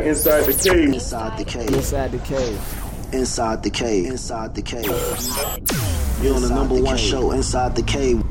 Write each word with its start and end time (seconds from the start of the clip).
Inside 0.00 0.44
the 0.44 0.52
cave. 0.52 0.94
Inside 0.94 1.38
the 1.38 1.44
cave. 1.44 1.74
Inside 1.74 2.12
the 2.12 2.18
cave. 2.18 3.12
Inside 3.12 3.62
the 3.62 3.70
cave. 3.70 4.06
Inside 4.06 4.54
the 4.54 4.62
cave. 4.62 4.86
You're 6.22 6.34
on 6.34 6.42
the 6.42 6.50
number 6.50 6.80
one 6.80 6.96
show, 6.96 7.32
Inside 7.32 7.74
the 7.74 7.82
Cave. 7.82 8.22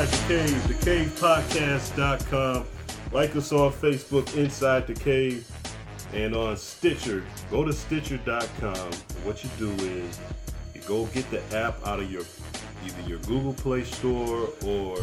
Inside 0.00 0.28
the 0.28 0.84
Cave, 0.84 1.10
thecavepodcast.com. 1.10 2.64
Like 3.12 3.36
us 3.36 3.52
on 3.52 3.70
Facebook, 3.70 4.34
Inside 4.34 4.86
the 4.86 4.94
Cave, 4.94 5.46
and 6.14 6.34
on 6.34 6.56
Stitcher. 6.56 7.22
Go 7.50 7.66
to 7.66 7.72
Stitcher.com. 7.74 8.92
What 9.24 9.44
you 9.44 9.50
do 9.58 9.70
is 9.84 10.18
you 10.74 10.80
go 10.86 11.04
get 11.06 11.30
the 11.30 11.42
app 11.54 11.86
out 11.86 12.00
of 12.00 12.10
your 12.10 12.22
either 12.86 13.08
your 13.10 13.18
Google 13.20 13.52
Play 13.52 13.84
Store 13.84 14.48
or 14.64 14.96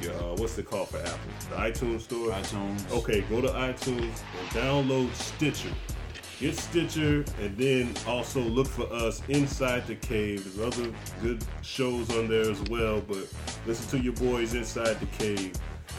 your 0.00 0.14
uh, 0.14 0.36
what's 0.36 0.56
it 0.56 0.66
called 0.66 0.90
for 0.90 0.98
Apple? 0.98 1.18
The 1.50 1.56
iTunes 1.56 2.02
Store. 2.02 2.30
iTunes. 2.30 2.92
Okay, 2.92 3.22
go 3.22 3.40
to 3.40 3.48
iTunes 3.48 4.22
and 4.38 4.48
download 4.50 5.12
Stitcher. 5.14 5.72
Get 6.40 6.56
Stitcher 6.56 7.24
and 7.40 7.56
then 7.56 7.92
also 8.06 8.40
look 8.40 8.68
for 8.68 8.90
us 8.92 9.22
inside 9.28 9.88
the 9.88 9.96
cave. 9.96 10.44
There's 10.44 10.72
other 10.72 10.92
good 11.20 11.44
shows 11.62 12.14
on 12.16 12.28
there 12.28 12.48
as 12.48 12.62
well, 12.70 13.00
but 13.00 13.26
listen 13.66 13.98
to 13.98 14.04
your 14.04 14.12
boys 14.12 14.54
inside 14.54 15.00
the 15.00 15.06
cave. 15.06 15.52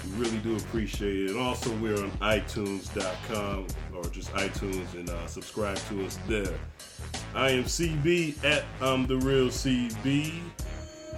We 0.06 0.12
really 0.24 0.38
do 0.38 0.56
appreciate 0.56 1.26
it. 1.26 1.32
And 1.32 1.40
also, 1.40 1.76
we're 1.78 1.98
on 1.98 2.12
iTunes.com 2.22 3.68
or 3.94 4.04
just 4.06 4.32
iTunes 4.32 4.94
and 4.94 5.10
uh, 5.10 5.28
subscribe 5.28 5.78
to 5.90 6.06
us 6.06 6.18
there. 6.26 6.54
I 7.36 7.50
am 7.50 7.66
CB 7.66 8.42
at 8.46 8.64
I'm 8.82 9.08
the 9.08 9.18
real 9.18 9.48
CB. 9.48 10.40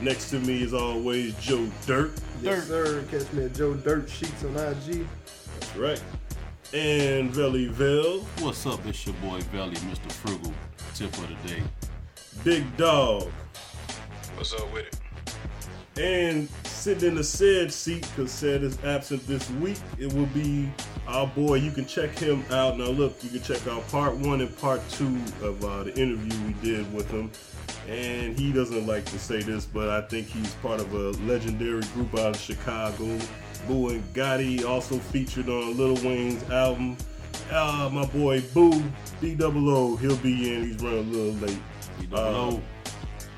Next 0.02 0.32
to 0.32 0.40
me, 0.40 0.64
as 0.64 0.74
always, 0.74 1.36
Joe 1.36 1.70
Dirt. 1.86 2.20
Yes, 2.42 2.66
sir. 2.68 3.04
Catch 3.12 3.32
me 3.34 3.46
at 3.46 3.54
Joe 3.54 3.76
Dirt 3.76 4.10
Sheets 4.10 4.44
on 4.44 4.56
IG. 4.56 5.06
That's 5.60 5.76
right. 5.78 6.02
And 6.74 7.34
Valleyville. 7.34 8.24
What's 8.40 8.66
up? 8.66 8.86
It's 8.86 9.06
your 9.06 9.16
boy 9.16 9.42
Belly, 9.52 9.76
Mr. 9.76 10.10
Frugal. 10.10 10.54
Tip 10.96 11.12
of 11.18 11.28
the 11.28 11.50
day. 11.50 11.62
Big 12.46 12.78
Dog. 12.78 13.30
What's 14.36 14.54
up 14.54 14.72
with 14.72 14.86
it? 14.86 14.98
And 16.02 16.48
sitting 16.64 17.10
in 17.10 17.16
the 17.16 17.26
said 17.26 17.74
seat, 17.74 18.08
because 18.16 18.32
said 18.32 18.64
is 18.64 18.82
absent 18.86 19.28
this 19.28 19.52
week, 19.52 19.80
it 20.00 20.14
will 20.14 20.28
be 20.28 20.72
our 21.08 21.28
boy. 21.28 21.56
You 21.56 21.72
can 21.72 21.86
check 21.86 22.18
him 22.18 22.46
out. 22.52 22.78
Now, 22.78 22.86
look, 22.86 23.22
you 23.22 23.32
can 23.32 23.42
check 23.42 23.68
out 23.68 23.86
part 23.90 24.16
one 24.16 24.40
and 24.40 24.58
part 24.60 24.82
two 24.92 25.20
of 25.42 25.66
uh, 25.66 25.84
the 25.84 26.00
interview 26.00 26.48
we 26.48 26.54
did 26.66 26.94
with 26.94 27.12
him. 27.12 27.30
And 27.90 28.40
he 28.40 28.54
doesn't 28.54 28.88
like 28.88 29.04
to 29.06 29.20
say 29.20 29.42
this, 29.42 29.66
but 29.66 29.90
I 29.90 30.08
think 30.08 30.28
he's 30.28 30.54
part 30.56 30.80
of 30.80 30.94
a 30.94 31.10
legendary 31.26 31.84
group 31.94 32.14
out 32.14 32.34
of 32.34 32.38
Chicago. 32.38 33.20
Boo 33.68 33.90
and 33.90 34.04
Gotti 34.14 34.66
also 34.66 34.98
featured 34.98 35.50
on 35.50 35.78
Lil 35.78 35.96
Wayne's 35.96 36.44
album. 36.50 36.98
Uh, 37.52 37.90
my 37.92 38.06
boy 38.06 38.42
Boo, 38.54 38.84
D 39.20 39.36
double 39.36 39.70
O, 39.70 39.96
he'll 39.96 40.16
be 40.18 40.54
in. 40.54 40.64
He's 40.64 40.82
running 40.82 41.10
a 41.10 41.18
little 41.18 41.48
late. 41.48 41.60
Uh. 42.14 42.58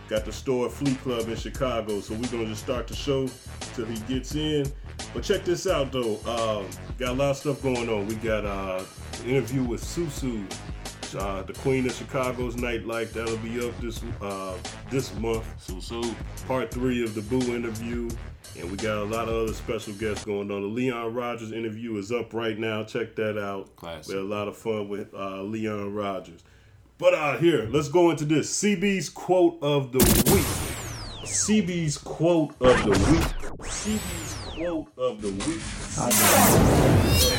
Got 0.10 0.26
the 0.26 0.34
store 0.34 0.70
Fleet 0.70 1.00
Club 1.02 1.30
in 1.30 1.36
Chicago, 1.36 2.02
so 2.02 2.14
we're 2.14 2.28
gonna 2.28 2.46
just 2.46 2.64
start 2.64 2.88
the 2.88 2.94
show 2.94 3.28
till 3.74 3.86
he 3.86 3.98
gets 4.02 4.36
in. 4.36 4.72
But 5.14 5.24
check 5.24 5.46
this 5.46 5.66
out 5.66 5.92
though, 5.92 6.18
um, 6.26 6.68
got 7.00 7.12
a 7.12 7.14
lot 7.14 7.32
of 7.32 7.38
stuff 7.38 7.64
going 7.64 7.90
on. 7.90 8.06
We 8.08 8.16
got 8.16 8.46
uh, 8.46 8.84
an 9.24 9.30
interview 9.30 9.64
with 9.64 9.82
Susu, 9.82 10.46
uh, 11.18 11.44
the 11.44 11.54
Queen 11.54 11.86
of 11.86 11.94
Chicago's 11.94 12.56
nightlife. 12.56 13.14
That'll 13.14 13.38
be 13.38 13.66
up 13.66 13.80
this 13.80 14.04
uh, 14.22 14.58
this 14.92 15.14
month. 15.16 15.46
So. 15.82 16.02
Part 16.48 16.72
three 16.72 17.02
of 17.02 17.16
the 17.16 17.22
Boo 17.22 17.56
interview, 17.56 18.10
and 18.60 18.70
we 18.70 18.78
got 18.78 18.98
a 18.98 19.04
lot 19.04 19.28
of 19.28 19.36
other 19.36 19.54
special 19.54 19.94
guests 19.94 20.26
going 20.26 20.52
on. 20.52 20.62
The 20.62 20.68
Leon 20.68 21.14
Rogers 21.14 21.52
interview 21.52 21.98
is 21.98 22.12
up 22.12 22.34
right 22.34 22.58
now. 22.58 22.84
Check 22.84 23.16
that 23.16 23.38
out. 23.38 23.76
Classic. 23.76 24.10
We 24.10 24.16
had 24.16 24.24
a 24.24 24.28
lot 24.28 24.48
of 24.48 24.58
fun 24.58 24.90
with 24.90 25.14
uh, 25.14 25.42
Leon 25.42 25.94
Rogers. 25.94 26.44
But 26.98 27.14
uh, 27.16 27.38
here, 27.38 27.68
let's 27.72 27.90
go 27.90 28.12
into 28.12 28.26
this. 28.26 28.62
CB's 28.62 29.10
quote 29.10 29.58
of 29.62 29.92
the 29.92 30.00
week. 30.32 30.46
CB's 31.26 31.98
quote 31.98 32.52
of 32.62 32.84
the 32.84 32.92
week. 32.92 33.60
CB's 33.60 34.36
quote 34.54 34.92
of 34.98 35.22
the 35.22 35.30
week. 35.30 35.62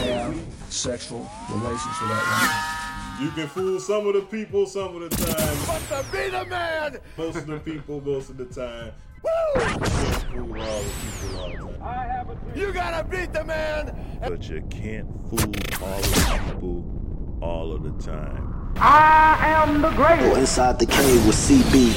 have 0.08 0.40
sexual 0.68 1.30
relations 1.50 2.00
with 2.00 2.10
that 2.10 3.18
You 3.22 3.30
can 3.30 3.46
fool 3.46 3.78
some 3.78 4.06
of 4.08 4.14
the 4.14 4.22
people 4.22 4.66
some 4.66 5.00
of 5.00 5.08
the 5.10 5.16
time. 5.16 5.58
But 5.66 6.02
to 6.02 6.10
be 6.10 6.30
the 6.30 6.44
man! 6.46 6.98
Most 7.16 7.36
of 7.36 7.46
the 7.46 7.58
people, 7.60 8.00
most 8.00 8.30
of 8.30 8.36
the 8.36 8.46
time. 8.46 8.92
Woo! 9.24 9.30
You 9.62 9.78
can't 9.78 10.22
fool 10.32 10.60
all 10.60 10.82
the 10.82 10.90
people 11.00 11.82
all 11.82 12.24
the 12.26 12.34
time. 12.34 12.52
You 12.54 12.72
gotta 12.72 13.08
beat 13.08 13.32
the 13.32 13.44
man. 13.44 14.18
but 14.20 14.48
you 14.48 14.62
can't 14.70 15.08
fool 15.28 15.40
all 15.82 15.98
of 15.98 16.02
the 16.02 16.40
people 16.52 17.38
all 17.42 17.72
of 17.72 17.82
the 17.82 17.92
time. 18.02 18.72
I 18.76 19.36
am 19.40 19.82
the 19.82 19.90
greatest! 19.90 20.28
Go 20.30 20.36
Inside 20.36 20.78
the 20.78 20.86
Cave 20.86 21.26
with 21.26 21.36
CB. 21.36 21.94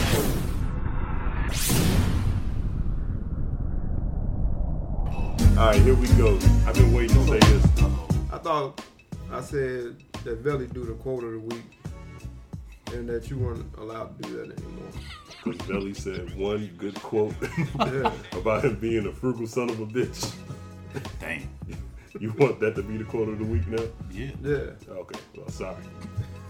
All 5.58 5.66
right, 5.66 5.82
here 5.82 5.96
we 5.96 6.08
go. 6.10 6.36
I've 6.68 6.76
been 6.76 6.94
waiting 6.94 7.16
to 7.16 7.26
say 7.26 7.40
this. 7.40 7.66
I 8.32 8.38
thought 8.38 8.80
I 9.32 9.42
said 9.42 10.04
that 10.24 10.38
Velly 10.40 10.68
do 10.68 10.86
the 10.86 10.94
quote 10.94 11.24
of 11.24 11.32
the 11.32 11.40
week 11.40 11.64
and 12.94 13.08
that 13.10 13.30
you 13.30 13.38
weren't 13.38 13.66
allowed 13.78 14.22
to 14.22 14.30
do 14.30 14.38
that 14.38 14.58
anymore. 14.58 14.88
Because 15.44 15.68
Belly 15.68 15.94
said 15.94 16.36
one 16.38 16.68
good 16.78 16.96
quote 17.02 17.34
about 18.34 18.66
him 18.66 18.76
being 18.80 19.08
a 19.08 19.12
frugal 19.12 19.48
son 19.48 19.70
of 19.70 19.80
a 19.80 19.86
bitch. 19.86 20.34
Dang. 21.20 21.50
You 22.20 22.34
want 22.40 22.60
that 22.62 22.74
to 22.78 22.82
be 22.82 22.98
the 22.98 23.04
quote 23.04 23.30
of 23.30 23.38
the 23.38 23.46
week 23.46 23.68
now? 23.68 23.84
Yeah. 24.12 24.32
Yeah. 24.42 24.72
Okay, 24.90 25.20
well, 25.36 25.48
sorry. 25.50 25.76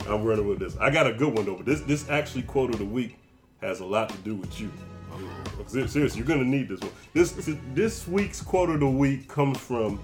I'm 0.08 0.24
running 0.24 0.48
with 0.48 0.60
this. 0.60 0.78
I 0.78 0.90
got 0.90 1.08
a 1.08 1.14
good 1.14 1.34
one 1.36 1.46
though, 1.46 1.56
but 1.56 1.66
this 1.66 1.82
this 1.82 2.10
actually 2.10 2.44
quote 2.44 2.70
of 2.70 2.80
the 2.80 2.86
week 2.86 3.18
has 3.60 3.82
a 3.82 3.86
lot 3.86 4.08
to 4.08 4.18
do 4.20 4.34
with 4.36 4.62
you. 4.62 4.72
Oh. 5.12 5.20
Seriously, 5.68 6.10
you're 6.16 6.26
gonna 6.26 6.46
need 6.46 6.70
this 6.70 6.80
one. 6.80 6.92
This 7.14 7.34
this 7.74 8.08
week's 8.08 8.40
quote 8.42 8.70
of 8.70 8.80
the 8.80 8.88
week 8.88 9.28
comes 9.28 9.58
from 9.58 10.00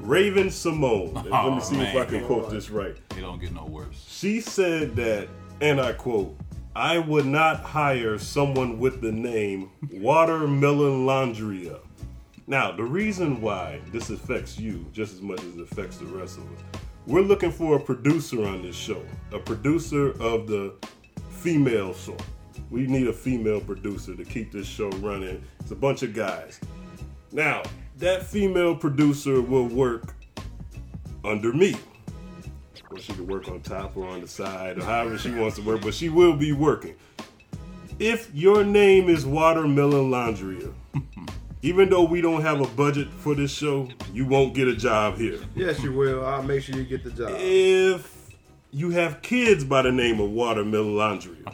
Raven-Symoné. 0.00 1.14
And 1.14 1.14
Let 1.14 1.24
me 1.26 1.30
Oh, 1.32 1.58
see 1.60 1.80
if 1.80 1.94
I 1.94 2.04
can 2.06 2.24
quote 2.26 2.50
this 2.50 2.70
right. 2.70 2.96
It 3.16 3.20
don't 3.20 3.40
get 3.40 3.52
no 3.52 3.66
worse. 3.66 4.04
She 4.08 4.40
said 4.40 4.96
that, 4.96 5.28
and 5.60 5.80
I 5.80 5.92
quote, 5.92 6.36
I 6.76 6.98
would 6.98 7.26
not 7.26 7.60
hire 7.60 8.18
someone 8.18 8.78
with 8.78 9.00
the 9.00 9.12
name 9.12 9.70
Watermelon 9.92 11.06
Laundria. 11.06 11.78
Now, 12.46 12.72
the 12.72 12.82
reason 12.82 13.40
why 13.40 13.80
this 13.92 14.10
affects 14.10 14.58
you 14.58 14.84
just 14.92 15.14
as 15.14 15.22
much 15.22 15.40
as 15.42 15.54
it 15.56 15.60
affects 15.60 15.98
the 15.98 16.06
rest 16.06 16.38
of 16.38 16.44
us, 16.52 16.60
we're 17.06 17.20
looking 17.20 17.52
for 17.52 17.76
a 17.76 17.80
producer 17.80 18.44
on 18.44 18.62
this 18.62 18.76
show, 18.76 19.02
a 19.32 19.38
producer 19.38 20.10
of 20.20 20.46
the 20.46 20.74
female 21.30 21.94
sort. 21.94 22.22
We 22.70 22.86
need 22.86 23.06
a 23.06 23.12
female 23.12 23.60
producer 23.60 24.16
to 24.16 24.24
keep 24.24 24.50
this 24.50 24.66
show 24.66 24.90
running. 24.90 25.42
It's 25.60 25.70
a 25.70 25.76
bunch 25.76 26.02
of 26.02 26.12
guys. 26.12 26.60
Now, 27.30 27.62
that 27.98 28.24
female 28.24 28.74
producer 28.74 29.40
will 29.40 29.68
work 29.68 30.14
under 31.24 31.52
me 31.52 31.76
or 32.94 32.98
she 33.00 33.12
can 33.12 33.26
work 33.26 33.48
on 33.48 33.60
top 33.60 33.96
or 33.96 34.06
on 34.06 34.20
the 34.20 34.28
side 34.28 34.78
or 34.78 34.84
however 34.84 35.18
she 35.18 35.30
wants 35.32 35.56
to 35.56 35.62
work, 35.62 35.82
but 35.82 35.92
she 35.92 36.08
will 36.08 36.36
be 36.36 36.52
working. 36.52 36.94
If 37.98 38.32
your 38.32 38.64
name 38.64 39.08
is 39.08 39.26
Watermelon 39.26 40.10
Laundria, 40.10 40.72
even 41.62 41.90
though 41.90 42.04
we 42.04 42.20
don't 42.20 42.42
have 42.42 42.60
a 42.60 42.68
budget 42.68 43.08
for 43.08 43.34
this 43.34 43.50
show, 43.50 43.88
you 44.12 44.26
won't 44.26 44.54
get 44.54 44.68
a 44.68 44.76
job 44.76 45.16
here. 45.16 45.40
Yes, 45.56 45.82
you 45.82 45.92
will. 45.92 46.24
I'll 46.24 46.42
make 46.42 46.62
sure 46.62 46.76
you 46.76 46.84
get 46.84 47.02
the 47.02 47.10
job. 47.10 47.30
If 47.36 48.36
you 48.70 48.90
have 48.90 49.22
kids 49.22 49.64
by 49.64 49.82
the 49.82 49.92
name 49.92 50.20
of 50.20 50.30
Watermelon 50.30 50.94
Laundria, 50.94 51.52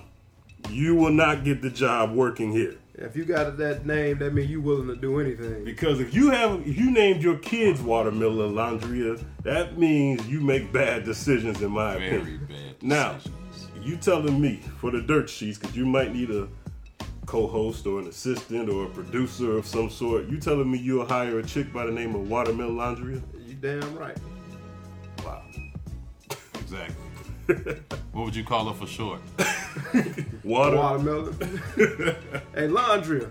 you 0.69 0.95
will 0.95 1.13
not 1.13 1.45
get 1.45 1.63
the 1.63 1.71
job 1.71 2.13
working 2.13 2.53
here. 2.53 2.77
If 3.01 3.17
you 3.17 3.25
got 3.25 3.57
that 3.57 3.87
name, 3.87 4.19
that 4.19 4.35
means 4.35 4.51
you 4.51 4.61
willing 4.61 4.87
to 4.89 4.95
do 4.97 5.21
anything. 5.21 5.65
Because 5.65 6.01
if 6.01 6.13
you 6.13 6.31
have 6.31 6.61
if 6.69 6.77
you 6.77 6.91
named 6.91 7.23
your 7.23 7.39
kids 7.39 7.81
Watermelon 7.81 8.53
Laundria, 8.55 9.23
that 9.43 9.79
means 9.79 10.27
you 10.29 10.41
make 10.41 10.71
bad 10.71 11.05
decisions 11.05 11.63
in 11.63 11.71
my 11.73 11.95
Very 11.95 12.17
opinion. 12.19 12.47
bad. 12.47 12.83
Now, 12.83 13.17
you 13.81 13.97
telling 13.97 14.39
me 14.39 14.61
for 14.79 14.91
the 14.91 15.01
dirt 15.01 15.31
sheets 15.31 15.57
because 15.59 15.75
you 15.75 15.87
might 15.87 16.13
need 16.13 16.31
a 16.31 16.47
co-host 17.25 17.87
or 17.87 18.01
an 18.01 18.09
assistant 18.09 18.69
or 18.69 18.85
a 18.85 18.89
producer 18.91 19.57
of 19.57 19.65
some 19.65 19.89
sort. 19.89 20.27
You 20.29 20.39
telling 20.39 20.71
me 20.71 20.79
you'll 20.79 21.07
hire 21.07 21.39
a 21.39 21.43
chick 21.43 21.73
by 21.73 21.87
the 21.87 21.93
name 21.93 22.15
of 22.15 22.29
Watermelon 22.29 22.77
Laundria? 22.77 23.23
You 23.47 23.55
damn 23.55 23.97
right. 23.97 24.19
Wow. 25.25 25.43
Exactly. 26.61 27.10
what 28.13 28.25
would 28.25 28.37
you 28.37 28.45
call 28.45 28.69
her 28.69 28.75
for 28.75 28.87
short? 28.87 29.21
Water. 30.45 30.77
Watermelon. 30.77 31.63
hey, 32.55 32.69
laundry. 32.69 33.27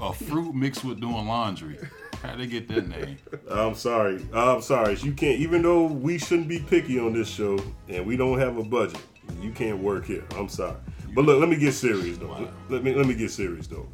A 0.00 0.12
fruit 0.12 0.54
mixed 0.54 0.84
with 0.84 1.00
doing 1.00 1.26
laundry. 1.26 1.78
How'd 2.22 2.40
they 2.40 2.46
get 2.46 2.68
that 2.68 2.88
name? 2.88 3.18
I'm 3.50 3.74
sorry. 3.74 4.24
I'm 4.32 4.62
sorry. 4.62 4.96
You 4.96 5.12
can't. 5.12 5.38
Even 5.40 5.62
though 5.62 5.86
we 5.86 6.18
shouldn't 6.18 6.48
be 6.48 6.58
picky 6.58 6.98
on 6.98 7.12
this 7.12 7.28
show, 7.28 7.58
and 7.88 8.06
we 8.06 8.16
don't 8.16 8.38
have 8.38 8.56
a 8.56 8.64
budget, 8.64 9.00
you 9.40 9.50
can't 9.50 9.78
work 9.78 10.06
here. 10.06 10.24
I'm 10.36 10.48
sorry. 10.48 10.76
But 11.14 11.26
look, 11.26 11.38
let 11.38 11.48
me 11.48 11.56
get 11.56 11.72
serious 11.72 12.18
though. 12.18 12.48
Let 12.68 12.82
me 12.82 12.94
let 12.94 13.06
me 13.06 13.14
get 13.14 13.30
serious 13.30 13.66
though. 13.66 13.88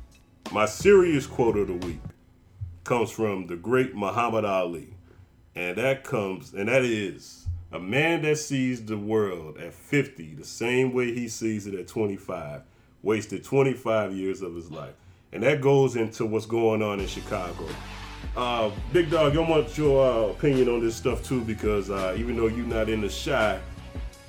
My 0.52 0.66
serious 0.66 1.26
quote 1.26 1.56
of 1.56 1.66
the 1.66 1.86
week 1.86 2.00
comes 2.84 3.10
from 3.10 3.46
the 3.46 3.56
great 3.56 3.94
Muhammad 3.94 4.44
Ali, 4.44 4.94
and 5.54 5.76
that 5.76 6.04
comes 6.04 6.54
and 6.54 6.68
that 6.68 6.82
is 6.84 7.39
a 7.72 7.78
man 7.78 8.22
that 8.22 8.36
sees 8.36 8.84
the 8.84 8.96
world 8.96 9.58
at 9.58 9.72
50 9.72 10.34
the 10.34 10.44
same 10.44 10.92
way 10.92 11.14
he 11.14 11.28
sees 11.28 11.66
it 11.66 11.74
at 11.74 11.86
25 11.88 12.62
wasted 13.02 13.44
25 13.44 14.12
years 14.12 14.42
of 14.42 14.54
his 14.54 14.70
life, 14.70 14.94
and 15.32 15.42
that 15.42 15.60
goes 15.60 15.96
into 15.96 16.26
what's 16.26 16.46
going 16.46 16.82
on 16.82 17.00
in 17.00 17.06
Chicago. 17.06 17.66
Uh, 18.36 18.70
Big 18.92 19.10
Dog, 19.10 19.36
I 19.36 19.40
want 19.40 19.76
your 19.76 20.06
uh, 20.06 20.30
opinion 20.32 20.68
on 20.68 20.80
this 20.80 20.94
stuff 20.94 21.24
too, 21.24 21.42
because 21.42 21.90
uh, 21.90 22.14
even 22.18 22.36
though 22.36 22.48
you're 22.48 22.66
not 22.66 22.88
in 22.88 23.00
the 23.00 23.08
shy, 23.08 23.58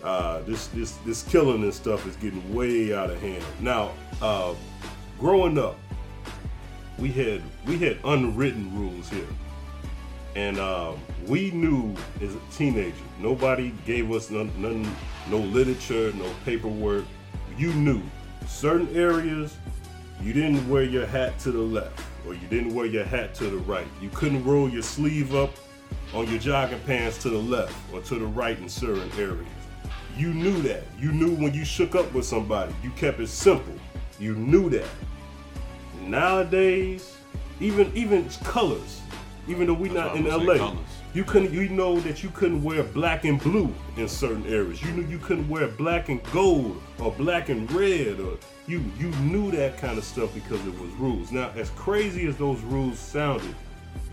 uh, 0.03 0.41
this 0.41 0.67
this 0.67 0.91
this 1.05 1.23
killing 1.23 1.63
and 1.63 1.73
stuff 1.73 2.07
is 2.07 2.15
getting 2.15 2.53
way 2.53 2.93
out 2.93 3.09
of 3.09 3.21
hand. 3.21 3.43
Now, 3.59 3.91
uh, 4.21 4.55
growing 5.19 5.57
up, 5.57 5.77
we 6.97 7.11
had 7.11 7.41
we 7.65 7.77
had 7.77 7.97
unwritten 8.03 8.75
rules 8.79 9.09
here, 9.09 9.27
and 10.35 10.59
um, 10.59 10.99
we 11.27 11.51
knew 11.51 11.95
as 12.21 12.33
a 12.33 12.39
teenager, 12.51 12.95
nobody 13.19 13.73
gave 13.85 14.11
us 14.11 14.29
none, 14.29 14.51
none, 14.61 14.89
no 15.29 15.37
literature, 15.37 16.11
no 16.13 16.29
paperwork. 16.45 17.05
You 17.57 17.73
knew 17.73 18.01
certain 18.47 18.95
areas 18.95 19.57
you 20.21 20.33
didn't 20.33 20.67
wear 20.69 20.83
your 20.83 21.05
hat 21.05 21.37
to 21.39 21.51
the 21.51 21.59
left 21.59 21.99
or 22.25 22.33
you 22.33 22.47
didn't 22.47 22.73
wear 22.73 22.85
your 22.85 23.03
hat 23.03 23.33
to 23.35 23.45
the 23.45 23.57
right. 23.57 23.87
You 24.01 24.09
couldn't 24.09 24.43
roll 24.45 24.69
your 24.69 24.83
sleeve 24.83 25.35
up 25.35 25.51
on 26.13 26.29
your 26.29 26.39
jogging 26.39 26.79
pants 26.81 27.17
to 27.19 27.29
the 27.29 27.37
left 27.37 27.75
or 27.93 28.01
to 28.01 28.15
the 28.15 28.25
right 28.25 28.57
in 28.59 28.69
certain 28.69 29.11
areas. 29.17 29.47
You 30.17 30.33
knew 30.33 30.61
that. 30.63 30.83
You 30.99 31.11
knew 31.11 31.35
when 31.35 31.53
you 31.53 31.65
shook 31.65 31.95
up 31.95 32.11
with 32.13 32.25
somebody. 32.25 32.73
You 32.83 32.91
kept 32.91 33.19
it 33.19 33.27
simple. 33.27 33.73
You 34.19 34.35
knew 34.35 34.69
that. 34.69 34.87
Nowadays, 36.01 37.15
even 37.59 37.91
even 37.95 38.29
colors, 38.43 39.00
even 39.47 39.67
though 39.67 39.73
we're 39.73 39.91
not 39.91 40.15
in 40.15 40.25
why 40.25 40.31
I 40.31 40.38
would 40.38 40.47
say 40.47 40.53
LA, 40.53 40.57
colors. 40.57 40.85
you 41.13 41.23
couldn't. 41.23 41.53
You 41.53 41.69
know 41.69 41.99
that 42.01 42.23
you 42.23 42.29
couldn't 42.29 42.63
wear 42.63 42.83
black 42.83 43.25
and 43.25 43.41
blue 43.41 43.73
in 43.97 44.07
certain 44.07 44.45
areas. 44.45 44.81
You 44.83 44.91
knew 44.91 45.07
you 45.07 45.17
couldn't 45.17 45.49
wear 45.49 45.67
black 45.67 46.09
and 46.09 46.21
gold 46.31 46.81
or 46.99 47.11
black 47.11 47.49
and 47.49 47.69
red, 47.71 48.19
or 48.19 48.38
you 48.67 48.83
you 48.99 49.09
knew 49.21 49.51
that 49.51 49.77
kind 49.77 49.97
of 49.97 50.03
stuff 50.03 50.33
because 50.33 50.65
it 50.65 50.79
was 50.79 50.91
rules. 50.93 51.31
Now, 51.31 51.51
as 51.55 51.69
crazy 51.71 52.27
as 52.27 52.38
those 52.38 52.61
rules 52.61 52.99
sounded, 52.99 53.55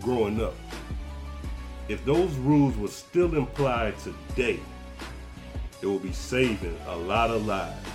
growing 0.01 0.41
up, 0.41 0.55
if 1.87 2.03
those 2.05 2.33
rules 2.37 2.75
were 2.77 2.87
still 2.87 3.35
implied 3.35 3.95
today, 3.99 4.59
it 5.81 5.85
would 5.85 6.03
be 6.03 6.11
saving 6.13 6.77
a 6.87 6.95
lot 6.95 7.29
of 7.29 7.45
lives 7.45 7.87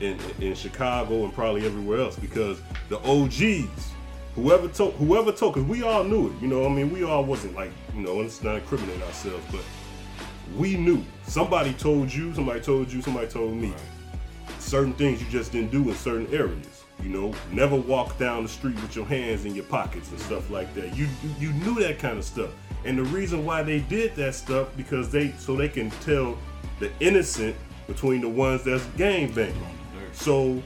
in 0.00 0.18
in 0.40 0.54
Chicago 0.54 1.24
and 1.24 1.32
probably 1.32 1.64
everywhere 1.66 2.00
else 2.00 2.16
because 2.16 2.60
the 2.88 2.98
OGs, 3.00 3.89
whoever 4.34 4.68
told 4.68 4.94
whoever 4.94 5.32
told, 5.32 5.54
because 5.54 5.68
we 5.68 5.82
all 5.82 6.04
knew 6.04 6.28
it. 6.28 6.32
You 6.40 6.48
know, 6.48 6.64
I 6.64 6.68
mean, 6.68 6.92
we 6.92 7.04
all 7.04 7.24
wasn't 7.24 7.54
like 7.54 7.70
you 7.94 8.02
know, 8.02 8.16
let's 8.16 8.42
not 8.42 8.56
incriminate 8.56 9.02
ourselves, 9.02 9.44
but 9.50 9.62
we 10.56 10.76
knew. 10.76 11.04
Somebody 11.24 11.72
told 11.74 12.12
you, 12.12 12.34
somebody 12.34 12.60
told 12.60 12.92
you, 12.92 13.02
somebody 13.02 13.28
told 13.28 13.54
me. 13.54 13.72
Certain 14.58 14.92
things 14.94 15.22
you 15.22 15.28
just 15.28 15.52
didn't 15.52 15.70
do 15.70 15.88
in 15.88 15.94
certain 15.94 16.32
areas. 16.34 16.84
You 17.02 17.08
know, 17.08 17.34
never 17.50 17.76
walk 17.76 18.18
down 18.18 18.42
the 18.42 18.48
street 18.48 18.74
with 18.76 18.94
your 18.94 19.06
hands 19.06 19.46
in 19.46 19.54
your 19.54 19.64
pockets 19.64 20.10
and 20.10 20.20
stuff 20.20 20.50
like 20.50 20.72
that. 20.74 20.96
You 20.96 21.06
you, 21.22 21.30
you 21.38 21.52
knew 21.52 21.80
that 21.80 21.98
kind 21.98 22.18
of 22.18 22.24
stuff. 22.24 22.50
And 22.84 22.98
the 22.98 23.04
reason 23.04 23.44
why 23.44 23.62
they 23.62 23.80
did 23.80 24.14
that 24.16 24.34
stuff 24.34 24.68
because 24.76 25.10
they 25.10 25.32
so 25.38 25.56
they 25.56 25.68
can 25.68 25.90
tell 26.02 26.36
the 26.78 26.90
innocent 27.00 27.56
between 27.86 28.20
the 28.20 28.28
ones 28.28 28.64
that's 28.64 28.84
gang 28.96 29.32
banging. 29.32 29.78
So 30.12 30.62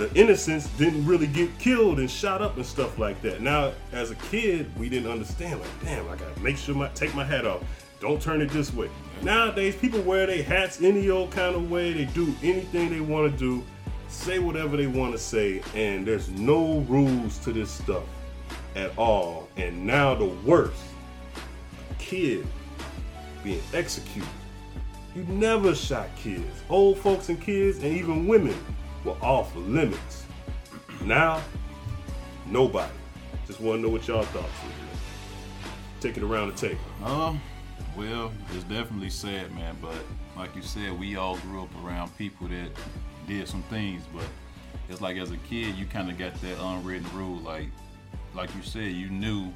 the 0.00 0.12
innocents 0.14 0.66
didn't 0.78 1.04
really 1.04 1.26
get 1.26 1.56
killed 1.58 1.98
and 1.98 2.10
shot 2.10 2.40
up 2.42 2.56
and 2.56 2.64
stuff 2.64 2.98
like 2.98 3.20
that. 3.22 3.40
Now, 3.40 3.72
as 3.92 4.10
a 4.10 4.14
kid, 4.14 4.70
we 4.78 4.88
didn't 4.88 5.10
understand. 5.10 5.60
Like, 5.60 5.84
damn, 5.84 6.08
I 6.08 6.16
gotta 6.16 6.40
make 6.40 6.56
sure 6.56 6.74
my 6.74 6.88
take 6.88 7.14
my 7.14 7.24
hat 7.24 7.46
off. 7.46 7.62
Don't 8.00 8.20
turn 8.20 8.40
it 8.40 8.48
this 8.50 8.72
way. 8.72 8.88
Nowadays, 9.22 9.76
people 9.76 10.00
wear 10.00 10.26
their 10.26 10.42
hats 10.42 10.80
any 10.80 11.10
old 11.10 11.30
kind 11.30 11.54
of 11.54 11.70
way. 11.70 11.92
They 11.92 12.06
do 12.06 12.34
anything 12.42 12.88
they 12.88 13.00
want 13.00 13.30
to 13.30 13.38
do, 13.38 13.62
say 14.08 14.38
whatever 14.38 14.78
they 14.78 14.86
want 14.86 15.12
to 15.12 15.18
say, 15.18 15.62
and 15.74 16.06
there's 16.06 16.30
no 16.30 16.78
rules 16.88 17.38
to 17.40 17.52
this 17.52 17.70
stuff 17.70 18.04
at 18.74 18.96
all. 18.96 19.48
And 19.58 19.86
now 19.86 20.14
the 20.14 20.24
worst, 20.46 20.82
a 21.90 21.94
kid 21.94 22.46
being 23.44 23.62
executed. 23.74 24.28
You 25.14 25.24
never 25.24 25.74
shot 25.74 26.08
kids. 26.16 26.62
Old 26.70 26.96
folks 26.98 27.28
and 27.28 27.40
kids 27.40 27.78
and 27.82 27.92
even 27.92 28.26
women 28.26 28.56
were 29.04 29.16
off 29.22 29.54
limits. 29.56 30.24
Now, 31.02 31.42
nobody. 32.46 32.92
Just 33.46 33.60
want 33.60 33.78
to 33.78 33.82
know 33.82 33.88
what 33.88 34.06
y'all 34.06 34.22
thoughts 34.24 34.46
were. 34.64 34.70
Take 36.00 36.16
it 36.16 36.22
around 36.22 36.54
the 36.54 36.56
table. 36.56 36.80
Um, 37.04 37.40
well, 37.96 38.32
it's 38.54 38.64
definitely 38.64 39.10
sad, 39.10 39.54
man. 39.54 39.76
But 39.80 39.96
like 40.36 40.54
you 40.54 40.62
said, 40.62 40.98
we 40.98 41.16
all 41.16 41.36
grew 41.38 41.62
up 41.62 41.84
around 41.84 42.16
people 42.16 42.48
that 42.48 42.70
did 43.26 43.48
some 43.48 43.62
things. 43.64 44.04
But 44.12 44.24
it's 44.88 45.00
like 45.00 45.16
as 45.16 45.30
a 45.30 45.36
kid, 45.38 45.74
you 45.76 45.86
kind 45.86 46.10
of 46.10 46.18
got 46.18 46.34
that 46.40 46.58
unwritten 46.58 47.06
rule. 47.14 47.38
Like, 47.38 47.68
like 48.34 48.54
you 48.54 48.62
said, 48.62 48.92
you 48.92 49.08
knew 49.08 49.52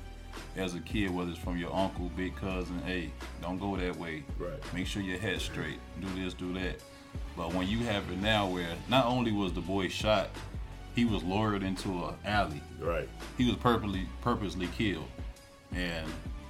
as 0.57 0.75
a 0.75 0.81
kid, 0.81 1.15
whether 1.15 1.31
it's 1.31 1.39
from 1.39 1.57
your 1.57 1.73
uncle, 1.75 2.11
big 2.17 2.37
cousin, 2.37 2.81
hey, 2.85 3.11
don't 3.41 3.59
go 3.59 3.77
that 3.77 3.97
way. 3.97 4.25
Right. 4.39 4.59
Make 4.75 4.87
sure 4.87 5.03
your 5.03 5.19
head's 5.19 5.45
straight. 5.45 5.79
Do 6.01 6.09
this, 6.21 6.35
do 6.35 6.53
that. 6.55 6.81
But 7.37 7.53
when 7.53 7.67
you 7.69 7.81
have 7.81 8.09
it 8.11 8.19
now, 8.19 8.47
where 8.47 8.69
not 8.89 9.07
only 9.07 9.33
was 9.33 9.53
the 9.53 9.61
boy 9.61 9.89
shot, 9.89 10.31
he 10.95 11.05
was 11.05 11.23
lured 11.25 11.63
into 11.63 12.05
a 12.05 12.15
alley 12.25 12.63
Right. 12.81 13.09
he 13.37 13.47
was 13.47 13.57
purposely 13.57 14.07
purposely 14.21 14.69
killed. 14.69 15.09
And 15.75 16.07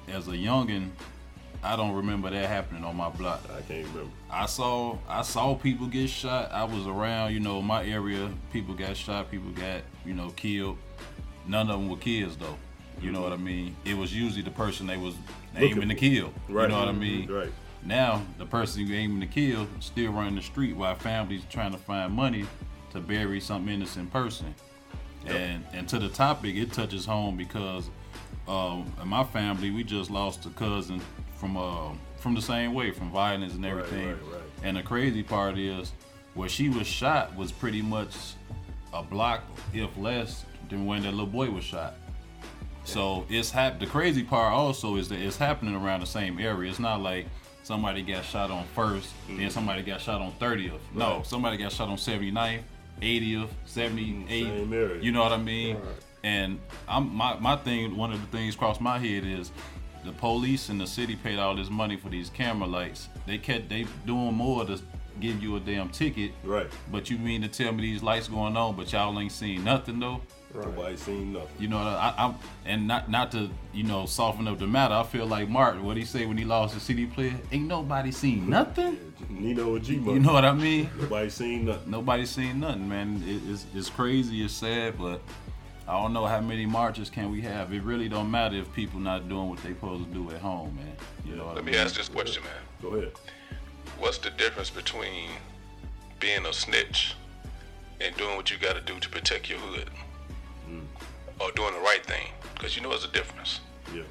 as 0.08 0.28
a 0.28 0.32
youngin, 0.32 0.90
I 1.62 1.76
don't 1.76 1.94
remember 1.94 2.28
that 2.28 2.46
happening 2.46 2.84
on 2.84 2.94
my 2.94 3.08
block. 3.08 3.42
I 3.56 3.62
can't 3.62 3.86
remember. 3.88 4.10
I 4.30 4.46
saw 4.46 4.98
I 5.08 5.22
saw 5.22 5.54
people 5.54 5.86
get 5.86 6.10
shot. 6.10 6.52
I 6.52 6.64
was 6.64 6.86
around, 6.86 7.32
you 7.32 7.40
know, 7.40 7.62
my 7.62 7.86
area. 7.86 8.30
People 8.52 8.74
got 8.74 8.96
shot. 8.96 9.30
People 9.30 9.50
got 9.52 9.82
you 10.04 10.12
know 10.12 10.30
killed. 10.30 10.76
None 11.46 11.70
of 11.70 11.80
them 11.80 11.88
were 11.88 11.96
kids 11.96 12.36
though. 12.36 12.58
You 13.00 13.10
know 13.12 13.20
mm-hmm. 13.20 13.30
what 13.30 13.32
I 13.32 13.42
mean? 13.42 13.76
It 13.84 13.96
was 13.96 14.14
usually 14.14 14.42
the 14.42 14.50
person 14.50 14.86
they 14.86 14.96
was 14.96 15.14
aiming 15.56 15.88
to 15.88 15.94
kill. 15.94 16.32
Right. 16.48 16.64
You 16.64 16.68
know 16.68 16.80
what 16.80 16.88
I 16.88 16.92
mean? 16.92 17.30
Right. 17.30 17.52
Now 17.84 18.22
the 18.38 18.46
person 18.46 18.86
you're 18.86 18.96
aiming 18.98 19.20
to 19.20 19.26
kill 19.26 19.68
is 19.78 19.84
still 19.84 20.12
running 20.12 20.36
the 20.36 20.42
street 20.42 20.74
while 20.74 20.94
families 20.94 21.42
trying 21.50 21.72
to 21.72 21.78
find 21.78 22.12
money 22.12 22.46
to 22.92 23.00
bury 23.00 23.40
some 23.40 23.68
innocent 23.68 24.10
person. 24.12 24.54
And 25.26 25.64
and 25.72 25.88
to 25.88 25.98
the 25.98 26.08
topic, 26.08 26.56
it 26.56 26.72
touches 26.72 27.04
home 27.06 27.36
because 27.36 27.88
um, 28.46 28.92
in 29.00 29.08
my 29.08 29.24
family 29.24 29.70
we 29.70 29.84
just 29.84 30.10
lost 30.10 30.44
a 30.46 30.50
cousin 30.50 31.00
from 31.36 31.56
uh, 31.56 31.92
from 32.18 32.34
the 32.34 32.42
same 32.42 32.74
way 32.74 32.90
from 32.90 33.10
violence 33.10 33.54
and 33.54 33.64
everything. 33.64 34.08
right, 34.08 34.18
right. 34.32 34.42
And 34.62 34.76
the 34.76 34.82
crazy 34.82 35.22
part 35.22 35.58
is 35.58 35.92
where 36.34 36.48
she 36.48 36.68
was 36.68 36.86
shot 36.86 37.34
was 37.36 37.52
pretty 37.52 37.82
much 37.82 38.14
a 38.92 39.02
block, 39.02 39.42
if 39.72 39.96
less, 39.96 40.44
than 40.68 40.86
when 40.86 41.02
that 41.02 41.12
little 41.12 41.26
boy 41.26 41.50
was 41.50 41.64
shot. 41.64 41.94
So 42.84 43.24
it's 43.30 43.50
hap- 43.50 43.80
The 43.80 43.86
crazy 43.86 44.22
part 44.22 44.52
also 44.52 44.96
is 44.96 45.08
that 45.08 45.18
it's 45.18 45.36
happening 45.38 45.74
around 45.74 46.00
the 46.00 46.06
same 46.06 46.38
area. 46.38 46.70
It's 46.70 46.78
not 46.78 47.00
like 47.00 47.26
somebody 47.64 48.02
got 48.02 48.24
shot 48.24 48.50
on 48.50 48.64
first, 48.74 49.12
then 49.28 49.50
somebody 49.50 49.82
got 49.82 50.00
shot 50.00 50.20
on 50.20 50.32
30th. 50.32 50.78
No, 50.94 51.04
Mm-hmm. 51.04 51.22
Somebody 51.24 51.56
got 51.56 51.72
shot 51.72 51.88
on 51.88 51.96
79th, 51.96 52.60
80th, 53.00 53.48
78th. 53.66 54.28
Same 54.28 54.72
area. 54.72 55.02
You 55.02 55.10
know 55.10 55.22
what 55.22 55.32
I 55.32 55.38
mean? 55.38 55.78
And 56.22 56.60
I'm 56.88 57.14
my 57.14 57.38
my 57.38 57.56
thing. 57.56 57.96
One 57.96 58.12
of 58.12 58.20
the 58.20 58.26
things 58.36 58.54
crossed 58.56 58.80
my 58.80 58.98
head 58.98 59.24
is 59.24 59.50
the 60.04 60.12
police 60.12 60.68
and 60.68 60.80
the 60.80 60.86
city 60.86 61.16
paid 61.16 61.38
all 61.38 61.54
this 61.56 61.70
money 61.70 61.96
for 61.96 62.08
these 62.08 62.30
camera 62.30 62.68
lights. 62.68 63.08
They 63.26 63.38
kept 63.38 63.68
they 63.68 63.86
doing 64.06 64.34
more 64.34 64.64
to 64.64 64.80
give 65.20 65.42
you 65.42 65.56
a 65.56 65.60
damn 65.60 65.88
ticket. 65.90 66.32
Right. 66.42 66.66
But 66.90 67.10
you 67.10 67.18
mean 67.18 67.42
to 67.42 67.48
tell 67.48 67.72
me 67.72 67.82
these 67.82 68.02
lights 68.02 68.28
going 68.28 68.56
on, 68.56 68.76
but 68.76 68.92
y'all 68.92 69.18
ain't 69.18 69.32
seen 69.32 69.64
nothing 69.64 70.00
though? 70.00 70.20
Nobody 70.54 70.96
seen 70.96 71.32
nothing. 71.32 71.48
You 71.58 71.68
know, 71.68 71.78
I, 71.78 72.14
I'm 72.16 72.36
and 72.64 72.86
not 72.86 73.10
not 73.10 73.32
to 73.32 73.50
you 73.72 73.82
know 73.82 74.06
soften 74.06 74.46
up 74.46 74.58
the 74.58 74.66
matter. 74.66 74.94
I 74.94 75.02
feel 75.02 75.26
like 75.26 75.48
Martin. 75.48 75.84
What 75.84 75.96
he 75.96 76.04
say 76.04 76.26
when 76.26 76.36
he 76.36 76.44
lost 76.44 76.74
the 76.74 76.80
CD 76.80 77.06
player? 77.06 77.34
Ain't 77.50 77.66
nobody 77.66 78.12
seen 78.12 78.48
nothing. 78.50 79.12
Nino 79.28 79.74
and 79.74 79.84
G 79.84 79.94
You 79.94 80.20
know 80.20 80.32
what 80.32 80.44
I 80.44 80.52
mean? 80.52 80.90
Nobody 80.98 81.30
seen 81.30 81.64
nothing. 81.64 81.90
Nobody 81.90 82.26
seen 82.26 82.60
nothing, 82.60 82.88
man. 82.88 83.22
It, 83.26 83.42
it's 83.50 83.66
it's 83.74 83.90
crazy. 83.90 84.44
It's 84.44 84.54
sad, 84.54 84.98
but 84.98 85.20
I 85.88 86.00
don't 86.00 86.12
know 86.12 86.26
how 86.26 86.40
many 86.40 86.66
marches 86.66 87.10
can 87.10 87.30
we 87.30 87.40
have. 87.42 87.72
It 87.72 87.82
really 87.82 88.08
don't 88.08 88.30
matter 88.30 88.56
if 88.56 88.72
people 88.72 89.00
not 89.00 89.28
doing 89.28 89.48
what 89.48 89.62
they 89.62 89.70
supposed 89.70 90.04
to 90.04 90.10
do 90.10 90.30
at 90.30 90.40
home, 90.40 90.76
man. 90.76 90.96
You 91.26 91.36
know 91.36 91.46
what 91.46 91.52
I 91.52 91.54
Let 91.56 91.64
me 91.64 91.76
ask 91.76 91.96
this 91.96 92.08
question, 92.08 92.42
man. 92.44 92.52
Go 92.80 92.96
ahead. 92.96 93.12
What's 93.98 94.18
the 94.18 94.30
difference 94.30 94.70
between 94.70 95.30
being 96.20 96.46
a 96.46 96.52
snitch 96.52 97.14
and 98.00 98.16
doing 98.16 98.36
what 98.36 98.50
you 98.50 98.56
got 98.58 98.74
to 98.74 98.80
do 98.80 98.98
to 98.98 99.08
protect 99.08 99.50
your 99.50 99.58
hood, 99.58 99.90
Mm. 100.68 100.86
or 101.40 101.50
doing 101.52 101.74
the 101.74 101.80
right 101.80 102.04
thing, 102.04 102.28
because 102.54 102.76
you 102.76 102.82
know 102.82 102.88
there's 102.90 103.04
a 103.04 103.12
difference. 103.12 103.60
Yeah. 103.94 104.02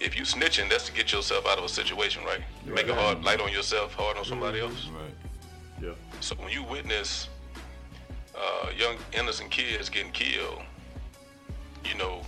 If 0.00 0.16
you 0.16 0.22
snitching, 0.24 0.68
that's 0.68 0.86
to 0.86 0.92
get 0.92 1.12
yourself 1.12 1.46
out 1.46 1.58
of 1.58 1.64
a 1.64 1.68
situation, 1.68 2.22
right? 2.24 2.40
You 2.66 2.74
make 2.74 2.86
it 2.86 2.94
hard, 2.94 3.24
light 3.24 3.40
on 3.40 3.50
yourself, 3.52 3.94
hard 3.94 4.16
on 4.16 4.24
somebody 4.24 4.60
else. 4.60 4.88
Right. 4.88 5.14
Yeah. 5.82 5.94
So 6.20 6.34
when 6.36 6.50
you 6.50 6.62
witness 6.64 7.28
uh, 8.34 8.70
young 8.76 8.96
innocent 9.12 9.50
kids 9.50 9.88
getting 9.88 10.12
killed, 10.12 10.62
you 11.84 11.96
know, 11.96 12.20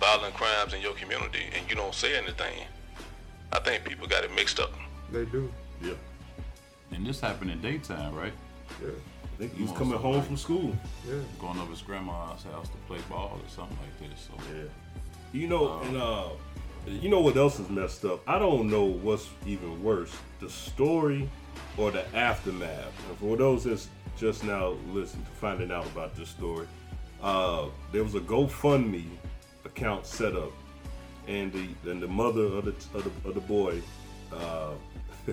violent 0.00 0.34
crimes 0.34 0.74
in 0.74 0.80
your 0.80 0.94
community, 0.94 1.50
and 1.56 1.68
you 1.68 1.74
don't 1.74 1.94
say 1.94 2.16
anything, 2.16 2.64
I 3.52 3.58
think 3.60 3.84
people 3.84 4.06
got 4.06 4.24
it 4.24 4.34
mixed 4.34 4.60
up. 4.60 4.72
They 5.10 5.24
do. 5.24 5.52
Yeah. 5.82 5.94
And 6.92 7.06
this 7.06 7.20
happened 7.20 7.50
in 7.50 7.60
daytime, 7.60 8.14
right? 8.14 8.32
Yeah. 8.82 8.90
I 9.38 9.42
think 9.42 9.56
he's 9.56 9.70
coming 9.72 9.96
home 9.96 10.14
them. 10.14 10.24
from 10.24 10.36
school. 10.36 10.76
Yeah. 11.06 11.14
Going 11.38 11.58
over 11.60 11.70
his 11.70 11.80
grandma's 11.80 12.42
house 12.42 12.68
to 12.68 12.76
play 12.88 12.98
ball 13.08 13.38
or 13.40 13.48
something 13.48 13.76
like 13.78 14.10
this. 14.10 14.28
So 14.28 14.34
Yeah. 14.52 14.64
You 15.32 15.46
know, 15.46 15.80
and 15.82 15.96
uh, 15.96 16.30
you 16.86 17.08
know 17.08 17.20
what 17.20 17.36
else 17.36 17.60
is 17.60 17.68
messed 17.68 18.04
up? 18.04 18.20
I 18.26 18.38
don't 18.38 18.68
know 18.68 18.84
what's 18.84 19.28
even 19.46 19.80
worse, 19.82 20.12
the 20.40 20.50
story 20.50 21.28
or 21.76 21.92
the 21.92 22.04
aftermath. 22.16 22.92
And 23.08 23.18
for 23.18 23.36
those 23.36 23.64
that's 23.64 23.88
just 24.16 24.42
now 24.42 24.74
listening 24.88 25.24
to 25.24 25.30
finding 25.32 25.70
out 25.70 25.86
about 25.86 26.16
this 26.16 26.30
story, 26.30 26.66
uh, 27.22 27.66
there 27.92 28.02
was 28.02 28.14
a 28.16 28.20
GoFundMe 28.20 29.04
account 29.64 30.06
set 30.06 30.34
up, 30.34 30.52
and 31.26 31.52
the 31.52 31.90
and 31.90 32.02
the 32.02 32.08
mother 32.08 32.44
of 32.44 32.64
the 32.64 32.98
of 32.98 33.04
the, 33.04 33.28
of 33.28 33.34
the 33.34 33.40
boy, 33.40 33.80
uh, 34.32 34.70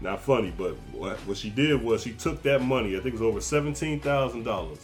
not 0.00 0.20
funny, 0.20 0.52
but 0.56 0.74
what, 0.92 1.16
what 1.20 1.36
she 1.36 1.50
did 1.50 1.82
was 1.82 2.02
she 2.02 2.12
took 2.12 2.42
that 2.42 2.62
money. 2.62 2.96
I 2.96 3.00
think 3.00 3.06
it 3.06 3.12
was 3.12 3.22
over 3.22 3.40
seventeen 3.40 4.00
thousand 4.00 4.44
dollars, 4.44 4.78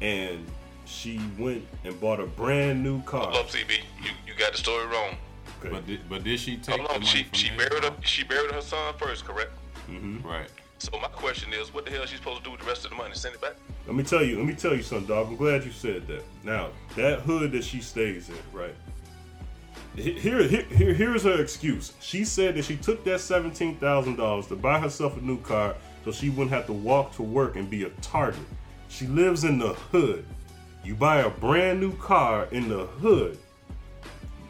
and 0.00 0.44
she 0.84 1.20
went 1.38 1.64
and 1.84 1.98
bought 2.00 2.20
a 2.20 2.26
brand 2.26 2.82
new 2.82 3.02
car. 3.02 3.30
Hold 3.30 3.36
up, 3.36 3.46
CB, 3.48 3.70
you, 4.02 4.10
you 4.26 4.34
got 4.38 4.52
the 4.52 4.58
story 4.58 4.86
wrong. 4.86 5.16
Okay. 5.60 5.70
But 5.70 5.86
did, 5.86 6.08
but 6.08 6.24
did 6.24 6.38
she 6.38 6.56
take 6.56 6.76
Hold 6.76 6.88
the 6.88 6.94
on, 6.94 7.00
money 7.00 7.06
she 7.06 7.22
from 7.24 7.34
she 7.34 7.48
his 7.48 7.56
buried 7.56 7.84
her 7.84 7.94
she 8.02 8.24
buried 8.24 8.52
her 8.52 8.60
son 8.60 8.94
first, 8.98 9.24
correct? 9.24 9.50
Mm-hmm. 9.90 10.26
Right. 10.26 10.48
So 10.78 10.96
my 11.00 11.08
question 11.08 11.52
is, 11.52 11.74
what 11.74 11.84
the 11.84 11.90
hell 11.90 12.04
is 12.04 12.10
she 12.10 12.16
supposed 12.16 12.38
to 12.38 12.44
do 12.44 12.50
with 12.52 12.60
the 12.60 12.66
rest 12.66 12.84
of 12.84 12.90
the 12.90 12.96
money? 12.96 13.12
Send 13.14 13.34
it 13.34 13.40
back? 13.40 13.54
Let 13.86 13.96
me 13.96 14.04
tell 14.04 14.22
you. 14.22 14.36
Let 14.36 14.46
me 14.46 14.54
tell 14.54 14.76
you 14.76 14.82
something, 14.82 15.08
dog. 15.08 15.26
I'm 15.28 15.36
glad 15.36 15.64
you 15.64 15.72
said 15.72 16.06
that. 16.06 16.22
Now 16.44 16.68
that 16.94 17.20
hood 17.20 17.50
that 17.52 17.64
she 17.64 17.80
stays 17.80 18.28
in, 18.28 18.36
right? 18.52 18.74
He- 19.98 20.18
Here, 20.18 20.42
here, 20.44 20.62
here, 20.64 20.94
here's 20.94 21.22
her 21.24 21.40
excuse. 21.40 21.92
She 22.00 22.24
said 22.24 22.56
that 22.56 22.64
she 22.64 22.76
took 22.76 23.04
that 23.04 23.20
seventeen 23.20 23.76
thousand 23.76 24.16
dollars 24.16 24.46
to 24.48 24.56
buy 24.56 24.78
herself 24.78 25.16
a 25.16 25.20
new 25.20 25.38
car, 25.40 25.74
so 26.04 26.12
she 26.12 26.30
wouldn't 26.30 26.50
have 26.50 26.66
to 26.66 26.72
walk 26.72 27.14
to 27.16 27.22
work 27.22 27.56
and 27.56 27.68
be 27.68 27.84
a 27.84 27.90
target. 28.02 28.40
She 28.88 29.06
lives 29.06 29.44
in 29.44 29.58
the 29.58 29.74
hood. 29.74 30.24
You 30.84 30.94
buy 30.94 31.18
a 31.18 31.28
brand 31.30 31.80
new 31.80 31.92
car 31.96 32.46
in 32.50 32.68
the 32.68 32.86
hood. 32.86 33.38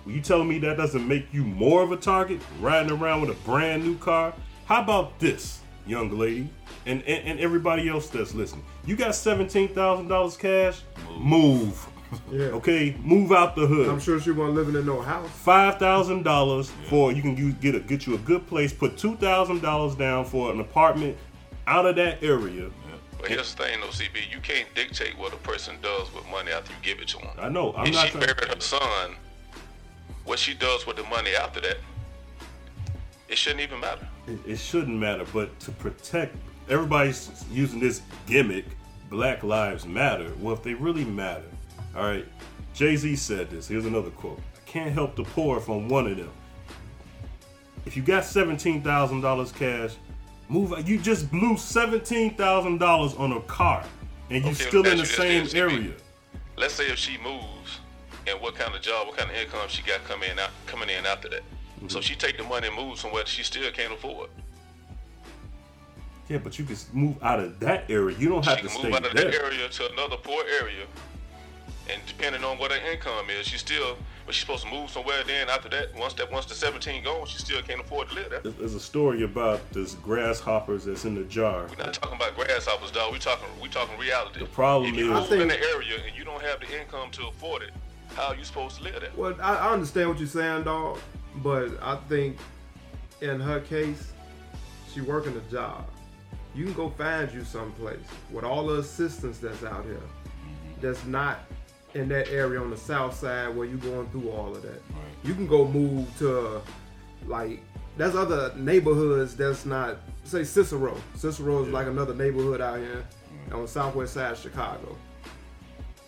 You 0.07 0.21
telling 0.21 0.49
me 0.49 0.59
that 0.61 0.77
doesn't 0.77 1.07
make 1.07 1.27
you 1.33 1.43
more 1.45 1.83
of 1.83 1.93
a 1.93 1.97
target 1.97 2.41
riding 2.61 2.93
around 2.93 3.21
with 3.21 3.31
a 3.31 3.45
brand 3.45 3.85
new 3.85 3.99
car? 3.99 4.33
How 4.65 4.83
about 4.83 5.19
this, 5.19 5.61
young 5.87 6.17
lady, 6.17 6.49
and 6.87 7.03
and, 7.03 7.27
and 7.29 7.41
everybody 7.41 7.89
else 7.89 8.09
that's 8.09 8.35
listening? 8.35 8.65
You 8.87 8.97
got 8.97 9.15
seventeen 9.15 9.69
thousand 9.69 10.09
dollars 10.09 10.37
cash. 10.37 10.81
Move. 11.19 11.87
Yeah. 12.31 12.47
Okay, 12.59 12.97
move 13.03 13.33
out 13.33 13.55
the 13.57 13.67
hood. 13.67 13.89
I'm 13.89 14.01
sure 14.01 14.21
she 14.21 14.31
wasn't 14.31 14.57
living 14.57 14.75
in 14.77 14.87
no 14.87 15.01
house. 15.03 15.29
Five 15.31 15.79
thousand 15.79 16.23
dollars 16.25 16.71
for 16.89 17.13
you 17.13 17.23
can 17.23 17.37
use, 17.37 17.55
get 17.61 17.75
a 17.75 17.81
get 17.81 18.07
you 18.07 18.15
a 18.15 18.19
good 18.19 18.47
place. 18.47 18.73
Put 18.73 18.97
two 18.99 19.17
thousand 19.17 19.61
dollars 19.63 19.95
down 19.95 20.25
for 20.25 20.51
an 20.53 20.61
apartment 20.61 21.17
out 21.67 21.87
of 21.87 21.97
that 21.97 22.23
area. 22.23 22.71
But 23.21 23.29
here's 23.31 23.53
the 23.55 23.65
thing, 23.65 23.81
though, 23.81 23.89
CB, 23.89 24.31
you 24.33 24.39
can't 24.41 24.73
dictate 24.77 25.19
what 25.19 25.33
a 25.33 25.37
person 25.39 25.75
does 25.83 26.13
with 26.15 26.25
money 26.31 26.53
after 26.53 26.71
you 26.73 26.79
give 26.83 27.01
it 27.03 27.09
to 27.09 27.19
them. 27.19 27.29
I 27.39 27.49
know. 27.49 27.75
I'm 27.75 27.87
if 27.89 27.93
not. 27.95 28.07
she 28.07 28.13
trying- 28.13 28.27
buried 28.27 28.55
her 28.55 28.61
son, 28.61 29.17
what 30.25 30.39
she 30.39 30.55
does 30.55 30.87
with 30.87 30.97
the 30.97 31.03
money 31.05 31.35
after 31.35 31.61
that, 31.63 31.79
it 33.29 33.37
shouldn't 33.37 33.61
even 33.63 33.81
matter. 33.81 34.07
it, 34.29 34.39
it 34.47 34.57
shouldn't 34.59 34.97
matter, 34.97 35.25
but 35.33 35.59
to 35.61 35.73
protect 35.73 36.37
everybody's 36.69 37.45
using 37.51 37.81
this 37.81 38.03
gimmick, 38.27 38.65
Black 39.11 39.43
Lives 39.43 39.85
Matter. 39.85 40.31
Well, 40.39 40.55
if 40.55 40.63
they 40.63 40.75
really 40.75 41.05
matter, 41.05 41.43
all 41.97 42.03
right. 42.03 42.27
Jay 42.75 42.97
Z 42.97 43.17
said 43.17 43.51
this. 43.51 43.69
Here's 43.69 43.87
another 43.87 44.11
quote: 44.11 44.41
"I 44.57 44.71
can't 44.71 44.93
help 44.93 45.17
the 45.17 45.25
poor 45.25 45.59
if 45.59 45.69
I'm 45.69 45.89
one 45.89 46.07
of 46.07 46.17
them." 46.17 46.31
If 47.87 47.97
you 47.97 48.03
got 48.03 48.25
seventeen 48.25 48.83
thousand 48.83 49.21
dollars 49.23 49.53
cash, 49.53 49.95
move. 50.49 50.73
out. 50.73 50.87
You 50.87 50.99
just 50.99 51.31
blew 51.31 51.57
seventeen 51.57 52.35
thousand 52.35 52.79
dollars 52.79 53.15
on 53.15 53.33
a 53.33 53.41
car, 53.43 53.85
and 54.31 54.45
you 54.45 54.51
Okay, 54.51 54.65
still 54.69 54.87
in 54.87 54.99
the 54.99 55.07
same 55.07 55.49
area. 55.55 55.95
Let's 56.57 56.75
say 56.75 56.89
if 56.89 56.99
she 56.99 57.17
moves, 57.19 57.81
and 58.27 58.41
what 58.41 58.55
kind 58.55 58.75
of 58.75 58.83
job, 58.83 59.07
what 59.07 59.17
kind 59.17 59.31
of 59.31 59.37
income 59.37 59.69
she 59.69 59.83
got 59.83 60.05
coming 60.05 60.31
in 60.31 60.39
out, 60.39 60.51
coming 60.67 60.91
in 60.91 61.07
after 61.07 61.29
that. 61.31 61.43
Mm-hmm. 61.79 61.89
So 61.89 62.01
she 62.01 62.15
take 62.15 62.37
the 62.37 62.45
money 62.45 62.67
and 62.67 62.77
move 62.77 62.99
somewhere 62.99 63.23
that 63.23 63.29
she 63.29 63.43
still 63.43 63.71
can't 63.71 63.93
afford. 63.93 64.29
Yeah, 66.29 66.39
but 66.39 66.59
you 66.59 66.65
can 66.65 66.77
move 66.93 67.17
out 67.23 67.41
of 67.41 67.59
that 67.61 67.91
area. 67.91 68.17
You 68.19 68.29
don't 68.29 68.45
have 68.45 68.59
she 68.59 68.65
to 68.65 68.69
can 68.69 68.79
stay 68.79 68.89
move 68.89 68.97
out 68.97 69.07
of 69.07 69.15
there. 69.15 69.31
that 69.31 69.43
area 69.43 69.69
to 69.69 69.93
another 69.93 70.17
poor 70.17 70.45
area, 70.61 70.85
and 71.91 72.01
depending 72.07 72.45
on 72.45 72.59
what 72.59 72.71
her 72.71 72.91
income 72.91 73.31
is, 73.31 73.47
she 73.47 73.59
still. 73.59 73.97
But 74.27 74.35
she's 74.35 74.43
supposed 74.43 74.65
to 74.65 74.71
move 74.71 74.91
somewhere. 74.91 75.25
Then 75.27 75.49
after 75.49 75.69
that, 75.71 75.95
once 75.97 76.13
that 76.15 76.31
once 76.31 76.45
the 76.45 76.55
17 76.55 77.03
gone, 77.03 77.27
she 77.27 77.39
still 77.39 77.63
can't 77.63 77.81
afford 77.81 78.09
to 78.11 78.15
live 78.15 78.31
there. 78.31 78.41
There's 78.41 78.75
a 78.75 78.81
story 78.81 79.23
about 79.23 79.71
this 79.73 79.95
grasshoppers 79.95 80.85
that's 80.85 81.05
in 81.05 81.15
the 81.15 81.25
jar. 81.25 81.67
We're 81.69 81.85
not 81.85 81.95
talking 81.95 82.17
about 82.17 82.35
grasshoppers, 82.37 82.91
dog. 82.91 83.13
We 83.13 83.19
talking 83.19 83.47
we 83.61 83.69
talking 83.69 83.99
reality. 83.99 84.41
The 84.41 84.47
problem 84.47 84.93
if 84.93 84.99
you 84.99 85.17
is- 85.17 85.31
move 85.31 85.41
in 85.41 85.49
the 85.49 85.59
area 85.59 85.99
and 86.07 86.17
you 86.17 86.25
don't 86.25 86.43
have 86.43 86.61
the 86.61 86.81
income 86.81 87.11
to 87.13 87.29
afford 87.29 87.63
it, 87.63 87.71
how 88.15 88.29
are 88.29 88.37
you 88.37 88.45
supposed 88.45 88.77
to 88.77 88.83
live 88.83 89.01
there? 89.01 89.11
Well, 89.17 89.35
I, 89.41 89.55
I 89.57 89.73
understand 89.73 90.11
what 90.11 90.19
you're 90.19 90.29
saying, 90.29 90.65
dog, 90.65 90.99
but 91.37 91.71
I 91.83 91.97
think 92.09 92.37
in 93.21 93.41
her 93.41 93.61
case, 93.61 94.13
she 94.93 95.01
working 95.01 95.37
a 95.37 95.51
job. 95.51 95.87
You 96.55 96.65
can 96.65 96.75
go 96.75 96.91
find 96.91 97.33
you 97.33 97.45
someplace 97.45 97.99
with 98.31 98.45
all 98.45 98.67
the 98.67 98.79
assistance 98.79 99.39
that's 99.39 99.63
out 99.65 99.85
here. 99.85 99.95
Mm-hmm. 99.95 100.81
That's 100.81 101.05
not 101.05 101.41
in 101.95 102.09
that 102.09 102.29
area 102.29 102.61
on 102.61 102.71
the 102.71 102.77
south 102.77 103.15
side 103.17 103.55
where 103.55 103.67
you're 103.67 103.79
going 103.79 104.09
through 104.11 104.31
all 104.31 104.55
of 104.55 104.63
that. 104.63 104.83
You 105.25 105.35
can 105.35 105.47
go 105.47 105.67
move 105.67 106.07
to 106.19 106.61
like 107.27 107.61
there's 107.97 108.15
other 108.15 108.53
neighborhoods 108.57 109.35
that's 109.37 109.65
not 109.67 109.97
say 110.25 110.45
Cicero. 110.45 110.97
Cicero 111.17 111.63
is 111.63 111.69
like 111.69 111.87
another 111.87 112.15
neighborhood 112.15 112.61
out 112.61 112.79
here 112.79 113.05
on 113.53 113.63
the 113.63 113.69
southwest 113.69 114.15
side 114.15 114.33
of 114.33 114.39
Chicago. 114.39 114.97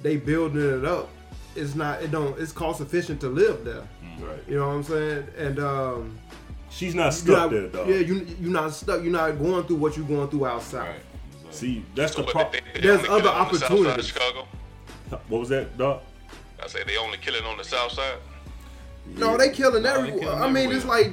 They 0.01 0.17
building 0.17 0.79
it 0.79 0.85
up. 0.85 1.09
It's 1.57 1.75
not 1.75 2.03
it 2.03 2.11
don't 2.11 2.39
it's 2.39 2.53
cost 2.53 2.81
efficient 2.81 3.21
to 3.23 3.29
live 3.29 3.65
there. 3.65 3.87
Right. 4.21 4.39
You 4.47 4.57
know 4.57 4.69
what 4.69 4.75
I'm 4.75 4.83
saying? 4.85 5.27
And 5.37 5.59
um 5.59 6.19
She's 6.73 6.95
not 6.95 7.13
stuck 7.15 7.37
not, 7.37 7.51
there, 7.51 7.67
though. 7.67 7.85
yeah, 7.87 7.97
you 7.99 8.25
you're 8.39 8.53
not 8.53 8.73
stuck. 8.73 9.03
You're 9.03 9.11
not 9.13 9.37
going 9.39 9.65
through 9.65 9.77
what 9.77 9.97
you're 9.97 10.07
going 10.07 10.29
through 10.29 10.47
outside. 10.47 10.81
Right. 10.89 11.01
Exactly. 11.49 11.53
See, 11.53 11.85
that's 11.97 12.13
So 12.15 12.21
the 12.21 12.27
what, 12.27 12.33
problem. 12.35 12.63
they, 12.75 12.81
they 12.81 12.87
There's 12.87 13.09
other 13.09 13.29
it 13.29 13.35
on 13.35 13.53
the 13.53 13.59
south 13.59 13.69
side 13.69 13.71
of 13.73 13.79
opportunities. 13.79 14.07
Chicago. 14.07 14.47
What 15.29 15.41
was 15.41 15.49
that, 15.51 15.77
dog? 15.77 16.01
I 16.63 16.67
say 16.69 16.85
they 16.85 16.97
only 16.97 17.19
kill 17.19 17.35
it 17.35 17.45
on 17.45 17.57
the 17.57 17.65
south 17.65 17.93
side. 17.93 18.19
No, 19.17 19.37
they 19.37 19.51
killing 19.51 19.83
No, 19.83 19.93
they 19.95 19.99
everywhere. 20.11 20.21
killing 20.21 20.43
I 20.43 20.51
mean, 20.51 20.71
it's 20.73 20.85
like 20.85 21.13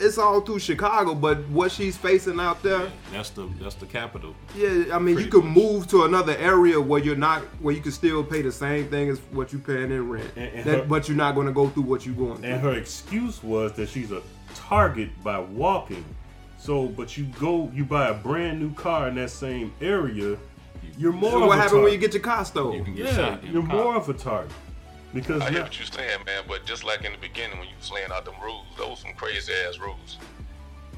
it's 0.00 0.16
all 0.16 0.40
through 0.40 0.60
Chicago, 0.60 1.12
but 1.14 1.38
what 1.48 1.72
she's 1.72 1.96
facing 1.96 2.38
out 2.38 2.62
there, 2.62 2.88
That's 3.12 3.30
the 3.30 3.48
that's 3.60 3.74
the 3.74 3.86
capital. 3.86 4.34
yeah. 4.56 4.94
I 4.94 4.98
mean, 5.00 5.16
Pretty 5.16 5.24
you 5.24 5.28
could 5.30 5.44
much. 5.44 5.56
move 5.56 5.86
to 5.88 6.04
another 6.04 6.36
area 6.36 6.80
where 6.80 7.00
you're 7.02 7.16
not, 7.16 7.42
where 7.60 7.74
you 7.74 7.80
can 7.80 7.90
still 7.90 8.22
pay 8.22 8.40
the 8.42 8.52
same 8.52 8.88
thing 8.88 9.08
as 9.10 9.18
what 9.32 9.52
you're 9.52 9.60
paying 9.60 9.90
in 9.90 10.08
rent, 10.08 10.30
And- 10.36 10.44
and 10.54 10.64
That- 10.64 10.78
her- 10.78 10.84
but 10.84 11.08
you're 11.08 11.16
not 11.16 11.34
going 11.34 11.48
to 11.48 11.52
go 11.52 11.68
through 11.68 11.82
what 11.82 12.06
you're 12.06 12.14
going 12.14 12.36
through. 12.38 12.48
And 12.50 12.60
her 12.60 12.74
excuse 12.74 13.42
was 13.42 13.72
that 13.72 13.88
she's 13.88 14.12
a 14.12 14.22
target 14.54 15.10
by 15.24 15.40
walking. 15.40 16.04
So, 16.60 16.86
but 16.86 17.16
you 17.16 17.24
go, 17.40 17.70
you 17.74 17.84
buy 17.84 18.08
a 18.08 18.14
brand 18.14 18.60
new 18.60 18.72
car 18.74 19.08
in 19.08 19.16
that 19.16 19.30
same 19.30 19.72
area, 19.80 20.36
you're 20.98 21.12
more 21.12 21.30
so 21.30 21.42
of 21.42 21.48
what 21.48 21.58
a 21.58 21.62
happened 21.62 21.70
target. 21.70 21.84
when 21.84 21.92
you 21.92 21.98
get 21.98 22.12
your 22.14 22.22
car 22.22 22.44
stole? 22.44 22.74
You 22.74 22.84
can 22.84 22.94
get 22.94 23.06
yeah, 23.06 23.14
shot. 23.16 23.44
you're 23.44 23.62
the 23.62 23.68
more 23.68 23.96
of 23.96 24.08
a 24.08 24.14
target 24.14 24.52
because 25.14 25.40
I 25.42 25.50
hear 25.50 25.62
what 25.62 25.78
you're 25.78 25.86
saying, 25.86 26.24
man, 26.26 26.42
but 26.46 26.66
just 26.66 26.84
like 26.84 27.04
in 27.04 27.12
the 27.12 27.18
beginning 27.18 27.58
when 27.58 27.68
you 27.68 27.74
was 27.78 27.90
laying 27.90 28.10
out 28.12 28.24
them 28.24 28.34
rules, 28.42 28.66
those 28.76 29.00
some 29.00 29.14
crazy 29.14 29.52
ass 29.66 29.78
rules. 29.78 30.18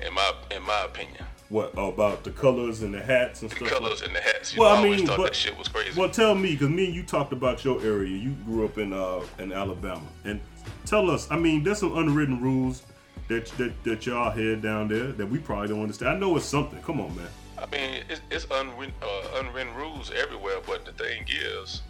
In 0.04 0.14
my 0.14 0.32
in 0.56 0.62
my 0.62 0.84
opinion. 0.86 1.24
what 1.50 1.72
about 1.76 2.24
the 2.24 2.30
colors 2.30 2.80
and 2.82 2.94
the 2.94 3.02
hats 3.02 3.42
and 3.42 3.50
The 3.50 3.56
stuff. 3.56 3.68
The 3.68 3.74
colors 3.74 4.00
and 4.02 4.14
the 4.16 4.20
hats. 4.20 4.54
You 4.54 4.60
Well, 4.62 4.70
know, 4.70 4.74
I 4.76 4.78
I 4.78 4.84
always 4.84 4.98
mean, 5.00 5.06
thought 5.08 5.16
but- 5.18 5.24
that 5.26 5.36
shit 5.36 5.58
was 5.58 5.68
crazy. 5.68 6.00
Well, 6.00 6.08
tell 6.08 6.34
me, 6.34 6.52
because 6.52 6.70
me 6.70 6.86
and 6.86 6.94
you 6.94 7.02
talked 7.02 7.32
about 7.34 7.64
your 7.64 7.80
area. 7.82 8.16
You 8.16 8.30
grew 8.46 8.64
up 8.64 8.78
in 8.78 8.92
uh 8.94 9.20
in 9.38 9.52
Alabama, 9.52 10.06
and 10.24 10.40
tell 10.86 11.10
us. 11.10 11.28
I 11.30 11.36
mean, 11.36 11.62
there's 11.62 11.78
some 11.78 11.96
unwritten 11.98 12.40
rules 12.40 12.82
that 13.28 13.46
that, 13.58 13.84
that 13.84 14.06
y'all 14.06 14.30
had 14.30 14.62
down 14.62 14.88
there 14.88 15.12
that 15.12 15.26
we 15.26 15.38
probably 15.38 15.68
don't 15.68 15.82
understand. 15.82 16.16
I 16.16 16.18
know 16.18 16.34
it's 16.36 16.46
something. 16.46 16.80
Come 16.82 16.98
on, 17.00 17.14
man. 17.14 17.28
I 17.62 17.66
mean, 17.66 18.02
it's, 18.08 18.20
it's 18.30 18.46
unwritten, 18.50 18.94
uh, 19.02 19.38
unwritten 19.40 19.74
rules 19.74 20.10
everywhere, 20.10 20.56
but 20.66 20.84
the 20.84 20.92
thing 20.92 21.24
is, 21.28 21.82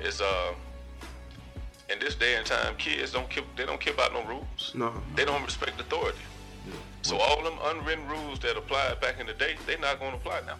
is 0.00 0.20
uh, 0.20 0.52
in 1.90 1.98
this 1.98 2.14
day 2.14 2.36
and 2.36 2.46
time, 2.46 2.76
kids 2.76 3.12
don't 3.12 3.28
care, 3.28 3.42
they 3.56 3.66
don't 3.66 3.80
care 3.80 3.92
about 3.94 4.12
no 4.12 4.24
rules. 4.24 4.72
No. 4.74 4.92
They 5.16 5.24
don't 5.24 5.42
respect 5.44 5.80
authority. 5.80 6.18
Yeah. 6.66 6.74
So 7.02 7.16
all 7.16 7.42
them 7.42 7.54
unwritten 7.64 8.06
rules 8.08 8.38
that 8.40 8.56
applied 8.56 9.00
back 9.00 9.18
in 9.18 9.26
the 9.26 9.32
day, 9.34 9.56
they're 9.66 9.78
not 9.78 9.98
going 9.98 10.12
to 10.12 10.16
apply 10.18 10.42
now. 10.46 10.56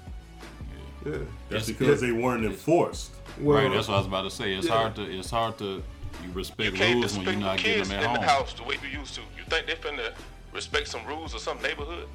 Yeah. 1.07 1.19
That's 1.49 1.69
It's- 1.69 1.79
because 1.79 2.03
it- 2.03 2.07
they 2.07 2.13
weren't 2.13 2.45
enforced. 2.45 3.13
Well, 3.39 3.63
right, 3.63 3.73
that's 3.73 3.87
what 3.89 3.95
I 3.95 3.99
was 3.99 4.07
about 4.07 4.23
to 4.23 4.31
say. 4.31 4.53
It's 4.55 4.67
yeah. 4.67 4.73
hard 4.75 4.97
to 4.97 5.03
it's 5.19 5.31
hard 5.31 5.57
to 5.59 5.65
you 5.65 5.83
You 6.27 6.33
respect 6.33 6.75
can't 6.75 6.97
rules 6.97 7.17
when 7.17 7.23
you're 7.25 7.35
respect 7.35 7.39
not 7.41 7.57
the 7.57 7.63
getting 7.63 7.79
kids 7.79 7.89
them 7.89 7.99
in 8.01 8.05
at 8.07 8.13
the 8.13 8.19
home. 8.19 8.29
house 8.29 8.53
the 8.55 8.65
way 8.65 8.77
you 8.83 8.99
used 8.99 9.15
to. 9.15 9.21
You 9.39 9.45
think 9.49 9.67
they 9.67 9.75
finna 9.77 10.13
respect 10.53 10.89
some 10.89 11.07
rules 11.07 11.35
or 11.35 11.39
some 11.39 11.63
neighborhood? 11.63 12.07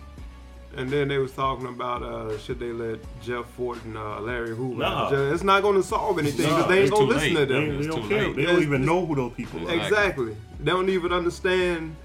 And 0.77 0.89
then 0.89 1.07
they 1.07 1.17
was 1.17 1.31
talking 1.31 1.67
about 1.67 2.03
uh, 2.03 2.37
should 2.37 2.59
they 2.59 2.71
let 2.73 2.99
Jeff 3.21 3.45
Fort 3.51 3.81
and 3.85 3.95
uh, 3.97 4.19
Larry 4.19 4.55
Hoover? 4.55 4.81
Nah. 4.81 5.31
It's 5.33 5.43
not 5.43 5.61
going 5.61 5.75
to 5.75 5.83
solve 5.83 6.19
anything 6.19 6.45
because 6.47 6.61
Nah, 6.63 6.67
they 6.67 6.81
ain't 6.81 6.91
gonna 6.91 7.05
listen 7.05 7.33
late. 7.33 7.47
to 7.47 7.53
them. 7.53 7.69
they 7.69 7.75
It's 7.85 7.87
don't 7.95 8.09
care. 8.09 8.27
late. 8.27 8.35
They 8.35 8.45
don't 8.45 8.61
even 8.61 8.85
know 8.85 9.05
who 9.05 9.15
those 9.15 9.33
people 9.33 9.59
are. 9.69 9.73
Exactly. 9.73 10.31
Exactly. 10.31 10.37
They 10.59 10.71
don't 10.71 10.89
even 10.89 11.13
understand, 11.13 11.95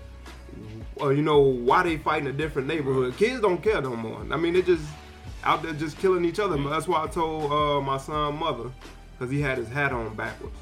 or 0.96 1.12
you 1.12 1.22
know, 1.22 1.40
why 1.40 1.82
they 1.82 1.96
fight 1.96 2.22
in 2.22 2.28
a 2.28 2.32
different 2.32 2.68
neighborhood. 2.68 3.16
Kids 3.16 3.40
don't 3.40 3.60
care 3.62 3.80
no 3.80 3.96
more. 3.96 4.24
I 4.30 4.36
mean, 4.36 4.52
they're 4.52 4.62
just 4.62 4.84
out 5.42 5.62
there 5.62 5.72
just 5.72 5.98
killing 5.98 6.24
each 6.24 6.38
other. 6.38 6.56
That's 6.68 6.86
why 6.86 7.02
I 7.02 7.06
told 7.08 7.50
uh, 7.50 7.80
my 7.80 7.96
son 7.98 8.36
mother, 8.38 8.70
because 9.18 9.32
he 9.32 9.40
had 9.40 9.58
his 9.58 9.68
hat 9.68 9.90
on 9.92 10.14
backwards. 10.14 10.54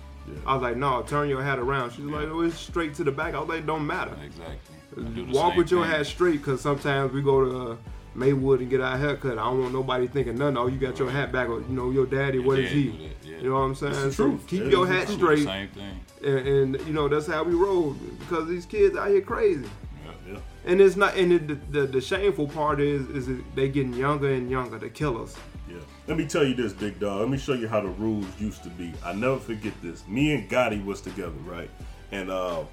I 0.47 0.55
was 0.55 0.63
like, 0.63 0.77
no, 0.77 1.03
turn 1.03 1.29
your 1.29 1.43
hat 1.43 1.59
around. 1.59 1.91
She's 1.93 2.05
like, 2.05 2.29
oh, 2.29 2.43
it's 2.43 2.57
straight 2.59 2.95
to 2.97 3.05
the 3.05 3.11
back. 3.13 3.35
I 3.35 3.41
was 3.41 3.49
like, 3.49 3.67
don't 3.67 3.87
matter. 3.87 4.15
Exactly. 4.25 4.57
I 4.97 5.01
do 5.11 5.27
the 5.27 5.33
Walk 5.33 5.57
with 5.57 5.71
your 5.71 5.85
thing. 5.85 5.91
hat 5.91 6.07
straight, 6.07 6.39
because 6.39 6.61
sometimes 6.61 7.13
we 7.13 7.23
go 7.23 7.45
to 7.45 7.71
uh, 7.73 7.77
Maywood 8.19 8.61
and 8.61 8.69
get 8.71 8.81
our 8.81 8.97
hair 8.99 9.17
cut. 9.17 9.33
I 9.39 9.45
don't 9.45 9.61
want 9.61 9.73
nobody 9.73 10.07
thinking 10.07 10.37
nothing. 10.37 10.57
Oh, 10.57 10.67
you 10.67 10.79
got 10.79 10.99
your 10.99 11.11
hat 11.11 11.31
back. 11.33 11.49
Or, 11.49 11.61
you 11.61 11.69
know, 11.69 11.91
your 11.91 12.07
daddy, 12.07 12.39
what 12.39 12.59
is 12.59 12.69
daddy 12.71 12.83
he? 12.83 12.89
do 12.91 13.31
yeah. 13.31 13.37
You 13.39 13.49
know 13.51 13.55
what 13.55 13.61
I'm 13.61 13.75
saying? 13.75 13.93
the 13.93 14.13
So 14.13 14.39
keep 14.47 14.65
That 14.65 14.71
your 14.71 14.85
is 14.85 14.89
the 14.91 14.95
hat 14.97 15.07
truth. 15.07 15.19
straight. 15.19 15.45
Same 15.45 15.69
thing. 15.69 16.01
And, 16.25 16.49
and, 16.77 16.87
you 16.87 16.93
know, 16.93 17.09
that's 17.09 17.27
how 17.27 17.45
we 17.45 17.55
roll. 17.55 17.93
Because 18.19 18.49
these 18.49 18.67
kids 18.67 18.97
out 18.97 19.09
here 19.09 19.21
crazy. 19.21 19.69
Yeah. 20.27 20.39
And 20.67 20.81
it's 20.81 20.97
not. 20.97 21.17
And 21.17 21.33
it, 21.33 21.49
the, 21.49 21.55
the 21.81 21.87
the 21.87 22.01
shameful 22.01 22.49
part 22.49 22.81
is 22.81 23.09
is 23.09 23.27
that 23.29 23.43
they 23.55 23.69
getting 23.69 23.95
younger 23.95 24.31
and 24.31 24.51
younger. 24.51 24.79
to 24.79 24.91
kill 24.91 25.23
us. 25.23 25.35
Yeah. 25.71 25.77
Let 26.07 26.19
me 26.19 26.27
tell 26.27 26.45
you 26.45 26.55
this, 26.55 26.73
big 26.75 26.99
dog. 27.01 27.21
Let 27.21 27.31
me 27.31 27.39
show 27.39 27.55
you 27.55 27.69
how 27.69 27.81
the 27.81 27.89
rules 27.89 28.27
used 28.39 28.63
to 28.65 28.69
be. 28.71 28.93
I 29.05 29.13
never 29.15 29.39
forget 29.39 29.73
this. 29.81 30.07
Me 30.07 30.35
and 30.35 30.51
Gotti 30.51 30.85
was 30.85 31.01
together, 31.01 31.39
right? 31.47 31.71
And 32.13 32.31
uh, 32.31 32.65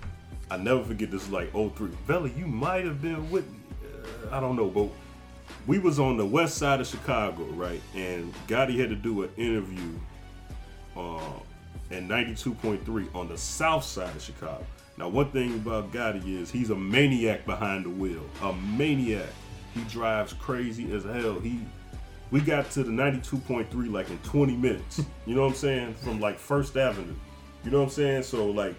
I 0.52 0.58
never 0.58 0.84
forget 0.84 1.12
this. 1.12 1.30
Like 1.30 1.52
03. 1.54 1.88
Vela, 2.08 2.30
you 2.30 2.48
might 2.48 2.84
have 2.84 3.02
been 3.02 3.30
with 3.32 3.50
me. 3.50 3.60
Uh, 3.86 4.36
I 4.36 4.40
don't 4.42 4.56
know, 4.58 4.68
but 4.70 4.90
we 5.68 5.80
was 5.80 6.00
on 6.00 6.18
the 6.18 6.26
west 6.26 6.58
side 6.58 6.80
of 6.80 6.88
Chicago, 6.88 7.44
right? 7.46 7.82
And 7.96 8.34
Gotti 8.48 8.80
had 8.80 8.90
to 8.90 8.96
do 8.96 9.24
an 9.24 9.30
interview 9.38 9.92
uh, 10.96 11.40
in 11.90 12.08
92.3 12.08 13.14
on 13.16 13.28
the 13.28 13.38
south 13.38 13.84
side 13.84 14.16
of 14.16 14.22
Chicago. 14.22 14.66
Now, 14.98 15.10
one 15.10 15.30
thing 15.32 15.56
about 15.56 15.92
Gotti 15.92 16.40
is 16.40 16.52
he's 16.52 16.70
a 16.70 16.76
maniac 16.76 17.46
behind 17.46 17.86
the 17.86 17.90
wheel. 17.90 18.24
A 18.44 18.54
maniac. 18.54 19.30
He 19.74 19.82
drives 19.84 20.34
crazy 20.34 20.94
as 20.94 21.04
hell. 21.04 21.40
He 21.40 21.60
we 22.32 22.42
got 22.42 22.72
to 22.72 22.84
the 22.84 22.92
92.3 22.92 23.92
like 23.92 24.10
in 24.10 24.18
20 24.20 24.56
minutes. 24.56 25.02
You 25.26 25.36
know 25.36 25.42
what 25.42 25.50
I'm 25.50 25.56
saying? 25.56 25.94
From 25.96 26.20
like 26.20 26.38
First 26.38 26.78
Avenue. 26.78 27.14
You 27.64 27.72
know 27.72 27.80
what 27.80 27.86
I'm 27.86 27.90
saying? 27.92 28.24
So 28.24 28.46
like 28.46 28.76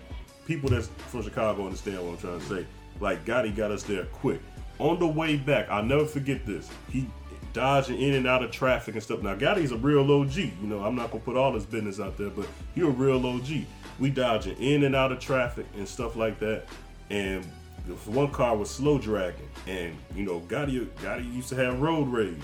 people 0.46 0.70
that's 0.70 0.88
from 1.08 1.22
Chicago 1.22 1.64
understand 1.64 2.04
what 2.04 2.12
I'm 2.12 2.18
trying 2.18 2.40
to 2.40 2.46
say. 2.46 2.66
Like 3.00 3.24
Gotti 3.24 3.54
got 3.54 3.70
us 3.70 3.82
there 3.82 4.04
quick. 4.06 4.40
On 4.78 4.98
the 4.98 5.06
way 5.06 5.36
back, 5.36 5.68
I'll 5.70 5.82
never 5.82 6.04
forget 6.04 6.44
this. 6.44 6.68
He 6.90 7.08
dodging 7.52 7.98
in 7.98 8.12
and 8.14 8.26
out 8.26 8.42
of 8.42 8.50
traffic 8.50 8.94
and 8.94 9.02
stuff. 9.02 9.22
Now 9.22 9.34
Gotti's 9.34 9.72
a 9.72 9.76
real 9.76 10.12
OG. 10.12 10.36
You 10.36 10.52
know, 10.62 10.84
I'm 10.84 10.94
not 10.94 11.10
gonna 11.10 11.24
put 11.24 11.36
all 11.36 11.54
his 11.54 11.64
business 11.64 11.98
out 11.98 12.18
there, 12.18 12.28
but 12.28 12.46
he 12.74 12.82
a 12.82 12.86
real 12.86 13.26
OG. 13.26 13.64
We 13.98 14.10
dodging 14.10 14.58
in 14.58 14.84
and 14.84 14.94
out 14.94 15.10
of 15.10 15.20
traffic 15.20 15.64
and 15.76 15.88
stuff 15.88 16.16
like 16.16 16.38
that. 16.40 16.64
And 17.08 17.46
the 17.86 17.94
one 18.10 18.30
car 18.30 18.56
was 18.56 18.68
slow 18.68 18.98
dragging, 18.98 19.48
and 19.66 19.96
you 20.14 20.24
know, 20.24 20.40
Gotti 20.40 20.86
Gotti 20.96 21.32
used 21.34 21.48
to 21.48 21.56
have 21.56 21.80
road 21.80 22.08
rage. 22.08 22.36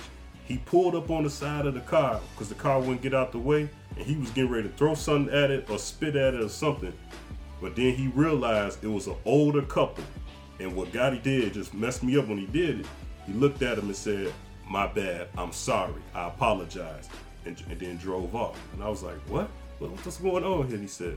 He 0.45 0.59
pulled 0.59 0.95
up 0.95 1.11
on 1.11 1.25
the 1.25 1.31
side 1.31 1.67
of 1.67 1.75
the 1.75 1.81
car 1.81 2.21
because 2.33 2.49
the 2.49 2.55
car 2.55 2.81
wouldn't 2.81 3.03
get 3.03 3.13
out 3.13 3.33
the 3.33 3.39
way, 3.39 3.69
and 3.97 4.07
he 4.07 4.17
was 4.17 4.31
getting 4.31 4.51
ready 4.51 4.69
to 4.69 4.75
throw 4.77 4.95
something 4.95 5.35
at 5.35 5.51
it 5.51 5.69
or 5.69 5.79
spit 5.79 6.17
at 6.17 6.35
it 6.35 6.41
or 6.41 6.49
something. 6.49 6.93
But 7.61 7.77
then 7.77 7.95
he 7.95 8.09
realized 8.09 8.83
it 8.83 8.89
was 8.89 9.07
an 9.09 9.17
older 9.25 9.63
couple, 9.63 10.05
and 10.63 10.75
what 10.75 10.93
Gotti 10.93 11.23
did 11.23 11.55
just 11.55 11.75
messed 11.75 12.03
me 12.03 12.17
up 12.19 12.29
when 12.29 12.39
he 12.39 12.47
did 12.47 12.81
it. 12.81 12.87
He 13.27 13.33
looked 13.33 13.63
at 13.63 13.79
him 13.79 13.87
and 13.87 13.97
said, 13.97 14.33
"My 14.69 14.87
bad. 14.87 15.29
I'm 15.37 15.53
sorry. 15.53 16.01
I 16.15 16.29
apologize," 16.29 17.09
and, 17.47 17.61
and 17.71 17.79
then 17.79 17.97
drove 17.97 18.35
off. 18.35 18.59
And 18.75 18.83
I 18.83 18.89
was 18.89 19.03
like, 19.03 19.17
"What? 19.29 19.49
What- 19.79 19.91
What's 20.05 20.17
going 20.19 20.45
on 20.45 20.69
here?" 20.69 20.79
He 20.79 20.87
said, 20.87 21.17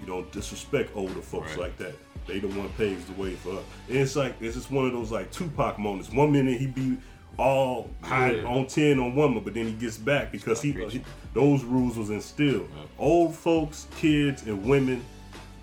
"You 0.00 0.06
don't 0.06 0.30
disrespect 0.32 0.90
older 0.94 1.20
folks 1.22 1.50
Right. 1.52 1.60
like 1.60 1.76
that. 1.78 1.94
They 2.26 2.38
the 2.40 2.48
one 2.48 2.68
paves 2.70 3.04
the 3.06 3.14
way 3.20 3.34
for 3.34 3.50
us." 3.54 3.64
And 3.88 3.98
it's 3.98 4.16
like 4.16 4.34
it's 4.40 4.56
just 4.56 4.70
one 4.70 4.86
of 4.86 4.92
those 4.92 5.10
like 5.12 5.30
Tupac 5.32 5.78
moments. 5.78 6.10
One 6.12 6.32
minute 6.32 6.58
he 6.60 6.66
be 6.66 6.96
all 7.38 7.90
high 8.02 8.32
Yeah. 8.32 8.44
on 8.44 8.66
ten 8.66 8.98
on 8.98 9.14
one, 9.14 9.38
but 9.40 9.54
then 9.54 9.66
he 9.66 9.72
gets 9.72 9.98
back 9.98 10.32
because 10.32 10.62
he, 10.62 10.72
he 10.72 11.02
those 11.34 11.62
rules 11.64 11.96
was 11.98 12.10
instilled. 12.10 12.68
Yeah. 12.74 12.82
Old 12.98 13.34
folks, 13.34 13.86
kids, 13.98 14.42
and 14.46 14.64
women. 14.64 15.04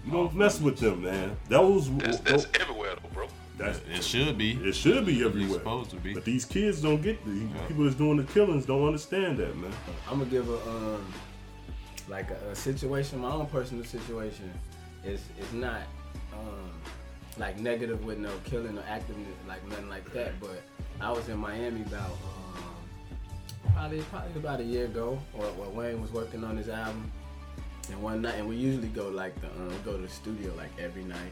You 0.06 0.12
don't 0.12 0.36
mess 0.36 0.60
with 0.60 0.78
them, 0.80 1.04
man. 1.04 1.36
Those 1.48 1.90
That's, 1.96 2.20
that's 2.20 2.46
everywhere 2.60 2.60
though, 2.60 2.72
bro. 2.72 2.73
That's 3.66 3.80
It 3.90 4.04
should 4.04 4.38
be. 4.38 4.52
it 4.54 4.74
should 4.74 5.06
be 5.06 5.18
It's 5.18 5.26
everywhere. 5.26 5.60
supposed 5.60 5.90
to 5.92 5.96
be. 5.98 6.14
But 6.14 6.26
these 6.26 6.46
kids 6.46 6.82
don't 6.82 7.02
get 7.02 7.24
the 7.26 7.48
people 7.68 7.84
that's 7.86 7.96
doing 7.96 8.18
the 8.18 8.24
killings 8.24 8.66
don't 8.66 8.86
understand 8.86 9.38
that, 9.38 9.56
man. 9.58 9.72
I'm 10.10 10.20
gonna 10.20 10.30
give 10.30 10.50
a 10.50 10.70
um 10.70 11.06
like 12.10 12.30
a, 12.32 12.50
a 12.52 12.56
situation, 12.56 13.20
my 13.20 13.32
own 13.32 13.46
personal 13.48 13.84
situation 13.86 14.52
is 15.06 15.22
is 15.40 15.54
not 15.54 15.82
um 16.34 16.72
like 17.38 17.58
negative 17.60 18.04
with 18.06 18.18
no 18.20 18.30
killing 18.44 18.78
or 18.78 18.84
acting 18.88 19.26
like 19.48 19.66
nothing 19.68 19.90
like 19.90 20.12
that. 20.14 20.40
But 20.40 20.62
I 21.02 21.12
was 21.12 21.28
in 21.30 21.38
Miami 21.38 21.82
about 21.82 22.12
um 22.12 23.74
probably 23.74 24.02
probably 24.12 24.34
about 24.40 24.60
a 24.60 24.64
year 24.64 24.86
ago, 24.86 25.18
or 25.34 25.46
where 25.46 25.70
Wayne 25.70 26.02
was 26.02 26.12
working 26.12 26.44
on 26.44 26.58
his 26.58 26.70
album. 26.70 27.12
And 27.92 28.02
one 28.02 28.22
night, 28.22 28.36
and 28.36 28.48
we 28.48 28.56
usually 28.56 28.88
go 28.88 29.10
like 29.10 29.40
the 29.42 29.48
um, 29.48 29.74
go 29.84 29.92
to 29.98 30.02
the 30.02 30.08
studio 30.08 30.54
like 30.56 30.70
every 30.80 31.04
night. 31.04 31.32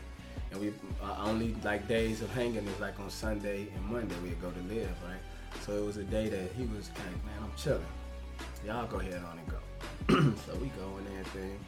And 0.51 0.59
we 0.59 0.73
uh, 1.01 1.15
only 1.19 1.55
like 1.63 1.87
days 1.87 2.21
of 2.21 2.29
hanging 2.33 2.65
is 2.67 2.79
like 2.79 2.99
on 2.99 3.09
Sunday 3.09 3.67
and 3.75 3.85
Monday 3.85 4.15
we 4.23 4.29
go 4.31 4.51
to 4.51 4.59
live, 4.73 4.89
right? 5.05 5.19
So 5.65 5.73
it 5.73 5.85
was 5.85 5.97
a 5.97 6.03
day 6.03 6.29
that 6.29 6.51
he 6.57 6.63
was 6.63 6.89
like, 6.89 7.25
man, 7.25 7.43
I'm 7.43 7.51
chilling. 7.57 7.81
Y'all 8.65 8.85
go 8.87 8.99
ahead 8.99 9.21
on 9.23 9.37
and 9.39 9.47
go. 9.47 10.35
so 10.45 10.55
we 10.59 10.67
go 10.69 10.97
and 10.97 11.07
everything. 11.19 11.59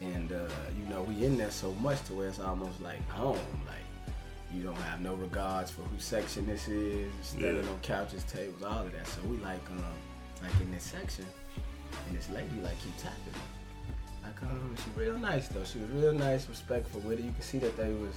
And, 0.00 0.32
uh, 0.32 0.48
you 0.78 0.84
know, 0.92 1.02
we 1.02 1.24
in 1.24 1.36
there 1.36 1.50
so 1.50 1.72
much 1.74 2.02
to 2.06 2.14
where 2.14 2.28
it's 2.28 2.40
almost 2.40 2.80
like 2.80 3.06
home. 3.08 3.38
Like, 3.66 4.14
you 4.52 4.62
don't 4.62 4.76
have 4.78 5.00
no 5.00 5.14
regards 5.14 5.70
for 5.70 5.82
whose 5.82 6.04
section 6.04 6.46
this 6.46 6.68
is, 6.68 7.10
standing 7.22 7.62
Yeah. 7.64 7.70
on 7.70 7.78
couches, 7.80 8.24
tables, 8.24 8.62
all 8.62 8.80
of 8.84 8.92
that. 8.92 9.06
So 9.06 9.20
we 9.28 9.36
like, 9.38 9.60
um, 9.70 9.84
like 10.42 10.60
in 10.60 10.72
this 10.72 10.82
section, 10.82 11.24
and 12.08 12.16
this 12.18 12.28
lady 12.30 12.60
like 12.62 12.78
keep 12.82 12.96
tapping 12.96 13.32
me. 14.40 14.48
Like, 14.48 14.52
um, 14.52 14.76
she 14.76 15.00
real 15.00 15.18
nice 15.18 15.48
though. 15.48 15.64
She 15.64 15.78
was 15.78 15.90
real 15.90 16.12
nice, 16.12 16.48
respectful 16.48 17.00
with 17.00 17.18
it. 17.18 17.24
You 17.24 17.32
can 17.32 17.42
see 17.42 17.58
that 17.58 17.76
they 17.76 17.92
was 17.92 18.14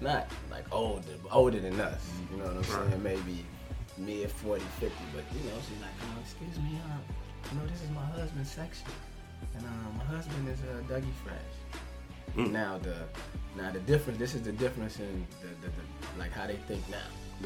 not 0.00 0.26
like 0.50 0.64
older, 0.72 1.02
older 1.30 1.58
than 1.60 1.80
us. 1.80 2.02
You 2.30 2.38
know 2.38 2.44
what 2.44 2.56
I'm 2.56 2.90
saying? 2.90 3.02
Maybe 3.02 3.44
mid 3.98 4.30
40, 4.30 4.62
50, 4.80 4.94
but 5.14 5.24
you 5.32 5.40
know, 5.48 5.56
she's 5.68 5.80
like, 5.80 5.90
oh, 6.02 6.20
excuse 6.22 6.56
me, 6.62 6.78
um, 6.84 7.00
you 7.52 7.58
know, 7.60 7.66
this 7.66 7.80
is 7.82 7.90
my 7.90 8.04
husband's 8.04 8.50
section, 8.50 8.88
and 9.56 9.64
um, 9.64 9.96
my 9.98 10.04
husband 10.04 10.48
is 10.48 10.58
uh, 10.60 10.82
Dougie 10.92 11.12
Fresh. 11.24 12.50
Now 12.50 12.76
the 12.78 12.96
now 13.56 13.70
the 13.72 13.78
difference. 13.80 14.18
This 14.18 14.34
is 14.34 14.42
the 14.42 14.52
difference 14.52 14.98
in 14.98 15.26
the, 15.40 15.46
the, 15.66 15.72
the 15.72 16.18
like 16.18 16.32
how 16.32 16.46
they 16.46 16.56
think 16.68 16.82
now. 16.90 16.98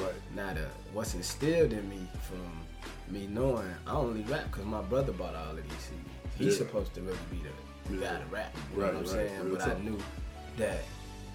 Right. 0.03 0.13
Now 0.35 0.53
the 0.55 0.67
what's 0.93 1.15
instilled 1.15 1.73
in 1.73 1.89
me 1.89 2.09
from 2.23 3.15
me 3.15 3.29
knowing 3.29 3.73
I 3.87 3.93
only 3.93 4.23
rap 4.23 4.45
because 4.51 4.65
my 4.65 4.81
brother 4.83 5.13
bought 5.13 5.35
all 5.37 5.51
of 5.51 5.63
these 5.63 5.73
CDs. 5.73 6.39
He's 6.39 6.53
Yeah. 6.59 6.67
supposed 6.67 6.95
to 6.95 7.03
really 7.03 7.19
be 7.31 7.37
the, 7.39 7.51
guy 7.99 8.19
to 8.19 8.25
rap. 8.31 8.55
You 8.75 8.83
Right, 8.83 8.93
know 8.93 9.01
what 9.01 9.09
I'm 9.11 9.17
right. 9.19 9.29
saying? 9.29 9.45
Real 9.45 9.57
but 9.57 9.69
I 9.69 9.79
knew 9.81 9.99
that 10.59 10.79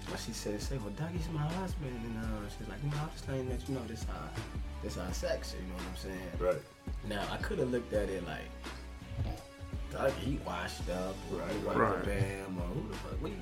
when 0.08 0.18
she 0.18 0.32
said, 0.32 0.60
"Say, 0.62 0.78
well, 0.78 0.90
Dougie's 0.90 1.28
my 1.32 1.42
husband," 1.42 1.92
and 2.04 2.16
uh, 2.18 2.48
she's 2.56 2.68
like, 2.68 2.78
"You 2.84 2.90
know, 2.90 2.96
I'm 3.02 3.10
just 3.10 3.28
letting 3.28 3.50
you 3.68 3.74
know 3.74 3.84
this 3.86 4.06
our 4.08 4.30
this 4.82 4.96
our 4.98 5.12
section." 5.12 5.58
You 5.62 5.68
know 5.68 5.74
what 5.74 5.84
I'm 5.90 5.96
saying? 5.96 6.30
Right. 6.38 6.62
Now 7.08 7.24
I 7.32 7.36
could 7.38 7.58
have 7.58 7.70
looked 7.70 7.92
at 7.92 8.08
it 8.08 8.24
like 8.26 8.48
Doug, 9.92 10.12
he 10.14 10.38
washed 10.44 10.88
up, 10.90 11.14
or 11.32 11.38
Right, 11.38 11.78
right. 11.78 12.04
Bam, 12.04 12.58
or 12.58 12.66
who 12.74 12.88
the 12.88 12.96
fuck? 12.96 13.22
We, 13.22 13.32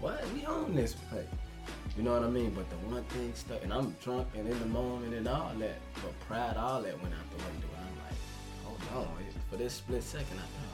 what? 0.00 0.24
We 0.32 0.46
own 0.46 0.74
this 0.74 0.94
place. 0.94 1.26
You 1.96 2.02
know 2.02 2.12
what 2.14 2.22
I 2.24 2.28
mean? 2.28 2.50
But 2.50 2.68
the 2.70 2.76
one 2.88 3.04
thing 3.04 3.32
stuck, 3.34 3.62
and 3.62 3.72
I'm 3.72 3.94
drunk 4.02 4.28
and 4.34 4.48
in 4.48 4.58
the 4.60 4.66
moment 4.66 5.14
and 5.14 5.26
all 5.28 5.52
that, 5.58 5.78
but 6.02 6.18
pride, 6.28 6.56
all 6.56 6.82
that 6.82 7.00
went 7.02 7.14
out 7.14 7.30
the 7.30 7.36
window. 7.44 7.68
And 7.76 7.86
I'm 7.86 7.96
like, 8.04 8.88
hold 8.92 9.06
on, 9.06 9.16
for 9.50 9.56
this 9.56 9.74
split 9.74 10.02
second, 10.02 10.38
I 10.38 10.42
thought, 10.42 10.73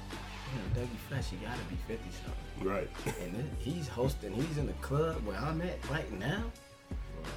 damn, 0.75 0.85
Dougie 0.85 0.97
Fresh, 1.09 1.31
he 1.31 1.37
gotta 1.37 1.61
be 1.69 1.77
50 1.87 2.05
something. 2.25 2.69
Right. 2.69 2.89
And 3.23 3.35
then 3.35 3.51
he's 3.59 3.89
hosting, 3.89 4.33
he's 4.33 4.59
in 4.59 4.67
the 4.67 4.73
club 4.75 5.25
where 5.27 5.37
I'm 5.39 5.61
at 5.63 5.79
right 5.91 6.11
now. 6.19 6.45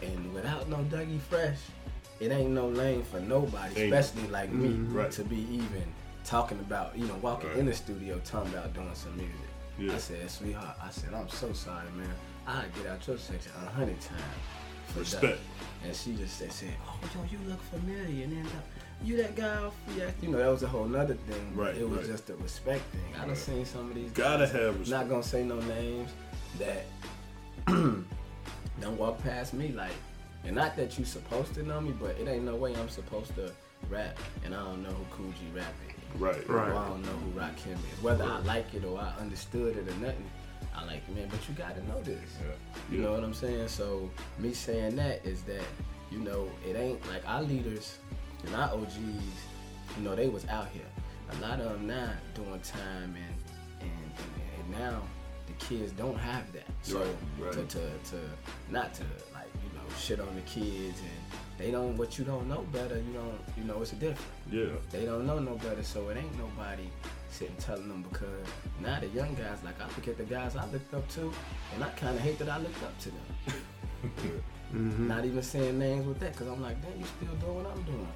And 0.02 0.34
without 0.34 0.70
no 0.70 0.78
Dougie 0.90 1.20
Fresh, 1.22 1.60
it 2.20 2.32
ain't 2.32 2.52
no 2.52 2.68
lane 2.70 3.04
for 3.04 3.20
nobody, 3.20 3.82
Ain't. 3.84 3.94
especially 3.94 4.30
like 4.30 4.52
me, 4.52 4.70
mm-hmm. 4.70 4.96
Right. 4.96 5.12
to 5.12 5.24
be 5.24 5.42
even 5.52 5.84
talking 6.24 6.60
about, 6.60 6.98
you 6.98 7.06
know, 7.06 7.16
walking 7.22 7.50
Right. 7.50 7.60
in 7.60 7.66
the 7.66 7.74
studio 7.74 8.20
talking 8.24 8.54
about 8.54 8.74
doing 8.74 8.94
some 8.94 9.16
music. 9.18 9.36
Yeah. 9.78 9.94
I 9.94 9.98
said, 9.98 10.30
sweetheart, 10.30 10.78
I 10.82 10.90
said, 10.90 11.14
I'm 11.14 11.28
so 11.30 11.52
sorry, 11.54 11.90
man. 11.98 12.08
I'll 12.48 12.64
get 12.78 12.88
out 12.92 13.06
your 13.08 13.18
section 13.18 13.52
a 13.66 13.70
hundred 13.72 14.00
times. 14.02 14.22
for 14.88 15.00
Respect. 15.00 15.22
that. 15.24 15.88
And 15.88 15.96
she 15.96 16.14
just 16.16 16.38
said, 16.38 16.52
said, 16.52 16.70
"Oh, 16.86 17.00
yo, 17.16 17.24
you 17.32 17.40
look 17.50 17.60
familiar." 17.64 18.26
And 18.26 18.34
then 18.38 18.46
you 19.04 19.18
that 19.18 19.36
guy 19.36 19.56
off, 19.58 19.74
yeah, 19.98 20.10
you 20.22 20.30
know, 20.30 20.38
that 20.38 20.50
was 20.50 20.64
a 20.64 20.68
whole 20.68 20.86
nother 20.86 21.16
thing. 21.16 21.52
Right, 21.56 21.76
It 21.76 21.88
was 21.90 22.00
right. 22.00 22.08
just 22.08 22.30
a 22.30 22.36
respect 22.36 22.84
thing. 22.92 23.02
I 23.16 23.20
done 23.20 23.30
Right. 23.30 23.38
seen 23.38 23.66
some 23.66 23.90
of 23.90 23.96
these. 23.96 24.12
Gotta 24.12 24.46
guys, 24.46 24.52
have 24.54 24.80
respect. 24.80 24.90
Not 24.90 25.10
gonna 25.10 25.24
say 25.24 25.44
no 25.44 25.60
names 25.62 26.12
that 26.60 26.86
don't 27.68 28.98
walk 28.98 29.22
past 29.24 29.54
me 29.54 29.70
like, 29.70 29.92
and 30.46 30.56
not 30.56 30.76
that 30.76 30.98
you 31.00 31.06
supposed 31.06 31.54
to 31.56 31.64
know 31.64 31.80
me, 31.82 31.94
but 32.00 32.12
it 32.20 32.28
ain't 32.28 32.44
no 32.44 32.56
way 32.56 32.76
I'm 32.76 32.90
supposed 32.90 33.34
to 33.36 33.52
rap, 33.90 34.18
and 34.46 34.54
I 34.54 34.64
don't 34.64 34.84
know 34.84 34.90
who 34.90 35.06
Kool 35.16 35.32
G 35.32 35.40
Rap 35.56 35.66
is. 35.88 36.22
Right. 36.22 36.48
Right. 36.50 36.70
Or 36.70 36.76
I 36.76 36.88
don't 36.90 37.02
know 37.02 37.10
who 37.12 37.40
Rakim 37.40 37.74
is. 37.74 38.04
Whether 38.04 38.24
I 38.26 38.40
like 38.40 38.74
it 38.74 38.86
or 38.86 39.00
I 39.00 39.14
understood 39.20 39.78
it 39.78 39.88
or 39.88 39.96
nothing, 40.00 40.30
I 40.76 40.86
like 40.86 41.02
it, 41.08 41.16
man. 41.16 41.28
But 41.30 41.40
you 41.50 41.56
gotta 41.56 41.82
know 41.88 42.02
this. 42.04 42.20
You 42.92 43.00
know 43.00 43.12
what 43.14 43.24
I'm 43.24 43.34
saying? 43.34 43.68
So 43.68 44.10
me 44.38 44.54
saying 44.54 44.96
that 44.98 45.26
is 45.26 45.42
that, 45.44 45.64
you 46.12 46.20
know, 46.20 46.48
it 46.68 46.76
ain't 46.76 47.06
like 47.08 47.28
our 47.28 47.42
leaders 47.42 47.98
and 48.46 48.56
our 48.56 48.70
OGs, 48.74 48.98
you 48.98 50.04
know, 50.04 50.16
they 50.16 50.30
was 50.30 50.48
out 50.48 50.68
here. 50.70 50.82
A 51.32 51.42
lot 51.42 51.60
of 51.60 51.72
them 51.74 51.88
now 51.88 52.12
doing 52.36 52.60
time 52.62 53.16
and 53.16 53.36
and, 53.82 53.92
and, 53.92 54.72
and 54.72 54.80
now 54.80 55.02
the 55.48 55.54
kids 55.66 55.92
don't 55.94 56.18
have 56.18 56.52
that. 56.54 56.68
So 56.84 57.00
Right, 57.00 57.08
right. 57.40 57.54
To, 57.54 57.64
to 57.66 57.80
to 58.12 58.20
not 58.70 58.94
to 58.96 59.04
like, 59.34 59.48
you 59.64 59.78
know, 59.78 59.84
shit 60.00 60.20
on 60.20 60.34
the 60.36 60.42
kids 60.42 61.00
and 61.00 61.40
they 61.58 61.72
don't 61.72 61.98
what 61.98 62.18
you 62.18 62.26
don't 62.26 62.48
know 62.48 62.66
better, 62.72 62.98
you 62.98 63.14
don't 63.14 63.40
you 63.58 63.64
know, 63.64 63.82
it's 63.82 63.92
different. 63.92 64.20
Yeah. 64.52 64.66
They 64.92 65.06
don't 65.06 65.26
know 65.26 65.40
no 65.40 65.56
better, 65.56 65.84
so 65.84 66.10
it 66.10 66.18
ain't 66.18 66.38
nobody 66.38 66.90
sitting 67.30 67.56
telling 67.58 67.88
them 67.88 68.04
because 68.04 68.48
now 68.80 69.00
the 69.00 69.08
young 69.08 69.34
guys, 69.34 69.58
like 69.64 69.80
I 69.82 69.86
look 69.86 70.08
at 70.08 70.18
the 70.18 70.24
guys 70.24 70.56
I 70.56 70.66
looked 70.72 70.94
up 70.94 71.08
to, 71.10 71.32
and 71.74 71.84
I 71.84 71.90
kind 71.92 72.16
of 72.16 72.22
hate 72.22 72.38
that 72.40 72.50
I 72.50 72.60
looked 72.60 72.84
up 72.84 72.98
to 73.00 73.10
them. 73.10 74.44
Not 75.08 75.26
even 75.26 75.42
saying 75.44 75.78
names 75.78 76.06
with 76.06 76.20
that, 76.20 76.34
because 76.34 76.48
I'm 76.48 76.62
like, 76.62 76.82
damn, 76.82 77.00
you 77.00 77.06
still 77.06 77.36
doing 77.36 77.64
what 77.64 77.72
I'm 77.72 77.84
doing. 77.84 78.08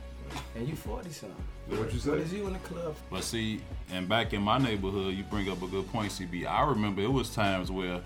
And 0.55 0.67
you 0.67 0.75
40 0.75 1.09
something. 1.09 1.37
What 1.67 1.77
you 1.79 1.83
What 1.85 1.93
say? 2.01 2.11
is 2.13 2.33
you 2.33 2.47
in 2.47 2.53
the 2.53 2.59
club? 2.59 2.95
But 3.09 3.23
see, 3.23 3.61
and 3.91 4.07
back 4.07 4.33
in 4.33 4.41
my 4.41 4.57
neighborhood, 4.57 5.13
you 5.15 5.23
bring 5.23 5.49
up 5.49 5.61
a 5.61 5.67
good 5.67 5.87
point, 5.91 6.11
CB. 6.11 6.45
I 6.47 6.65
remember 6.67 7.01
it 7.01 7.11
was 7.11 7.29
times 7.33 7.69
where 7.71 8.01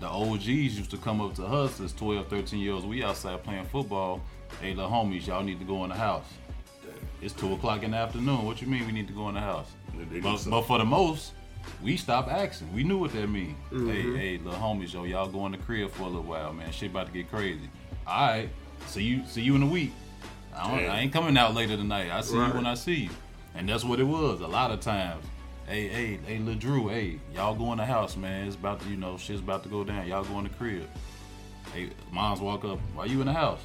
the 0.00 0.06
OGs 0.08 0.46
used 0.46 0.90
to 0.90 0.96
come 0.96 1.20
up 1.20 1.34
to 1.36 1.44
us 1.46 1.80
as 1.80 1.92
12, 1.92 2.28
13 2.28 2.58
year 2.60 2.72
olds. 2.72 2.86
We 2.86 3.02
outside 3.04 3.42
playing 3.44 3.64
football. 3.66 4.20
Hey, 4.60 4.74
little 4.74 4.90
homies, 4.90 5.26
y'all 5.26 5.42
need 5.42 5.58
to 5.60 5.64
go 5.64 5.82
in 5.84 5.90
the 5.90 5.96
house. 5.96 6.26
It's 7.20 7.34
2 7.34 7.52
o'clock 7.54 7.84
in 7.84 7.92
the 7.92 7.96
afternoon. 7.98 8.44
What 8.44 8.60
you 8.60 8.66
mean 8.66 8.84
we 8.86 8.92
need 8.92 9.06
to 9.06 9.12
go 9.14 9.28
in 9.28 9.34
the 9.34 9.40
house? 9.40 9.68
Yeah, 9.96 10.04
they 10.10 10.16
do 10.16 10.22
But, 10.22 10.44
but 10.50 10.62
for 10.62 10.78
the 10.78 10.84
most, 10.84 11.32
we 11.82 11.96
stopped 11.96 12.28
asking. 12.28 12.72
We 12.74 12.82
knew 12.82 12.98
what 12.98 13.12
that 13.12 13.28
mean. 13.28 13.54
Hey, 13.70 14.02
hey, 14.02 14.38
little 14.42 14.58
homies, 14.58 14.92
yo, 14.92 15.04
y'all 15.04 15.28
go 15.28 15.46
in 15.46 15.52
the 15.52 15.58
crib 15.58 15.90
for 15.92 16.02
a 16.02 16.06
little 16.06 16.22
while, 16.24 16.52
man. 16.52 16.72
Shit 16.72 16.90
about 16.90 17.06
to 17.06 17.12
get 17.12 17.30
crazy. 17.30 17.70
All 18.06 18.26
right, 18.28 18.48
see 18.86 19.04
you, 19.04 19.22
see 19.26 19.42
you 19.42 19.54
in 19.54 19.62
a 19.62 19.66
week. 19.66 19.92
I, 20.56 20.68
don't, 20.70 20.90
I 20.90 21.00
ain't 21.00 21.12
coming 21.12 21.36
out 21.36 21.54
later 21.54 21.76
tonight. 21.76 22.10
I 22.10 22.20
see 22.20 22.36
Right. 22.36 22.48
you 22.48 22.54
when 22.54 22.66
I 22.66 22.74
see 22.74 22.94
you, 23.04 23.10
and 23.54 23.68
that's 23.68 23.84
what 23.84 24.00
it 24.00 24.04
was. 24.04 24.40
A 24.40 24.46
lot 24.46 24.70
of 24.70 24.80
times, 24.80 25.24
hey, 25.66 25.88
hey, 25.88 26.18
hey, 26.26 26.38
Lil 26.38 26.56
Drew, 26.56 26.88
hey, 26.88 27.18
y'all 27.34 27.54
go 27.54 27.72
in 27.72 27.78
the 27.78 27.86
house, 27.86 28.16
man. 28.16 28.46
It's 28.46 28.56
about 28.56 28.80
to, 28.80 28.88
you 28.88 28.96
know, 28.96 29.16
shit's 29.16 29.40
about 29.40 29.62
to 29.62 29.68
go 29.68 29.82
down. 29.84 30.06
Y'all 30.06 30.24
go 30.24 30.38
in 30.38 30.44
the 30.44 30.50
crib. 30.50 30.88
Hey, 31.72 31.90
moms 32.10 32.40
walk 32.40 32.64
up. 32.64 32.78
Why 32.94 33.06
you 33.06 33.20
in 33.20 33.26
the 33.26 33.32
house? 33.32 33.60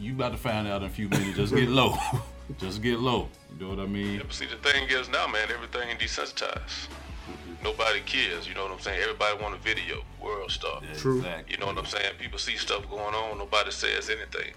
You 0.00 0.12
about 0.12 0.32
to 0.32 0.38
find 0.38 0.66
out 0.66 0.82
in 0.82 0.88
a 0.88 0.90
few 0.90 1.08
minutes. 1.08 1.36
Just 1.36 1.54
get 1.54 1.68
low. 1.68 1.94
Just 2.58 2.80
get 2.80 2.98
low. 3.00 3.28
You 3.58 3.64
know 3.64 3.70
what 3.74 3.80
I 3.80 3.86
mean? 3.86 4.14
Yeah, 4.16 4.22
but 4.22 4.32
see, 4.32 4.46
the 4.46 4.56
thing 4.56 4.88
is 4.88 5.08
now, 5.08 5.26
man, 5.26 5.48
everything 5.52 5.96
desensitized. 5.98 6.88
Mm-hmm. 7.26 7.64
Nobody 7.64 8.00
cares, 8.06 8.46
you 8.48 8.54
know 8.54 8.62
what 8.62 8.72
I'm 8.72 8.78
saying? 8.80 9.00
Everybody 9.02 9.42
want 9.42 9.54
a 9.54 9.58
video, 9.58 10.02
world 10.22 10.50
star. 10.50 10.80
True. 10.96 11.18
Exactly. 11.18 11.54
You 11.54 11.58
know 11.60 11.66
what 11.66 11.76
I'm 11.78 11.86
saying? 11.86 12.14
People 12.18 12.38
see 12.38 12.56
stuff 12.56 12.88
going 12.88 13.14
on, 13.14 13.38
nobody 13.38 13.70
says 13.72 14.08
anything. 14.08 14.54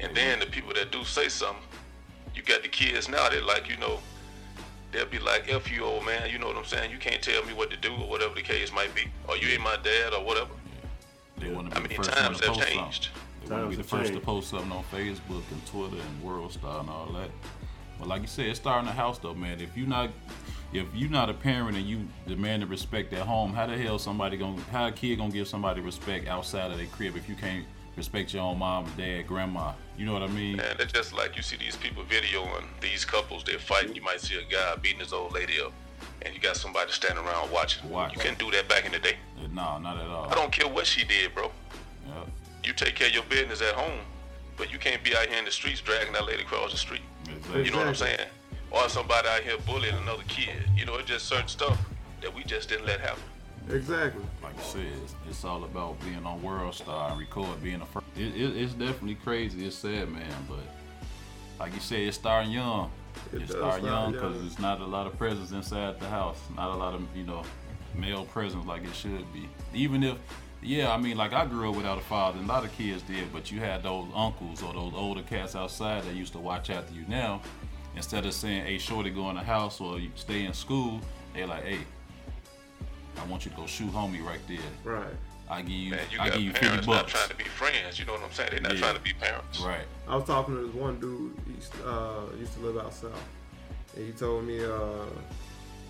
And 0.00 0.16
then 0.16 0.40
the 0.40 0.46
people 0.46 0.72
that 0.74 0.90
do 0.90 1.04
say 1.04 1.28
something, 1.28 1.62
you 2.34 2.42
got 2.42 2.62
the 2.62 2.68
kids 2.68 3.08
now 3.08 3.28
that 3.28 3.44
like, 3.44 3.68
you 3.68 3.76
know, 3.76 4.00
they'll 4.92 5.06
be 5.06 5.18
like, 5.18 5.44
F 5.48 5.70
you 5.70 5.84
old 5.84 6.04
man, 6.04 6.30
you 6.30 6.38
know 6.38 6.46
what 6.46 6.56
I'm 6.56 6.64
saying? 6.64 6.90
You 6.90 6.98
can't 6.98 7.22
tell 7.22 7.44
me 7.44 7.52
what 7.52 7.70
to 7.70 7.76
do 7.76 7.92
or 7.92 8.08
whatever 8.08 8.34
the 8.34 8.42
case 8.42 8.72
might 8.72 8.94
be. 8.94 9.02
Or 9.28 9.36
you 9.36 9.48
ain't 9.48 9.62
my 9.62 9.76
dad 9.82 10.14
or 10.14 10.24
whatever. 10.24 10.50
They 11.38 11.50
want 11.52 11.70
to 11.70 11.76
I 11.76 11.80
mean, 11.80 11.88
the 11.88 11.94
first 11.94 12.12
times 12.12 12.40
one 12.40 12.40
to 12.40 12.46
have 12.46 12.56
post 12.56 12.68
changed. 12.68 13.04
something. 13.04 13.48
They 13.48 13.54
want 13.54 13.64
to 13.64 13.70
be 13.70 13.76
the 13.76 13.82
have 13.82 13.90
first 13.90 14.12
to 14.12 14.20
post 14.20 14.50
something 14.50 14.72
on 14.72 14.84
Facebook 14.84 15.42
and 15.50 15.66
Twitter 15.66 15.96
and 15.96 16.22
World 16.22 16.52
Star 16.52 16.80
and 16.80 16.90
all 16.90 17.06
that. 17.12 17.30
But 17.98 18.08
like 18.08 18.22
you 18.22 18.28
said, 18.28 18.46
it's 18.46 18.58
starting 18.58 18.86
the 18.86 18.92
house 18.92 19.18
though, 19.18 19.34
man. 19.34 19.60
If 19.60 19.76
you're 19.76 19.86
not 19.86 20.10
if 20.72 20.86
you're 20.94 21.10
not 21.10 21.28
a 21.28 21.34
parent 21.34 21.76
and 21.76 21.86
you 21.86 22.06
demand 22.26 22.62
the 22.62 22.66
respect 22.66 23.12
at 23.12 23.26
home, 23.26 23.52
how 23.52 23.66
the 23.66 23.76
hell 23.76 23.98
somebody 23.98 24.36
gonna 24.36 24.60
how 24.72 24.86
a 24.86 24.92
kid 24.92 25.16
gonna 25.16 25.30
give 25.30 25.48
somebody 25.48 25.80
respect 25.80 26.26
outside 26.26 26.70
of 26.70 26.78
their 26.78 26.86
crib 26.86 27.16
if 27.16 27.28
you 27.28 27.34
can't 27.34 27.66
respect 27.96 28.32
your 28.32 28.42
own 28.42 28.58
mom, 28.58 28.90
dad, 28.96 29.26
grandma? 29.26 29.72
You 29.96 30.06
know 30.06 30.12
what 30.12 30.22
I 30.22 30.28
mean? 30.28 30.60
And 30.60 30.80
it's 30.80 30.92
just 30.92 31.12
like 31.12 31.36
you 31.36 31.42
see 31.42 31.56
these 31.56 31.76
people 31.76 32.02
videoing 32.04 32.64
these 32.80 33.04
couples, 33.04 33.44
they're 33.44 33.58
fighting. 33.58 33.94
You 33.94 34.02
might 34.02 34.20
see 34.20 34.36
a 34.36 34.44
guy 34.50 34.76
beating 34.80 35.00
his 35.00 35.12
old 35.12 35.32
lady 35.32 35.60
up, 35.60 35.72
and 36.22 36.34
you 36.34 36.40
got 36.40 36.56
somebody 36.56 36.90
standing 36.92 37.24
around 37.24 37.50
watching. 37.50 37.88
Watch. 37.90 38.14
You 38.14 38.20
couldn't 38.20 38.38
do 38.38 38.50
that 38.52 38.68
back 38.68 38.86
in 38.86 38.92
the 38.92 38.98
day. 38.98 39.16
Uh, 39.38 39.48
no, 39.52 39.78
not 39.78 39.96
at 39.96 40.06
all. 40.06 40.28
I 40.30 40.34
don't 40.34 40.52
care 40.52 40.68
what 40.68 40.86
she 40.86 41.04
did, 41.04 41.34
bro. 41.34 41.50
You 42.62 42.74
take 42.74 42.94
care 42.94 43.08
of 43.08 43.14
your 43.14 43.22
business 43.24 43.62
at 43.62 43.74
home, 43.74 44.00
but 44.56 44.70
you 44.70 44.78
can't 44.78 45.02
be 45.02 45.16
out 45.16 45.26
here 45.26 45.38
in 45.38 45.46
the 45.46 45.50
streets 45.50 45.80
dragging 45.80 46.12
that 46.12 46.26
lady 46.26 46.42
across 46.42 46.72
the 46.72 46.78
street. 46.78 47.00
Exactly. 47.24 47.64
You 47.64 47.70
know 47.70 47.78
what 47.78 47.86
I'm 47.88 47.94
saying? 47.94 48.28
Or 48.70 48.88
somebody 48.88 49.28
out 49.28 49.40
here 49.40 49.56
bullying 49.66 49.94
another 49.96 50.22
kid. 50.28 50.62
You 50.76 50.84
know, 50.84 50.96
it's 50.96 51.08
just 51.08 51.26
certain 51.26 51.48
stuff 51.48 51.78
that 52.20 52.34
we 52.34 52.44
just 52.44 52.68
didn't 52.68 52.86
let 52.86 53.00
happen. 53.00 53.22
Exactly. 53.68 54.22
like 54.42 54.58
I 54.58 54.62
said, 54.62 54.86
it's, 55.04 55.14
it's 55.28 55.44
all 55.44 55.64
about 55.64 56.00
being 56.00 56.24
on 56.24 56.42
World 56.42 56.74
Star 56.74 57.10
and 57.10 57.20
record, 57.20 57.62
being 57.62 57.80
a 57.80 57.86
first. 57.86 58.06
It, 58.16 58.34
it, 58.34 58.56
it's 58.56 58.72
definitely 58.72 59.16
crazy. 59.16 59.66
It's 59.66 59.76
sad, 59.76 60.08
man, 60.08 60.32
but 60.48 60.64
like 61.58 61.74
you 61.74 61.80
said, 61.80 62.00
it's 62.00 62.16
starting 62.16 62.50
young. 62.52 62.90
It 63.32 63.42
it's 63.42 63.50
starting 63.50 63.84
start 63.84 64.02
young 64.02 64.12
because 64.12 64.36
young. 64.36 64.46
it's 64.46 64.58
not 64.58 64.80
a 64.80 64.86
lot 64.86 65.06
of 65.06 65.16
presence 65.18 65.52
inside 65.52 66.00
the 66.00 66.08
house. 66.08 66.38
Not 66.56 66.70
a 66.70 66.76
lot 66.76 66.94
of 66.94 67.02
you 67.14 67.24
know 67.24 67.44
male 67.94 68.24
presence 68.24 68.66
like 68.66 68.84
it 68.84 68.94
should 68.94 69.30
be. 69.32 69.48
Even 69.74 70.02
if, 70.02 70.16
yeah, 70.62 70.92
I 70.92 70.96
mean, 70.96 71.16
like 71.16 71.32
I 71.32 71.46
grew 71.46 71.70
up 71.70 71.76
without 71.76 71.98
a 71.98 72.02
father, 72.02 72.38
and 72.38 72.48
a 72.48 72.52
lot 72.52 72.64
of 72.64 72.72
kids 72.72 73.02
did, 73.02 73.32
but 73.32 73.50
you 73.50 73.60
had 73.60 73.82
those 73.82 74.06
uncles 74.14 74.62
or 74.62 74.72
those 74.72 74.92
older 74.94 75.22
cats 75.22 75.54
outside 75.54 76.02
that 76.04 76.14
used 76.14 76.32
to 76.32 76.38
watch 76.38 76.70
after 76.70 76.94
you. 76.94 77.04
Now, 77.08 77.42
instead 77.94 78.24
of 78.26 78.32
saying, 78.32 78.64
"Hey, 78.64 78.78
shorty, 78.78 79.10
go 79.10 79.28
in 79.30 79.36
the 79.36 79.42
house" 79.42 79.80
or 79.80 79.98
you 79.98 80.10
stay 80.14 80.44
in 80.44 80.54
school, 80.54 81.00
they're 81.34 81.46
like, 81.46 81.64
"Hey." 81.64 81.78
I 83.18 83.24
want 83.26 83.44
you 83.44 83.50
to 83.50 83.56
go 83.56 83.66
shoot 83.66 83.90
homie 83.92 84.24
right 84.24 84.40
there. 84.48 84.58
Right. 84.84 85.12
I 85.48 85.62
give 85.62 85.70
you, 85.70 85.90
Man, 85.90 86.00
you 86.12 86.20
I 86.20 86.26
got 86.26 86.34
give 86.34 86.42
you 86.42 86.50
fifty 86.52 86.66
parents 86.66 86.86
not 86.86 86.96
bucks. 87.02 87.12
trying 87.12 87.28
to 87.28 87.36
be 87.36 87.44
friends. 87.44 87.98
You 87.98 88.04
know 88.04 88.12
what 88.12 88.22
I'm 88.22 88.32
saying? 88.32 88.50
They're 88.52 88.60
not 88.60 88.74
Yeah. 88.74 88.80
trying 88.80 88.94
to 88.96 89.00
be 89.02 89.12
parents. 89.14 89.60
Right. 89.60 89.84
I 90.08 90.16
was 90.16 90.24
talking 90.24 90.54
to 90.54 90.66
this 90.66 90.74
one 90.74 91.00
dude. 91.00 91.36
He 91.46 91.54
used, 91.54 91.72
uh, 91.84 92.20
used 92.38 92.54
to 92.54 92.60
live 92.60 92.78
out 92.78 92.94
south, 92.94 93.12
and 93.96 94.06
he 94.06 94.12
told 94.12 94.44
me, 94.44 94.62
uh, 94.64 94.68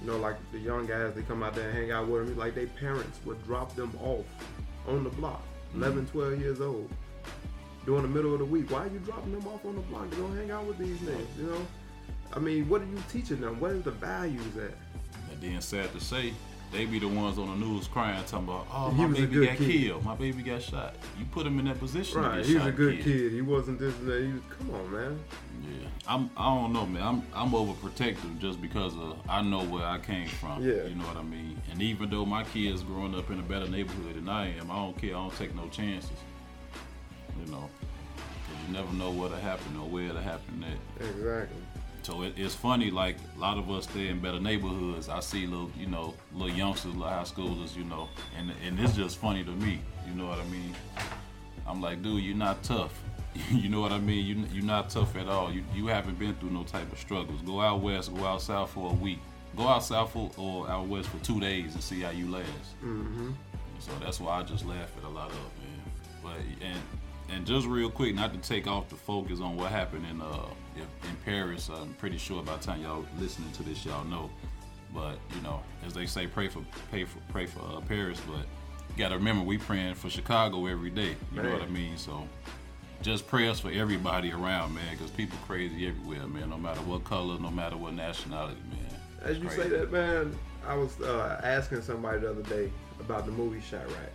you 0.01 0.07
know, 0.07 0.17
like 0.17 0.37
the 0.53 0.59
young 0.59 0.87
guys, 0.87 1.13
they 1.15 1.21
come 1.23 1.43
out 1.43 1.55
there 1.55 1.69
and 1.69 1.77
hang 1.79 1.91
out 1.93 2.09
with 2.09 2.23
him. 2.29 2.39
Like 2.39 2.55
their 2.55 2.67
parents 2.69 3.19
would 3.27 3.43
drop 3.45 3.75
them 3.77 3.93
off 4.03 4.25
on 4.89 5.05
the 5.05 5.11
block, 5.11 5.43
11, 5.75 6.07
12 6.07 6.41
years 6.41 6.63
old, 6.63 6.91
during 7.85 8.03
the 8.03 8.09
middle 8.09 8.33
of 8.33 8.39
the 8.39 8.47
week. 8.47 8.71
Why 8.71 8.85
are 8.85 8.89
you 8.89 8.99
dropping 9.01 9.33
them 9.33 9.47
off 9.47 9.65
on 9.67 9.75
the 9.75 9.83
block 9.83 10.09
to 10.11 10.17
go 10.17 10.27
hang 10.33 10.51
out 10.51 10.65
with 10.65 10.79
these 10.79 10.97
niggas? 11.01 11.27
You 11.39 11.47
know, 11.49 11.67
I 12.33 12.39
mean, 12.39 12.67
what 12.67 12.81
are 12.81 12.87
you 12.87 13.03
teaching 13.13 13.43
them? 13.43 13.61
What 13.61 13.73
is 13.73 13.83
the 13.85 13.91
values 13.91 14.57
at? 14.57 14.73
And 15.31 15.41
then 15.43 15.61
sad 15.61 15.93
to 15.93 16.01
say, 16.01 16.33
they 16.73 16.85
be 16.87 16.99
the 16.99 17.09
ones 17.09 17.39
on 17.39 17.49
the 17.49 17.67
news 17.67 17.89
crying, 17.89 18.23
talking 18.25 18.49
about, 18.49 18.67
"Oh, 18.73 18.91
my 18.93 19.07
baby 19.07 19.47
got 19.47 19.57
kid. 19.57 19.71
killed. 19.71 20.05
My 20.05 20.15
baby 20.15 20.43
got 20.43 20.63
shot." 20.63 20.95
You 21.19 21.25
put 21.27 21.47
him 21.47 21.59
in 21.59 21.65
that 21.65 21.79
position. 21.79 22.21
Right, 22.21 22.45
he 22.45 22.55
was 22.55 22.67
a 22.67 22.73
good 22.73 23.03
kid. 23.03 23.33
He 23.33 23.43
wasn't 23.43 23.79
this 23.79 23.97
and 23.99 24.09
that. 24.09 24.23
He 24.23 24.33
was, 24.33 24.43
come 24.57 24.75
on, 24.75 24.93
man. 24.93 25.21
Yeah, 25.63 25.89
I'm. 26.07 26.31
I 26.37 26.55
don't 26.55 26.73
know, 26.73 26.87
man. 26.87 27.03
I'm. 27.03 27.23
I'm 27.35 27.51
overprotective 27.51 28.39
just 28.39 28.61
because 28.63 28.95
of 28.97 29.19
I 29.29 29.43
know 29.43 29.65
where 29.65 29.85
I 29.85 29.99
came 29.99 30.29
from. 30.29 30.63
Yeah. 30.63 30.85
You 30.85 30.95
know 30.95 31.07
what 31.07 31.17
I 31.17 31.23
mean. 31.23 31.61
And 31.73 31.83
even 31.83 32.09
though 32.11 32.25
my 32.25 32.45
kids 32.45 32.83
growing 32.83 33.15
up 33.15 33.31
in 33.31 33.41
a 33.41 33.43
better 33.43 33.69
neighborhood 33.69 34.15
than 34.15 34.29
I 34.29 34.57
am, 34.57 34.71
I 34.71 34.77
don't 34.77 34.97
care. 34.97 35.11
I 35.11 35.21
don't 35.21 35.37
take 35.37 35.55
no 35.55 35.69
chances. 35.69 36.11
You 37.45 37.51
know, 37.51 37.69
you 38.67 38.73
never 38.73 38.93
know 38.95 39.11
what'll 39.11 39.37
happen 39.39 39.77
or 39.77 39.89
where 39.89 40.05
it'll 40.05 40.21
happen 40.21 40.65
at. 40.65 41.07
Exactly. 41.07 41.57
So 42.03 42.23
it, 42.23 42.35
it's 42.37 42.55
funny, 42.55 42.91
like 42.91 43.17
a 43.37 43.39
lot 43.39 43.59
of 43.59 43.71
us 43.71 43.85
stay 43.85 44.09
in 44.09 44.21
better 44.21 44.41
neighborhoods. 44.41 45.09
I 45.09 45.21
see 45.21 45.47
little, 45.47 45.71
you 45.79 45.87
know, 45.87 46.15
little 46.33 46.55
youngsters, 46.55 46.95
little 46.95 47.09
high 47.09 47.23
schoolers, 47.23 47.77
you 47.77 47.85
know, 47.85 48.09
and 48.39 48.53
and 48.67 48.79
it's 48.81 48.95
just 48.95 49.19
funny 49.19 49.45
to 49.45 49.51
me. 49.51 49.81
You 50.09 50.15
know 50.15 50.27
what 50.27 50.39
I 50.39 50.45
mean? 50.45 50.75
I'm 51.67 51.81
like, 51.81 52.03
dude, 52.03 52.23
you're 52.23 52.37
not 52.37 52.63
tough. 52.63 52.93
you 53.51 53.69
know 53.69 53.81
what 53.81 53.93
I 53.93 53.99
mean? 53.99 54.25
You 54.25 54.45
you're 54.53 54.65
not 54.65 54.91
tough 54.91 55.15
at 55.17 55.29
all. 55.29 55.53
You 55.53 55.63
you 55.75 55.87
haven't 55.87 56.19
been 56.19 56.35
through 56.37 56.51
no 56.51 56.65
type 56.65 56.91
of 56.91 56.99
struggles. 56.99 57.41
Go 57.43 57.61
out 57.61 57.81
west, 57.81 58.15
go 58.15 58.25
out 58.25 58.43
south 58.43 58.71
for 58.71 58.91
a 58.91 58.95
week. 58.95 59.19
Go 59.57 59.67
out 59.67 59.85
south 59.85 60.13
for, 60.13 60.31
or 60.37 60.69
out 60.71 60.87
west 60.87 61.09
for 61.09 61.19
two 61.25 61.41
days 61.41 61.75
and 61.75 61.83
see 61.83 62.01
how 62.01 62.11
you 62.11 62.31
last. 62.31 62.47
Mm-hmm. 62.85 63.31
So 63.79 63.91
that's 64.01 64.21
why 64.21 64.41
I 64.41 64.43
just 64.43 64.65
laugh 64.65 64.91
at 64.97 65.05
a 65.05 65.09
lot 65.09 65.31
of 65.31 65.37
man. 65.37 65.93
But 66.23 66.37
and 66.63 66.81
and 67.31 67.47
just 67.47 67.67
real 67.67 67.91
quick, 67.91 68.15
not 68.15 68.33
to 68.33 68.39
take 68.41 68.67
off 68.67 68.89
the 68.89 68.97
focus 68.97 69.41
on 69.41 69.57
what 69.57 69.71
happened 69.71 70.07
in 70.11 70.21
uh 70.21 70.47
in 70.81 71.17
Paris. 71.25 71.69
I'm 71.69 71.95
pretty 71.95 72.19
sure 72.19 72.43
by 72.43 72.57
the 72.57 72.63
time 72.63 72.83
y'all 72.83 73.05
listening 73.19 73.53
to 73.53 73.63
this, 73.63 73.85
y'all 73.85 74.05
know. 74.05 74.31
But 74.93 75.19
you 75.35 75.43
know, 75.43 75.63
as 75.87 75.95
they 75.95 76.07
say, 76.07 76.27
pray 76.27 76.49
for 76.49 76.63
pray 76.91 77.05
for 77.05 77.19
pray 77.29 77.47
for 77.47 77.61
uh, 77.61 77.81
Paris. 77.81 78.21
But 78.27 78.47
you 78.91 78.97
got 78.97 79.11
to 79.11 79.17
remember 79.17 79.45
we 79.45 79.59
praying 79.59 79.95
for 79.95 80.11
Chicago 80.11 80.67
every 80.67 80.91
day. 80.91 81.15
You 81.33 81.43
know 81.43 81.53
what 81.53 81.63
I 81.63 81.67
mean? 81.67 81.97
So 81.97 82.27
just 83.03 83.27
prayers 83.27 83.61
for 83.61 83.71
everybody 83.71 84.33
around, 84.33 84.75
man, 84.75 84.85
because 84.97 85.11
people 85.11 85.39
crazy 85.47 85.87
everywhere, 85.87 86.27
man. 86.27 86.51
No 86.51 86.59
matter 86.59 86.81
what 86.81 87.05
color, 87.05 87.39
no 87.39 87.51
matter 87.51 87.77
what 87.77 87.95
nationality, 87.95 88.61
man. 88.71 89.01
As 89.23 89.39
you 89.39 89.49
Crazy. 89.49 89.63
say 89.63 89.69
that, 89.69 89.93
man, 89.93 90.37
I 90.67 90.75
was 90.75 90.99
uh, 91.01 91.41
asking 91.43 91.83
somebody 91.83 92.21
the 92.21 92.31
other 92.31 92.43
day 92.43 92.71
about 92.99 93.27
the 93.27 93.33
movie 93.33 93.61
Chi-Raq. 93.71 94.11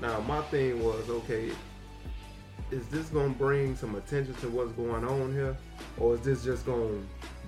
Now, 0.00 0.20
my 0.20 0.42
thing 0.42 0.82
was, 0.82 1.08
okay, 1.08 1.50
is 2.70 2.86
this 2.88 3.06
gonna 3.08 3.28
bring 3.30 3.76
some 3.76 3.94
attention 3.94 4.34
to 4.36 4.48
what's 4.48 4.72
going 4.72 5.04
on 5.04 5.32
here, 5.32 5.56
or 5.98 6.14
is 6.14 6.20
this 6.20 6.42
just 6.44 6.66
gonna 6.66 6.98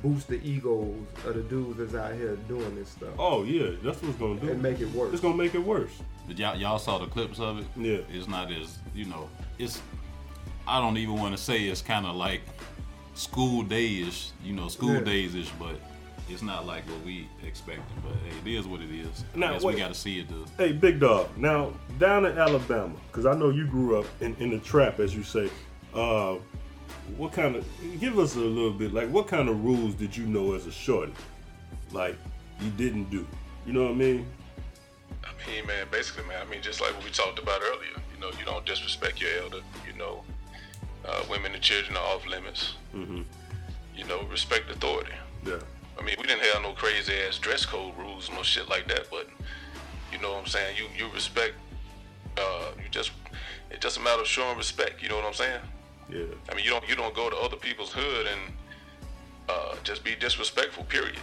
boost 0.03 0.29
the 0.29 0.41
egos 0.49 0.95
of 1.27 1.35
the 1.35 1.43
dudes 1.43 1.77
that's 1.79 1.95
out 1.95 2.15
here 2.15 2.37
doing 2.47 2.73
this 2.77 2.89
stuff 2.91 3.09
Oh 3.19 3.43
yeah, 3.43 3.71
that's 3.83 4.01
what's 4.01 4.17
gonna 4.17 4.39
do. 4.39 4.51
and 4.51 4.63
make 4.63 4.81
it 4.81 4.91
worse? 4.93 5.13
It's 5.13 5.21
gonna 5.23 5.37
make 5.37 5.55
it 5.55 5.59
worse. 5.65 5.91
But 6.29 6.39
y'all, 6.39 6.57
y'all 6.57 6.79
saw 6.79 6.99
the 6.99 7.07
clips 7.07 7.41
of 7.41 7.59
it. 7.59 7.67
Yeah. 7.77 7.99
It's 8.13 8.29
not 8.29 8.53
as 8.53 8.79
you 8.95 9.07
know. 9.07 9.29
It's 9.59 9.81
I 10.67 10.81
don't 10.81 10.99
even 10.99 11.15
want 11.17 11.37
to 11.37 11.43
say 11.43 11.63
it's 11.65 11.81
kind 11.83 12.05
of 12.07 12.15
like 12.15 12.43
school 13.15 13.63
day-ish, 13.63 14.31
you 14.45 14.53
know, 14.55 14.69
school 14.69 14.95
Yeah. 14.95 15.01
Daze-ish, 15.01 15.51
but 15.59 15.77
it's 16.29 16.43
not 16.43 16.67
like 16.67 16.85
what 16.85 17.03
we 17.05 17.29
expected. 17.47 17.85
But 18.05 18.13
hey, 18.25 18.51
it 18.53 18.59
is 18.59 18.67
what 18.67 18.81
it 18.81 18.91
is. 18.91 19.25
Now, 19.35 19.51
I 19.51 19.53
guess 19.55 19.65
wait. 19.65 19.75
we 19.77 19.81
got 19.81 19.89
to 19.89 19.95
see 19.95 20.21
it. 20.21 20.29
Though. 20.29 20.45
Hey, 20.57 20.73
big 20.73 21.01
dog. 21.01 21.29
Now 21.37 21.73
down 21.99 22.27
in 22.27 22.37
Alabama, 22.39 22.95
because 23.11 23.27
I 23.27 23.35
know 23.35 23.51
you 23.51 23.67
grew 23.67 23.99
up 23.99 24.07
in, 24.21 24.35
in 24.37 24.51
the 24.51 24.59
trap, 24.59 25.01
as 25.01 25.15
you 25.15 25.23
say. 25.23 25.51
Uh, 25.95 26.37
what 27.17 27.33
kind 27.33 27.57
of? 27.57 27.67
Give 28.01 28.19
us 28.19 28.37
a 28.37 28.41
little 28.41 28.73
bit. 28.73 28.93
Like, 28.93 29.09
what 29.11 29.27
kind 29.27 29.49
of 29.49 29.65
rules 29.65 29.95
did 29.95 30.17
you 30.17 30.27
know 30.27 30.55
as 30.55 30.67
a 30.67 30.73
shorty? 30.73 31.13
Like, 31.93 32.17
you 32.61 32.71
didn't 32.71 33.11
do. 33.11 33.27
You 33.67 33.73
know 33.73 33.85
what 33.85 33.93
I 33.93 33.95
mean? 33.95 34.27
I 35.25 35.51
mean, 35.51 35.67
man, 35.67 35.87
basically, 35.91 36.25
man, 36.29 36.45
I 36.47 36.51
mean, 36.51 36.61
just 36.61 36.81
like 36.81 36.95
what 36.95 37.05
we 37.05 37.11
talked 37.11 37.39
about 37.39 37.61
earlier, 37.63 37.97
you 38.15 38.21
know, 38.21 38.29
you 38.39 38.45
don't 38.45 38.65
disrespect 38.67 39.21
your 39.21 39.31
elder, 39.43 39.61
you 39.91 39.97
know, 39.99 40.23
uh, 41.07 41.23
women 41.31 41.53
and 41.55 41.63
children 41.63 41.97
are 41.97 42.05
off 42.15 42.27
limits, 42.27 42.75
Mm-hmm. 42.95 43.23
you 43.97 44.05
know, 44.05 44.23
respect 44.31 44.71
authority. 44.71 45.13
Yeah. 45.47 45.59
I 45.99 46.03
mean, 46.05 46.15
we 46.19 46.27
didn't 46.27 46.45
have 46.45 46.63
no 46.63 46.73
crazy 46.73 47.13
ass 47.27 47.39
dress 47.39 47.67
code 47.67 47.97
rules, 47.99 48.31
no 48.31 48.43
shit 48.43 48.69
like 48.69 48.87
that, 48.89 49.11
but 49.11 49.29
you 50.13 50.19
know 50.21 50.33
what 50.33 50.41
I'm 50.41 50.47
saying? 50.47 50.77
You 50.77 50.87
you 50.97 51.13
respect, 51.13 51.55
uh, 52.37 52.71
you 52.77 52.89
just, 52.91 53.11
it's 53.71 53.81
just 53.81 53.99
a 53.99 54.01
matter 54.01 54.23
of 54.23 54.29
showing 54.29 54.57
respect, 54.57 55.03
you 55.03 55.09
know 55.09 55.17
what 55.17 55.27
I'm 55.27 55.35
saying? 55.35 55.61
Yeah. 56.11 56.25
I 56.51 56.55
mean, 56.55 56.65
you 56.65 56.71
don't 56.71 56.89
you 56.89 56.95
don't 56.97 57.15
go 57.15 57.29
to 57.29 57.37
other 57.37 57.57
people's 57.57 57.93
hood 57.93 58.27
and 58.27 58.41
uh, 59.49 59.75
just 59.83 60.05
be 60.05 60.15
disrespectful, 60.15 60.85
period. 60.85 61.19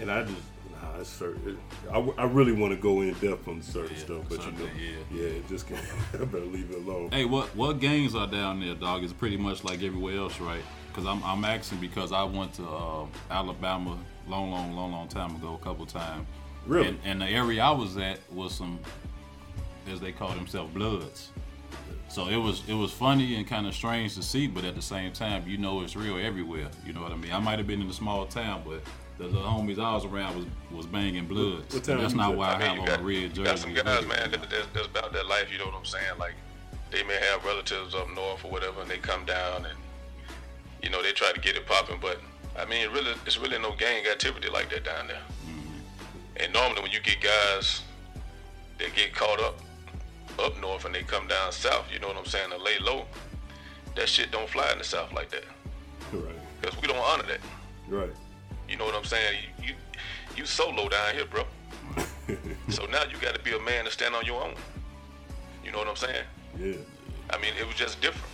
And 0.00 0.10
I 0.10 0.22
just, 0.22 0.36
nah, 0.82 1.00
it's 1.00 1.08
certain. 1.08 1.58
I, 1.92 1.98
I 2.18 2.24
really 2.24 2.52
want 2.52 2.72
to 2.72 2.80
go 2.80 3.00
in 3.00 3.14
depth 3.14 3.48
on 3.48 3.62
certain 3.62 3.96
Yeah, 3.96 4.02
stuff, 4.02 4.22
but 4.28 4.44
you 4.44 4.52
know, 4.52 4.70
yeah. 5.12 5.22
yeah, 5.28 5.32
just 5.48 5.66
can't. 5.66 5.80
I 6.14 6.24
better 6.24 6.44
leave 6.44 6.70
it 6.70 6.78
alone. 6.78 7.10
Hey, 7.10 7.24
what 7.24 7.54
what 7.56 7.78
gangs 7.80 8.14
are 8.14 8.26
down 8.26 8.60
there, 8.60 8.74
dog? 8.74 9.04
It's 9.04 9.12
pretty 9.12 9.36
much 9.36 9.64
like 9.64 9.82
everywhere 9.82 10.16
else, 10.16 10.40
right? 10.40 10.62
Because 10.88 11.06
I'm 11.06 11.22
I'm 11.24 11.44
asking 11.44 11.78
because 11.80 12.12
I 12.12 12.24
went 12.24 12.54
to 12.54 12.66
uh, 12.68 13.06
Alabama 13.30 13.98
long, 14.26 14.50
long, 14.50 14.72
long, 14.74 14.92
long 14.92 15.08
time 15.08 15.34
ago, 15.36 15.58
a 15.60 15.64
couple 15.64 15.86
times. 15.86 16.26
Really? 16.66 16.88
And, 16.88 16.98
and 17.04 17.22
the 17.22 17.26
area 17.26 17.62
I 17.62 17.70
was 17.70 17.96
at 17.96 18.18
was 18.30 18.54
some, 18.54 18.78
as 19.90 20.00
they 20.00 20.12
call 20.12 20.30
themselves, 20.30 20.72
Bloods. 20.74 21.30
So 22.08 22.28
it 22.28 22.36
was 22.36 22.62
it 22.68 22.74
was 22.74 22.90
funny 22.92 23.36
and 23.36 23.46
kind 23.46 23.66
of 23.66 23.74
strange 23.74 24.14
to 24.16 24.22
see, 24.22 24.46
but 24.46 24.64
at 24.64 24.74
the 24.74 24.82
same 24.82 25.12
time, 25.12 25.44
you 25.46 25.58
know 25.58 25.82
it's 25.82 25.94
real 25.94 26.18
everywhere. 26.18 26.68
You 26.86 26.92
know 26.94 27.02
what 27.02 27.12
I 27.12 27.16
mean? 27.16 27.32
I 27.32 27.38
might 27.38 27.58
have 27.58 27.66
been 27.66 27.82
in 27.82 27.88
a 27.88 27.92
small 27.92 28.24
town, 28.26 28.62
but 28.66 28.80
the 29.18 29.24
little 29.24 29.42
homies 29.42 29.78
I 29.78 29.94
was 29.94 30.04
around 30.04 30.36
was 30.36 30.46
was 30.70 30.86
banging 30.86 31.26
Bloods. 31.26 31.74
what 31.74 31.84
that's 31.84 32.14
not 32.14 32.36
why 32.36 32.52
I, 32.52 32.54
I 32.54 32.58
mean, 32.58 32.68
have 32.68 32.78
on 32.80 32.86
got, 32.86 33.00
a 33.00 33.02
red 33.02 33.14
you 33.16 33.28
jersey. 33.28 33.42
got 33.44 33.58
some 33.58 33.74
guys, 33.74 34.06
man, 34.06 34.30
that, 34.30 34.48
that, 34.50 34.66
that's 34.72 34.86
about 34.86 35.12
that 35.12 35.26
life. 35.26 35.50
You 35.52 35.58
know 35.58 35.66
what 35.66 35.74
I'm 35.74 35.84
saying? 35.84 36.18
Like 36.18 36.34
they 36.90 37.02
may 37.02 37.18
have 37.30 37.44
relatives 37.44 37.94
up 37.94 38.08
north 38.14 38.44
or 38.44 38.50
whatever, 38.50 38.80
and 38.80 38.90
they 38.90 38.98
come 38.98 39.24
down 39.24 39.66
and 39.66 39.76
you 40.82 40.90
know 40.90 41.02
they 41.02 41.12
try 41.12 41.32
to 41.32 41.40
get 41.40 41.56
it 41.56 41.66
popping. 41.66 41.98
But 42.00 42.20
I 42.58 42.64
mean, 42.64 42.90
really, 42.90 43.12
it's 43.26 43.38
really 43.38 43.58
no 43.58 43.74
gang 43.76 44.04
activity 44.06 44.48
like 44.48 44.70
that 44.70 44.84
down 44.84 45.06
there. 45.08 45.16
Mm-hmm. 45.46 46.42
And 46.44 46.52
normally, 46.52 46.82
when 46.82 46.90
you 46.92 47.00
get 47.00 47.20
guys 47.20 47.82
that 48.78 48.94
get 48.94 49.14
caught 49.14 49.40
up 49.40 49.60
up 50.38 50.60
north 50.60 50.84
and 50.84 50.94
they 50.94 51.02
come 51.02 51.26
down 51.26 51.50
south, 51.50 51.86
you 51.92 51.98
know 51.98 52.08
what 52.08 52.16
I'm 52.16 52.24
saying, 52.24 52.50
to 52.50 52.56
lay 52.58 52.78
low, 52.78 53.06
that 53.96 54.08
shit 54.08 54.30
don't 54.30 54.48
fly 54.48 54.70
in 54.70 54.78
the 54.78 54.84
south 54.84 55.12
like 55.12 55.30
that 55.30 55.42
Right. 56.12 56.34
because 56.60 56.80
we 56.80 56.86
don't 56.86 56.96
honor 56.98 57.24
that. 57.24 57.40
Right. 57.88 58.10
You 58.68 58.76
know 58.76 58.84
what 58.84 58.94
I'm 58.94 59.04
saying? 59.04 59.38
You 59.62 59.68
you, 59.68 59.74
you 60.36 60.46
so 60.46 60.70
low 60.70 60.88
down 60.88 61.14
here, 61.14 61.24
bro. 61.26 61.44
so 62.68 62.84
now 62.86 63.02
you 63.04 63.16
got 63.20 63.34
to 63.34 63.40
be 63.42 63.54
a 63.54 63.60
man 63.60 63.84
to 63.86 63.90
stand 63.90 64.14
on 64.14 64.24
your 64.24 64.42
own. 64.42 64.54
You 65.64 65.72
know 65.72 65.78
what 65.78 65.88
I'm 65.88 65.96
saying? 65.96 66.24
Yeah. 66.58 66.74
I 67.30 67.38
mean, 67.38 67.52
it 67.58 67.66
was 67.66 67.76
just 67.76 68.00
different. 68.00 68.32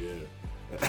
Yeah. 0.00 0.88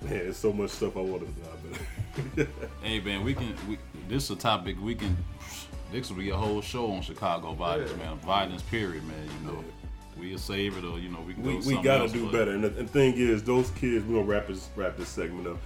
Man, 0.00 0.10
there's 0.10 0.36
so 0.36 0.52
much 0.52 0.70
stuff 0.70 0.96
I 0.96 1.00
want 1.00 1.24
to 1.24 2.36
know. 2.38 2.46
Hey 2.82 3.00
man, 3.00 3.24
we 3.24 3.34
can. 3.34 3.52
We, 3.68 3.78
this 4.08 4.24
is 4.24 4.30
a 4.30 4.36
topic 4.36 4.76
we 4.80 4.94
can. 4.94 5.16
This 5.90 6.08
will 6.08 6.18
be 6.18 6.30
a 6.30 6.36
whole 6.36 6.60
show 6.60 6.92
on 6.92 7.02
Chicago 7.02 7.52
violence, 7.52 7.90
Yeah. 7.90 7.96
man. 8.10 8.18
Violence, 8.18 8.62
period, 8.62 9.04
man. 9.08 9.16
You 9.42 9.50
know, 9.50 9.64
we'll 10.16 10.38
save 10.38 10.76
it 10.78 10.84
or 10.84 11.00
you 11.00 11.08
know 11.08 11.20
we 11.22 11.34
can 11.34 11.42
we, 11.42 11.50
go 11.54 11.56
we 11.56 11.62
something 11.62 11.82
gotta 11.82 12.02
else, 12.04 12.12
do 12.12 12.24
but- 12.26 12.32
better. 12.32 12.52
And 12.52 12.62
the, 12.62 12.78
and 12.78 12.88
thing 12.88 13.14
is, 13.16 13.42
those 13.42 13.70
kids, 13.70 14.04
we're 14.04 14.20
gonna 14.20 14.26
wrap 14.28 14.46
this 14.46 14.68
wrap 14.76 14.96
this 14.96 15.08
segment 15.08 15.48
up. 15.48 15.58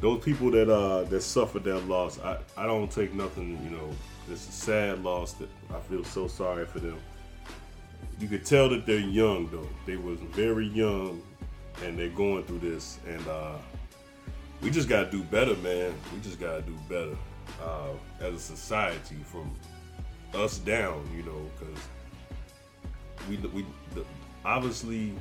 Those 0.00 0.22
people 0.22 0.50
that 0.52 0.70
uh 0.70 1.04
that 1.04 1.22
suffered 1.22 1.64
that 1.64 1.80
loss, 1.88 2.20
I, 2.20 2.38
I 2.56 2.66
don't 2.66 2.90
take 2.90 3.14
nothing, 3.14 3.60
you 3.64 3.70
know, 3.70 3.90
it's 4.30 4.48
a 4.48 4.52
sad 4.52 5.02
loss 5.02 5.32
that 5.34 5.48
I 5.74 5.80
feel 5.80 6.04
so 6.04 6.28
sorry 6.28 6.66
for 6.66 6.78
them. 6.78 6.98
You 8.20 8.28
could 8.28 8.44
tell 8.44 8.68
that 8.68 8.86
they're 8.86 8.98
young 8.98 9.48
though. 9.50 9.68
They 9.86 9.96
was 9.96 10.20
very 10.20 10.68
young 10.68 11.22
and 11.84 11.98
they're 11.98 12.08
going 12.08 12.44
through 12.44 12.60
this 12.60 12.98
and 13.06 13.26
uh 13.26 13.56
we 14.60 14.70
just 14.70 14.88
gotta 14.88 15.10
do 15.10 15.22
better, 15.22 15.54
man. 15.56 15.94
We 16.12 16.20
just 16.20 16.40
gotta 16.40 16.62
do 16.62 16.76
better 16.88 17.16
uh, 17.62 17.92
as 18.20 18.34
a 18.34 18.38
society 18.38 19.16
from 19.24 19.50
us 20.34 20.58
down, 20.58 21.08
you 21.16 21.22
know, 21.22 21.50
because 21.58 21.82
we 23.28 23.36
we 23.48 23.64
the, 23.94 24.04
obviously, 24.44 25.14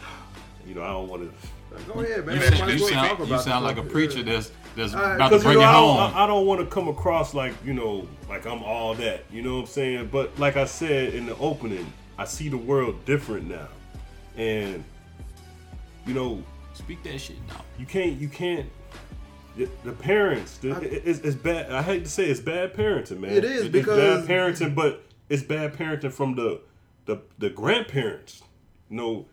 you 0.66 0.74
know, 0.74 0.82
I 0.82 0.88
don't 0.88 1.08
want 1.08 1.22
to. 1.22 1.48
Go 1.86 2.00
ahead, 2.00 2.26
man. 2.26 2.34
You, 2.36 2.40
Might 2.40 2.74
you 2.74 2.84
well 2.84 2.92
talk 2.92 3.18
sound, 3.18 3.28
you 3.30 3.38
sound 3.38 3.64
like 3.64 3.76
a 3.78 3.82
preacher 3.82 4.18
Yeah. 4.18 4.24
that's 4.34 4.52
that's 4.76 4.94
All 4.94 5.00
right, 5.02 5.14
about 5.16 5.28
to 5.30 5.36
Because 5.38 5.52
you 5.54 5.58
know, 5.60 5.64
it 5.64 5.64
I 5.68 5.72
home. 5.72 5.96
don't, 5.96 6.14
I, 6.16 6.24
I 6.24 6.26
don't 6.26 6.46
want 6.46 6.60
to 6.60 6.66
come 6.66 6.88
across 6.88 7.32
like 7.34 7.54
you 7.64 7.72
know, 7.72 8.06
like 8.28 8.46
I'm 8.46 8.62
all 8.62 8.94
that. 8.96 9.24
You 9.30 9.42
know 9.42 9.54
what 9.54 9.60
I'm 9.62 9.66
saying? 9.66 10.08
But 10.12 10.38
like 10.38 10.56
I 10.56 10.64
said 10.66 11.14
in 11.14 11.26
the 11.26 11.36
opening, 11.38 11.90
I 12.18 12.24
see 12.24 12.48
the 12.48 12.58
world 12.58 13.04
different 13.04 13.48
now, 13.48 13.68
and 14.36 14.84
you 16.06 16.14
know, 16.14 16.42
Speak 16.74 17.02
that 17.04 17.18
shit 17.18 17.36
now. 17.48 17.62
you 17.78 17.86
can't, 17.86 18.20
you 18.20 18.28
can't. 18.28 18.68
The, 19.56 19.66
the 19.84 19.92
parents, 19.92 20.58
the, 20.58 20.72
it- 20.82 21.02
it's, 21.06 21.20
it's 21.20 21.34
bad. 21.34 21.72
I 21.72 21.80
hate 21.80 22.04
to 22.04 22.10
say 22.10 22.26
it's 22.26 22.40
bad 22.40 22.74
parenting, 22.74 23.20
man. 23.20 23.30
It 23.32 23.44
is, 23.44 23.62
It's 23.62 23.72
because- 23.72 24.26
bad 24.26 24.28
parenting, 24.28 24.74
but 24.74 25.02
it's 25.30 25.42
bad 25.42 25.72
parenting 25.72 26.12
from 26.12 26.34
the 26.36 26.60
the 27.06 27.22
the 27.38 27.48
grandparents. 27.48 28.42
You 28.90 28.96
know, 28.98 29.26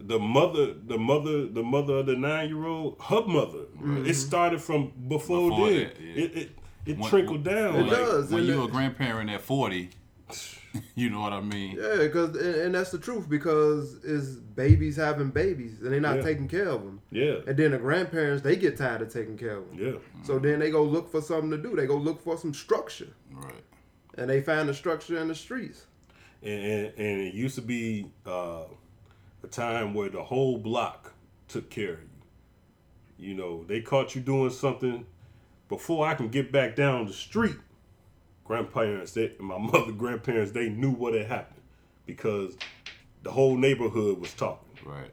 the 0.00 0.18
mother, 0.18 0.72
the 0.74 0.98
mother, 0.98 1.46
the 1.46 1.62
mother 1.62 1.98
of 1.98 2.06
the 2.06 2.16
nine 2.16 2.48
year 2.48 2.64
old, 2.66 2.96
her 3.00 3.24
mother. 3.26 3.64
It 4.06 4.14
started 4.14 4.60
from 4.60 4.92
before, 5.08 5.50
Before 5.50 5.70
then. 5.70 5.76
that, 5.88 6.00
yeah. 6.00 6.24
It 6.24 6.36
it, 6.36 6.50
it 6.86 6.98
When- 6.98 7.08
trickled 7.10 7.44
down. 7.44 7.76
It 7.76 7.82
like, 7.82 7.90
does. 7.90 8.30
When 8.30 8.40
and 8.40 8.48
you 8.48 8.64
a 8.64 8.68
grandparent 8.68 9.30
at 9.30 9.40
forty, 9.42 9.90
you 10.94 11.10
know 11.10 11.20
what 11.20 11.32
I 11.32 11.40
mean. 11.40 11.76
Yeah, 11.80 11.96
because 11.98 12.34
and, 12.36 12.54
and 12.54 12.74
that's 12.74 12.90
the 12.90 12.98
truth 12.98 13.28
because 13.28 14.02
it's 14.04 14.28
babies 14.36 14.96
having 14.96 15.30
babies 15.30 15.80
and 15.82 15.92
they're 15.92 16.00
not 16.00 16.16
Yeah. 16.16 16.22
taking 16.22 16.48
care 16.48 16.68
of 16.68 16.82
them. 16.82 17.00
Yeah, 17.10 17.36
And 17.46 17.56
then 17.56 17.72
the 17.72 17.78
grandparents 17.78 18.42
they 18.42 18.56
get 18.56 18.76
tired 18.76 19.02
of 19.02 19.12
taking 19.12 19.36
care 19.36 19.56
of 19.58 19.68
them. 19.70 19.78
yeah. 19.78 19.98
So 20.24 20.38
then 20.38 20.60
they 20.60 20.70
go 20.70 20.82
look 20.84 21.10
for 21.10 21.20
something 21.20 21.50
to 21.50 21.58
do. 21.58 21.74
They 21.76 21.86
go 21.86 21.96
look 21.96 22.22
for 22.22 22.36
some 22.38 22.54
structure, 22.54 23.08
Right. 23.32 23.62
and 24.16 24.30
they 24.30 24.40
find 24.40 24.68
the 24.68 24.74
structure 24.74 25.18
in 25.18 25.28
the 25.28 25.34
streets. 25.34 25.86
and, 26.42 26.62
and, 26.64 26.86
and 26.96 27.20
it 27.20 27.34
used 27.34 27.56
to 27.56 27.62
be 27.62 28.06
uh, 28.24 28.64
a 29.42 29.46
time 29.46 29.94
where 29.94 30.08
the 30.08 30.22
whole 30.22 30.58
block 30.58 31.12
took 31.48 31.70
care 31.70 31.94
of 31.94 32.00
you. 33.18 33.28
You 33.28 33.34
know, 33.34 33.64
they 33.64 33.80
caught 33.80 34.14
you 34.14 34.20
doing 34.20 34.50
something 34.50 35.04
before 35.68 36.06
I 36.06 36.14
can 36.14 36.28
get 36.28 36.50
back 36.52 36.74
down 36.76 37.06
the 37.06 37.12
street. 37.12 37.56
Grandparents, 38.44 39.12
they, 39.12 39.32
my 39.38 39.58
mother, 39.58 39.92
grandparents, 39.92 40.52
they 40.52 40.68
knew 40.68 40.90
what 40.90 41.14
had 41.14 41.26
happened 41.26 41.60
because 42.06 42.56
the 43.22 43.30
whole 43.30 43.56
neighborhood 43.56 44.18
was 44.18 44.32
talking. 44.34 44.68
Right. 44.84 45.10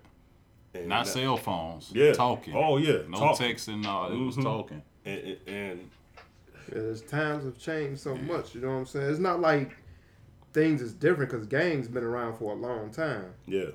And 0.73 0.87
Not 0.87 1.05
that- 1.05 1.11
cell 1.11 1.37
phones. 1.37 1.91
Yeah. 1.93 2.13
Talking. 2.13 2.55
Oh, 2.55 2.77
yeah, 2.77 2.99
No 3.09 3.17
talking. 3.17 3.47
texting. 3.55 3.83
No, 3.83 4.05
it 4.11 4.17
was 4.17 4.37
Mhm. 4.37 4.43
talking. 4.43 4.81
And, 5.05 5.37
and, 5.47 5.89
and 6.67 6.77
As 6.91 7.01
times 7.01 7.43
have 7.45 7.57
changed 7.57 8.01
so 8.01 8.15
much, 8.15 8.55
you 8.55 8.61
know 8.61 8.67
what 8.69 8.73
I'm 8.75 8.85
saying? 8.85 9.09
It's 9.09 9.19
not 9.19 9.39
like 9.41 9.75
things 10.53 10.81
is 10.81 10.93
different 10.93 11.29
because 11.31 11.45
gangs 11.45 11.87
been 11.87 12.03
around 12.03 12.37
for 12.37 12.51
a 12.53 12.55
long 12.55 12.89
time. 12.91 13.33
yeah, 13.45 13.65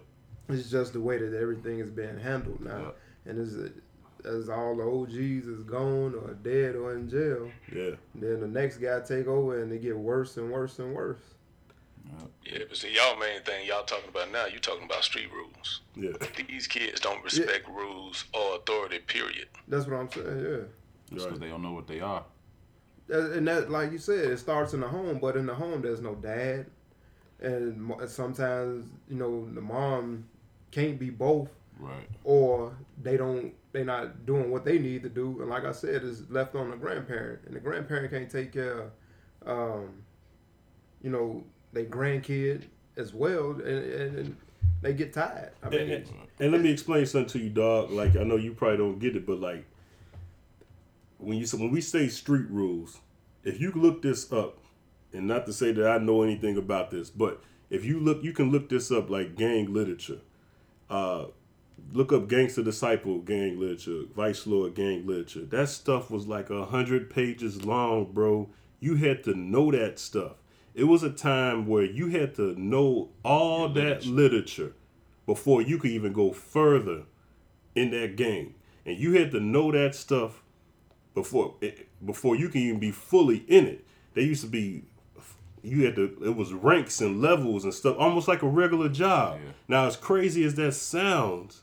It's 0.48 0.70
just 0.70 0.92
the 0.92 1.00
way 1.00 1.18
that 1.18 1.34
everything 1.38 1.78
is 1.78 1.90
being 1.90 2.18
handled 2.18 2.60
now, 2.60 2.92
Yeah. 3.26 3.30
and 3.30 3.38
it's 3.40 3.72
as 4.24 4.48
all 4.48 4.76
the 4.76 4.84
OGs 4.84 5.46
is 5.48 5.64
gone 5.64 6.14
or 6.14 6.34
dead 6.42 6.76
or 6.76 6.94
in 6.94 7.08
jail, 7.08 7.50
Yeah. 7.74 7.96
then 8.14 8.40
the 8.40 8.46
next 8.46 8.76
guy 8.78 9.00
take 9.00 9.26
over 9.26 9.60
and 9.60 9.70
they 9.72 9.78
get 9.78 9.96
worse 9.96 10.36
and 10.36 10.50
worse 10.52 10.78
and 10.78 10.94
worse. 10.94 11.18
Yeah, 12.44 12.58
but 12.68 12.76
see, 12.76 12.94
y'all 12.94 13.16
main 13.18 13.40
thing 13.42 13.66
y'all 13.66 13.84
talking 13.84 14.08
about 14.08 14.30
now, 14.32 14.46
you 14.46 14.58
talking 14.58 14.84
about 14.84 15.02
street 15.04 15.28
rules. 15.32 15.80
Yeah. 15.96 16.12
These 16.48 16.66
kids 16.66 17.00
don't 17.00 17.22
respect 17.24 17.68
rules 17.68 18.24
or 18.34 18.56
authority. 18.56 18.98
Period. 18.98 19.48
That's 19.68 19.86
what 19.86 19.96
I'm 19.96 20.10
saying. 20.10 20.26
Yeah. 20.44 21.14
Just 21.14 21.26
because 21.26 21.40
they 21.40 21.48
don't 21.48 21.62
know 21.62 21.72
what 21.72 21.86
they 21.86 22.00
are. 22.00 22.24
And 23.08 23.46
that 23.48 23.70
like 23.70 23.92
you 23.92 23.98
said 23.98 24.30
it 24.30 24.38
starts 24.38 24.72
in 24.74 24.80
the 24.80 24.88
home 24.88 25.18
but 25.20 25.36
in 25.36 25.46
the 25.46 25.54
home 25.54 25.82
there's 25.82 26.00
no 26.00 26.14
dad 26.14 26.66
and 27.40 27.92
sometimes 28.08 28.86
you 29.08 29.16
know 29.16 29.48
the 29.52 29.60
mom 29.60 30.24
can't 30.72 30.98
be 30.98 31.10
both 31.10 31.48
Right. 31.78 32.08
or 32.22 32.76
they 33.02 33.16
don't 33.16 33.54
they 33.72 33.82
not 33.82 34.24
doing 34.26 34.50
what 34.52 34.64
they 34.64 34.78
need 34.78 35.02
to 35.02 35.08
do 35.08 35.40
and 35.40 35.48
like 35.50 35.64
i 35.64 35.72
said 35.72 36.04
it's 36.04 36.22
left 36.30 36.54
on 36.54 36.70
the 36.70 36.76
grandparent 36.76 37.40
and 37.46 37.56
the 37.56 37.60
grandparent 37.60 38.10
can't 38.12 38.30
take 38.30 38.52
care 38.52 38.90
of 39.44 39.48
um 39.48 39.88
you 41.02 41.10
know 41.10 41.42
their 41.72 41.86
grandkid 41.86 42.64
as 42.96 43.12
well 43.12 43.50
and, 43.52 43.66
and, 43.66 44.18
and 44.18 44.36
they 44.82 44.92
get 44.92 45.12
tired 45.12 45.50
i 45.62 45.68
mean 45.70 45.80
And, 45.80 45.90
and- 45.92 46.06
and 46.38 46.52
let 46.52 46.60
me 46.60 46.70
explain 46.70 47.06
something 47.06 47.28
to 47.30 47.38
you, 47.38 47.50
dog. 47.50 47.90
Like 47.90 48.16
I 48.16 48.24
know 48.24 48.34
you 48.36 48.52
probably 48.52 48.78
don't 48.78 48.98
get 48.98 49.14
it, 49.16 49.24
but 49.26 49.38
like 49.40 49.64
when 51.18 51.38
you 51.38 51.46
when 51.56 51.70
we 51.70 51.80
say 51.80 52.08
street 52.08 52.46
rules, 52.50 52.98
if 53.44 53.60
you 53.60 53.70
look 53.72 54.02
this 54.02 54.32
up, 54.32 54.58
and 55.12 55.26
not 55.28 55.46
to 55.46 55.52
say 55.52 55.70
that 55.72 55.86
I 55.88 55.98
know 55.98 56.22
anything 56.22 56.56
about 56.56 56.90
this, 56.90 57.10
but 57.10 57.40
if 57.70 57.84
you 57.84 58.00
look, 58.00 58.24
you 58.24 58.32
can 58.32 58.50
look 58.50 58.68
this 58.68 58.90
up 58.90 59.08
like 59.08 59.36
gang 59.36 59.72
literature. 59.72 60.18
Uh, 60.92 61.28
look 61.94 62.12
up 62.12 62.28
Gangster 62.28 62.62
Disciple 62.62 63.20
gang 63.20 63.58
literature, 63.58 64.02
Vice 64.14 64.46
Lord 64.46 64.74
gang 64.74 65.06
literature. 65.06 65.46
That 65.46 65.70
stuff 65.70 66.10
was 66.10 66.26
like 66.26 66.50
a 66.50 66.66
hundred 66.66 67.08
pages 67.08 67.64
long, 67.64 68.12
bro. 68.12 68.50
You 68.78 68.96
had 68.96 69.24
to 69.24 69.34
know 69.34 69.70
that 69.70 69.98
stuff. 69.98 70.32
It 70.74 70.84
was 70.84 71.02
a 71.02 71.08
time 71.08 71.66
where 71.66 71.84
you 71.84 72.08
had 72.08 72.34
to 72.34 72.60
know 72.60 73.08
all 73.24 73.70
that 73.70 74.04
literature 74.04 74.74
before 75.24 75.62
you 75.62 75.78
could 75.78 75.92
even 75.92 76.12
go 76.12 76.30
further 76.30 77.04
in 77.74 77.90
that 77.92 78.16
game, 78.16 78.54
and 78.84 78.98
you 78.98 79.14
had 79.14 79.30
to 79.30 79.40
know 79.40 79.72
that 79.72 79.94
stuff 79.94 80.42
before 81.14 81.54
eh, 81.62 81.70
before 82.04 82.36
you 82.36 82.50
can 82.50 82.60
even 82.60 82.78
be 82.78 82.90
fully 82.90 83.46
in 83.48 83.66
it. 83.66 83.86
They 84.12 84.24
used 84.24 84.42
to 84.42 84.50
be 84.50 84.84
you 85.62 85.84
had 85.84 85.94
to 85.96 86.16
it 86.24 86.36
was 86.36 86.52
ranks 86.52 87.00
and 87.00 87.20
levels 87.20 87.64
and 87.64 87.72
stuff 87.72 87.96
almost 87.98 88.28
like 88.28 88.42
a 88.42 88.48
regular 88.48 88.88
job. 88.88 89.38
Yeah. 89.44 89.52
Now 89.68 89.86
as 89.86 89.96
crazy 89.96 90.44
as 90.44 90.54
that 90.56 90.72
sounds, 90.72 91.62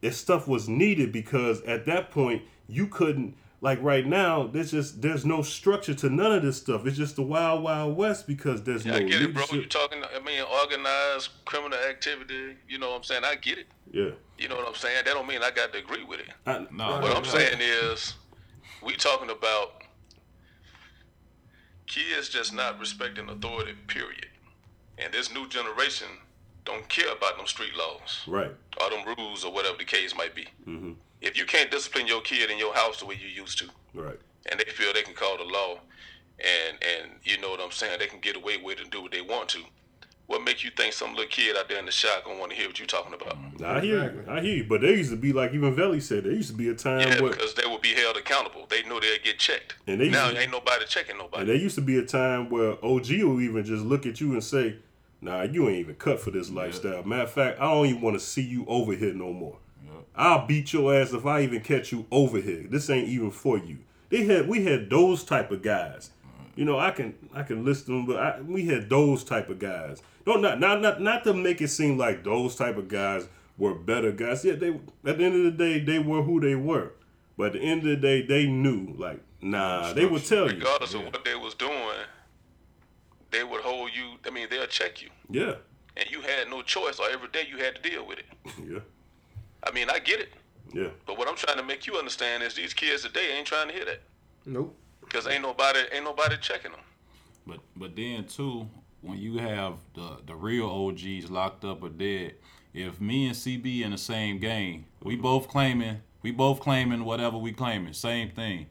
that 0.00 0.14
stuff 0.14 0.46
was 0.48 0.68
needed 0.68 1.12
because 1.12 1.62
at 1.62 1.86
that 1.86 2.10
point 2.10 2.42
you 2.68 2.86
couldn't 2.86 3.36
like 3.60 3.82
right 3.82 4.06
now 4.06 4.46
there's 4.46 4.70
just 4.70 5.02
there's 5.02 5.24
no 5.24 5.42
structure 5.42 5.94
to 5.94 6.08
none 6.10 6.32
of 6.32 6.42
this 6.42 6.56
stuff. 6.58 6.86
It's 6.86 6.96
just 6.96 7.16
the 7.16 7.22
wild 7.22 7.62
wild 7.62 7.96
west 7.96 8.26
because 8.26 8.62
there's 8.62 8.84
Yeah, 8.86 8.92
no 8.92 8.98
I 8.98 9.02
get 9.02 9.22
it, 9.22 9.34
bro. 9.34 9.42
leadership. 9.42 9.52
You 9.62 9.66
talking? 9.66 10.02
I 10.14 10.20
mean, 10.20 10.42
organized 10.62 11.30
criminal 11.44 11.78
activity. 11.88 12.56
You 12.68 12.78
know 12.78 12.90
what 12.90 12.96
I'm 12.98 13.02
saying? 13.04 13.22
I 13.24 13.34
get 13.36 13.58
it. 13.58 13.66
yeah. 13.92 14.10
You 14.38 14.48
know 14.48 14.54
what 14.54 14.68
I'm 14.68 14.74
saying? 14.76 15.02
That 15.04 15.14
don't 15.14 15.26
mean 15.26 15.42
I 15.42 15.50
got 15.50 15.72
to 15.72 15.78
agree 15.80 16.04
with 16.04 16.20
it. 16.20 16.28
I, 16.46 16.64
No, 16.70 17.00
What 17.00 17.16
I'm 17.16 17.24
no. 17.24 17.28
saying 17.28 17.58
is, 17.60 18.14
we 18.84 18.94
talking 18.94 19.30
about 19.30 19.77
kids 21.88 22.28
just 22.28 22.52
not 22.54 22.78
respecting 22.78 23.28
authority. 23.28 23.72
Period. 23.86 24.26
And 24.98 25.12
this 25.12 25.32
new 25.32 25.48
generation 25.48 26.08
don't 26.64 26.88
care 26.88 27.12
about 27.12 27.36
them 27.36 27.46
street 27.46 27.72
laws 27.76 28.22
right. 28.26 28.50
or 28.82 28.90
them 28.90 29.14
rules 29.16 29.44
or 29.44 29.52
whatever 29.52 29.78
the 29.78 29.84
case 29.84 30.14
might 30.14 30.34
be. 30.34 30.46
Mm-hmm. 30.66 30.92
If 31.20 31.38
you 31.38 31.46
can't 31.46 31.70
discipline 31.70 32.06
your 32.06 32.20
kid 32.20 32.50
in 32.50 32.58
your 32.58 32.74
house 32.74 33.00
the 33.00 33.06
way 33.06 33.18
you 33.20 33.28
used 33.28 33.58
to, 33.58 33.68
Right. 33.94 34.18
and 34.50 34.60
they 34.60 34.70
feel 34.70 34.92
they 34.92 35.02
can 35.02 35.14
call 35.14 35.36
the 35.38 35.44
law, 35.44 35.78
and 36.38 36.78
and 36.82 37.12
you 37.24 37.40
know 37.40 37.50
what 37.50 37.60
I'm 37.60 37.70
saying, 37.72 37.98
they 37.98 38.06
can 38.06 38.20
get 38.20 38.36
away 38.36 38.56
with 38.58 38.78
it 38.78 38.82
and 38.82 38.90
do 38.90 39.02
what 39.02 39.12
they 39.12 39.20
want 39.22 39.48
to. 39.50 39.60
What 40.28 40.44
makes 40.44 40.62
you 40.62 40.70
think 40.70 40.92
some 40.92 41.12
little 41.12 41.24
kid 41.26 41.56
out 41.56 41.70
there 41.70 41.78
in 41.78 41.86
the 41.86 41.90
shop 41.90 42.22
gonna 42.22 42.38
want 42.38 42.50
to 42.50 42.56
hear 42.56 42.66
what 42.66 42.78
you're 42.78 42.86
talking 42.86 43.14
about? 43.14 43.30
Mm-hmm. 43.30 43.64
I 43.64 43.80
hear 43.80 44.04
you. 44.12 44.24
I 44.28 44.40
hear 44.42 44.56
you. 44.56 44.64
But 44.64 44.82
there 44.82 44.94
used 44.94 45.08
to 45.10 45.16
be 45.16 45.32
like 45.32 45.54
even 45.54 45.74
Veli 45.74 46.00
said, 46.00 46.24
there 46.24 46.32
used 46.32 46.50
to 46.50 46.54
be 46.54 46.68
a 46.68 46.74
time 46.74 47.00
Yeah, 47.00 47.22
where 47.22 47.32
because 47.32 47.54
they 47.54 47.66
would 47.66 47.80
be 47.80 47.94
held 47.94 48.18
accountable. 48.18 48.66
They 48.68 48.82
know 48.82 49.00
they'll 49.00 49.18
get 49.24 49.38
checked. 49.38 49.76
And 49.86 49.98
they 49.98 50.10
now 50.10 50.30
to- 50.30 50.38
ain't 50.38 50.52
nobody 50.52 50.84
checking 50.86 51.16
nobody. 51.16 51.40
And 51.40 51.46
nobody. 51.46 51.46
there 51.46 51.56
used 51.56 51.76
to 51.76 51.80
be 51.80 51.98
a 51.98 52.04
time 52.04 52.50
where 52.50 52.72
OG 52.84 53.22
will 53.22 53.40
even 53.40 53.64
just 53.64 53.82
look 53.84 54.04
at 54.04 54.20
you 54.20 54.32
and 54.32 54.44
say, 54.44 54.76
"Nah, 55.22 55.44
you 55.44 55.66
ain't 55.66 55.78
even 55.78 55.94
cut 55.94 56.20
for 56.20 56.30
this 56.30 56.50
lifestyle." 56.50 57.02
Matter 57.04 57.22
of 57.22 57.32
fact, 57.32 57.58
I 57.58 57.72
don't 57.72 57.86
even 57.86 58.02
want 58.02 58.18
to 58.18 58.24
see 58.24 58.42
you 58.42 58.66
over 58.68 58.94
here 58.94 59.14
no 59.14 59.32
more. 59.32 59.56
I'll 60.14 60.46
beat 60.46 60.74
your 60.74 60.94
ass 60.94 61.14
if 61.14 61.24
I 61.24 61.40
even 61.40 61.60
catch 61.62 61.90
you 61.90 62.04
over 62.10 62.38
here. 62.38 62.66
This 62.68 62.90
ain't 62.90 63.08
even 63.08 63.30
for 63.30 63.56
you. 63.56 63.78
They 64.10 64.24
had 64.24 64.46
we 64.46 64.64
had 64.64 64.90
those 64.90 65.24
type 65.24 65.50
of 65.50 65.62
guys. 65.62 66.10
You 66.58 66.64
know, 66.64 66.76
I 66.76 66.90
can 66.90 67.14
I 67.32 67.44
can 67.44 67.64
list 67.64 67.86
them, 67.86 68.04
but 68.04 68.16
I, 68.16 68.40
we 68.40 68.66
had 68.66 68.90
those 68.90 69.22
type 69.22 69.48
of 69.48 69.60
guys. 69.60 70.02
Don't 70.24 70.42
not 70.42 70.58
not 70.58 70.80
not 70.80 71.00
not 71.00 71.22
to 71.22 71.32
make 71.32 71.60
it 71.60 71.68
seem 71.68 71.96
like 71.96 72.24
those 72.24 72.56
type 72.56 72.76
of 72.76 72.88
guys 72.88 73.28
were 73.56 73.74
better 73.74 74.10
guys. 74.10 74.44
Yeah, 74.44 74.56
they 74.56 74.70
at 74.70 75.18
the 75.18 75.24
end 75.24 75.36
of 75.36 75.44
the 75.44 75.52
day 75.52 75.78
they 75.78 76.00
were 76.00 76.22
who 76.22 76.40
they 76.40 76.56
were. 76.56 76.94
But 77.36 77.46
at 77.46 77.52
the 77.52 77.60
end 77.60 77.82
of 77.82 77.90
the 77.90 77.96
day, 77.96 78.26
they 78.26 78.46
knew 78.46 78.92
like 78.98 79.20
nah. 79.40 79.92
They 79.92 80.04
would 80.04 80.24
tell 80.24 80.50
you. 80.50 80.58
Regardless 80.58 80.94
of 80.94 81.04
what 81.04 81.24
they 81.24 81.36
was 81.36 81.54
doing, 81.54 81.94
they 83.30 83.44
would 83.44 83.60
hold 83.60 83.90
you. 83.94 84.16
I 84.26 84.30
mean, 84.30 84.48
they'll 84.50 84.66
check 84.66 85.00
you, 85.00 85.10
Yeah, 85.30 85.54
and 85.96 86.10
you 86.10 86.22
had 86.22 86.50
no 86.50 86.62
choice. 86.62 86.98
Or 86.98 87.08
every 87.08 87.28
day 87.28 87.46
you 87.48 87.58
had 87.58 87.76
to 87.76 87.88
deal 87.88 88.04
with 88.04 88.18
it. 88.18 88.26
yeah, 88.68 88.80
I 89.62 89.70
mean, 89.70 89.90
I 89.90 90.00
get 90.00 90.18
it, 90.18 90.32
yeah. 90.74 90.88
but 91.06 91.18
what 91.18 91.28
I'm 91.28 91.36
trying 91.36 91.58
to 91.58 91.62
make 91.62 91.86
you 91.86 91.98
understand 91.98 92.42
is 92.42 92.54
these 92.54 92.74
kids 92.74 93.04
today 93.04 93.36
ain't 93.38 93.46
trying 93.46 93.68
to 93.68 93.74
hear 93.74 93.84
that 93.84 94.00
nope 94.44 94.76
because 95.08 95.26
ain't 95.26 95.42
nobody 95.42 95.80
ain't 95.92 96.04
nobody 96.04 96.36
checking 96.40 96.72
them. 96.72 96.80
But 97.46 97.60
but 97.76 97.96
then 97.96 98.24
too, 98.24 98.68
when 99.00 99.18
you 99.18 99.38
have 99.38 99.74
the 99.94 100.18
the 100.26 100.34
real 100.34 100.68
OGs 100.68 101.30
locked 101.30 101.64
up 101.64 101.82
or 101.82 101.88
dead, 101.88 102.34
if 102.74 103.00
me 103.00 103.26
and 103.26 103.36
CB 103.36 103.82
in 103.82 103.92
the 103.92 103.98
same 103.98 104.38
game, 104.38 104.86
we 105.02 105.16
both 105.16 105.48
claiming 105.48 106.02
we 106.22 106.30
both 106.30 106.60
claiming 106.60 107.04
whatever 107.04 107.38
we 107.38 107.52
claiming, 107.52 107.92
same 107.92 108.30
thing. 108.30 108.66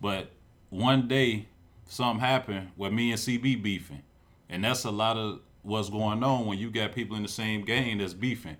But 0.00 0.32
one 0.70 1.06
day 1.08 1.48
something 1.86 2.20
happened 2.20 2.70
where 2.76 2.90
me 2.90 3.10
and 3.10 3.20
CB 3.20 3.62
beefing. 3.62 4.02
And 4.48 4.64
that's 4.64 4.84
a 4.84 4.90
lot 4.90 5.16
of 5.16 5.40
what's 5.62 5.90
going 5.90 6.22
on 6.22 6.46
when 6.46 6.58
you 6.58 6.70
got 6.70 6.94
people 6.94 7.16
in 7.16 7.22
the 7.22 7.28
same 7.28 7.64
game 7.64 7.98
that's 7.98 8.14
beefing. 8.14 8.56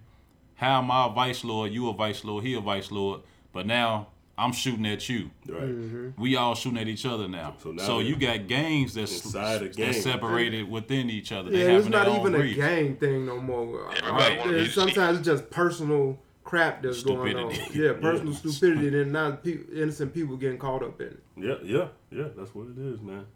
How 0.57 0.79
am 0.79 0.91
I 0.91 1.07
a 1.07 1.11
vice 1.11 1.45
lord, 1.45 1.73
you 1.73 1.89
a 1.89 1.95
vice 1.95 2.25
lord, 2.25 2.45
he 2.45 2.55
a 2.55 2.61
vice 2.61 2.91
lord, 2.91 3.21
but 3.53 3.67
now 3.67 4.09
I'm 4.39 4.53
shooting 4.53 4.87
at 4.87 5.09
you. 5.09 5.31
Right. 5.49 6.17
We 6.17 6.37
all 6.37 6.55
shooting 6.55 6.79
at 6.79 6.87
each 6.87 7.05
other 7.05 7.27
now. 7.29 7.55
So 7.63 7.73
now 7.73 7.83
So, 7.83 7.99
you 7.99 8.15
got 8.17 8.47
gangs 8.47 8.95
that's 8.95 9.25
inside 9.25 9.63
a 9.63 9.69
gang. 9.69 9.87
that's 9.87 10.03
separated 10.05 10.71
within 10.71 11.11
each 11.11 11.33
other. 11.33 11.51
yeah 11.51 11.65
they 11.65 11.75
it's 11.77 11.89
not 11.89 12.05
their 12.07 12.15
own 12.15 12.29
even 12.35 12.41
a 12.41 12.55
gang 12.55 12.97
thing 12.97 13.27
no 13.27 13.41
more 13.41 13.91
Everybody 13.97 14.39
wanna 14.39 14.53
be 14.53 14.59
it's- 14.61 14.75
sometimes 14.75 15.19
it's 15.19 15.27
just 15.27 15.51
personal 15.51 16.19
crap 16.45 16.83
that's 16.83 17.03
going 17.03 17.37
on 17.37 17.53
yeah 17.75 17.93
personal 18.01 18.33
stupidity 18.33 18.99
and 19.03 19.13
not 19.13 19.43
pe- 19.45 19.59
innocent 19.75 20.15
people 20.15 20.37
getting 20.37 20.57
caught 20.59 20.83
up 20.83 21.01
in 21.01 21.09
it 21.09 21.23
Yeah, 21.37 21.57
yeah, 21.63 21.89
yeah. 22.11 22.29
That's 22.37 22.55
what 22.55 22.69
it 22.69 22.79
is, 22.79 23.01
man. 23.01 23.27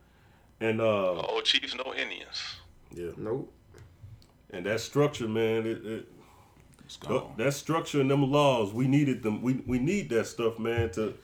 And 0.60 0.80
uh, 0.80 1.14
All 1.14 1.42
chiefs, 1.42 1.74
no 1.74 1.92
Indians. 1.94 2.40
yeah, 2.94 3.10
nope 3.16 3.52
and 4.54 4.66
that 4.66 4.80
structure, 4.80 5.26
man. 5.28 5.66
It, 5.66 5.84
it 5.86 6.08
It's 6.98 7.08
gone. 7.08 7.32
that 7.38 7.52
structure 7.54 8.00
and 8.00 8.10
them 8.10 8.30
laws, 8.30 8.72
we 8.72 8.86
needed 8.86 9.22
them. 9.22 9.40
We 9.42 9.54
we 9.66 9.78
need 9.78 10.08
that 10.10 10.26
stuff, 10.26 10.58
man. 10.58 10.90
To 10.92 11.14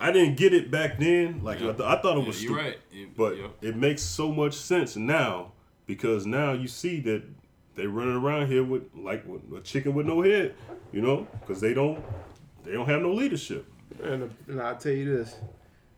I 0.00 0.12
didn't 0.12 0.36
get 0.36 0.52
it 0.54 0.70
back 0.70 0.98
then. 0.98 1.42
Like 1.42 1.58
I, 1.58 1.72
th- 1.72 1.80
I 1.80 2.00
thought 2.00 2.18
it 2.18 2.20
Yeah, 2.20 2.26
was 2.26 2.42
you're 2.44 2.52
stupid, 2.52 2.64
right. 2.64 2.78
It- 2.92 3.16
but 3.16 3.36
yeah. 3.36 3.48
it 3.62 3.76
makes 3.76 4.02
so 4.02 4.30
much 4.32 4.54
sense 4.54 4.94
now 4.96 5.52
because 5.86 6.26
now 6.26 6.52
you 6.52 6.68
see 6.68 7.00
that 7.00 7.22
they 7.74 7.86
running 7.86 8.14
around 8.16 8.46
here 8.46 8.62
with 8.62 8.84
like 8.94 9.26
with 9.26 9.42
a 9.56 9.60
chicken 9.60 9.94
with 9.94 10.06
no 10.06 10.22
head, 10.22 10.54
you 10.92 11.00
know, 11.00 11.26
because 11.40 11.60
they 11.60 11.74
don't 11.74 12.04
they 12.64 12.72
don't 12.72 12.86
have 12.86 13.02
no 13.02 13.12
leadership. 13.12 13.66
And, 14.02 14.30
and 14.48 14.60
I'll 14.60 14.76
tell 14.76 14.92
you 14.92 15.16
this: 15.16 15.34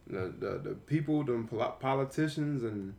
the 0.06 0.32
the, 0.38 0.58
the 0.58 0.74
people, 0.86 1.24
the 1.24 1.44
politicians, 1.80 2.62
and 2.62 2.94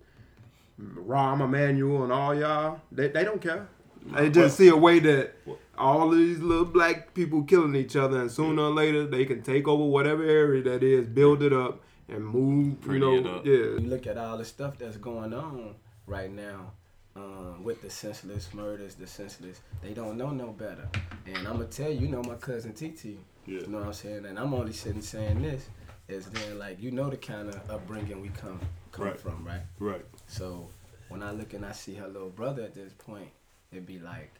Rahm 0.79 1.41
Emanuel 1.43 2.03
and 2.03 2.11
all 2.11 2.33
y'all, 2.35 2.79
they, 2.91 3.07
they 3.09 3.23
don't 3.23 3.41
care. 3.41 3.67
They 4.15 4.29
just 4.29 4.55
see 4.57 4.69
a 4.69 4.77
way 4.77 4.99
that 4.99 5.35
all 5.79 6.09
these 6.09 6.39
little 6.39 6.65
black 6.65 7.13
people 7.13 7.43
killing 7.43 7.75
each 7.75 7.95
other, 7.95 8.19
and 8.21 8.31
sooner 8.31 8.63
or 8.63 8.69
later 8.71 9.05
they 9.07 9.25
can 9.25 9.41
take 9.41 9.67
over 9.67 9.83
whatever 9.83 10.23
area 10.23 10.61
that 10.63 10.83
is, 10.83 11.07
build 11.07 11.41
it 11.41 11.53
up, 11.53 11.81
and 12.07 12.25
move. 12.25 12.81
Pretty 12.81 12.99
you 13.05 13.21
know, 13.21 13.41
yeah. 13.43 13.53
You 13.53 13.87
look 13.87 14.05
at 14.07 14.17
all 14.17 14.37
the 14.37 14.45
stuff 14.45 14.77
that's 14.77 14.97
going 14.97 15.33
on 15.33 15.75
right 16.05 16.31
now 16.31 16.71
um, 17.15 17.63
with 17.63 17.81
the 17.81 17.89
senseless 17.89 18.53
murders, 18.53 18.95
the 18.95 19.07
senseless. 19.07 19.61
They 19.81 19.93
don't 19.93 20.17
know 20.17 20.31
no 20.31 20.47
better. 20.51 20.87
And 21.25 21.37
I'm 21.47 21.53
gonna 21.57 21.65
tell 21.65 21.89
you, 21.89 21.99
you 22.01 22.07
know 22.07 22.21
my 22.23 22.35
cousin 22.35 22.73
TT. 22.73 23.17
Yeah. 23.45 23.61
You 23.61 23.67
know 23.67 23.79
what 23.79 23.87
I'm 23.87 23.93
saying? 23.93 24.25
And 24.25 24.37
I'm 24.37 24.53
only 24.53 24.73
sitting 24.73 25.01
saying 25.01 25.41
this 25.41 25.67
is 26.07 26.25
then 26.27 26.59
like 26.59 26.81
you 26.81 26.91
know 26.91 27.09
the 27.09 27.17
kind 27.17 27.49
of 27.49 27.69
upbringing 27.69 28.21
we 28.21 28.29
come 28.29 28.59
come 28.91 29.05
Right. 29.05 29.19
from, 29.19 29.45
right? 29.45 29.61
Right. 29.79 30.05
So 30.27 30.67
when 31.09 31.23
I 31.23 31.31
look 31.31 31.53
and 31.53 31.65
I 31.65 31.71
see 31.71 31.95
her 31.95 32.07
little 32.07 32.29
brother 32.29 32.63
at 32.63 32.73
this 32.75 32.93
point, 32.93 33.29
it'd 33.71 33.85
be 33.85 33.99
like, 33.99 34.31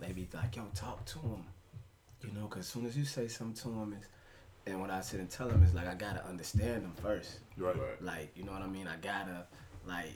they 0.00 0.12
be 0.12 0.28
like, 0.34 0.56
yo, 0.56 0.64
talk 0.74 1.04
to 1.06 1.18
him. 1.18 1.44
You 2.22 2.32
know, 2.32 2.46
because 2.46 2.60
as 2.60 2.68
soon 2.68 2.86
as 2.86 2.96
you 2.96 3.04
say 3.04 3.28
something 3.28 3.72
to 3.72 3.78
him, 3.80 3.94
it's, 3.98 4.06
and 4.66 4.80
what 4.80 4.90
I 4.90 5.00
sit 5.00 5.20
and 5.20 5.28
tell 5.28 5.48
them 5.48 5.62
is 5.64 5.74
like 5.74 5.88
I 5.88 5.94
gotta 5.94 6.24
understand 6.24 6.84
them 6.84 6.94
first. 7.02 7.40
Right. 7.56 7.76
Like 8.00 8.30
you 8.36 8.44
know 8.44 8.52
what 8.52 8.62
I 8.62 8.68
mean. 8.68 8.86
I 8.86 8.96
gotta 8.96 9.46
like 9.86 10.12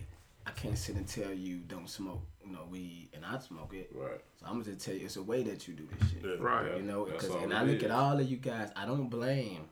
I 0.47 0.53
can't 0.53 0.79
sit 0.79 0.97
and 0.97 1.07
tell 1.07 1.33
you 1.33 1.57
don't 1.67 1.91
smoke 1.91 2.23
you 2.45 2.53
know 2.53 2.61
weed 2.71 3.09
and 3.13 3.25
I 3.25 3.39
smoke 3.39 3.75
it. 3.75 3.91
Right. 3.93 4.21
So 4.39 4.47
I'm 4.47 4.63
gonna 4.63 4.77
tell 4.77 4.95
you 4.95 5.07
it's 5.07 5.17
a 5.17 5.23
way 5.23 5.43
that 5.43 5.67
you 5.67 5.75
do 5.75 5.89
this 5.99 6.11
shit. 6.11 6.23
Yeah. 6.25 6.37
Right. 6.39 6.77
You 6.77 6.83
know, 6.83 7.07
because 7.07 7.35
and 7.43 7.53
I 7.53 7.65
look 7.65 7.79
is. 7.79 7.85
at 7.85 7.91
all 7.91 8.19
of 8.19 8.31
you 8.31 8.37
guys. 8.37 8.71
I 8.77 8.87
don't 8.87 9.09
blame 9.09 9.69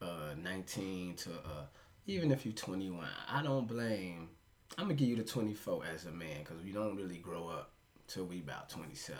uh 0.00 0.34
19 0.42 1.16
to 1.16 1.30
uh 1.30 1.66
even 2.06 2.30
if 2.30 2.46
you're 2.46 2.54
21. 2.54 3.06
I 3.28 3.42
don't 3.42 3.68
blame. 3.68 4.28
I'm 4.78 4.84
gonna 4.84 4.94
give 4.94 5.08
you 5.08 5.16
the 5.16 5.24
24 5.24 5.82
as 5.94 6.06
a 6.06 6.10
man 6.10 6.38
because 6.38 6.62
we 6.62 6.72
don't 6.72 6.96
really 6.96 7.18
grow 7.18 7.48
up 7.48 7.72
till 8.08 8.24
we 8.24 8.40
about 8.40 8.68
27. 8.68 9.18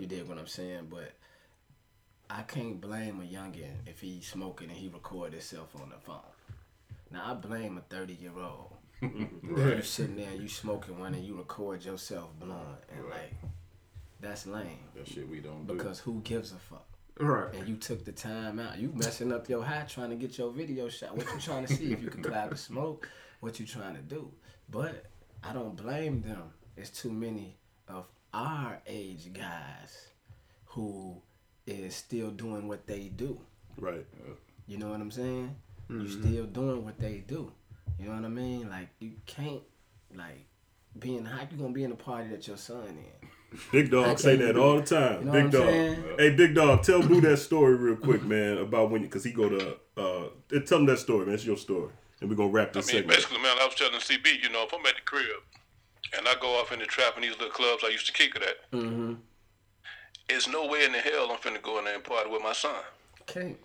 You 0.00 0.06
dig 0.06 0.26
what 0.28 0.38
I'm 0.38 0.46
saying? 0.46 0.86
But 0.90 1.12
I 2.30 2.42
can't 2.42 2.80
blame 2.80 3.20
a 3.20 3.24
youngin 3.24 3.72
if 3.86 4.00
he's 4.00 4.26
smoking 4.26 4.68
and 4.68 4.76
he 4.78 4.88
record 4.88 5.32
himself 5.32 5.74
on 5.80 5.90
the 5.90 5.98
phone. 5.98 6.20
Now 7.10 7.24
I 7.30 7.34
blame 7.34 7.78
a 7.78 7.80
30 7.94 8.14
year 8.14 8.32
old. 8.38 8.74
You 9.02 9.82
sitting 9.82 10.16
there, 10.16 10.32
you 10.32 10.46
smoking 10.48 10.98
one, 10.98 11.14
and 11.14 11.24
you 11.24 11.36
record 11.36 11.84
yourself 11.84 12.30
blowing, 12.38 12.76
and 12.96 13.04
like 13.10 13.34
that's 14.20 14.46
lame 14.46 14.78
That 14.94 15.08
shit 15.08 15.28
we 15.28 15.40
don't 15.40 15.66
do. 15.66 15.74
because 15.74 15.98
who 15.98 16.20
gives 16.20 16.52
a 16.52 16.56
fuck? 16.56 16.86
Right. 17.18 17.52
And 17.54 17.68
you 17.68 17.74
took 17.76 18.04
the 18.04 18.12
time 18.12 18.60
out. 18.60 18.78
You 18.78 18.92
messing 18.94 19.32
up 19.32 19.48
your 19.48 19.64
high 19.64 19.82
trying 19.88 20.10
to 20.10 20.16
get 20.16 20.38
your 20.38 20.52
video 20.52 20.88
shot. 20.88 21.16
What 21.16 21.26
you 21.34 21.40
trying 21.40 21.66
to 21.66 21.74
see 21.74 21.92
if 21.92 22.00
you 22.00 22.08
can 22.10 22.22
cloud 22.22 22.50
the 22.50 22.56
smoke? 22.56 23.08
What 23.40 23.58
you 23.58 23.66
trying 23.66 23.96
to 23.96 24.00
do? 24.02 24.30
But 24.70 25.06
I 25.42 25.52
don't 25.52 25.74
blame 25.76 26.22
them. 26.22 26.52
It's 26.76 26.90
too 26.90 27.10
many 27.10 27.56
of 27.92 28.06
our 28.34 28.80
age 28.86 29.32
guys 29.32 30.08
who 30.66 31.16
is 31.66 31.94
still 31.94 32.30
doing 32.30 32.68
what 32.68 32.86
they 32.86 33.10
do. 33.14 33.38
Right. 33.78 34.06
You 34.66 34.78
know 34.78 34.88
what 34.90 35.00
I'm 35.00 35.10
saying? 35.10 35.54
You're 35.88 36.08
still 36.08 36.46
doing 36.46 36.84
what 36.84 36.98
they 36.98 37.22
do. 37.26 37.52
You 37.98 38.08
know 38.08 38.14
what 38.14 38.24
I 38.24 38.28
mean? 38.28 38.70
Like 38.70 38.88
you 38.98 39.12
can't 39.26 39.60
like 40.16 40.46
being 40.98 41.24
high. 41.24 41.46
You 41.50 41.58
gonna 41.58 41.72
be 41.72 41.84
in 41.84 41.92
a 41.92 41.96
party 41.96 42.28
that 42.30 42.46
your 42.46 42.56
son 42.56 42.86
in. 42.88 43.28
Big 43.72 43.90
dog 43.90 44.18
say 44.18 44.36
that 44.36 44.56
all 44.56 44.76
the 44.76 44.82
time. 44.82 45.20
You 45.20 45.24
know 45.26 45.32
Big 45.32 45.44
what 45.44 45.54
I'm 45.54 45.60
dog. 45.60 45.68
saying? 45.68 46.04
Hey, 46.18 46.30
big 46.34 46.54
dog, 46.54 46.82
tell 46.82 47.02
Boo 47.02 47.20
that 47.20 47.36
story 47.36 47.74
real 47.76 47.96
quick, 47.96 48.22
man, 48.24 48.56
about 48.56 48.90
when 48.90 49.02
because 49.02 49.24
he 49.24 49.30
go 49.30 49.50
to 49.50 49.76
uh 49.98 50.28
tell 50.66 50.78
him 50.78 50.86
that 50.86 50.98
story, 50.98 51.26
man. 51.26 51.34
It's 51.34 51.44
your 51.44 51.58
story. 51.58 51.90
And 52.22 52.30
we're 52.30 52.36
gonna 52.36 52.48
wrap 52.48 52.68
I 52.68 52.72
this 52.80 52.86
mean, 52.86 52.96
segment. 53.02 53.16
basically, 53.18 53.42
man, 53.42 53.56
I 53.60 53.66
was 53.66 53.74
telling 53.74 54.00
CB, 54.00 54.42
you 54.42 54.48
know, 54.48 54.62
if 54.64 54.72
I'm 54.72 54.86
at 54.86 54.94
the 54.94 55.02
crib 55.04 55.26
and 56.16 56.26
I 56.28 56.34
go 56.40 56.58
off 56.60 56.72
in 56.72 56.78
the 56.78 56.86
trap 56.86 57.14
in 57.16 57.22
these 57.22 57.32
little 57.32 57.48
clubs 57.50 57.82
I 57.84 57.88
used 57.88 58.06
to 58.06 58.12
kick 58.12 58.34
it 58.36 58.42
at, 58.42 58.70
Mm-hmm. 58.72 59.14
there's 60.28 60.48
no 60.48 60.66
way 60.66 60.84
in 60.84 60.92
the 60.92 60.98
hell 60.98 61.28
I'm 61.30 61.38
finna 61.38 61.62
go 61.62 61.78
in 61.78 61.84
there 61.84 61.94
and 61.94 62.04
party 62.04 62.30
with 62.30 62.42
my 62.42 62.52
son. 62.52 62.82
Can't. 63.26 63.56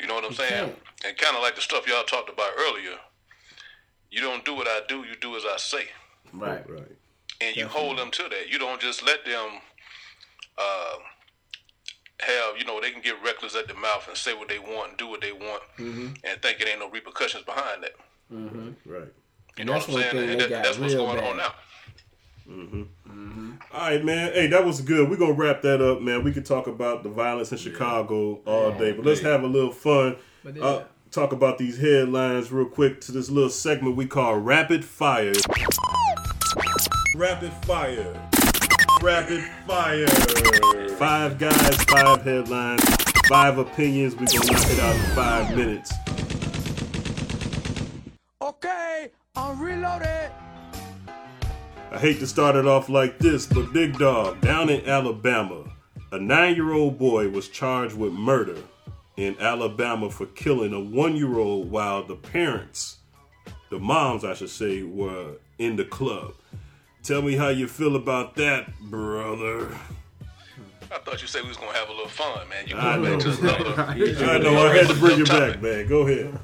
You 0.00 0.06
know 0.06 0.14
what 0.14 0.24
I'm 0.24 0.30
You 0.30 0.36
saying? 0.36 0.66
can't. 0.66 0.78
And 1.06 1.16
kind 1.18 1.36
of 1.36 1.42
like 1.42 1.54
the 1.56 1.60
stuff 1.60 1.86
y'all 1.88 2.04
talked 2.04 2.30
about 2.30 2.50
earlier. 2.58 2.96
You 4.10 4.20
don't 4.20 4.44
do 4.44 4.54
what 4.54 4.66
I 4.68 4.80
do, 4.88 4.98
you 4.98 5.14
do 5.20 5.36
as 5.36 5.44
I 5.44 5.56
say. 5.58 5.84
Right. 6.32 6.68
Right. 6.68 6.96
and 7.40 7.56
you 7.56 7.66
hold 7.66 7.98
them 7.98 8.10
to 8.12 8.22
that. 8.24 8.48
You 8.50 8.58
don't 8.58 8.80
just 8.80 9.04
let 9.04 9.24
them 9.24 9.60
uh, 10.58 10.94
have, 12.20 12.58
you 12.58 12.64
know, 12.64 12.80
they 12.80 12.90
can 12.90 13.00
get 13.02 13.16
reckless 13.24 13.54
at 13.54 13.68
the 13.68 13.74
mouth 13.74 14.06
and 14.08 14.16
say 14.16 14.34
what 14.34 14.48
they 14.48 14.58
want 14.58 14.90
and 14.90 14.98
do 14.98 15.06
what 15.08 15.20
they 15.20 15.32
want 15.32 15.62
Mm-hmm. 15.78 16.06
and 16.24 16.42
think 16.42 16.60
it 16.60 16.68
ain't 16.68 16.80
no 16.80 16.90
repercussions 16.90 17.44
behind 17.44 17.82
that. 17.84 17.94
Right. 18.84 19.08
You 19.58 19.64
know 19.64 19.72
that's 19.72 19.88
what 19.88 20.04
I'm 20.04 20.10
saying? 20.12 20.30
And 20.30 20.40
that, 20.40 20.50
that's 20.50 20.78
what's 20.78 20.94
going 20.94 21.18
bad. 21.18 21.30
on 21.30 21.36
now. 21.36 21.54
All 23.74 23.80
right, 23.90 24.04
man. 24.04 24.32
Hey, 24.32 24.46
that 24.46 24.64
was 24.64 24.80
good. 24.80 25.10
We're 25.10 25.16
gonna 25.16 25.32
wrap 25.32 25.62
that 25.62 25.82
up, 25.82 26.00
man. 26.00 26.22
We 26.24 26.32
could 26.32 26.46
talk 26.46 26.66
about 26.66 27.02
the 27.02 27.08
violence 27.10 27.52
in 27.52 27.58
Chicago 27.58 28.40
all 28.46 28.72
day, 28.72 28.92
but 28.92 29.04
let's 29.04 29.20
have 29.20 29.42
a 29.42 29.46
little 29.46 29.72
fun. 29.72 30.16
But 30.44 30.58
Uh, 30.58 30.84
talk 31.10 31.32
about 31.32 31.58
these 31.58 31.78
headlines 31.78 32.50
real 32.52 32.66
quick 32.66 33.00
to 33.02 33.12
this 33.12 33.28
little 33.30 33.50
segment 33.50 33.96
we 33.96 34.06
call 34.06 34.36
Rapid 34.36 34.84
Fire. 34.84 35.32
Rapid 37.16 37.52
Fire. 37.64 38.30
Rapid 39.02 39.42
Fire. 39.66 40.06
Five 40.96 41.38
guys, 41.38 41.76
five 41.84 42.22
headlines, 42.22 42.82
five 43.28 43.58
opinions. 43.58 44.14
We're 44.16 44.26
gonna 44.26 44.52
knock 44.52 44.70
it 44.70 44.80
out 44.80 44.94
in 44.96 45.02
five 45.14 45.56
minutes. 45.56 45.92
Okay, 48.40 49.10
I'm 49.38 49.60
reloaded. 49.60 50.32
I 51.92 51.98
hate 51.98 52.18
to 52.18 52.26
start 52.26 52.56
it 52.56 52.66
off 52.66 52.88
like 52.88 53.18
this, 53.18 53.46
but 53.46 53.72
Big 53.72 53.96
Dog, 53.96 54.40
down 54.40 54.68
in 54.68 54.84
Alabama, 54.84 55.64
a 56.10 56.18
nine 56.18 56.56
year 56.56 56.72
old 56.72 56.98
boy 56.98 57.28
was 57.28 57.48
charged 57.48 57.94
with 57.94 58.12
murder 58.12 58.56
in 59.16 59.36
Alabama 59.40 60.10
for 60.10 60.26
killing 60.26 60.72
a 60.72 60.80
one 60.80 61.14
year 61.16 61.38
old 61.38 61.70
while 61.70 62.02
the 62.02 62.16
parents, 62.16 62.98
the 63.70 63.78
moms, 63.78 64.24
I 64.24 64.34
should 64.34 64.50
say, 64.50 64.82
were 64.82 65.36
in 65.58 65.76
the 65.76 65.84
club. 65.84 66.34
Tell 67.04 67.22
me 67.22 67.36
how 67.36 67.48
you 67.48 67.68
feel 67.68 67.94
about 67.94 68.34
that, 68.34 68.76
brother. 68.80 69.68
I 70.90 70.98
thought 70.98 71.22
you 71.22 71.28
said 71.28 71.42
we 71.42 71.48
was 71.48 71.56
gonna 71.56 71.72
have 71.74 71.88
a 71.88 71.92
little 71.92 72.08
fun, 72.08 72.48
man. 72.48 72.66
You 72.66 72.76
I 72.76 72.96
going 72.96 73.18
back 73.18 73.20
to 73.20 73.42
know. 73.42 73.54
another. 73.54 73.82
I 74.32 74.38
know, 74.38 74.66
I 74.66 74.76
had 74.76 74.88
to 74.88 74.94
bring 74.94 75.20
it 75.20 75.28
back, 75.28 75.62
man. 75.62 75.86
Go 75.86 76.06
ahead. 76.08 76.36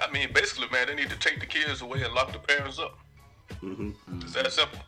I 0.00 0.10
mean, 0.10 0.32
basically, 0.32 0.68
man, 0.70 0.86
they 0.88 0.94
need 0.94 1.10
to 1.10 1.18
take 1.18 1.40
the 1.40 1.46
kids 1.46 1.80
away 1.82 2.02
and 2.02 2.12
lock 2.14 2.32
the 2.32 2.38
parents 2.38 2.78
up. 2.78 2.98
Mm-hmm. 3.62 3.90
It's 4.22 4.32
that 4.34 4.50
simple. 4.52 4.78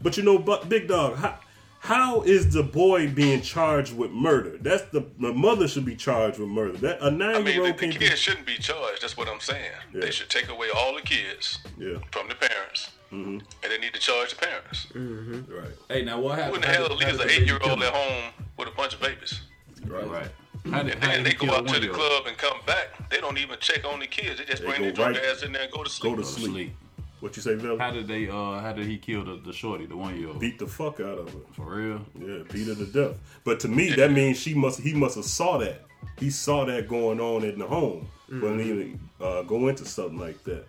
But 0.00 0.16
you 0.16 0.22
know, 0.22 0.38
but 0.38 0.68
Big 0.68 0.88
Dog, 0.88 1.16
how, 1.16 1.38
how 1.80 2.22
is 2.22 2.52
the 2.52 2.62
boy 2.62 3.08
being 3.08 3.40
charged 3.40 3.96
with 3.96 4.10
murder? 4.10 4.58
That's 4.60 4.82
the 4.90 5.06
the 5.18 5.32
mother 5.32 5.66
should 5.68 5.84
be 5.84 5.96
charged 5.96 6.38
with 6.38 6.48
murder. 6.48 6.76
That 6.78 7.00
a 7.00 7.06
I 7.06 7.10
nine 7.10 7.44
mean, 7.44 7.54
year 7.54 7.62
the, 7.62 7.68
old 7.70 7.78
the 7.78 7.86
can't 7.88 7.98
be. 7.98 8.06
kids 8.08 8.20
shouldn't 8.20 8.46
be 8.46 8.56
charged. 8.56 9.02
That's 9.02 9.16
what 9.16 9.28
I'm 9.28 9.40
saying. 9.40 9.70
Yeah. 9.94 10.00
They 10.00 10.10
should 10.10 10.28
take 10.28 10.48
away 10.48 10.68
all 10.76 10.94
the 10.94 11.02
kids 11.02 11.58
Yeah, 11.78 11.98
from 12.10 12.28
the 12.28 12.34
parents, 12.34 12.90
Mm-hmm. 13.12 13.38
and 13.62 13.72
they 13.72 13.78
need 13.78 13.92
to 13.94 14.00
charge 14.00 14.30
the 14.30 14.36
parents. 14.46 14.86
right. 14.94 15.70
Hey, 15.88 16.02
now 16.02 16.18
what 16.20 16.38
happened? 16.38 16.64
Who 16.64 16.70
happened? 16.70 16.88
in 16.88 16.88
the 16.88 16.88
hell 16.88 16.88
How 16.88 17.06
leaves 17.06 17.20
an 17.20 17.26
the 17.28 17.32
eight-year-old 17.34 17.82
at 17.82 17.92
home 17.92 18.32
with 18.56 18.68
a 18.68 18.70
bunch 18.72 18.94
of 18.94 19.00
babies? 19.00 19.40
Right. 19.86 20.08
Right. 20.08 20.28
How 20.70 20.82
did, 20.82 20.94
And 20.94 21.04
how 21.04 21.10
then 21.12 21.24
they 21.24 21.32
go 21.34 21.46
out 21.50 21.58
to 21.58 21.64
the 21.64 21.88
one-year-old? 21.88 21.98
club 21.98 22.26
and 22.28 22.36
come 22.38 22.58
back. 22.66 23.08
They 23.10 23.18
don't 23.20 23.36
even 23.38 23.56
check 23.60 23.84
on 23.84 23.98
the 24.00 24.06
kids. 24.06 24.38
They 24.38 24.44
just 24.44 24.62
They 24.62 24.68
bring 24.68 24.78
go 24.78 24.84
their 24.84 24.92
drunk 24.92 25.16
right- 25.16 25.24
ass 25.26 25.42
in 25.42 25.52
there 25.52 25.62
and 25.62 25.72
go 25.72 25.82
to 25.82 25.90
sleep. 25.90 26.12
Go 26.14 26.20
to 26.20 26.24
sleep. 26.26 26.46
sleep. 26.50 26.72
What 27.20 27.36
you 27.36 27.42
say, 27.42 27.54
Bill? 27.56 27.78
How 27.78 27.90
did 27.92 28.08
they? 28.08 28.28
Uh, 28.28 28.58
how 28.60 28.72
did 28.72 28.86
he 28.86 28.98
kill 28.98 29.24
the, 29.24 29.36
the 29.44 29.52
shorty, 29.52 29.86
the 29.86 29.96
one 29.96 30.18
year 30.18 30.28
old? 30.28 30.40
Beat 30.40 30.58
the 30.58 30.66
fuck 30.66 30.98
out 31.00 31.18
of 31.18 31.32
her. 31.32 31.40
For 31.52 31.66
real? 31.76 32.00
Yeah, 32.18 32.42
beat 32.52 32.66
her 32.66 32.74
to 32.74 32.86
death. 32.86 33.16
But 33.44 33.60
to 33.60 33.68
me, 33.68 33.90
that 33.90 34.10
means 34.12 34.38
she 34.38 34.54
must. 34.54 34.80
He 34.80 34.92
must 34.92 35.14
have 35.16 35.24
saw 35.24 35.58
that. 35.58 35.82
He 36.18 36.30
saw 36.30 36.64
that 36.64 36.88
going 36.88 37.20
on 37.20 37.44
in 37.44 37.58
the 37.60 37.66
home 37.66 38.08
when 38.28 38.58
he 38.58 38.96
uh, 39.20 39.42
go 39.42 39.68
into 39.68 39.84
something 39.84 40.18
like 40.18 40.42
that. 40.44 40.64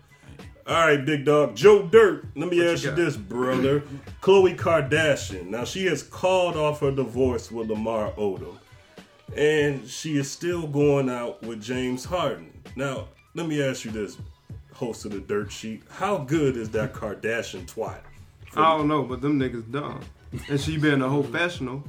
All 0.68 0.76
right, 0.88 1.04
big 1.04 1.26
dog, 1.26 1.56
Joe 1.56 1.84
Dirt. 1.88 2.26
Let 2.36 2.50
me 2.50 2.60
What 2.60 2.68
ask 2.68 2.84
you, 2.84 2.90
got? 2.92 2.96
this, 2.98 3.18
brother. 3.18 3.82
Khloe 4.22 4.56
Kardashian. 4.56 5.48
Now 5.48 5.66
she 5.66 5.86
has 5.88 6.04
called 6.04 6.56
off 6.56 6.80
her 6.82 6.92
divorce 6.92 7.52
with 7.52 7.70
Lamar 7.70 8.12
Odom, 8.12 8.58
and 9.36 9.88
she 9.88 10.18
is 10.18 10.30
still 10.30 10.68
going 10.68 11.10
out 11.10 11.42
with 11.44 11.62
James 11.62 12.06
Harden. 12.06 12.52
Now, 12.76 13.08
let 13.34 13.48
me 13.48 13.62
ask 13.62 13.86
you 13.86 13.92
this, 13.92 14.18
host 14.74 15.06
of 15.06 15.12
the 15.12 15.20
Dirt 15.20 15.52
Sheet. 15.52 15.84
How 15.90 16.18
good 16.18 16.58
is 16.58 16.70
that 16.72 16.94
Kardashian 16.94 17.66
twat? 17.66 18.02
I 18.56 18.78
don't 18.78 18.88
know, 18.88 19.04
but 19.04 19.22
them 19.22 19.40
niggas 19.40 19.72
dumb. 19.72 20.02
And 20.50 20.60
she 20.60 20.78
being 20.78 21.02
a 21.02 21.10
whole 21.10 21.24
professional, 21.24 21.84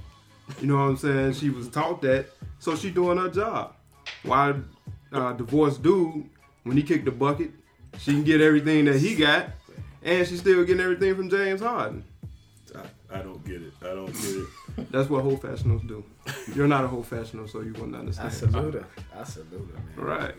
you 0.60 0.66
know 0.66 0.76
what 0.76 0.82
I'm 0.82 0.96
saying? 0.96 1.32
She 1.34 1.50
was 1.50 1.68
taught 1.68 2.02
that, 2.02 2.26
so 2.58 2.76
she 2.76 2.90
doing 2.90 3.18
her 3.18 3.28
job. 3.28 3.74
Why 4.22 4.54
uh, 5.12 5.32
divorced 5.32 5.82
dude, 5.82 6.28
when 6.62 6.76
he 6.76 6.82
kicked 6.82 7.04
the 7.04 7.10
bucket, 7.10 7.50
she 7.98 8.12
can 8.12 8.24
get 8.24 8.40
everything 8.40 8.86
that 8.86 8.98
he 8.98 9.14
got, 9.14 9.50
and 10.02 10.26
she's 10.26 10.40
still 10.40 10.64
getting 10.64 10.82
everything 10.82 11.14
from 11.14 11.30
James 11.30 11.60
Harden. 11.60 12.04
I, 12.74 13.18
I 13.18 13.22
don't 13.22 13.44
get 13.44 13.62
it. 13.62 13.72
I 13.82 13.88
don't 13.88 14.12
get 14.12 14.36
it. 14.36 14.46
That's 14.90 15.08
what 15.08 15.22
whole 15.22 15.36
professionals 15.36 15.82
do. 15.82 16.04
You're 16.54 16.66
not 16.66 16.84
a 16.84 16.88
whole 16.88 17.02
fashioner, 17.02 17.46
so 17.48 17.60
you 17.60 17.72
wouldn't 17.74 17.94
I 17.94 17.98
understand. 18.00 18.32
salute 18.32 18.74
her. 18.74 18.86
I 19.16 19.22
salute 19.24 19.70
her, 19.96 20.02
man. 20.02 20.06
Right. 20.18 20.34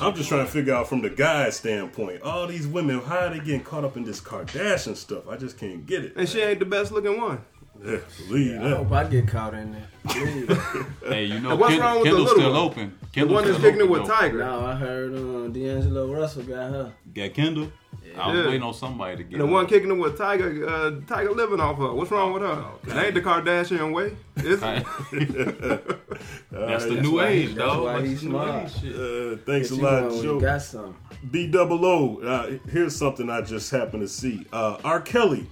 I'm 0.00 0.14
just 0.14 0.28
trying 0.28 0.44
to 0.46 0.50
figure 0.50 0.74
out 0.74 0.88
from 0.88 1.02
the 1.02 1.10
guy's 1.10 1.56
standpoint. 1.56 2.22
All 2.22 2.46
these 2.46 2.66
women, 2.66 3.00
how 3.00 3.18
are 3.26 3.30
they 3.30 3.38
getting 3.38 3.62
caught 3.62 3.84
up 3.84 3.96
in 3.96 4.04
this 4.04 4.20
Kardashian 4.20 4.96
stuff? 4.96 5.28
I 5.28 5.36
just 5.36 5.58
can't 5.58 5.84
get 5.86 6.04
it. 6.04 6.14
And 6.16 6.28
she 6.28 6.40
ain't 6.40 6.58
the 6.58 6.64
best 6.64 6.90
looking 6.92 7.20
one. 7.20 7.44
Yeah, 7.84 7.98
believe 8.26 8.58
I 8.60 8.68
that. 8.70 8.76
hope 8.78 8.92
I 8.92 9.04
get 9.04 9.28
caught 9.28 9.52
in 9.52 9.72
there. 9.72 9.88
Hey, 11.06 11.26
you 11.26 11.40
know, 11.40 11.54
what's 11.56 11.74
Ken- 11.74 11.80
wrong 11.82 11.96
with 12.00 12.04
the 12.04 12.10
Kendall's 12.10 12.28
little 12.30 12.34
still 12.40 12.52
one? 12.52 12.60
open. 12.62 12.98
The 13.00 13.06
Kendall's 13.08 13.34
one 13.34 13.44
that's 13.44 13.58
still 13.58 13.70
kicking 13.70 13.80
it 13.86 13.90
open, 13.90 14.00
with 14.00 14.08
though. 14.08 14.14
Tyga. 14.14 14.38
no, 14.38 14.66
I 14.66 14.74
heard 14.74 15.14
um, 15.14 15.52
D'Angelo 15.52 16.12
Russell 16.14 16.42
got 16.44 16.70
her. 16.70 16.92
Got 17.14 17.34
Kendall. 17.34 17.70
I 18.18 18.28
was 18.28 18.38
Yeah. 18.38 18.46
waiting 18.46 18.62
on 18.62 18.74
somebody 18.74 19.16
to 19.18 19.22
get. 19.24 19.32
And 19.34 19.42
the 19.42 19.46
her. 19.46 19.52
one 19.52 19.66
kicking 19.66 19.90
it 19.90 19.94
with 19.98 20.18
Tyga, 20.18 20.66
uh, 20.68 20.90
Tyga 21.02 21.34
living 21.36 21.60
off 21.60 21.76
her. 21.78 21.92
What's 21.92 22.10
wrong 22.10 22.32
with 22.32 22.42
her? 22.42 22.64
It 22.86 22.96
ain't 22.96 23.14
the 23.14 23.20
Kardashian 23.22 23.92
way. 23.92 24.16
Is 24.36 24.60
it? 24.62 24.86
That's 26.50 26.84
the 26.84 26.90
Alright, 26.90 27.02
new 27.02 27.14
why 27.16 27.32
he- 27.32 27.42
age, 27.42 27.54
that's 27.54 27.76
why 27.76 27.92
That's 28.00 28.08
he's 28.08 28.20
the 28.22 28.28
smart. 28.28 28.64
Uh, 28.64 29.36
thanks 29.44 29.70
a 29.70 29.74
lot, 29.76 30.10
Joe. 30.10 30.34
you 30.34 30.40
got 30.40 30.62
some. 30.62 30.96
B 31.30 31.46
double 31.46 31.84
O. 31.84 32.20
Uh, 32.20 32.58
here's 32.70 32.94
something 32.96 33.28
I 33.30 33.40
just 33.42 33.70
happened 33.70 34.02
to 34.02 34.08
see. 34.08 34.46
Uh, 34.52 34.78
R. 34.84 35.00
Kelly. 35.00 35.46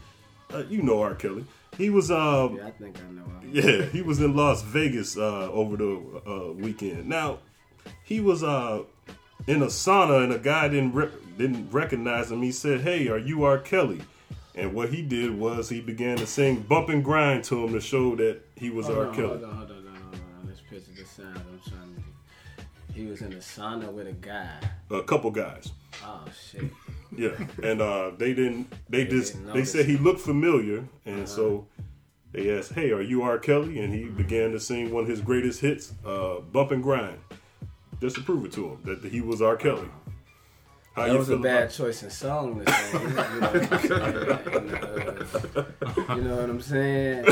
Uh, 0.53 0.62
you 0.69 0.83
know 0.83 1.01
R. 1.01 1.15
Kelly. 1.15 1.45
He 1.77 1.91
was 1.91 2.11
um, 2.11 2.57
Yeah, 2.57 2.67
I 2.69 2.71
think 2.71 2.97
I 2.99 3.12
know 3.12 3.23
her. 3.23 3.41
Yeah, 3.51 3.87
he 3.87 4.03
was 4.03 4.21
in 4.21 4.37
Las 4.37 4.62
Vegas 4.62 5.17
uh, 5.17 5.51
over 5.51 5.77
the 5.77 6.01
uh, 6.27 6.53
weekend. 6.53 7.07
Now, 7.09 7.39
he 8.05 8.21
was 8.21 8.43
uh 8.45 8.83
in 9.47 9.61
a 9.62 9.67
sauna 9.67 10.23
and 10.25 10.33
a 10.33 10.39
guy 10.39 10.69
didn't 10.69 10.95
re- 10.95 11.11
didn't 11.37 11.70
recognize 11.70 12.30
him. 12.30 12.43
He 12.43 12.53
said, 12.53 12.80
"Hey, 12.82 13.09
are 13.09 13.18
you 13.18 13.45
R. 13.45 13.59
Kelly?" 13.59 14.01
And 14.57 14.72
what 14.72 14.91
he 14.91 15.03
did 15.03 15.37
was 15.37 15.68
he 15.68 15.80
began 15.80 16.16
to 16.18 16.26
sing 16.26 16.61
"Bump 16.62 16.89
and 16.89 17.05
Grind" 17.05 17.45
to 17.45 17.64
him 17.64 17.72
to 17.72 17.80
show 17.80 18.14
that 18.16 18.41
he 18.57 18.70
was 18.70 18.87
Hold 18.87 18.99
R. 18.99 19.07
on, 19.09 19.14
Kelly. 19.14 19.26
hold 19.28 19.45
on, 19.45 19.51
hold 19.57 19.70
on, 19.70 19.76
hold 19.76 19.87
on, 19.89 19.95
hold 20.03 20.14
on. 20.14 20.47
Let's 20.49 20.61
picture 20.61 20.93
the 20.97 21.05
sound. 21.05 21.37
I'm 21.37 21.61
trying 21.70 21.95
to. 21.97 22.95
He 22.95 23.07
was 23.07 23.22
in 23.22 23.32
a 23.32 23.37
sauna 23.37 23.93
with 23.93 24.07
a 24.07 24.12
guy. 24.12 24.61
A 24.91 25.03
couple 25.03 25.30
guys. 25.32 25.72
Oh 26.05 26.24
shit. 26.51 26.64
Yeah, 27.16 27.30
and 27.62 27.80
uh, 27.80 28.11
they 28.16 28.35
didn't. 28.35 28.72
They 28.89 29.05
They 29.05 29.11
just. 29.11 29.35
didn't 29.35 29.53
They 29.55 29.64
said 29.64 29.87
he 29.87 29.97
looked 29.97 30.20
familiar, 30.20 30.85
and 31.07 31.16
Uh-huh. 31.16 31.26
so 31.26 31.66
they 32.32 32.57
asked, 32.57 32.72
"Hey, 32.74 32.93
are 32.93 33.03
you 33.03 33.22
R. 33.22 33.39
Kelly?" 33.39 33.80
And 33.80 33.93
he 33.93 34.05
began 34.05 34.53
to 34.53 34.61
sing 34.61 34.93
one 34.93 35.03
of 35.05 35.09
his 35.09 35.20
greatest 35.20 35.61
hits, 35.61 35.93
uh, 36.07 36.41
"Bump 36.53 36.70
and 36.70 36.82
Grind," 36.82 37.18
just 38.01 38.14
to 38.16 38.22
prove 38.22 38.45
it 38.45 38.53
to 38.53 38.68
him 38.70 38.78
that 38.85 39.05
he 39.11 39.20
was 39.20 39.43
R. 39.43 39.57
Kelly. 39.57 39.89
How 40.95 41.07
that 41.07 41.18
was 41.18 41.28
a 41.28 41.36
bad 41.38 41.62
about- 41.64 41.70
choice 41.72 42.03
in 42.05 42.11
song. 42.11 42.59
You 42.59 42.64
know 42.64 42.72
what 42.72 43.62
I'm 43.72 43.80
saying? 43.80 44.34
In 44.55 44.66
the, 44.68 45.66
uh, 46.07 46.14
you 46.14 46.22
know 46.22 46.36
what 46.36 46.51
I'm 46.51 46.61
saying? 46.61 47.18
In 47.18 47.24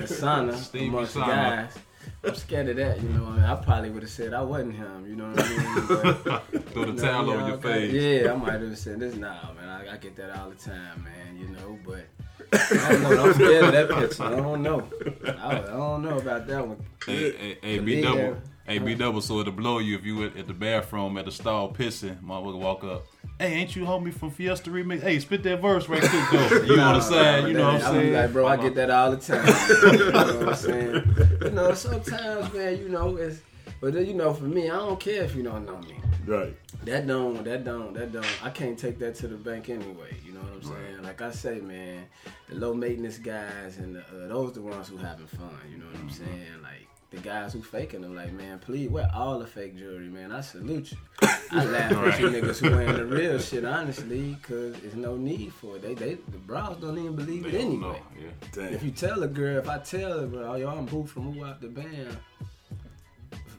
the, 0.00 0.06
sauna 0.06 0.54
Stevie 0.64 0.86
amongst 0.88 1.14
sauna. 1.16 1.26
guys. 1.26 1.78
I'm 2.24 2.34
scared 2.34 2.68
of 2.70 2.76
that, 2.76 3.00
you 3.02 3.08
know. 3.10 3.26
I 3.26 3.30
mean, 3.32 3.42
I 3.44 3.54
probably 3.56 3.90
would 3.90 4.02
have 4.02 4.10
said 4.10 4.32
I 4.32 4.42
wasn't 4.42 4.74
him, 4.76 5.06
you 5.06 5.16
know 5.16 5.28
what 5.30 5.40
I 5.44 5.48
mean? 5.48 6.40
But, 6.52 6.70
Throw 6.72 6.84
the 6.86 7.02
towel 7.02 7.30
over 7.30 7.48
your 7.48 7.58
face. 7.58 7.92
Yeah, 7.92 8.32
I 8.32 8.36
might 8.36 8.60
have 8.60 8.78
said 8.78 8.98
this. 9.00 9.14
Nah, 9.14 9.52
man, 9.52 9.68
I, 9.68 9.92
I 9.92 9.96
get 9.98 10.16
that 10.16 10.34
all 10.38 10.48
the 10.50 10.56
time, 10.56 11.04
man. 11.04 11.36
You 11.38 11.48
know, 11.48 11.78
but 11.86 12.06
I 12.52 12.92
don't 12.92 13.02
know. 13.02 13.24
I'm 13.24 13.34
scared 13.34 13.64
of 13.64 13.72
that 13.72 13.88
picture. 13.90 14.22
I 14.24 14.30
don't 14.30 14.62
know. 14.62 14.88
I, 15.26 15.58
I 15.58 15.60
don't 15.66 16.02
know 16.02 16.16
about 16.18 16.46
that 16.46 16.66
one. 16.66 16.82
Hey, 17.04 17.32
hey, 17.36 17.58
hey, 17.62 17.78
B 17.78 18.00
double. 18.00 18.36
That. 18.66 18.72
Hey, 18.72 18.78
B 18.78 18.94
double. 18.94 19.20
So 19.20 19.40
it'll 19.40 19.52
blow 19.52 19.78
you 19.78 19.96
if 19.96 20.04
you 20.04 20.24
at, 20.24 20.36
at 20.36 20.46
the 20.46 20.54
bathroom 20.54 21.16
at 21.18 21.24
the 21.24 21.32
stall 21.32 21.72
pissing. 21.72 22.22
Motherfucker 22.22 22.58
walk 22.58 22.84
up. 22.84 23.06
Hey, 23.38 23.54
ain't 23.54 23.74
you 23.74 23.84
homie 23.84 24.12
from 24.12 24.30
Fiesta 24.30 24.70
Remix? 24.70 25.02
Hey, 25.02 25.18
spit 25.18 25.42
that 25.42 25.60
verse 25.60 25.88
right 25.88 26.00
quick 26.00 26.24
though. 26.30 26.62
You 26.62 26.80
on 26.80 26.94
the 26.94 27.00
side, 27.00 27.48
you 27.48 27.54
know 27.54 27.72
what 27.72 27.82
I'm 27.82 27.86
I'm 27.86 27.94
saying? 27.94 28.12
like, 28.12 28.32
bro, 28.32 28.46
I 28.46 28.56
get 28.56 28.74
that 28.76 28.90
all 28.90 29.10
the 29.10 29.16
time. 29.16 29.46
you 29.92 30.12
know 30.12 30.38
what 30.38 30.48
I'm 30.48 30.54
saying? 30.54 31.38
You 31.42 31.50
know, 31.50 31.74
sometimes, 31.74 32.52
man, 32.52 32.78
you 32.78 32.88
know, 32.88 33.16
it's, 33.16 33.40
but 33.80 33.94
then, 33.94 34.06
you 34.06 34.14
know, 34.14 34.32
for 34.32 34.44
me, 34.44 34.70
I 34.70 34.76
don't 34.76 35.00
care 35.00 35.24
if 35.24 35.34
you 35.34 35.42
don't 35.42 35.66
know 35.66 35.78
me. 35.78 35.96
Right. 36.24 36.56
That 36.84 37.06
don't, 37.06 37.42
that 37.44 37.64
don't, 37.64 37.94
that 37.94 38.12
don't. 38.12 38.44
I 38.44 38.50
can't 38.50 38.78
take 38.78 38.98
that 39.00 39.16
to 39.16 39.28
the 39.28 39.36
bank 39.36 39.68
anyway. 39.68 40.16
You 40.24 40.34
know 40.34 40.40
what 40.40 40.52
I'm 40.52 40.62
saying? 40.62 41.02
Like 41.02 41.20
I 41.20 41.30
say, 41.32 41.60
man, 41.60 42.04
the 42.48 42.54
low 42.56 42.74
maintenance 42.74 43.18
guys 43.18 43.78
and 43.78 43.96
the, 43.96 44.00
uh, 44.00 44.28
those 44.28 44.52
the 44.52 44.62
ones 44.62 44.88
who 44.88 44.96
having 44.98 45.26
fun. 45.26 45.50
You 45.70 45.78
know 45.78 45.86
what 45.86 45.96
I'm 45.96 46.10
saying? 46.10 46.62
Like 46.62 46.88
the 47.12 47.18
guys 47.18 47.52
who 47.52 47.62
faking 47.62 48.00
them, 48.00 48.16
like 48.16 48.32
man, 48.32 48.58
please 48.58 48.88
wear 48.88 49.08
all 49.14 49.38
the 49.38 49.46
fake 49.46 49.76
jewelry, 49.76 50.08
man. 50.08 50.32
I 50.32 50.40
salute 50.40 50.92
you. 50.92 50.98
I 51.52 51.64
laugh 51.66 51.92
at 51.92 52.18
you 52.20 52.28
niggas 52.28 52.58
who 52.58 52.70
wearing 52.74 52.94
the 52.96 53.04
real 53.04 53.38
shit, 53.38 53.64
honestly, 53.64 54.36
cause 54.42 54.74
there's 54.80 54.94
no 54.94 55.16
need 55.16 55.52
for 55.52 55.76
it. 55.76 55.82
They, 55.82 55.94
they, 55.94 56.14
the 56.14 56.38
bros 56.38 56.78
don't 56.80 56.98
even 56.98 57.14
believe 57.14 57.42
They 57.44 57.50
it 57.50 57.52
don't 57.52 57.60
anyway. 57.60 58.00
know. 58.16 58.62
Yeah. 58.62 58.64
If 58.70 58.82
you 58.82 58.90
tell 58.90 59.22
a 59.22 59.28
girl, 59.28 59.58
if 59.58 59.68
I 59.68 59.78
tell 59.78 60.20
her, 60.20 60.26
bro, 60.26 60.54
yo, 60.56 60.68
I'm 60.70 60.86
boo 60.86 61.04
from 61.04 61.32
who 61.34 61.44
out 61.44 61.60
the 61.60 61.68
band, 61.68 62.16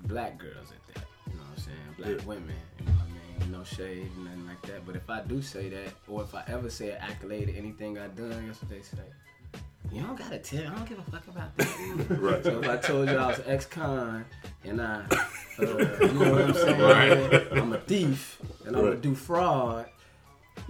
black 0.06 0.38
girls 0.40 0.72
at 0.72 0.94
that, 0.96 1.06
you 1.28 1.34
know 1.38 1.44
what 1.44 1.58
I'm 1.58 1.64
saying? 1.64 1.78
Black 1.98 2.10
Yeah. 2.22 2.26
women, 2.28 2.56
you 2.80 2.86
know 2.88 2.92
what 2.94 3.02
I 3.06 3.40
mean? 3.46 3.52
No 3.52 3.64
shade, 3.64 4.10
nothing 4.18 4.48
like 4.48 4.62
that. 4.64 4.86
But 4.86 4.96
if 4.96 5.10
I 5.10 5.22
do 5.22 5.42
say 5.42 5.70
that, 5.70 5.94
or 6.08 6.24
if 6.24 6.34
I 6.34 6.44
ever 6.48 6.70
say 6.70 6.92
an 6.92 6.98
accolade 7.02 7.48
to 7.48 7.56
anything 7.56 7.98
I 8.00 8.08
done, 8.08 8.48
guess 8.48 8.62
what 8.62 8.70
they 8.72 8.82
say? 8.82 8.98
You 9.94 10.02
don't 10.02 10.18
gotta 10.18 10.40
tell. 10.40 10.62
I 10.72 10.76
don't 10.76 10.90
give 10.90 10.98
a 11.00 11.12
fuck 11.12 11.28
about 11.28 11.56
that. 11.58 11.68
Right. 12.20 12.44
So 12.44 12.60
if 12.62 12.68
I 12.70 12.78
told 12.78 13.10
you 13.10 13.16
I 13.18 13.28
was 13.28 13.42
ex-con 13.46 14.26
and 14.64 14.82
I, 14.82 15.04
uh, 15.10 15.16
you 15.60 15.66
know 16.14 16.32
what 16.32 16.42
I'm 16.46 16.54
saying? 16.54 16.82
Right. 16.82 17.58
I'm 17.58 17.74
a 17.74 17.78
thief 17.80 18.40
and 18.66 18.76
I'm 18.76 18.84
Right. 18.84 18.90
gonna 18.92 19.02
do 19.02 19.14
fraud. 19.14 19.86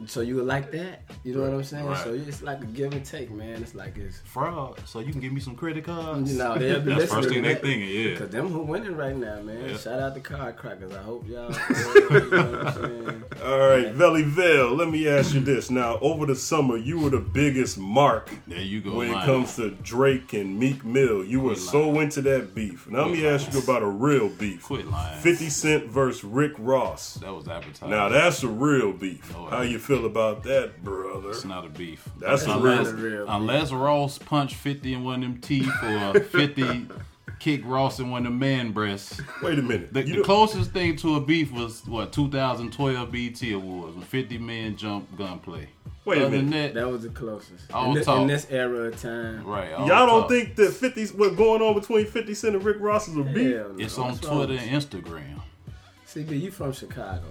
So 0.07 0.21
you 0.21 0.36
would 0.38 0.45
like 0.45 0.71
that? 0.71 1.03
You 1.23 1.36
know 1.36 1.41
what 1.41 1.51
I'm 1.53 1.63
saying? 1.63 1.86
Right. 1.86 2.03
So 2.03 2.13
it's 2.13 2.41
like 2.41 2.61
a 2.61 2.65
give 2.65 2.93
and 2.93 3.05
take, 3.05 3.29
man. 3.31 3.61
It's 3.61 3.75
like 3.75 3.97
it's 3.97 4.19
Fraud. 4.25 4.79
So 4.86 4.99
you 4.99 5.11
can 5.11 5.21
give 5.21 5.31
me 5.31 5.39
some 5.39 5.55
credit 5.55 5.84
cards. 5.84 6.31
you 6.31 6.39
know, 6.39 6.57
they'll 6.57 6.81
be 6.81 6.93
That's 6.95 7.03
the 7.03 7.07
first 7.07 7.29
thing 7.29 7.43
they 7.43 7.53
that. 7.53 7.61
thinking. 7.61 7.88
Yeah. 7.89 8.17
Cause 8.17 8.29
them 8.29 8.47
who 8.47 8.59
winning 8.63 8.95
right 8.97 9.15
now, 9.15 9.41
man. 9.41 9.69
Yeah. 9.69 9.77
Shout 9.77 9.99
out 9.99 10.15
to 10.15 10.21
Card 10.21 10.55
Crackers. 10.57 10.93
I 10.93 11.03
hope 11.03 11.27
y'all. 11.27 11.51
you 12.11 12.29
know 12.31 12.51
what 12.51 12.67
I'm 12.67 12.73
saying? 12.73 13.23
All 13.43 13.59
right, 13.59 13.91
Valley 13.93 14.23
Vale. 14.23 14.73
Let 14.73 14.89
me 14.89 15.07
ask 15.07 15.34
you 15.34 15.41
this. 15.41 15.69
Now, 15.69 15.99
over 15.99 16.25
the 16.25 16.36
summer, 16.36 16.77
you 16.77 16.99
were 16.99 17.09
the 17.11 17.19
biggest 17.19 17.77
mark 17.77 18.31
There 18.47 18.59
you 18.59 18.81
go. 18.81 18.95
when 18.95 19.09
it 19.11 19.25
comes 19.25 19.55
to 19.57 19.71
Drake 19.71 20.34
and 20.34 20.57
Meek 20.57 20.84
Mill. 20.84 21.23
You 21.23 21.39
were 21.41 21.51
Quit 21.51 21.59
so 21.59 21.99
into 21.99 22.21
that 22.23 22.55
beef. 22.55 22.88
Now, 22.89 23.03
let 23.03 23.11
me 23.11 23.19
Quit 23.19 23.34
ask 23.34 23.53
you 23.53 23.59
about 23.59 23.84
a 23.84 23.88
real 23.88 24.29
beef. 24.29 24.63
Quit 24.63 24.88
lying. 24.88 25.19
50 25.21 25.49
Cent 25.49 25.86
versus 25.86 26.23
Rick 26.23 26.53
Ross. 26.57 27.15
That 27.15 27.34
was 27.34 27.47
advertised. 27.47 27.89
Now, 27.91 28.09
that's 28.09 28.43
a 28.43 28.47
real 28.47 28.91
beef. 28.91 29.31
No, 29.34 29.45
How 29.45 29.61
ain't. 29.61 29.72
You 29.74 29.80
feel 29.80 30.05
about 30.05 30.43
that, 30.43 30.84
brother? 30.84 31.30
It's 31.32 31.43
not 31.45 31.65
a 31.65 31.69
beef. 31.69 32.07
That's 32.19 32.45
a 32.45 32.51
unless, 32.51 32.88
real- 32.88 32.95
real 33.11 33.26
beef. 33.26 33.34
unless 33.36 33.71
Ross 33.71 34.17
punched 34.17 34.55
50 34.55 34.93
in 34.93 35.03
one 35.03 35.15
of 35.24 35.30
them 35.30 35.41
teeth 35.41 35.71
or 35.84 36.19
50 36.19 36.88
kick 37.39 37.61
Ross 37.65 37.99
in 37.99 38.09
one 38.09 38.21
of 38.26 38.32
them 38.32 38.39
man 38.39 38.71
breasts. 38.71 39.19
Wait 39.41 39.59
a 39.59 39.61
minute. 39.61 39.93
The, 39.93 40.03
the 40.03 40.21
closest 40.24 40.71
thing 40.71 40.95
to 40.97 41.15
a 41.15 41.21
beef 41.21 41.51
was 41.51 41.86
what 41.86 42.13
2012 42.13 43.11
BET 43.11 43.41
Awards 43.51 43.95
when 43.97 44.05
50 44.05 44.38
men 44.38 44.78
jump 44.78 45.17
gunplay. 45.17 45.67
Wait 46.05 46.21
a 46.21 46.26
Other 46.26 46.38
than 46.38 46.49
minute. 46.49 46.74
that, 46.74 46.82
That 46.82 46.89
was 46.91 47.03
the 47.03 47.09
closest. 47.09 47.69
In, 47.74 47.93
this, 47.93 48.07
in 48.07 48.28
this 48.28 48.47
era 48.49 48.88
of 48.88 49.01
time. 49.01 49.45
right? 49.45 49.71
all 49.74 49.88
Y'all 49.88 50.05
don't 50.05 50.21
talk. 50.21 50.30
think 50.30 50.55
that 50.57 50.71
50 50.74 51.05
what's 51.17 51.36
going 51.36 51.61
on 51.61 51.74
between 51.80 52.05
50 52.05 52.34
Cent 52.34 52.55
and 52.55 52.63
Rick 52.63 52.78
Ross 52.80 53.07
is 53.07 53.15
a 53.15 53.24
beef? 53.24 53.55
Hell 53.55 53.69
no. 53.69 53.76
it's 53.84 53.97
on 53.97 54.07
What's 54.11 54.19
Twitter 54.19 54.53
and 54.53 54.69
Instagram? 54.82 55.36
you? 55.36 55.74
CB, 56.07 56.41
you 56.41 56.51
from 56.51 56.71
Chicago, 56.74 57.24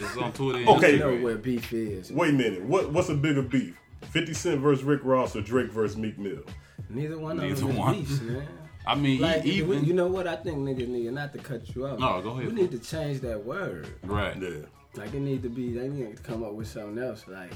man. 0.00 0.08
It's 0.10 0.16
on 0.18 0.32
Twitter. 0.32 0.58
And 0.58 0.68
Okay. 0.76 0.98
Know 0.98 1.16
where 1.16 1.36
beef 1.36 1.72
is. 1.72 2.10
Wait 2.12 2.30
a 2.30 2.32
minute. 2.32 2.62
What 2.62 2.92
what's 2.92 3.08
a 3.08 3.14
bigger 3.14 3.42
beef? 3.42 3.76
50 4.10 4.34
Cent 4.34 4.60
versus 4.60 4.84
Rick 4.84 5.00
Ross 5.02 5.34
or 5.34 5.40
Drake 5.40 5.70
versus 5.70 5.96
Meek 5.96 6.18
Mill? 6.18 6.42
Neither 6.90 7.18
one 7.18 7.38
of 7.38 7.44
Neither 7.44 7.54
them 7.60 7.70
is 7.70 7.76
one. 7.76 7.94
beefs, 7.94 8.20
man. 8.20 8.46
I 8.86 8.94
mean, 8.94 9.20
Like, 9.22 9.46
even 9.46 9.82
you 9.86 9.94
know 9.94 10.08
what? 10.08 10.26
I 10.26 10.36
think 10.36 10.58
niggas 10.58 10.88
need 10.88 11.10
not 11.12 11.32
to 11.32 11.38
cut 11.38 11.74
you 11.74 11.86
off. 11.86 11.98
No, 11.98 12.20
go 12.20 12.30
ahead. 12.32 12.48
We 12.48 12.52
need 12.52 12.70
to 12.72 12.78
change 12.78 13.20
that 13.20 13.42
word. 13.42 13.88
right. 14.02 14.36
Yeah. 14.40 14.50
Like 14.94 15.14
it 15.14 15.20
need 15.20 15.42
to 15.42 15.48
be. 15.48 15.72
They 15.72 15.88
need 15.88 16.16
to 16.16 16.22
come 16.22 16.44
up 16.44 16.52
with 16.52 16.68
something 16.68 17.02
else. 17.02 17.24
Like 17.26 17.50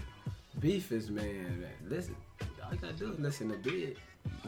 beef 0.58 0.90
is 0.90 1.10
man. 1.10 1.60
man 1.60 1.70
listen, 1.88 2.16
all 2.64 2.72
you 2.72 2.78
gotta 2.78 2.94
do 2.94 3.12
is 3.12 3.20
listen 3.20 3.48
to 3.50 3.56
Big. 3.58 3.96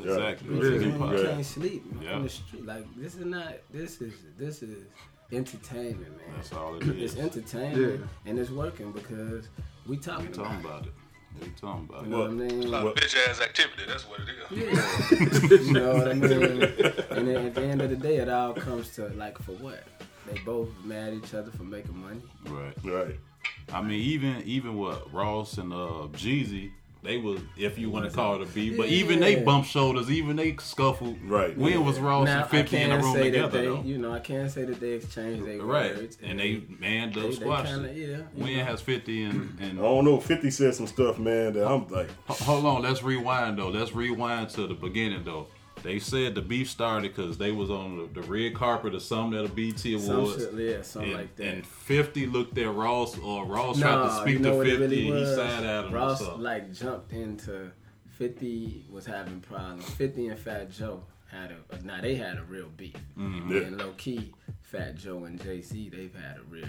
Exactly. 0.03 0.49
Beef 0.55 0.63
is 0.65 0.83
Hip 0.83 0.93
when 0.93 1.01
hop. 1.09 1.19
you 1.19 1.25
can't 1.25 1.47
sleep 1.47 1.85
Yeah. 2.03 2.15
on 2.15 2.23
the 2.25 2.29
street. 2.29 2.65
Like 2.67 2.85
this 2.97 3.15
is 3.15 3.27
not. 3.27 3.53
This 3.73 4.01
is 4.01 4.15
this 4.39 4.63
is 4.63 4.85
entertainment, 5.33 6.17
man. 6.17 6.35
That's 6.37 6.53
all 6.53 6.77
it 6.77 6.83
is. 6.83 7.15
It's 7.15 7.21
entertainment 7.21 8.05
and 8.27 8.39
it's 8.39 8.51
working 8.51 8.93
because 8.93 9.49
we 9.87 9.97
talking, 9.97 10.27
We 10.29 10.33
talking 10.33 10.61
about, 10.61 10.81
about 10.81 10.87
it. 10.87 10.93
We 11.41 11.49
talking 11.61 11.89
about 11.89 12.03
it. 12.03 12.07
it. 12.07 12.11
You 12.11 12.11
know 12.11 12.19
what 12.21 12.31
I 12.31 12.33
mean? 12.33 12.63
A 12.65 12.67
lot 12.67 12.87
of 12.87 12.95
bitch 12.95 13.17
ass 13.29 13.41
activity. 13.41 13.83
That's 13.87 14.05
what 14.09 14.21
it 14.21 14.29
is. 14.29 15.41
Yeah. 15.41 15.57
you 15.67 15.73
know 15.73 15.95
what 15.95 16.09
I 16.09 16.15
mean? 16.15 16.63
And 17.11 17.29
then 17.29 17.47
at 17.47 17.55
the 17.55 17.63
end 17.63 17.83
of 17.83 17.91
the 17.91 17.97
day, 17.97 18.17
it 18.17 18.29
all 18.29 18.53
comes 18.53 18.91
to 18.97 19.09
like 19.11 19.39
for 19.39 19.53
what? 19.53 19.85
They 20.27 20.39
both 20.41 20.69
mad 20.85 21.09
at 21.09 21.15
each 21.15 21.35
other 21.35 21.51
for 21.51 21.63
making 21.65 21.97
money. 21.99 22.21
Right. 22.47 22.75
Right. 22.85 23.21
I 23.73 23.81
mean, 23.83 24.01
even 24.01 24.43
even 24.45 24.77
what 24.77 25.13
Ross 25.13 25.59
and 25.59 25.73
uh 25.73 26.09
Jeezy, 26.13 26.73
they 27.03 27.17
was 27.17 27.41
if 27.57 27.79
you 27.79 27.91
want 27.91 28.05
to 28.05 28.11
call 28.11 28.35
it 28.37 28.43
a 28.43 28.47
beef, 28.53 28.77
but 28.77 28.89
even 28.89 29.21
they 29.21 29.39
Yeah. 29.39 29.45
bump 29.45 29.65
shoulders, 29.65 30.11
even 30.11 30.37
they 30.37 30.57
scuffled. 30.57 31.17
Right. 31.25 31.57
When 31.57 31.85
was 31.85 31.99
Ross 31.99 32.27
now 32.27 32.43
and 32.43 32.51
Fifty 32.51 32.77
in 32.77 32.89
can't 32.91 33.01
a 33.01 33.05
room 33.05 33.15
say 33.15 33.21
that 33.21 33.25
together 33.31 33.59
they, 33.61 33.67
though? 33.67 33.83
you 33.83 33.99
know, 33.99 34.13
I 34.13 34.19
can't 34.21 34.51
say 34.51 34.65
that 34.65 34.81
they 34.81 34.93
exchanged 34.93 35.47
their 35.47 35.63
Right, 35.63 35.97
words. 35.97 36.19
and 36.23 36.39
they 36.39 36.63
man 36.79 37.13
they, 37.13 37.21
dub 37.21 37.31
they 37.31 37.37
squash. 37.37 37.71
it. 37.71 37.97
yeah. 37.97 38.07
you 38.07 38.25
When 38.35 38.57
know. 38.57 38.65
has 38.65 38.81
Fifty 38.83 39.23
and 39.25 39.57
and 39.61 39.79
I 39.79 39.83
don't 39.83 40.05
know. 40.05 40.21
50 40.21 40.51
said 40.51 40.75
some 40.75 40.87
stuff, 40.87 41.19
man, 41.19 41.55
that 41.55 41.67
I'm 41.67 41.89
like, 41.89 42.09
Hold 42.29 42.67
on, 42.67 42.83
let's 42.83 43.03
rewind 43.03 43.59
though. 43.59 43.69
Let's 43.69 43.95
rewind 43.95 44.51
to 44.51 44.67
the 44.67 44.75
beginning 44.75 45.25
though. 45.25 45.47
They 45.83 45.99
said 45.99 46.35
the 46.35 46.43
beef 46.43 46.69
started 46.69 47.15
because 47.15 47.39
they 47.39 47.53
was 47.53 47.71
on 47.71 47.97
the, 48.13 48.21
the 48.21 48.27
red 48.27 48.55
carpet 48.55 48.95
or 48.95 49.01
something 49.01 49.39
at 49.39 49.47
a 49.47 49.49
BET 49.49 49.79
Some 49.79 50.11
Awards. 50.17 50.37
shit, 50.45 50.55
yeah, 50.55 50.83
something 50.83 51.11
and, 51.13 51.21
like 51.21 51.37
that. 51.37 51.47
and 51.47 51.67
50 51.67 52.27
looked 52.27 52.57
at 52.59 52.75
Ross, 52.75 53.19
or 53.19 53.47
Ross 53.47 53.79
tried 53.81 54.05
to 54.09 54.13
speak 54.21 54.33
you 54.35 54.39
know 54.41 54.63
to 54.63 54.69
50, 54.71 54.77
really 54.83 55.09
and 55.09 55.17
he 55.17 55.23
was? 55.23 55.35
side 55.37 55.65
at 55.65 55.85
him. 55.87 55.93
Ross 55.93 56.23
like 56.39 56.73
jumped 56.73 57.13
into 57.13 57.71
50 58.19 58.85
was 58.91 59.07
having 59.07 59.41
problems. 59.41 59.89
50 59.91 60.29
and 60.29 60.39
Fat 60.39 60.71
Joe 60.71 61.03
had 61.31 61.53
a 61.71 61.83
now 61.85 62.01
they 62.01 62.15
had 62.17 62.37
a 62.39 62.43
real 62.43 62.69
beef. 62.77 62.95
Mm-hmm. 63.19 63.53
Yeah. 63.53 63.61
And 63.63 63.79
low 63.79 63.93
key, 63.97 64.33
Fat 64.63 64.97
Joe 64.97 65.25
and 65.25 65.41
JC, 65.41 65.91
they've 65.91 66.15
had 66.15 66.37
a 66.39 66.43
real 66.51 66.67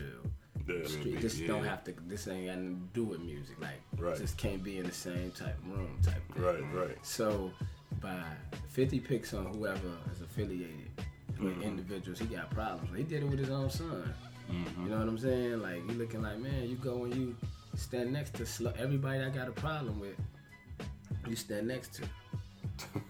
yeah. 0.68 0.88
street. 0.88 1.04
beef, 1.16 1.22
This 1.22 1.40
don't 1.42 1.66
have 1.66 1.84
to. 1.86 1.94
This 2.08 2.28
ain't 2.28 2.48
got 2.48 2.58
nothing 2.58 2.88
to 2.94 3.00
do 3.00 3.04
with 3.04 3.20
music. 3.22 3.56
Like, 3.60 3.82
Right. 3.98 4.18
just 4.18 4.38
can't 4.38 4.64
be 4.64 4.78
in 4.78 4.86
the 4.86 4.92
same 4.94 5.32
type 5.32 5.58
of 5.58 5.78
room 5.78 6.00
type 6.02 6.22
thing. 6.34 6.44
Right, 6.44 6.64
right. 6.74 6.98
So, 7.06 7.52
by 8.00 8.24
50 8.70 9.00
picks 9.00 9.34
on 9.34 9.46
whoever 9.46 9.92
is 10.12 10.22
affiliated 10.22 10.90
with 11.40 11.54
Mm-hmm. 11.54 11.62
individuals, 11.64 12.20
he 12.20 12.26
got 12.26 12.52
problems. 12.52 12.96
He 12.96 13.04
did 13.04 13.24
it 13.24 13.30
with 13.30 13.40
his 13.40 13.50
own 13.50 13.70
son. 13.70 14.14
Mm-hmm. 14.52 14.84
You 14.84 14.90
know 14.90 15.00
what 15.00 15.08
I'm 15.08 15.18
saying? 15.18 15.60
Like, 15.62 15.78
you 15.90 15.94
looking 15.98 16.22
like, 16.22 16.38
man, 16.38 16.70
you 16.70 16.76
go 16.76 17.06
and 17.06 17.16
you 17.16 17.36
stand 17.76 18.14
next 18.14 18.36
to 18.36 18.46
sl- 18.46 18.68
everybody 18.78 19.22
I 19.24 19.30
got 19.30 19.48
a 19.48 19.52
problem 19.52 20.00
with. 20.00 20.16
You 21.28 21.36
stand 21.36 21.68
next 21.68 21.94
to. 21.96 22.04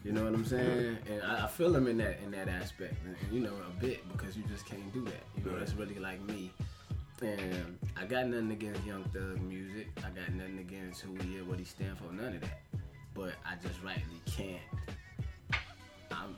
You 0.04 0.12
know 0.12 0.24
what 0.26 0.34
I'm 0.34 0.46
saying? 0.46 0.98
And 1.10 1.22
I, 1.24 1.46
I 1.46 1.48
feel 1.48 1.74
him 1.74 1.88
in 1.88 1.98
that 2.00 2.20
in 2.24 2.32
that 2.32 2.50
aspect, 2.50 2.96
and, 3.06 3.16
you 3.32 3.40
know, 3.40 3.54
a 3.54 3.82
bit 3.82 4.00
because 4.12 4.36
you 4.36 4.44
just 4.52 4.66
can't 4.66 4.92
do 4.94 5.06
that. 5.06 5.24
You 5.38 5.50
know, 5.50 5.58
that's 5.60 5.74
really 5.76 5.96
like 6.00 6.20
me. 6.28 6.52
And 7.22 7.78
I 7.96 8.06
got 8.06 8.28
nothing 8.28 8.52
against 8.52 8.84
Young 8.86 9.04
Thug 9.14 9.40
music. 9.42 9.88
I 10.00 10.10
got 10.10 10.34
nothing 10.34 10.60
against 10.60 11.02
who 11.02 11.14
he 11.24 11.36
is, 11.38 11.44
what 11.44 11.60
he 11.60 11.66
stand 11.66 11.98
for, 12.00 12.12
none 12.12 12.34
of 12.36 12.42
that. 12.42 12.62
But 13.14 13.34
I 13.46 13.56
just 13.62 13.82
rightly 13.84 14.22
can't. 14.26 14.62
I'm 16.12 16.36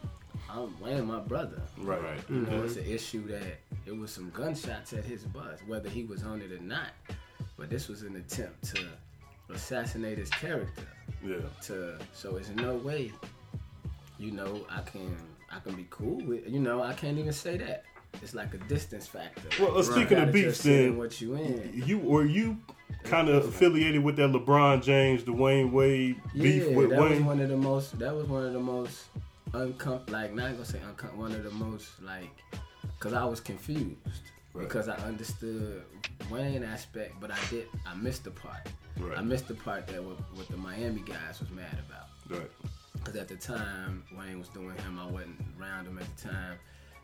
I'm 0.49 0.79
Wayne, 0.79 1.05
my 1.05 1.19
brother. 1.19 1.61
Right. 1.77 2.01
Right. 2.01 2.19
You 2.29 2.41
know, 2.41 2.63
it's 2.63 2.75
an 2.75 2.85
issue 2.85 3.27
that 3.27 3.59
it 3.85 3.97
was 3.97 4.11
some 4.11 4.29
gunshots 4.31 4.93
at 4.93 5.03
his 5.03 5.23
bus, 5.23 5.59
whether 5.67 5.89
he 5.89 6.03
was 6.03 6.23
on 6.23 6.41
it 6.41 6.51
or 6.51 6.61
not. 6.61 6.89
But 7.57 7.69
this 7.69 7.87
was 7.87 8.01
an 8.03 8.15
attempt 8.15 8.75
to 8.75 8.85
assassinate 9.53 10.17
his 10.17 10.29
character. 10.29 10.87
Yeah. 11.25 11.37
To 11.63 11.97
so 12.13 12.35
it's 12.37 12.49
no 12.49 12.75
way, 12.75 13.11
you 14.17 14.31
know, 14.31 14.65
I 14.69 14.81
can 14.81 15.15
I 15.51 15.59
can 15.59 15.75
be 15.75 15.87
cool 15.89 16.21
with 16.25 16.47
you 16.47 16.59
know, 16.59 16.81
I 16.81 16.93
can't 16.93 17.17
even 17.17 17.33
say 17.33 17.57
that. 17.57 17.85
It's 18.21 18.33
like 18.33 18.53
a 18.53 18.57
distance 18.57 19.07
factor. 19.07 19.41
Well, 19.61 19.77
uh, 19.77 19.83
speaking 19.83 20.17
of 20.17 20.31
beefs, 20.31 20.63
then 20.63 20.97
what 20.97 21.19
you 21.19 21.35
in. 21.35 21.83
you 21.85 21.97
were 21.97 22.25
you 22.25 22.57
kind 23.03 23.27
of 23.27 23.45
affiliated 23.47 24.03
with 24.03 24.15
that 24.17 24.31
LeBron 24.31 24.83
James, 24.83 25.23
Dwyane 25.23 25.71
Wade 25.71 26.21
beef 26.33 26.63
Yeah, 26.69 26.75
with 26.75 26.89
that 26.91 26.99
was 26.99 27.19
one 27.19 27.39
of 27.41 27.49
the 27.49 27.57
most. 27.57 27.97
That 27.99 28.15
was 28.15 28.25
one 28.27 28.45
of 28.45 28.53
the 28.53 28.59
most 28.59 29.05
uncom 29.51 30.09
like 30.09 30.33
not 30.33 30.51
gonna 30.53 30.65
say 30.65 30.79
uncom 30.79 31.15
one 31.15 31.31
of 31.31 31.43
the 31.43 31.51
most 31.51 32.01
like 32.01 32.29
because 32.97 33.13
I 33.13 33.23
was 33.25 33.39
confused 33.39 33.97
Right. 34.53 34.67
because 34.67 34.87
I 34.87 34.95
understood 34.97 35.81
Wayne 36.29 36.63
aspect, 36.63 37.15
but 37.19 37.31
I 37.31 37.37
did 37.49 37.67
I 37.87 37.95
missed 37.95 38.23
the 38.23 38.31
part. 38.31 38.67
Right. 38.99 39.17
I 39.17 39.21
missed 39.21 39.47
the 39.47 39.55
part 39.55 39.87
that 39.87 40.03
what, 40.03 40.17
what 40.35 40.47
the 40.49 40.57
Miami 40.57 41.01
guys 41.01 41.39
was 41.39 41.49
mad 41.49 41.75
about. 41.89 42.07
Right. 42.39 42.49
Because 42.93 43.15
at 43.15 43.27
the 43.27 43.35
time, 43.35 44.03
Wayne 44.15 44.37
was 44.39 44.47
doing 44.49 44.77
him. 44.77 44.99
I 45.01 45.07
wasn't 45.07 45.35
around 45.59 45.87
him 45.87 45.97
at 45.97 46.05
the 46.17 46.29
time. 46.29 46.57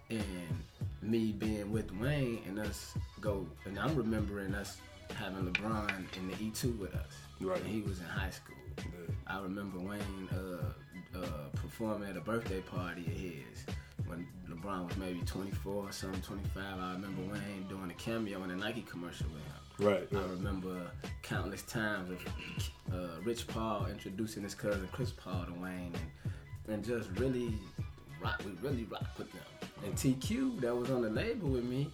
And 0.10 0.64
me 1.02 1.32
being 1.32 1.72
with 1.72 1.92
Wayne 2.00 2.42
and 2.48 2.60
us 2.60 2.94
go, 3.22 3.46
and 3.66 3.78
I'm 3.80 3.96
remembering 3.96 4.54
us 4.56 4.78
having 5.16 5.46
LeBron 5.52 6.18
in 6.18 6.28
the 6.28 6.36
E2 6.36 6.78
with 6.80 6.96
us. 6.96 7.14
Right. 7.40 7.62
He 7.64 7.82
was 7.82 8.00
in 8.00 8.06
high 8.06 8.30
school. 8.30 8.56
Yeah. 8.78 8.84
I 9.28 9.40
remember 9.40 9.80
Wayne 9.80 10.30
uh, 10.32 11.18
uh, 11.18 11.22
performing 11.54 12.10
at 12.10 12.18
a 12.18 12.22
birthday 12.22 12.62
party 12.62 13.02
of 13.02 13.14
his 13.14 13.76
when 14.08 14.28
LeBron 14.50 14.88
was 14.88 14.98
maybe 14.98 15.22
24 15.22 15.74
or 15.74 15.92
something, 15.92 16.22
25. 16.22 16.64
I 16.80 16.94
remember 16.94 17.22
Wayne 17.32 17.66
doing 17.70 17.92
a 17.92 17.94
cameo 17.96 18.44
in 18.44 18.52
a 18.52 18.56
Nike 18.56 18.82
commercial 18.82 19.28
with 19.28 19.44
him. 19.44 19.60
Right. 19.88 20.08
I 20.14 20.30
remember 20.32 20.92
countless 21.22 21.62
times 21.62 22.10
of 22.10 22.94
uh, 22.94 23.22
Rich 23.24 23.48
Paul 23.48 23.88
introducing 23.90 24.44
his 24.44 24.54
cousin 24.54 24.90
Chris 24.92 25.12
Paul 25.12 25.46
to 25.46 25.54
Wayne 25.54 25.94
and, 25.94 26.74
and 26.74 26.84
just 26.84 27.10
really 27.12 27.54
rock. 28.22 28.42
We 28.46 28.52
really 28.68 28.84
rock 28.86 29.08
with 29.18 29.32
them. 29.32 29.42
And 29.84 29.96
TQ 29.96 30.60
that 30.62 30.76
was 30.76 30.90
on 30.90 31.02
the 31.02 31.10
label 31.10 31.50
with 31.50 31.64
me, 31.64 31.90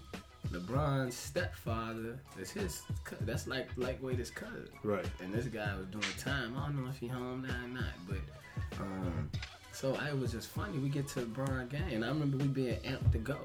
LeBron's 0.52 1.16
stepfather 1.16 2.20
is 2.40 2.52
his. 2.52 2.82
That's 3.22 3.48
like 3.48 3.68
lightweight 3.78 4.18
his 4.18 4.30
cousin. 4.32 4.68
Right. 4.84 5.06
And 5.22 5.34
this 5.34 5.46
guy 5.46 5.76
was 5.78 5.88
doing 5.88 6.04
time. 6.20 6.56
I 6.58 6.68
don't 6.68 6.84
know 6.84 6.90
if 6.90 6.98
he 6.98 7.08
home 7.08 7.46
now 7.48 7.64
or 7.64 7.68
not, 7.68 7.94
but 8.08 8.82
um, 8.82 9.30
so 9.72 9.96
I, 9.96 10.10
it 10.10 10.20
was 10.20 10.32
just 10.32 10.50
funny. 10.50 10.78
We 10.78 10.90
get 10.90 11.08
to 11.10 11.22
the 11.22 11.26
LeBron 11.26 11.70
game, 11.70 11.82
and 11.92 12.06
I 12.06 12.10
remember 12.10 12.38
we 12.38 12.48
being 12.48 12.76
amped 12.82 13.12
to 13.14 13.18
go. 13.18 13.38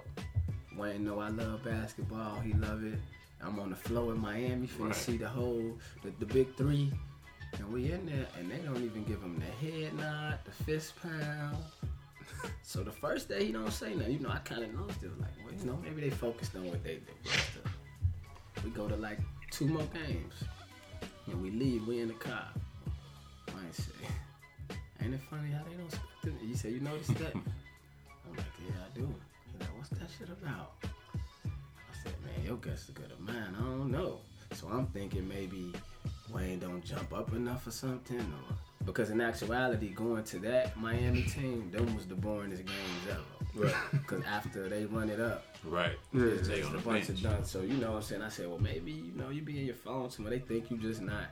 Wayne 0.77 1.05
know 1.05 1.21
I 1.21 1.29
love 1.29 1.65
basketball. 1.65 2.41
He 2.41 2.53
love 2.55 2.85
it. 2.85 2.99
I'm 3.43 3.59
on 3.59 3.71
the 3.71 3.77
floor 3.77 4.13
in 4.13 4.21
Miami 4.21 4.67
finna 4.67 4.87
Right. 4.89 4.95
see 4.95 5.17
the 5.17 5.29
whole 5.29 5.79
the, 6.03 6.13
the 6.19 6.27
big 6.27 6.55
three, 6.57 6.93
and 7.59 7.73
we 7.73 7.91
in 7.93 8.07
there, 8.07 8.27
and 8.39 8.51
they 8.51 8.59
don't 8.59 8.83
even 8.85 9.05
give 9.05 9.21
him 9.23 9.41
the 9.41 9.67
head 9.67 9.95
nod, 9.97 10.39
the 10.45 10.51
fist 10.65 10.95
pound. 11.03 11.57
So 12.63 12.83
the 12.83 12.93
first 12.93 13.29
day 13.29 13.47
he 13.47 13.53
don't 13.53 13.73
say 13.73 13.95
nothing. 13.95 14.13
You 14.13 14.19
know, 14.21 14.31
I 14.31 14.39
kind 14.39 14.63
of 14.63 14.73
know 14.73 14.87
still 14.97 15.11
like, 15.19 15.31
well, 15.45 15.55
you 15.59 15.67
know, 15.67 15.79
maybe 15.83 16.03
they 16.03 16.11
focused 16.11 16.55
on 16.55 16.67
what 16.69 16.83
they 16.85 16.95
did. 16.95 17.33
We 18.65 18.71
go 18.71 18.89
to 18.89 18.97
like 18.97 19.19
two 19.51 19.67
more 19.67 19.87
games, 19.93 20.35
and 21.27 21.43
we 21.43 21.51
leave. 21.51 21.87
We 21.87 22.01
in 22.01 22.09
the 22.09 22.15
car. 22.15 22.47
I 23.49 23.73
say, 23.73 23.93
ain't 25.03 25.15
it 25.15 25.21
funny 25.29 25.51
how 25.51 25.63
they 25.69 25.77
don't 25.77 25.91
speak 25.91 26.21
to 26.23 26.29
me? 26.29 26.49
You 26.49 26.55
say 26.55 26.71
you 26.71 26.81
noticed 26.81 27.15
that? 27.19 27.35
I'm 27.35 28.37
like, 28.37 28.47
yeah, 28.67 28.75
I 28.85 28.99
do. 28.99 29.09
He's 29.51 29.61
like, 29.61 29.77
what's 29.77 29.91
that 29.91 30.09
shit 30.19 30.29
about? 30.29 30.75
I 30.85 32.03
said, 32.03 32.13
man, 32.25 32.45
your 32.45 32.57
guess 32.57 32.85
is 32.85 32.91
good 32.91 33.11
of 33.11 33.21
mine. 33.21 33.55
I 33.59 33.63
don't 33.63 33.91
know. 33.91 34.21
So 34.53 34.69
I'm 34.69 34.87
thinking 34.89 35.29
maybe 35.29 35.73
Wayne 36.33 36.59
don't 36.59 36.85
jump 36.85 37.13
up 37.13 37.33
enough 37.33 37.67
or 37.67 37.71
something, 37.71 38.19
or 38.19 38.55
because 38.93 39.11
in 39.11 39.21
actuality, 39.21 39.89
going 39.91 40.25
to 40.25 40.39
that 40.41 40.77
Miami 40.77 41.23
team, 41.23 41.71
them 41.71 41.95
was 41.95 42.07
the 42.07 42.15
boringest 42.15 42.65
games 42.67 43.05
ever. 43.11 43.21
Right. 43.67 43.75
Because 43.93 44.23
after 44.25 44.69
they 44.69 44.85
run 44.87 45.11
it 45.11 45.21
up, 45.21 45.45
Right. 45.65 45.97
it's 46.15 46.49
They 46.49 46.59
just 46.61 46.69
on 46.71 46.75
a 46.75 46.79
the 46.79 46.85
bunch 46.85 47.07
bench. 47.09 47.19
of 47.19 47.23
done. 47.23 47.45
So 47.45 47.63
you 47.63 47.75
know 47.75 47.91
what 47.91 47.97
I'm 47.99 48.03
saying? 48.03 48.23
I 48.23 48.29
said, 48.29 48.49
well, 48.49 48.59
maybe 48.61 48.93
you 48.93 49.13
know 49.15 49.31
you 49.31 49.43
be 49.43 49.59
in 49.61 49.67
your 49.67 49.75
phone 49.75 50.09
somewhere. 50.11 50.33
They 50.33 50.39
think 50.41 50.71
you 50.71 50.79
just 50.79 51.01
not. 51.03 51.25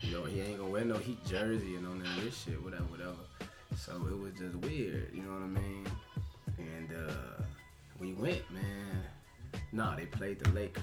You 0.00 0.10
know, 0.12 0.24
he 0.24 0.40
ain't 0.40 0.58
gonna 0.58 0.70
wear 0.70 0.84
no 0.84 0.98
Heat 0.98 1.24
jersey 1.24 1.76
and 1.76 1.86
on 1.86 2.02
none 2.02 2.18
of 2.18 2.24
this 2.24 2.36
shit, 2.44 2.62
whatever, 2.62 2.84
whatever. 2.84 3.16
So 3.76 3.92
it 4.10 4.18
was 4.18 4.32
just 4.38 4.54
weird. 4.56 5.08
You 5.14 5.22
know 5.22 5.32
what 5.32 5.42
I 5.42 5.46
mean? 5.46 5.86
And 6.58 6.90
uh 6.92 7.42
we 8.00 8.12
went, 8.14 8.42
man. 8.52 9.02
No, 9.72 9.94
they 9.96 10.06
played 10.06 10.40
the 10.40 10.50
Lakers, 10.50 10.82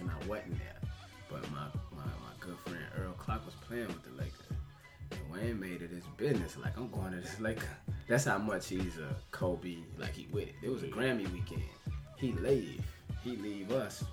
and 0.00 0.10
I 0.10 0.26
wasn't 0.26 0.58
there. 0.58 0.90
But 1.30 1.42
my 1.52 1.66
my, 1.94 2.04
my 2.04 2.32
good 2.40 2.58
friend 2.66 2.84
Earl 2.98 3.12
Clark 3.12 3.44
was 3.44 3.54
playing 3.68 3.86
with 3.88 4.02
the 4.04 4.10
Lakers. 4.22 4.35
Wayne 5.36 5.60
made 5.60 5.82
it 5.82 5.90
his 5.90 6.04
business. 6.16 6.56
Like 6.56 6.76
I'm 6.76 6.88
going 6.90 7.12
to 7.12 7.20
this 7.20 7.38
Laker. 7.40 7.68
That's 8.08 8.24
how 8.24 8.38
much 8.38 8.68
he's 8.68 8.98
a 8.98 9.14
Kobe. 9.30 9.76
Like 9.98 10.14
he 10.14 10.26
with 10.32 10.48
it. 10.48 10.54
It 10.62 10.70
was 10.70 10.82
a 10.82 10.88
Grammy 10.88 11.30
weekend. 11.32 11.62
He 12.16 12.32
leave. 12.32 12.82
He 13.22 13.36
leave 13.36 13.72
us. 13.72 14.04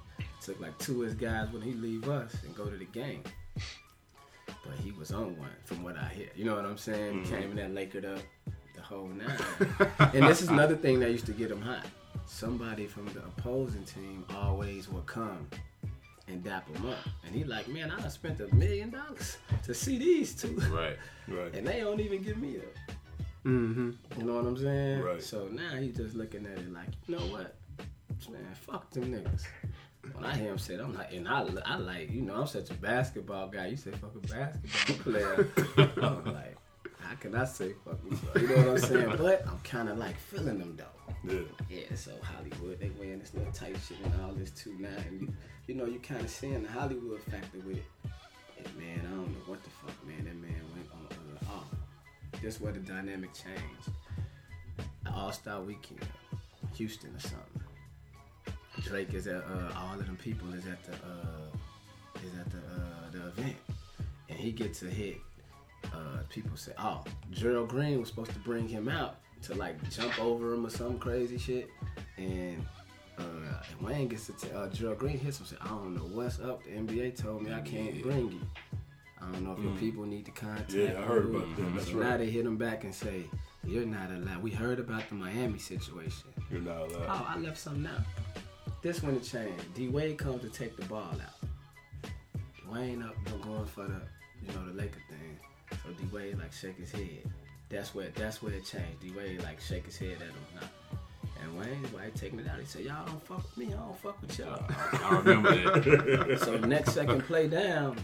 Took 0.42 0.60
like 0.60 0.78
two 0.78 1.04
of 1.04 1.08
his 1.08 1.16
guys 1.16 1.52
when 1.52 1.62
he 1.62 1.74
leave 1.74 2.10
us 2.10 2.36
and 2.44 2.56
go 2.56 2.66
to 2.66 2.76
the 2.76 2.86
game. 2.86 3.24
But 4.46 4.78
he 4.84 4.92
was 4.92 5.12
on 5.12 5.38
one 5.38 5.50
from 5.66 5.84
what 5.84 5.98
I 5.98 6.10
hear. 6.10 6.30
You 6.36 6.46
know 6.46 6.56
what 6.56 6.66
I'm 6.66 6.78
saying? 6.78 7.24
Mm-hmm. 7.24 7.34
Came 7.36 7.58
in 7.58 7.74
that 7.74 7.74
Lakered 7.74 8.06
up 8.06 8.22
the 8.76 8.82
whole 8.82 9.08
nine. 9.08 9.90
and 10.14 10.26
this 10.28 10.42
is 10.42 10.50
another 10.50 10.76
thing 10.76 11.00
that 11.00 11.12
used 11.12 11.26
to 11.28 11.34
get 11.34 11.52
him 11.52 11.62
hot. 11.62 11.86
Somebody 12.26 12.88
from 12.88 13.06
the 13.14 13.20
opposing 13.20 13.84
team 13.84 14.26
always 14.36 14.90
would 14.90 15.06
come 15.06 15.48
and 16.28 16.44
dap 16.44 16.68
him 16.76 16.90
up. 16.90 16.98
And 17.26 17.36
he 17.36 17.44
like, 17.44 17.68
man, 17.68 17.92
I 17.92 18.00
done 18.00 18.10
spent 18.10 18.40
a 18.40 18.54
million 18.56 18.90
dollars 18.90 19.38
to 19.64 19.74
see 19.74 19.98
these 19.98 20.34
two. 20.36 20.56
Right. 20.72 20.98
Right. 21.28 21.54
And 21.56 21.68
they 21.68 21.80
don't 21.82 22.00
even 22.00 22.22
give 22.22 22.38
me 22.38 22.58
a. 22.58 23.48
Mm-hmm. 23.48 23.92
You 24.18 24.24
know 24.26 24.36
what 24.36 24.46
I'm 24.46 24.58
saying? 24.58 25.02
Right. 25.02 25.22
So 25.22 25.48
now 25.48 25.76
he's 25.76 25.98
just 25.98 26.16
looking 26.16 26.46
at 26.46 26.58
it 26.58 26.72
like, 26.72 26.88
you 27.08 27.16
know 27.16 27.26
what? 27.26 27.56
Man, 28.32 28.42
fuck 28.54 28.90
them 28.92 29.12
niggas. 29.12 29.44
When 30.14 30.26
I 30.26 30.36
hear 30.36 30.52
him 30.52 30.58
say, 30.58 30.78
that, 30.78 30.84
I'm 30.84 30.94
like, 30.94 31.12
and 31.14 31.28
I, 31.28 31.46
I 31.66 31.76
like, 31.78 32.10
you 32.10 32.22
know, 32.22 32.36
I'm 32.36 32.48
such 32.48 32.70
a 32.70 32.74
basketball 32.74 33.50
guy. 33.50 33.68
You 33.68 33.78
say 33.78 33.92
fuck 33.92 34.16
a 34.16 34.20
basketball 34.20 34.96
player. 35.14 35.50
I'm 36.02 36.26
like, 36.26 36.56
how 37.00 37.16
can 37.16 37.36
I 37.36 37.46
say 37.46 37.74
fuck 37.84 38.00
you? 38.10 38.42
You 38.42 38.48
know 38.48 38.56
what 38.56 38.68
I'm 38.68 38.78
saying? 38.78 39.16
But 39.18 39.46
I'm 39.48 39.60
kind 39.60 39.90
of 39.90 39.98
like 39.98 40.18
feeling 40.18 40.60
them 40.60 40.78
though. 40.78 41.30
Yeah. 41.30 41.42
Yeah, 41.70 41.96
so 41.96 42.12
Hollywood, 42.22 42.80
they 42.80 42.92
wearing 42.98 43.20
this 43.20 43.34
little 43.34 43.52
tight 43.52 43.76
shit 43.88 43.98
and 44.04 44.22
all 44.22 44.32
this 44.34 44.52
too 44.52 44.76
now. 44.80 44.90
And 45.08 45.36
you, 45.68 45.76
know, 45.76 45.86
you 45.86 46.00
kind 46.00 46.22
of 46.22 46.30
seeing 46.30 46.64
the 46.64 46.70
Hollywood 46.70 47.22
factor 47.24 47.60
with 47.66 47.78
it. 47.78 47.86
And 48.58 48.78
man, 48.78 49.00
I 49.00 49.10
don't 49.10 49.32
know 49.32 49.44
what 49.46 49.64
the 49.64 49.70
fuck, 49.70 49.96
man. 50.06 50.26
That 50.26 50.36
man 50.36 50.62
went 50.76 50.88
on 50.94 51.48
uh, 51.48 51.54
off. 51.54 52.42
This 52.42 52.60
where 52.60 52.74
the 52.74 52.80
dynamic 52.80 53.32
changed. 53.34 53.90
All 55.14 55.32
Star 55.32 55.62
Weekend, 55.62 56.06
Houston 56.76 57.16
or 57.16 57.20
something. 57.20 57.64
Drake 58.82 59.14
is 59.14 59.28
at 59.28 59.44
uh, 59.44 59.72
all 59.78 59.94
of 59.94 60.06
them 60.06 60.18
people 60.18 60.52
is 60.54 60.66
at 60.66 60.84
the 60.84 60.92
uh, 60.92 62.24
is 62.26 62.40
at 62.40 62.50
the 62.52 62.58
uh, 62.58 63.12
the 63.12 63.28
event, 63.28 63.56
and 64.30 64.38
he 64.38 64.52
gets 64.52 64.82
a 64.84 64.88
hit. 64.88 65.18
Uh, 65.86 66.20
people 66.30 66.58
say, 66.58 66.74
"Oh, 66.78 67.04
Gerald 67.32 67.70
Green 67.70 68.00
was 68.00 68.10
supposed 68.10 68.32
to 68.32 68.40
bring 68.40 68.68
him 68.68 68.90
out 68.90 69.18
to 69.44 69.54
like 69.54 69.78
jump 69.90 70.20
over 70.20 70.54
him 70.54 70.66
or 70.66 70.70
some 70.70 70.98
crazy 70.98 71.38
shit," 71.38 71.70
and 72.18 72.66
uh, 73.18 73.24
Wayne 73.82 74.08
gets 74.08 74.28
to 74.28 74.34
t- 74.34 74.52
uh, 74.54 74.68
Gerald 74.70 75.00
Green 75.00 75.18
hits 75.18 75.40
him. 75.40 75.46
Say, 75.46 75.56
"I 75.62 75.68
don't 75.68 75.96
know 75.96 76.02
what's 76.02 76.40
up. 76.40 76.64
The 76.64 76.72
NBA 76.72 77.16
told 77.22 77.42
me 77.44 77.54
I 77.54 77.62
can't 77.62 78.02
bring 78.02 78.32
you. 78.32 78.42
I 79.22 79.32
don't 79.32 79.44
know 79.44 79.54
if 79.58 79.64
your 79.64 79.74
people 79.76 80.04
need 80.06 80.26
to 80.26 80.32
contact 80.32 80.74
Yeah, 80.74 80.98
I 81.00 81.02
heard 81.04 81.30
you." 81.32 81.38
about 81.38 81.56
that. 81.56 81.76
That's 81.76 81.88
so 81.92 81.98
now 81.98 82.10
right. 82.12 82.18
they 82.18 82.30
hit 82.30 82.46
him 82.46 82.58
back 82.58 82.84
and 82.84 82.94
say, 82.94 83.24
"You're 83.64 83.86
not 83.86 84.10
allowed. 84.12 84.42
We 84.44 84.52
heard 84.52 84.80
about 84.80 85.08
the 85.10 85.16
Miami 85.16 85.60
situation. 85.60 86.30
You're 86.52 86.62
not 86.62 86.92
allowed. 86.92 87.08
Oh, 87.08 87.26
I 87.30 87.38
left 87.40 87.58
something 87.58 87.86
out. 87.88 88.02
This 88.82 89.02
one 89.02 89.20
to 89.20 89.26
change. 89.26 89.62
D 89.76 89.88
Wade 89.88 90.18
comes 90.18 90.42
to 90.42 90.50
take 90.50 90.76
the 90.76 90.86
ball 90.86 91.04
out. 91.14 91.50
Wayne 92.70 93.04
up 93.04 93.16
and 93.28 93.42
going 93.42 93.66
for 93.66 93.84
the, 93.84 94.02
you 94.42 94.52
know, 94.54 94.66
the 94.66 94.74
Laker 94.74 95.00
thing. 95.10 95.40
So 95.84 95.90
D 95.92 96.06
Wade 96.12 96.38
like 96.38 96.52
shake 96.52 96.78
his 96.78 96.92
head. 96.92 97.24
That's 97.70 97.96
where 97.96 98.10
that's 98.10 98.42
where 98.42 98.54
it 98.54 98.66
changed. 98.66 99.00
D 99.02 99.12
Wade 99.16 99.42
like 99.44 99.62
shake 99.62 99.86
his 99.86 99.98
head 99.98 100.16
at 100.16 100.22
him. 100.22 100.34
Nah. 100.56 100.62
And 101.44 101.58
Wayne, 101.60 101.84
why 101.92 102.06
he 102.06 102.12
taking 102.12 102.40
it 102.40 102.48
out? 102.48 102.60
He 102.60 102.66
said, 102.66 102.84
"Y'all 102.86 103.06
don't 103.06 103.24
fuck 103.26 103.44
with 103.44 103.58
me. 103.58 103.74
I 103.74 103.78
don't 103.78 104.00
fuck 104.00 104.22
with 104.22 104.38
y'all." 104.40 104.64
I 104.70 105.18
remember 105.18 105.56
that. 106.26 106.40
so 106.40 106.58
next 106.60 106.94
second 106.94 107.22
play 107.26 107.48
down, 107.48 107.98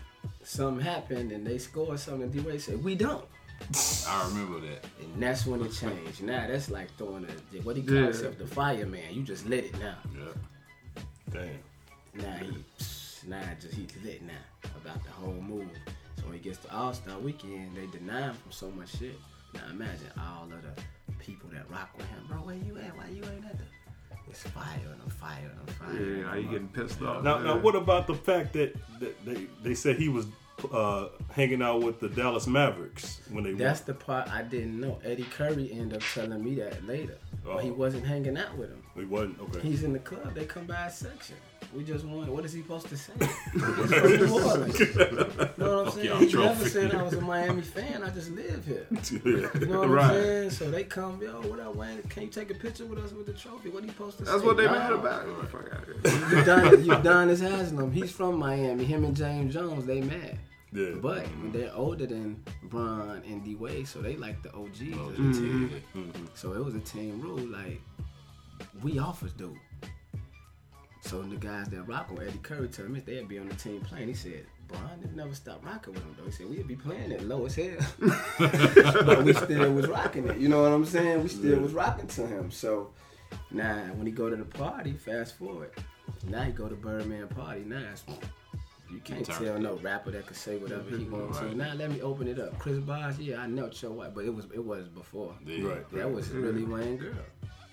something 0.44 0.84
happened 0.84 1.32
and 1.32 1.46
they 1.46 1.58
scored 1.58 2.00
something. 2.00 2.24
And 2.24 2.34
D 2.34 2.40
Wade 2.40 2.62
said, 2.62 2.84
"We 2.84 2.96
don't." 2.96 3.26
I 4.08 4.26
remember 4.30 4.60
that. 4.68 4.86
And 5.02 5.22
that's 5.22 5.46
when 5.46 5.62
it 5.64 5.72
changed. 5.74 6.24
Now 6.24 6.48
that's 6.48 6.70
like 6.70 6.90
throwing 6.98 7.26
a 7.26 7.58
what 7.62 7.76
he 7.76 7.84
call 7.84 7.96
Yeah. 7.96 8.04
himself 8.06 8.38
the 8.38 8.48
fireman. 8.48 9.04
You 9.12 9.24
just 9.24 9.46
lit 9.48 9.66
it 9.66 9.80
now. 9.80 9.98
Yeah. 10.18 11.02
Damn. 11.32 12.24
Now 12.24 12.38
he 12.38 12.54
now 13.28 13.42
just 13.60 13.74
he 13.76 13.86
lit 14.04 14.22
now 14.24 14.68
about 14.82 15.04
the 15.04 15.12
whole 15.12 15.34
move. 15.34 15.68
So 16.18 16.24
when 16.26 16.34
he 16.34 16.40
gets 16.40 16.58
to 16.60 16.76
All 16.76 16.94
Star 16.94 17.18
Weekend, 17.20 17.76
they 17.76 17.86
deny 17.88 18.22
him 18.22 18.34
from 18.34 18.52
so 18.52 18.72
much 18.72 18.98
shit. 18.98 19.16
Now 19.54 19.62
imagine 19.72 20.12
all 20.18 20.44
of 20.46 20.62
the 20.62 20.82
people 21.20 21.50
that 21.54 21.70
rock 21.70 21.90
with 21.98 22.08
him, 22.08 22.26
bro. 22.28 22.38
Where 22.38 22.56
you 22.56 22.78
at? 22.78 22.96
Why 22.98 23.08
you 23.10 23.24
ain't 23.24 23.46
at 23.46 23.58
the? 23.58 23.66
It's 24.30 24.44
fire 24.44 24.66
and 24.92 25.02
I'm 25.04 25.10
fire 25.10 25.50
and 25.52 25.60
I'm 25.60 25.74
fire. 25.76 26.02
Yeah, 26.18 26.24
are 26.32 26.38
you 26.40 26.50
getting 26.50 26.68
pissed 26.68 27.02
off? 27.02 27.24
Now, 27.24 27.40
now, 27.40 27.58
what 27.58 27.76
about 27.76 28.06
the 28.08 28.14
fact 28.14 28.54
that, 28.54 28.76
that 29.00 29.26
they 29.26 29.48
they 29.64 29.74
said 29.74 29.96
he 29.98 30.08
was 30.08 30.28
uh, 30.72 31.08
hanging 31.32 31.62
out 31.64 31.82
with 31.82 32.00
the 32.00 32.10
Dallas 32.10 32.46
Mavericks 32.46 33.22
when 33.32 33.44
they 33.44 33.54
That's 33.54 33.80
won? 33.82 33.88
the 33.88 33.94
part 33.96 34.30
I 34.32 34.44
didn't 34.44 34.80
know. 34.80 35.00
Eddy 35.04 35.24
Curry 35.24 35.72
ended 35.72 35.98
up 35.98 36.04
telling 36.14 36.44
me 36.44 36.56
that 36.56 36.86
later. 36.86 37.18
But 37.44 37.64
he 37.64 37.72
Oh. 37.72 37.74
wasn't 37.74 38.06
hanging 38.06 38.38
out 38.38 38.56
with 38.58 38.70
him. 38.70 38.84
He 38.96 39.06
wasn't 39.06 39.40
okay. 39.42 39.62
He's 39.62 39.84
in 39.84 39.94
the 39.94 40.00
club. 40.00 40.36
They 40.36 40.46
come 40.46 40.66
by 40.66 40.86
a 40.88 40.92
section. 40.92 41.38
We 41.76 41.84
just 41.84 42.04
won. 42.04 42.32
What 42.32 42.46
is 42.46 42.54
he 42.54 42.62
supposed 42.64 42.88
to 42.88 42.98
say? 42.98 43.14
He's 43.54 43.62
from 43.62 44.12
New 44.16 44.40
Orleans. 44.44 44.80
You 44.80 44.86
know 45.58 45.84
what 45.84 45.88
I'm 45.88 45.92
saying? 45.92 46.30
He 46.30 46.34
never 46.34 46.68
said 46.70 46.96
I 46.96 47.04
was 47.04 47.14
a 47.14 47.22
Miami 47.22 47.62
fan. 47.62 48.02
I 48.04 48.10
just 48.10 48.32
live 48.32 48.66
here. 48.66 48.88
You 49.60 49.66
know 49.68 49.80
what 49.82 49.90
Right. 49.90 50.04
I'm 50.06 50.14
saying? 50.24 50.50
So 50.52 50.72
they 50.72 50.84
come, 50.84 51.22
yo, 51.22 51.42
what 51.42 51.60
up, 51.60 51.76
Wayne? 51.76 52.02
Can 52.10 52.24
you 52.24 52.30
take 52.30 52.50
a 52.50 52.56
picture 52.56 52.86
with 52.86 52.98
us 53.00 53.12
with 53.12 53.28
the 53.28 53.34
trophy? 53.34 53.70
What 53.70 53.84
are 53.84 53.86
you 53.86 53.92
supposed 53.92 54.18
to 54.18 54.26
say? 54.26 54.32
That's 54.32 54.44
what 54.44 54.58
they 54.58 54.66
Nah. 54.66 54.72
mad 54.72 54.92
about. 54.94 55.26
Get 55.28 55.42
the 55.42 55.48
fuck 55.48 55.74
out 55.74 55.88
of 55.88 56.30
here. 56.32 56.40
You 56.40 56.46
done, 56.46 56.86
you 56.86 57.04
done 57.04 57.30
as 57.30 57.40
Haslam. 57.40 57.92
He's 57.92 58.12
from 58.12 58.38
Miami. 58.38 58.84
Him 58.86 59.04
and 59.06 59.16
James 59.16 59.54
Jones, 59.54 59.86
they 59.86 60.02
mad. 60.02 60.40
Yeah. 60.74 60.92
But 61.02 61.28
they're 61.52 61.72
older 61.76 62.06
than 62.08 62.44
Bron 62.64 63.22
and 63.28 63.44
D 63.44 63.56
Wade, 63.56 63.88
so 63.88 64.02
they 64.02 64.16
like 64.16 64.42
the 64.44 64.50
OGs 64.54 64.82
Oh, 64.98 65.00
of 65.10 65.18
the 65.18 65.24
yeah. 65.24 65.34
team. 65.34 65.82
Mm-hmm. 65.96 66.26
So 66.34 66.54
it 66.54 66.64
was 66.66 66.74
a 66.76 66.80
team 66.80 67.22
rule, 67.22 67.40
like 67.40 67.80
we 68.84 68.98
offers 69.00 69.34
dude. 69.34 69.56
So 71.02 71.22
the 71.22 71.38
guys 71.38 71.70
that 71.70 71.84
rock 71.84 72.12
with 72.12 72.28
Eddy 72.28 72.40
Curry 72.40 72.68
told 72.68 72.90
me 72.90 73.00
they'd 73.00 73.28
be 73.28 73.40
on 73.40 73.48
the 73.48 73.56
team 73.56 73.82
playing. 73.82 74.10
He 74.10 74.14
said, 74.14 74.46
Bron 74.68 75.00
didn't 75.00 75.16
never 75.16 75.34
stop 75.34 75.66
rocking 75.66 75.94
with 75.94 76.04
him 76.04 76.16
though. 76.18 76.26
He 76.26 76.32
said 76.32 76.50
we'd 76.50 76.68
be 76.68 76.76
playing 76.76 77.12
it 77.12 77.24
low 77.24 77.46
as 77.46 77.56
hell. 77.56 77.78
but 78.40 79.24
we 79.24 79.34
still 79.34 79.74
was 79.74 79.88
rocking 79.88 80.28
it. 80.28 80.38
You 80.38 80.50
know 80.50 80.62
what 80.62 80.72
I'm 80.72 80.86
saying? 80.86 81.24
We 81.24 81.30
still 81.30 81.60
was 81.60 81.74
rocking 81.74 82.08
to 82.08 82.28
him. 82.28 82.52
So 82.52 82.92
now 83.52 83.78
when 83.96 84.06
he 84.06 84.12
go 84.12 84.30
to 84.30 84.36
the 84.36 84.46
party, 84.46 84.94
fast 84.94 85.38
forward. 85.38 85.72
Now 86.28 86.44
he 86.44 86.52
go 86.52 86.68
to 86.68 86.76
Birdman 86.76 87.28
party. 87.30 87.64
Now 87.66 87.82
you 88.92 89.00
can't 89.00 89.26
tell 89.26 89.60
no 89.60 89.76
rapper 89.78 90.12
that 90.12 90.26
could 90.26 90.38
say 90.38 90.58
whatever 90.58 90.90
he 90.96 91.06
wants 91.06 91.40
to. 91.40 91.46
Right. 91.46 91.56
Now 91.56 91.74
let 91.74 91.92
me 91.92 92.02
open 92.02 92.28
it 92.28 92.40
up. 92.40 92.58
Chris 92.60 92.80
Bosh, 92.80 93.18
yeah, 93.20 93.42
I 93.42 93.48
know 93.48 93.70
your 93.74 93.92
wife, 93.92 94.12
but 94.14 94.26
it 94.26 94.34
was 94.34 94.46
it 94.54 94.64
was 94.64 94.88
before. 94.90 95.34
Yeah. 95.46 95.68
Right. 95.68 95.92
That 95.94 96.12
was 96.12 96.30
really 96.30 96.64
Wayne 96.64 96.98
girl 96.98 97.14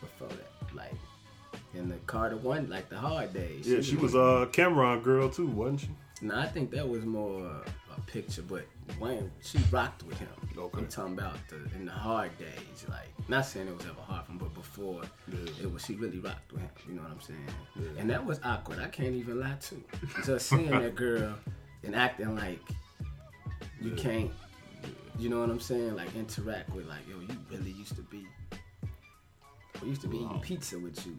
before 0.00 0.28
that. 0.28 0.74
Like 0.74 0.94
in 1.76 1.88
the 1.88 1.96
Carter 2.06 2.36
one, 2.36 2.68
like 2.68 2.88
the 2.88 2.98
hard 2.98 3.32
days. 3.32 3.66
Yeah, 3.68 3.80
she 3.80 3.96
was 3.96 4.14
a 4.14 4.48
Cameron 4.52 5.00
girl 5.02 5.28
too, 5.28 5.46
wasn't 5.46 5.80
she? 5.80 5.88
No, 6.22 6.34
I 6.38 6.46
think 6.46 6.70
that 6.70 6.88
was 6.88 7.04
more 7.04 7.44
a 7.44 8.00
picture, 8.06 8.42
but 8.42 8.64
Wayne, 8.98 9.30
she 9.42 9.58
rocked 9.70 10.02
with 10.04 10.18
him. 10.18 10.28
Okay. 10.56 10.78
I'm 10.78 10.86
talking 10.88 11.12
about 11.12 11.36
the 11.48 11.56
in 11.76 11.84
the 11.84 11.92
hard 11.92 12.36
days, 12.38 12.86
like 12.88 13.08
not 13.28 13.44
saying 13.44 13.68
it 13.68 13.76
was 13.76 13.84
ever 13.84 14.00
hard 14.00 14.24
for 14.24 14.32
him, 14.32 14.38
but 14.38 14.54
before 14.54 15.02
Yeah. 15.28 15.50
it 15.62 15.72
was, 15.72 15.84
she 15.84 15.94
really 15.94 16.18
rocked 16.18 16.52
with 16.52 16.62
him. 16.62 16.70
You 16.88 16.94
know 16.94 17.02
what 17.02 17.10
I'm 17.12 17.20
saying? 17.20 17.46
And 17.98 18.08
that 18.10 18.24
was 18.24 18.40
awkward. 18.44 18.78
I 18.78 18.88
can't 18.88 19.14
even 19.14 19.40
lie 19.40 19.56
to. 19.60 19.84
Just 20.24 20.48
seeing 20.48 20.70
that 20.70 20.94
girl 21.04 21.34
and 21.84 21.94
acting 21.94 22.34
like 22.34 22.60
you 23.82 23.90
can't. 23.92 24.30
You 25.18 25.28
know 25.30 25.40
what 25.40 25.50
I'm 25.50 25.60
saying? 25.60 25.96
Like 25.96 26.14
interact 26.16 26.70
with 26.74 26.86
like, 26.88 27.06
yo, 27.08 27.20
you 27.20 27.28
really 27.50 27.72
used 27.72 27.94
to 27.96 28.02
be. 28.02 28.26
We 29.82 29.88
used 29.90 30.00
to 30.02 30.08
be 30.08 30.16
eating 30.16 30.40
pizza 30.40 30.78
with 30.78 31.04
you, 31.06 31.16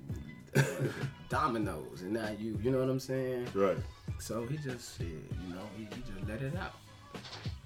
Domino's, 1.29 2.01
and 2.01 2.13
now 2.13 2.29
you. 2.37 2.57
You 2.61 2.71
know 2.71 2.79
what 2.79 2.89
I'm 2.89 2.99
saying? 2.99 3.47
Right. 3.53 3.77
So 4.19 4.45
he 4.45 4.57
just 4.57 4.97
said, 4.97 5.07
you 5.07 5.53
know, 5.53 5.61
he, 5.77 5.83
he 5.83 6.01
just 6.01 6.27
let 6.27 6.41
it 6.41 6.55
out. 6.55 6.73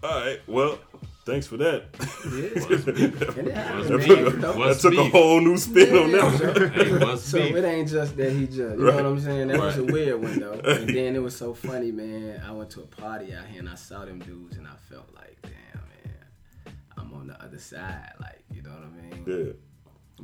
All 0.04 0.20
right. 0.20 0.40
Well, 0.48 0.80
thanks 1.26 1.46
for 1.46 1.58
that. 1.58 1.86
Yeah. 2.26 3.38
and 3.40 3.48
it 3.48 3.54
happens, 3.54 3.88
that 3.88 4.02
took, 4.02 4.28
a, 4.28 4.32
that 4.32 4.80
took 4.80 4.94
a 4.96 5.10
whole 5.10 5.40
new 5.40 5.58
spin 5.58 5.96
on 5.96 6.12
that. 6.12 7.02
one. 7.06 7.18
So 7.18 7.38
it 7.38 7.64
ain't 7.64 7.88
just 7.88 8.18
that 8.18 8.32
he 8.32 8.48
just, 8.48 8.58
you 8.58 8.78
know 8.78 8.96
what 8.96 9.06
I'm 9.06 9.20
saying? 9.20 9.50
That 9.50 9.60
was 9.60 9.78
a 9.78 9.84
weird 9.84 10.22
one 10.22 10.40
though. 10.40 10.54
And 10.54 10.90
then 10.96 11.16
it 11.16 11.22
was 11.22 11.36
so 11.36 11.54
funny, 11.54 11.92
man. 11.92 12.42
I 12.46 12.52
went 12.52 12.72
to 12.72 12.82
a 12.82 12.88
party 12.88 13.34
out 13.36 13.46
here 13.46 13.60
and 13.60 13.70
I 13.70 13.76
saw 13.76 14.06
them 14.06 14.20
dudes 14.20 14.58
and 14.58 14.68
I 14.68 14.76
felt 14.90 15.08
like, 15.16 15.38
damn, 15.44 15.84
man, 15.84 16.76
I'm 16.98 17.14
on 17.14 17.28
the 17.28 17.42
other 17.44 17.60
side. 17.60 18.14
Like, 18.20 18.44
you 18.52 18.64
know 18.64 18.72
what 18.72 18.84
I 18.84 19.16
mean? 19.16 19.24
Yeah. 19.28 19.54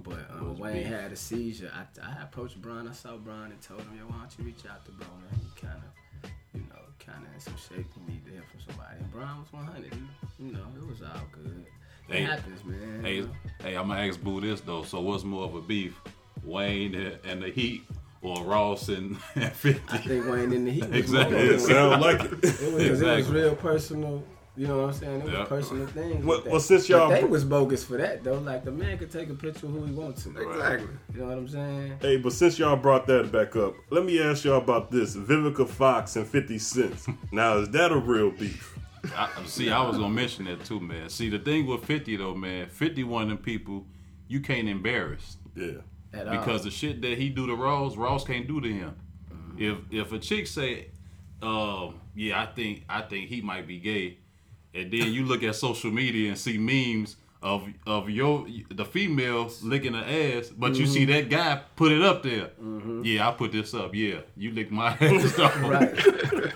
But 0.03 0.29
um, 0.31 0.57
Wayne 0.57 0.73
beef. 0.83 0.85
had 0.87 1.11
a 1.11 1.15
seizure. 1.15 1.71
I, 1.73 1.85
I 2.07 2.23
approached 2.23 2.61
Brian. 2.61 2.87
I 2.87 2.91
saw 2.93 3.17
Brian 3.17 3.51
and 3.51 3.61
told 3.61 3.81
him, 3.81 3.97
yo, 3.97 4.03
why 4.05 4.17
don't 4.19 4.35
you 4.37 4.45
reach 4.45 4.65
out 4.69 4.85
to 4.85 4.91
bro, 4.91 5.07
man? 5.07 5.39
He 5.41 5.61
kind 5.61 5.81
of, 6.23 6.29
you 6.53 6.61
know, 6.69 6.79
kind 6.99 7.25
of 7.25 7.33
in 7.33 7.39
some 7.39 7.55
shape. 7.57 7.87
He 7.95 8.11
need 8.13 8.25
to 8.25 8.31
hear 8.31 8.43
from 8.51 8.59
somebody. 8.67 8.97
And 8.99 9.11
Brian 9.11 9.39
was 9.39 9.51
100. 9.51 9.93
He, 9.93 10.45
you 10.45 10.51
know, 10.53 10.65
it 10.79 10.87
was 10.87 11.01
all 11.01 11.21
good. 11.31 11.65
Hey, 12.07 12.23
it 12.23 12.29
happens, 12.29 12.63
man. 12.63 13.03
Hey, 13.03 13.15
you 13.15 13.21
know? 13.23 13.29
hey, 13.63 13.75
I'm 13.75 13.87
gonna 13.89 13.99
ask 14.07 14.21
Boo 14.21 14.39
this 14.39 14.61
though. 14.61 14.83
So 14.83 15.01
what's 15.01 15.23
more 15.25 15.43
of 15.43 15.55
a 15.55 15.61
beef, 15.61 15.99
Wayne 16.43 16.95
and- 16.95 17.17
and 17.25 17.41
the 17.43 17.49
Heat, 17.49 17.83
or 18.21 18.43
Ross 18.45 18.87
and, 18.89 19.17
and 19.35 19.51
Fifty? 19.53 19.81
I 19.89 19.97
think 19.97 20.25
Wayne 20.29 20.53
in 20.53 20.63
the 20.65 20.71
heat. 20.71 20.87
Was 20.87 20.97
Exactly. 20.99 21.35
more 21.35 21.45
Yeah, 21.45 21.51
of 21.51 21.55
a- 21.57 21.59
sound 21.65 22.01
like 22.01 22.21
it. 22.21 22.31
It 22.33 22.41
was, 22.73 22.87
'cause 22.87 23.01
it 23.01 23.15
was 23.17 23.27
real 23.29 23.55
personal. 23.57 24.23
You 24.57 24.65
know 24.67 24.77
what 24.81 24.87
I'm 24.87 24.93
saying? 24.93 25.19
It 25.21 25.23
was 25.25 25.33
Yeah. 25.33 25.43
personal 25.45 25.85
things. 25.87 26.25
Well- 26.25 26.41
with 26.41 26.47
well, 26.51 26.59
since 26.59 26.89
y'all- 26.89 27.09
they 27.09 27.23
was 27.23 27.43
bogus 27.45 27.83
for 27.85 27.95
that 27.97 28.23
though. 28.23 28.39
Like 28.39 28.65
the 28.65 28.71
man 28.71 28.97
could 28.97 29.11
take 29.11 29.29
a 29.29 29.35
picture 29.35 29.67
of 29.67 29.73
who 29.73 29.85
he 29.85 29.91
wants 29.91 30.23
to. 30.23 30.29
Exactly. 30.31 30.87
You 31.13 31.19
know 31.21 31.27
what 31.27 31.37
I'm 31.37 31.47
saying? 31.47 31.93
Hey, 32.01 32.17
but 32.17 32.33
since 32.33 32.57
y'all 32.57 32.75
brought 32.75 33.05
that 33.07 33.31
back 33.31 33.55
up, 33.55 33.75
let 33.91 34.03
me 34.03 34.19
ask 34.19 34.43
y'all 34.45 34.57
about 34.57 34.89
this: 34.89 35.15
Vivica 35.15 35.67
Fox 35.67 36.15
and 36.15 36.25
Fifty 36.25 36.57
Cent. 36.57 36.95
Now, 37.31 37.57
is 37.59 37.69
that 37.69 37.91
a 37.91 37.97
real 37.97 38.31
beef? 38.31 38.77
I, 39.15 39.29
see, 39.45 39.69
I 39.69 39.87
was 39.87 39.97
gonna 39.97 40.09
mention 40.13 40.45
that 40.45 40.65
too, 40.65 40.79
man. 40.79 41.09
See, 41.09 41.29
the 41.29 41.39
thing 41.39 41.67
with 41.67 41.85
Fifty 41.85 42.17
though, 42.17 42.33
man, 42.33 42.67
Fifty 42.69 43.03
one 43.03 43.23
of 43.23 43.29
them 43.29 43.37
people 43.37 43.85
you 44.27 44.39
can't 44.41 44.67
embarrass 44.67 45.37
Yeah. 45.55 45.73
At 46.13 46.27
all. 46.27 46.37
because 46.37 46.63
the 46.63 46.71
shit 46.71 47.01
that 47.03 47.17
he 47.17 47.29
do 47.29 47.45
to 47.47 47.55
Ross, 47.55 47.95
Ross 47.95 48.23
can't 48.25 48.47
do 48.47 48.59
to 48.59 48.67
him. 48.67 48.95
If 49.57 49.77
if 49.91 50.11
a 50.13 50.19
chick 50.19 50.47
say, 50.47 50.87
um, 51.41 51.95
yeah, 52.15 52.41
I 52.41 52.47
think 52.47 52.83
I 52.89 53.01
think 53.01 53.29
he 53.29 53.41
might 53.41 53.67
be 53.67 53.77
gay, 53.79 54.17
and 54.77 54.91
then 54.91 55.11
you 55.11 55.25
look 55.25 55.43
at 55.43 55.55
social 55.55 55.91
media 55.91 56.29
and 56.29 56.37
see 56.37 56.57
memes 56.57 57.15
of 57.41 57.67
of 57.85 58.09
your 58.09 58.47
the 58.69 58.83
female 58.83 59.49
licking 59.63 59.93
her 59.93 60.03
ass, 60.37 60.49
but 60.49 60.75
you 60.75 60.87
see 60.87 61.05
that 61.05 61.29
guy 61.29 61.61
put 61.75 61.91
it 61.91 62.01
up 62.01 62.23
there. 62.23 62.49
Yeah, 63.03 63.29
I 63.29 63.31
put 63.31 63.51
this 63.51 63.73
up. 63.73 63.93
Yeah, 63.93 64.21
you 64.35 64.51
lick 64.51 64.71
my 64.71 64.89
ass. 65.01 65.35
dog. 65.37 65.55
right. 65.61 65.93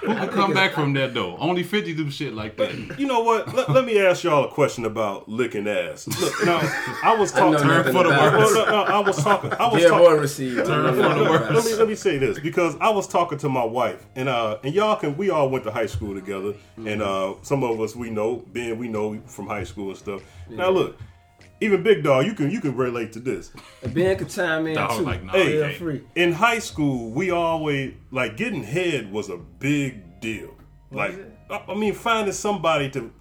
I 0.09 0.27
come 0.31 0.53
back 0.53 0.73
from 0.73 0.93
that 0.93 1.13
though. 1.13 1.37
Only 1.37 1.63
fifty 1.63 1.93
do 1.93 2.09
shit 2.09 2.33
like 2.33 2.57
that. 2.57 2.99
You 2.99 3.05
know 3.07 3.21
what? 3.21 3.53
Let, 3.53 3.69
let 3.69 3.85
me 3.85 3.99
ask 3.99 4.23
y'all 4.23 4.45
a 4.45 4.49
question 4.49 4.85
about 4.85 5.29
licking 5.29 5.67
ass. 5.67 6.07
Look, 6.19 6.33
now 6.45 6.59
I 7.03 7.15
was 7.15 7.31
talking. 7.31 7.67
nothing 7.67 7.93
for 7.93 8.03
the 8.03 8.09
about 8.09 8.33
Well, 8.37 8.53
no, 8.53 8.65
no, 8.65 8.81
I 8.83 8.99
was 8.99 9.23
talking. 9.23 9.53
I 9.53 9.67
was 9.67 9.81
Give 9.81 9.89
talking. 9.91 10.07
or 10.07 10.17
receive. 10.19 10.55
Turn 10.65 10.95
for 10.95 11.01
the 11.19 11.29
worst. 11.29 11.51
let 11.51 11.65
me 11.65 11.73
let 11.75 11.87
me 11.87 11.95
say 11.95 12.17
this 12.17 12.39
because 12.39 12.75
I 12.81 12.89
was 12.89 13.07
talking 13.07 13.37
to 13.39 13.49
my 13.49 13.63
wife 13.63 14.05
and 14.15 14.27
uh 14.27 14.57
and 14.63 14.73
y'all 14.73 14.95
can 14.95 15.15
we 15.15 15.29
all 15.29 15.49
went 15.49 15.63
to 15.65 15.71
high 15.71 15.85
school 15.85 16.15
together 16.15 16.53
and 16.77 17.01
uh 17.03 17.35
some 17.43 17.63
of 17.63 17.79
us 17.79 17.95
we 17.95 18.09
know 18.09 18.37
being 18.51 18.77
we 18.79 18.87
know 18.87 19.19
from 19.27 19.45
high 19.47 19.63
school 19.63 19.89
and 19.89 19.97
stuff. 19.97 20.21
Now 20.49 20.70
look, 20.71 20.97
even 21.59 21.83
Big 21.83 22.03
Dog, 22.03 22.25
you 22.25 22.33
can 22.33 22.49
you 22.49 22.59
can 22.61 22.75
relate 22.75 23.13
to 23.13 23.19
this. 23.19 23.51
Ben 23.93 24.17
could 24.17 24.29
chime 24.29 24.67
in 24.67 24.75
Dog 24.75 24.97
too. 24.97 25.03
like, 25.03 25.23
nah, 25.23 25.33
Hey, 25.33 25.71
he 25.71 25.77
free. 25.77 26.03
In 26.15 26.31
high 26.31 26.59
school, 26.59 27.11
we 27.11 27.31
always 27.31 27.93
like 28.11 28.37
getting 28.37 28.63
head 28.63 29.11
was 29.11 29.29
a 29.29 29.37
big 29.37 30.19
deal. 30.19 30.53
Like? 30.91 31.13
I 31.49 31.63
I 31.69 31.75
mean, 31.75 31.93
finding 31.93 32.33
somebody 32.33 32.89
to 32.91 33.11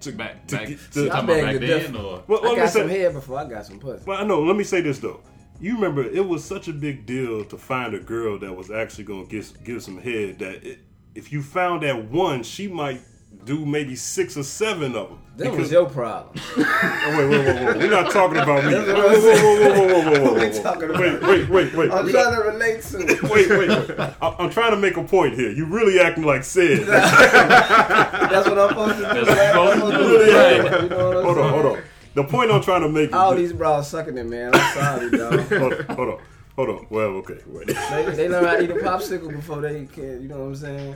to 0.00 0.12
Back 0.12 0.46
to 0.48 0.56
back. 0.56 0.68
get- 0.68 0.70
you 0.70 1.02
to- 1.04 1.08
talking 1.08 1.26
beg 1.26 1.42
about 1.56 1.60
back 1.60 1.82
then 1.84 1.96
or 1.96 2.22
Well, 2.26 2.52
I 2.52 2.56
got 2.56 2.70
say- 2.70 2.80
some 2.80 2.88
head 2.88 3.12
before 3.12 3.38
I 3.38 3.44
got 3.48 3.66
some 3.66 3.78
pussy. 3.78 4.02
Well, 4.06 4.18
I 4.20 4.24
know. 4.24 4.42
Let 4.42 4.56
me 4.56 4.64
say 4.64 4.80
this 4.80 4.98
though. 4.98 5.20
You 5.60 5.74
remember 5.76 6.02
it 6.02 6.26
was 6.26 6.42
such 6.42 6.66
a 6.66 6.72
big 6.72 7.06
deal 7.06 7.44
to 7.44 7.56
find 7.56 7.94
a 7.94 8.00
girl 8.00 8.36
that 8.40 8.56
was 8.56 8.70
actually 8.70 9.04
gonna 9.04 9.26
give 9.26 9.52
give 9.64 9.80
some 9.82 9.98
head. 9.98 10.38
That 10.40 10.64
it, 10.64 10.78
if 11.14 11.30
you 11.32 11.40
found 11.42 11.82
that 11.84 12.10
one, 12.10 12.42
she 12.42 12.66
might 12.66 13.00
do 13.44 13.66
maybe 13.66 13.96
six 13.96 14.36
or 14.36 14.42
seven 14.42 14.94
of 14.94 15.08
them. 15.08 15.18
That 15.36 15.52
was 15.52 15.70
your 15.72 15.88
problem. 15.88 16.34
Oh, 17.04 17.18
wait, 17.18 17.28
wait, 17.28 17.44
wait, 17.46 17.66
wait. 17.66 17.76
We're 17.78 17.90
not 17.90 18.10
talking 18.12 18.38
about 18.38 18.64
me. 18.64 18.72
Whoa, 18.74 18.84
That's 18.84 19.22
whoa, 19.24 19.42
whoa, 19.42 19.72
whoa, 19.72 19.86
whoa, 19.86 20.02
whoa, 20.02 20.34
whoa, 20.34 20.34
whoa, 20.50 20.62
talking 20.62 20.90
about- 20.90 21.00
Wait, 21.00 21.22
wait, 21.22 21.48
wait, 21.50 21.74
wait. 21.74 21.90
I'm 21.90 22.04
We're 22.06 22.12
trying 22.12 22.24
not- 22.32 22.42
to 22.42 22.48
relate 22.48 22.82
to. 22.82 22.98
Wait, 23.32 23.48
wait, 23.50 23.58
wait. 23.88 23.98
I- 24.20 24.36
I'm 24.38 24.50
trying 24.50 24.70
to 24.70 24.76
make 24.76 24.96
a 24.96 25.02
point 25.04 25.34
here. 25.34 25.50
You 25.50 25.64
really 25.66 25.98
acting 26.00 26.24
like 26.24 26.44
Sid. 26.44 26.86
That's 26.86 28.48
what 28.48 28.58
I'm 28.58 28.68
supposed 28.68 28.98
to 28.98 29.14
do. 29.14 29.24
That's 29.24 29.28
what 29.28 29.36
man. 29.36 29.54
you're 29.54 29.74
supposed 29.74 29.92
to 29.92 29.98
do, 29.98 30.26
supposed 30.26 30.34
right. 30.34 30.82
You 30.82 30.88
know 30.88 31.08
what 31.08 31.16
I'm 31.16 31.24
hold 31.24 31.38
on, 31.38 31.50
hold 31.50 31.66
on. 31.76 31.82
The 32.14 32.24
point 32.24 32.50
I'm 32.52 32.62
trying 32.62 32.82
to 32.82 32.88
make 32.88 33.08
is 33.08 33.14
All 33.14 33.30
this. 33.32 33.40
these 33.40 33.52
bras 33.52 33.88
sucking 33.88 34.18
it, 34.18 34.24
man. 34.26 34.50
I'm 34.54 34.74
sorry, 34.74 35.10
dog. 35.10 35.40
hold, 35.48 35.72
on, 35.72 35.84
hold 35.96 36.08
on, 36.08 36.18
hold 36.56 36.68
on. 36.68 36.86
Well, 36.90 37.06
okay. 37.18 37.38
Wait. 37.46 37.66
They, 37.68 38.04
they 38.14 38.28
learn 38.28 38.44
how 38.44 38.56
to 38.56 38.62
eat 38.64 38.70
a 38.70 38.74
popsicle 38.74 39.30
before 39.34 39.60
they 39.60 39.86
can. 39.86 40.22
You 40.22 40.28
know 40.28 40.38
what 40.38 40.44
I'm 40.46 40.56
saying? 40.56 40.94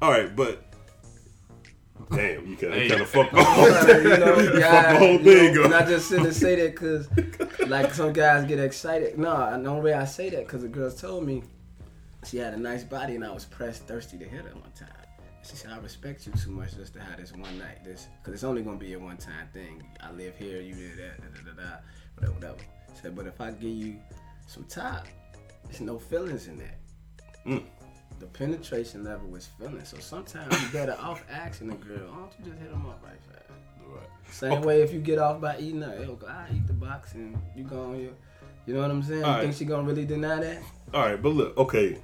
All 0.00 0.10
right, 0.12 0.34
but 0.36 0.62
Damn, 2.10 2.46
you 2.46 2.56
kind 2.56 2.72
Hey. 2.74 2.90
of 3.00 3.08
fucked 3.08 3.32
you 3.34 3.38
know, 3.38 4.36
the 4.52 4.58
guys, 4.60 4.98
whole 4.98 5.12
you 5.12 5.18
thing 5.24 5.54
know, 5.54 5.60
up. 5.60 5.64
and 5.66 5.74
I 5.74 5.86
just 5.86 6.08
sit 6.08 6.20
and 6.20 6.34
say 6.34 6.54
that 6.56 6.72
because, 6.72 7.08
like, 7.68 7.92
some 7.92 8.12
guys 8.12 8.46
get 8.46 8.58
excited. 8.58 9.18
No, 9.18 9.30
I- 9.36 9.58
the 9.58 9.68
only 9.68 9.82
way 9.82 9.92
I 9.92 10.04
say 10.06 10.30
that 10.30 10.46
because 10.46 10.62
the 10.62 10.68
girls 10.68 11.00
told 11.00 11.26
me 11.26 11.42
she 12.24 12.38
had 12.38 12.54
a 12.54 12.56
nice 12.56 12.82
body 12.84 13.14
and 13.16 13.24
I 13.24 13.30
was 13.32 13.44
pressed, 13.44 13.86
thirsty 13.86 14.16
to 14.18 14.24
hit 14.24 14.42
her 14.44 14.50
one 14.54 14.72
time. 14.78 14.88
She 15.48 15.56
said, 15.56 15.70
"I 15.70 15.78
respect 15.78 16.26
you 16.26 16.32
too 16.32 16.50
much 16.50 16.74
just 16.76 16.92
to 16.94 17.00
have 17.00 17.18
this 17.18 17.32
one 17.32 17.58
night, 17.58 17.84
this 17.84 18.08
because 18.20 18.34
it's 18.34 18.44
only 18.44 18.62
gonna 18.62 18.76
be 18.76 18.92
a 18.94 18.98
one 18.98 19.16
time 19.16 19.48
thing. 19.52 19.82
I 20.00 20.10
live 20.12 20.36
here, 20.36 20.60
you 20.60 20.74
did 20.74 20.96
that, 20.98 21.20
da 21.20 21.26
da 21.40 21.50
da 21.56 21.62
da, 21.70 21.76
whatever, 22.16 22.32
whatever." 22.34 22.56
She 22.94 23.02
said, 23.02 23.14
"But 23.16 23.26
if 23.26 23.40
I 23.40 23.50
give 23.52 23.70
you 23.70 23.96
some 24.46 24.64
top, 24.64 25.06
there's 25.64 25.80
no 25.80 25.98
feelings 25.98 26.48
in 26.48 26.58
that." 26.58 26.78
Mm. 27.46 27.62
The 28.18 28.26
penetration 28.26 29.04
level 29.04 29.28
was 29.28 29.48
feeling. 29.58 29.84
So 29.84 29.98
sometimes 29.98 30.60
you 30.60 30.68
better 30.68 30.96
off 31.00 31.22
asking 31.30 31.68
the 31.68 31.76
girl, 31.76 31.98
why 32.10 32.16
don't 32.18 32.32
you 32.38 32.44
just 32.50 32.58
hit 32.60 32.70
them 32.70 32.86
up 32.86 33.00
right 33.04 33.12
fast? 33.30 33.50
Right. 33.88 34.06
Same 34.30 34.62
way 34.62 34.82
if 34.82 34.92
you 34.92 35.00
get 35.00 35.18
off 35.18 35.40
by 35.40 35.56
eating 35.58 35.82
her, 35.82 35.96
yo, 36.02 36.18
I 36.28 36.46
eat 36.54 36.66
the 36.66 36.72
box 36.72 37.14
and 37.14 37.36
you 37.56 37.64
go 37.64 37.84
on 37.92 38.00
your, 38.00 38.10
you 38.66 38.74
know 38.74 38.80
what 38.82 38.90
I'm 38.90 39.02
saying? 39.02 39.22
All 39.22 39.30
you 39.30 39.34
right. 39.36 39.42
think 39.44 39.54
she 39.54 39.64
gonna 39.64 39.84
really 39.84 40.04
deny 40.04 40.40
that? 40.40 40.62
All 40.92 41.02
right, 41.06 41.20
but 41.22 41.30
look, 41.30 41.56
okay. 41.56 41.98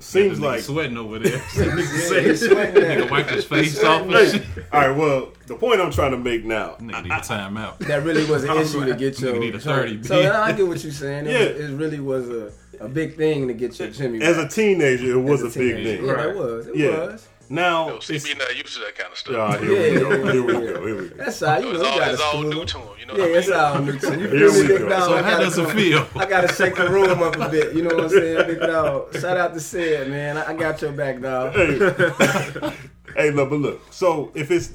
Seems 0.00 0.38
Nigga 0.38 0.42
like 0.42 0.60
sweating 0.60 0.96
over 0.96 1.18
there. 1.18 1.42
Yeah, 1.56 2.20
he's 2.20 2.46
sweating 2.46 2.74
Nigga 2.82 2.98
that. 3.00 3.10
wipe 3.10 3.28
his 3.30 3.44
face 3.44 3.82
off 3.82 4.02
and 4.02 4.12
Hey, 4.12 4.44
all 4.72 4.80
right. 4.88 4.96
Well, 4.96 5.32
the 5.46 5.56
point 5.56 5.80
I'm 5.80 5.90
trying 5.90 6.12
to 6.12 6.18
make 6.18 6.44
now. 6.44 6.76
Nigga 6.80 7.02
need 7.02 7.10
a 7.12 7.16
timeout. 7.16 7.78
That 7.78 8.04
really 8.04 8.24
was 8.30 8.44
an 8.44 8.56
issue 8.58 8.84
to 8.84 8.94
get 8.94 9.18
your. 9.18 9.34
Nigga 9.34 9.40
need 9.40 9.54
a 9.56 9.58
30 9.58 10.04
So 10.04 10.32
I 10.40 10.52
get 10.52 10.68
what 10.68 10.84
you're 10.84 10.92
saying. 10.92 11.26
It, 11.26 11.32
Yeah. 11.32 11.52
was, 11.52 11.70
it 11.70 11.74
really 11.74 11.98
was 11.98 12.28
a, 12.28 12.52
a 12.80 12.88
big 12.88 13.16
thing 13.16 13.48
to 13.48 13.54
get 13.54 13.78
your 13.78 13.88
Jimmy. 13.90 14.22
As 14.22 14.38
a 14.38 14.48
teenager, 14.48 15.12
it 15.12 15.20
was 15.22 15.42
As 15.42 15.56
a 15.56 15.58
big 15.58 15.74
thing. 15.84 16.04
Yeah, 16.04 16.12
Right. 16.12 16.28
it 16.28 16.36
was. 16.36 16.66
It 16.68 16.76
Yeah. 16.76 16.88
was. 16.88 17.28
Now, 17.50 17.88
Yo, 17.88 18.00
see, 18.00 18.16
it's, 18.16 18.26
me 18.26 18.34
not 18.34 18.54
used 18.54 18.74
to 18.74 18.80
that 18.80 18.94
kind 18.94 19.10
of 19.10 19.16
stuff. 19.18 19.34
Ah, 19.38 19.56
here 19.56 19.70
we 19.70 19.74
Yeah, 19.94 19.98
go. 20.00 20.10
yeah, 20.10 20.32
Here 20.32 20.42
we 20.42 20.52
go. 20.52 20.60
Here 20.86 20.96
we 21.02 21.08
go. 21.08 21.16
That's 21.16 21.40
how 21.40 21.58
you 21.58 21.70
it's 21.70 21.80
know. 21.82 21.88
all, 21.88 22.00
it's 22.02 22.20
all 22.20 22.42
new 22.42 22.64
to 22.66 22.78
him. 22.78 22.88
You 23.00 23.06
know 23.06 23.14
Yeah, 23.14 23.20
what 23.22 23.30
I 23.32 23.38
it's 23.38 23.50
all 23.50 23.78
new 23.80 23.98
to 23.98 24.20
you. 24.20 24.28
Here 24.28 24.52
we 24.52 24.68
go. 24.78 24.88
dog? 24.90 25.02
So 25.04 25.22
how 25.22 25.38
does 25.38 25.56
it 25.56 25.70
feel? 25.70 26.06
I 26.14 26.26
gotta 26.26 26.52
shake 26.54 26.76
the 26.76 26.90
room 26.90 27.22
up 27.22 27.36
a 27.38 27.48
bit. 27.48 27.74
You 27.74 27.82
know 27.84 27.94
what 27.94 28.04
I'm 28.04 28.10
saying, 28.10 28.46
big 28.48 28.60
dog? 28.60 29.14
Shout 29.14 29.38
out 29.38 29.54
to 29.54 29.60
Sid, 29.60 30.08
man. 30.10 30.36
I, 30.36 30.50
I 30.50 30.54
got 30.54 30.82
your 30.82 30.92
back, 30.92 31.22
dog. 31.22 31.54
Hey, 31.54 31.78
hey, 33.16 33.30
look, 33.30 33.48
but 33.48 33.60
look. 33.60 33.80
So 33.94 34.30
if 34.34 34.50
it's, 34.50 34.72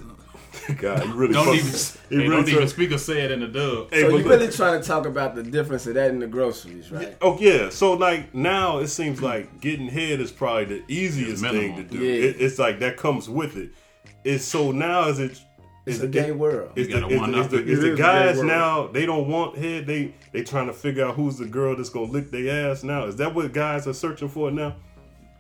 God, 0.77 1.05
you 1.05 1.13
really 1.13 1.33
Don't 1.33 1.45
fucked- 1.45 1.57
even, 1.57 1.71
you 2.09 2.23
hey, 2.23 2.29
really 2.29 2.43
don't 2.45 2.49
even 2.55 2.67
speak 2.67 2.91
or 2.91 2.97
say 2.97 3.21
it 3.21 3.31
in 3.31 3.39
the 3.41 3.47
dub. 3.47 3.91
Hey, 3.91 4.01
So 4.01 4.11
but 4.11 4.17
you 4.17 4.23
look- 4.23 4.39
really 4.39 4.51
trying 4.51 4.81
to 4.81 4.87
talk 4.87 5.05
about 5.05 5.35
the 5.35 5.43
difference 5.43 5.87
of 5.87 5.95
that 5.95 6.09
in 6.09 6.19
the 6.19 6.27
groceries, 6.27 6.91
right? 6.91 7.15
Oh 7.21 7.37
yeah, 7.39 7.69
so 7.69 7.93
like 7.93 8.33
now 8.33 8.79
it 8.79 8.87
seems 8.87 9.21
like 9.21 9.59
getting 9.61 9.87
head 9.87 10.19
is 10.21 10.31
probably 10.31 10.65
the 10.65 10.83
easiest 10.87 11.43
thing 11.43 11.75
to 11.77 11.83
do. 11.83 11.97
Yeah. 11.97 12.29
It, 12.29 12.41
it's 12.41 12.59
like 12.59 12.79
that 12.79 12.97
comes 12.97 13.29
with 13.29 13.57
it. 13.57 13.71
It's 14.23 14.45
so 14.45 14.71
now 14.71 15.09
is 15.09 15.19
it? 15.19 15.41
It's 15.85 15.97
is 15.97 16.01
a 16.03 16.05
it- 16.05 16.11
gay 16.11 16.31
world. 16.31 16.71
Is 16.77 16.87
the, 16.87 16.93
gotta 16.93 17.07
is, 17.07 17.35
is 17.45 17.47
the, 17.49 17.57
it. 17.59 17.69
is 17.69 17.79
the 17.81 17.87
is 17.87 17.93
a 17.93 17.95
gay 17.97 18.01
guys 18.01 18.35
world. 18.37 18.47
now 18.47 18.87
they 18.87 19.05
don't 19.05 19.27
want 19.27 19.57
head 19.57 19.85
they 19.85 20.13
they 20.31 20.41
trying 20.43 20.67
to 20.67 20.73
figure 20.73 21.03
out 21.05 21.15
who's 21.15 21.37
the 21.37 21.45
girl 21.45 21.75
that's 21.75 21.89
gonna 21.89 22.05
lick 22.09 22.31
their 22.31 22.71
ass 22.71 22.83
now 22.83 23.03
is 23.05 23.17
that 23.17 23.35
what 23.35 23.51
guys 23.51 23.85
are 23.85 23.93
searching 23.93 24.29
for 24.29 24.49
now 24.49 24.77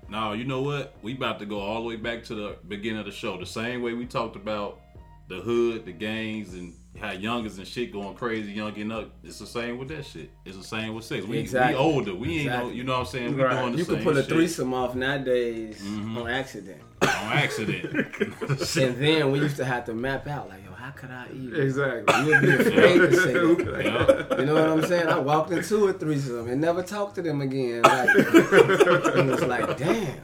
No, 0.09 0.33
you 0.33 0.43
know 0.43 0.61
what? 0.61 0.95
We 1.01 1.15
about 1.15 1.39
to 1.39 1.45
go 1.45 1.59
all 1.59 1.81
the 1.81 1.87
way 1.87 1.95
back 1.95 2.25
to 2.25 2.35
the 2.35 2.57
beginning 2.67 2.99
of 2.99 3.05
the 3.05 3.11
show. 3.11 3.37
The 3.39 3.45
same 3.45 3.81
way 3.81 3.93
we 3.93 4.05
talked 4.05 4.35
about 4.35 4.81
the 5.27 5.35
hood, 5.41 5.85
the 5.85 5.91
gangs, 5.91 6.53
and 6.53 6.73
how 6.99 7.11
youngers 7.11 7.57
and 7.57 7.67
shit 7.67 7.91
going 7.91 8.13
crazy, 8.15 8.51
young 8.51 8.71
getting 8.73 8.91
up. 8.91 9.09
It's 9.23 9.39
the 9.39 9.47
same 9.47 9.77
with 9.79 9.87
that 9.87 10.05
shit. 10.05 10.29
It's 10.45 10.55
the 10.57 10.63
same 10.63 10.93
with 10.93 11.05
sex. 11.05 11.25
We, 11.25 11.39
Exactly. 11.39 11.73
we 11.75 11.79
older. 11.79 12.13
We 12.13 12.37
ain't 12.39 12.45
know. 12.47 12.51
Exactly. 12.53 12.75
You 12.75 12.83
know 12.83 12.93
what 12.93 12.99
I'm 12.99 13.05
saying? 13.07 13.35
We 13.35 13.41
Right. 13.43 13.59
doing 13.59 13.71
the 13.71 13.77
You 13.79 13.83
same 13.85 13.95
can 13.95 14.03
put 14.03 14.13
a 14.13 14.19
shit 14.21 14.25
Mm-hmm. 14.29 14.35
threesome 14.35 14.73
off 14.75 14.95
nowadays 14.95 15.81
on 15.85 16.27
accident. 16.29 16.81
on 17.01 17.09
accident. 17.09 17.85
And 18.77 18.95
then 18.97 19.31
we 19.31 19.39
used 19.39 19.57
to 19.57 19.65
have 19.65 19.85
to 19.85 19.93
map 19.93 20.27
out, 20.27 20.49
like, 20.49 20.63
yo, 20.65 20.71
how 20.73 20.91
could 20.91 21.09
I 21.09 21.27
eat? 21.33 21.53
Exactly. 21.57 22.25
You'd 22.25 22.41
be 22.41 22.51
afraid 22.51 22.97
to 22.99 23.15
say 23.15 23.33
that. 23.33 24.27
yeah. 24.29 24.39
You 24.39 24.45
know 24.45 24.53
what 24.53 24.69
I'm 24.69 24.85
saying? 24.85 25.07
I 25.07 25.17
walked 25.19 25.51
into 25.51 25.87
a 25.87 25.93
threesome 25.93 26.47
and 26.49 26.61
never 26.61 26.83
talked 26.83 27.15
to 27.15 27.21
them 27.23 27.41
again. 27.41 27.81
Like, 27.81 28.09
it 28.15 29.25
was 29.25 29.41
like, 29.43 29.77
damn. 29.77 30.17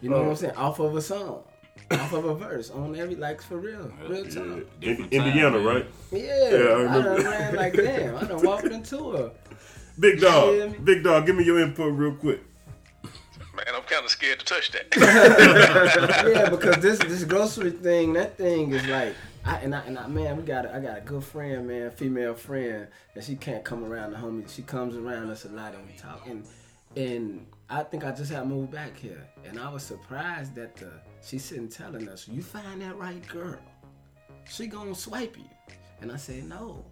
You 0.00 0.10
know 0.10 0.18
what 0.20 0.28
I'm 0.28 0.36
saying? 0.36 0.54
Off 0.56 0.78
of 0.78 0.94
a 0.94 1.02
song, 1.02 1.42
off 1.90 2.12
of 2.12 2.24
a 2.24 2.34
verse, 2.34 2.70
on 2.70 2.96
every 2.96 3.14
like 3.16 3.40
for 3.42 3.58
real, 3.58 3.90
real 4.08 4.24
time. 4.24 4.64
In, 4.80 4.96
Different 4.96 5.12
time, 5.12 5.20
Indiana 5.26 5.58
man. 5.58 5.64
right 5.66 5.86
Yeah, 6.12 6.50
Yeah, 6.50 6.56
I 6.56 6.60
I, 6.60 6.72
remember. 6.82 7.16
done 7.16 7.24
ran 7.24 7.54
like 7.56 7.72
damn. 7.76 8.16
I 8.16 8.24
done 8.24 8.42
walked 8.42 8.64
into 8.66 8.98
a. 9.16 9.30
big 9.98 10.20
dog 10.20 10.84
big 10.84 11.04
dog 11.04 11.26
give 11.26 11.36
me 11.36 11.44
your 11.44 11.60
input 11.60 11.92
real 11.94 12.14
quick 12.14 12.40
Man, 13.56 13.66
I'm 13.72 13.82
kind 13.82 14.04
of 14.04 14.10
scared 14.10 14.40
to 14.40 14.44
touch 14.44 14.72
that. 14.72 14.86
yeah, 16.34 16.50
because 16.50 16.76
this 16.78 16.98
this 16.98 17.22
grocery 17.22 17.70
thing, 17.70 18.12
that 18.14 18.36
thing 18.36 18.72
is 18.72 18.84
like, 18.86 19.14
I 19.44 19.58
and 19.58 19.72
I 19.72 19.80
and 19.84 19.96
I 19.96 20.08
man, 20.08 20.36
we 20.36 20.42
got 20.42 20.66
a, 20.66 20.74
I 20.74 20.80
got 20.80 20.98
a 20.98 21.00
good 21.02 21.22
friend, 21.22 21.68
man, 21.68 21.92
female 21.92 22.34
friend, 22.34 22.88
and 23.14 23.22
she 23.22 23.36
can't 23.36 23.62
come 23.62 23.84
around 23.84 24.10
the 24.10 24.16
homie. 24.16 24.48
She 24.52 24.62
comes 24.62 24.96
around 24.96 25.30
us 25.30 25.44
a 25.44 25.50
lot 25.50 25.72
and 25.72 25.86
we 25.86 25.92
talk, 25.96 26.26
and 26.26 26.44
and 26.96 27.46
I 27.70 27.84
think 27.84 28.04
I 28.04 28.10
just 28.10 28.32
had 28.32 28.44
moved 28.48 28.72
back 28.72 28.96
here, 28.96 29.24
and 29.44 29.56
I 29.60 29.68
was 29.72 29.84
surprised 29.84 30.56
that 30.56 30.74
the 30.74 30.90
she's 31.24 31.44
sitting 31.44 31.68
telling 31.68 32.08
us, 32.08 32.28
you 32.28 32.42
find 32.42 32.80
that 32.82 32.96
right 32.96 33.26
girl, 33.28 33.58
she 34.48 34.66
gonna 34.66 34.94
swipe 34.94 35.36
you, 35.36 35.44
and 36.00 36.10
I 36.12 36.16
said 36.16 36.44
no, 36.44 36.84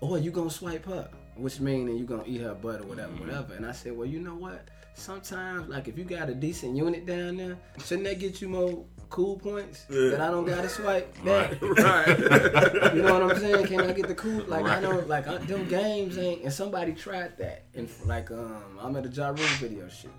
or 0.00 0.18
you 0.18 0.30
gonna 0.30 0.50
swipe 0.50 0.84
her, 0.86 1.08
which 1.36 1.60
meaning 1.60 1.96
you 1.96 2.04
gonna 2.04 2.24
eat 2.26 2.40
her 2.40 2.54
butt 2.54 2.80
or 2.80 2.84
whatever, 2.86 3.12
whatever. 3.14 3.54
And 3.54 3.66
I 3.66 3.72
said, 3.72 3.96
well, 3.96 4.06
you 4.06 4.20
know 4.20 4.34
what? 4.34 4.68
Sometimes, 4.94 5.68
like 5.68 5.88
if 5.88 5.98
you 5.98 6.04
got 6.04 6.28
a 6.30 6.34
decent 6.34 6.76
unit 6.76 7.04
down 7.04 7.36
there, 7.36 7.56
shouldn't 7.84 8.06
that 8.06 8.18
get 8.18 8.40
you 8.40 8.48
more 8.48 8.84
cool 9.10 9.36
points 9.38 9.84
that 9.90 10.20
I 10.20 10.30
don't 10.30 10.46
gotta 10.46 10.68
swipe 10.68 11.12
back? 11.24 11.60
Right. 11.60 12.18
You 12.96 13.02
know 13.02 13.18
what 13.18 13.30
I'm 13.30 13.38
saying? 13.38 13.66
Can 13.66 13.80
I 13.82 13.92
get 13.92 14.08
the 14.08 14.14
cool? 14.14 14.42
Like 14.46 14.64
I 14.64 14.76
Right. 14.76 14.82
don't 14.82 15.06
like 15.06 15.28
I, 15.28 15.36
them 15.38 15.68
games 15.68 16.16
ain't. 16.16 16.44
And 16.44 16.52
somebody 16.52 16.92
tried 16.94 17.36
that. 17.36 17.64
And 17.74 17.90
like 18.06 18.30
um, 18.30 18.78
I'm 18.80 18.96
at 18.96 19.04
a 19.04 19.08
Ja 19.10 19.28
Rule 19.28 19.36
video 19.60 19.86
shoot, 19.88 20.10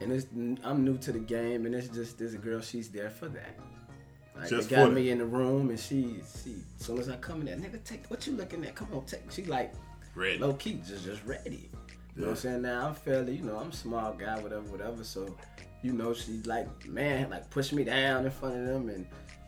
and 0.00 0.12
it's 0.12 0.26
I'm 0.64 0.84
new 0.84 0.96
to 0.98 1.12
the 1.12 1.18
game, 1.18 1.66
and 1.66 1.74
it's 1.74 1.88
just 1.88 2.18
there's 2.18 2.34
a 2.34 2.38
girl. 2.38 2.60
She's 2.60 2.88
there 2.88 3.10
for 3.10 3.28
that. 3.28 3.58
Like 4.38 4.50
Just 4.50 4.68
they 4.68 4.76
got 4.76 4.92
me 4.92 5.10
in 5.10 5.18
the 5.18 5.24
room, 5.24 5.70
and 5.70 5.78
she 5.80 6.20
she. 6.42 6.56
As 6.78 6.86
soon 6.86 6.98
as 6.98 7.08
I 7.08 7.16
come 7.16 7.40
in 7.40 7.46
there, 7.46 7.56
nigga, 7.56 7.82
take 7.84 8.06
what 8.08 8.26
you 8.26 8.34
looking 8.34 8.64
at? 8.64 8.74
Come 8.74 8.88
on, 8.92 9.04
take. 9.06 9.30
She 9.30 9.44
like 9.44 9.72
Ready. 10.14 10.38
low 10.38 10.52
key, 10.54 10.80
just 10.86 11.04
just 11.04 11.24
ready. 11.24 11.70
You 12.14 12.22
know 12.22 12.28
what 12.28 12.30
I'm 12.30 12.36
saying? 12.36 12.62
Now 12.62 12.86
I'm 12.88 12.94
fairly, 12.94 13.36
you 13.36 13.42
know, 13.44 13.58
I'm 13.58 13.68
a 13.68 13.74
small 13.74 14.12
guy, 14.14 14.38
whatever, 14.40 14.62
whatever. 14.62 15.04
So, 15.04 15.36
you 15.82 15.92
know, 15.92 16.14
she 16.14 16.40
like, 16.46 16.86
man, 16.86 17.28
like 17.28 17.50
push 17.50 17.72
me 17.72 17.84
down 17.84 18.24
in 18.24 18.30
front 18.30 18.56
of 18.56 18.66
them 18.66 18.88
and 18.88 19.06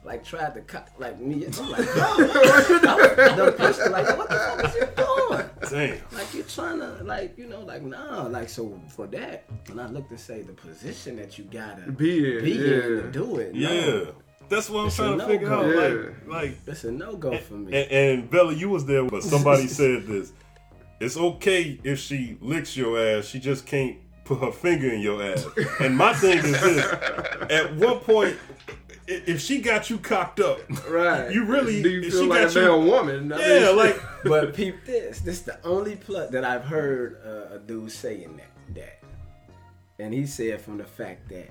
like 0.09 0.25
tried 0.25 0.55
to 0.55 0.61
cut 0.63 0.89
like 0.99 1.21
me. 1.21 1.45
I'm 1.47 1.71
like, 1.71 1.85
bro, 1.93 2.03
I 2.03 3.35
done 3.37 3.53
pushed 3.53 3.79
her, 3.81 3.91
like, 3.91 4.17
what 4.19 4.29
the 4.29 4.37
fuck 4.37 4.65
is 4.65 4.75
you 4.75 4.89
doing? 4.97 5.51
damn 5.71 6.19
Like 6.19 6.35
you're 6.35 6.45
trying 6.45 6.81
to 6.81 7.05
like, 7.05 7.37
you 7.39 7.47
know, 7.47 7.61
like 7.61 7.83
nah, 7.83 8.23
like 8.27 8.49
so 8.49 8.81
for 8.89 9.07
that, 9.09 9.45
when 9.69 9.79
I 9.79 9.87
look 9.89 10.09
to 10.09 10.19
say 10.19 10.43
the 10.43 10.55
position 10.55 11.17
that 11.17 11.39
you 11.39 11.45
gotta 11.45 11.91
Be 11.93 12.39
in, 12.39 12.45
be 12.45 12.53
in 12.53 12.81
to 13.03 13.11
do 13.13 13.37
it, 13.37 13.55
no. 13.55 13.61
yeah 13.73 14.11
that's 14.49 14.71
what 14.71 14.81
I'm 14.81 14.87
It's 14.87 14.97
trying 14.97 15.19
to 15.19 15.27
figure 15.27 15.53
out 15.53 15.67
no-go. 15.67 16.15
like 16.27 16.27
like 16.43 16.59
it's 16.67 16.85
a 16.85 16.91
no 16.91 17.17
go 17.17 17.37
for 17.37 17.55
me. 17.55 17.77
And, 17.83 17.91
and 17.93 18.31
Bella, 18.31 18.55
you 18.55 18.71
was 18.71 18.87
there, 18.87 19.05
but 19.05 19.23
somebody 19.23 19.67
said 19.81 20.07
this. 20.07 20.33
It's 21.01 21.17
okay 21.19 21.79
if 21.85 21.99
she 21.99 22.39
licks 22.41 22.75
your 22.77 22.99
ass. 22.99 23.27
She 23.27 23.39
just 23.41 23.67
can't 23.67 23.99
put 24.25 24.41
her 24.41 24.51
finger 24.51 24.89
in 24.91 25.01
your 25.03 25.23
ass. 25.23 25.47
And 25.81 25.97
my 25.97 26.13
thing 26.15 26.39
is 26.39 26.53
this: 26.61 26.85
at 27.51 27.77
one 27.77 27.99
point, 28.01 28.37
i- 28.37 28.48
if 29.11 29.41
she 29.41 29.61
got 29.61 29.89
you 29.91 29.99
cocked 29.99 30.39
up, 30.41 30.61
Right. 30.89 31.33
You 31.33 31.45
really- 31.45 31.83
Do 31.83 31.89
you 31.91 32.11
feel 32.11 32.23
she 32.23 32.27
like 32.27 32.41
a 32.41 32.45
got 32.45 32.55
you- 32.55 32.61
male 32.63 32.83
woman? 32.83 33.33
I 33.33 33.39
yeah, 33.41 33.67
mean, 33.67 33.77
like 33.77 34.01
But 34.25 34.55
peep 34.55 34.77
this. 34.85 35.21
This 35.21 35.37
is 35.39 35.43
the 35.43 35.59
only 35.65 35.97
plot 35.97 36.31
that 36.33 36.45
I've 36.45 36.65
heard 36.65 37.19
uh, 37.25 37.55
a 37.57 37.59
dude 37.59 37.91
saying 37.91 38.37
that. 38.37 38.75
That, 38.75 39.03
and 39.99 40.13
he 40.13 40.27
said 40.27 40.61
from 40.61 40.77
the 40.79 40.85
fact 40.85 41.29
that 41.31 41.49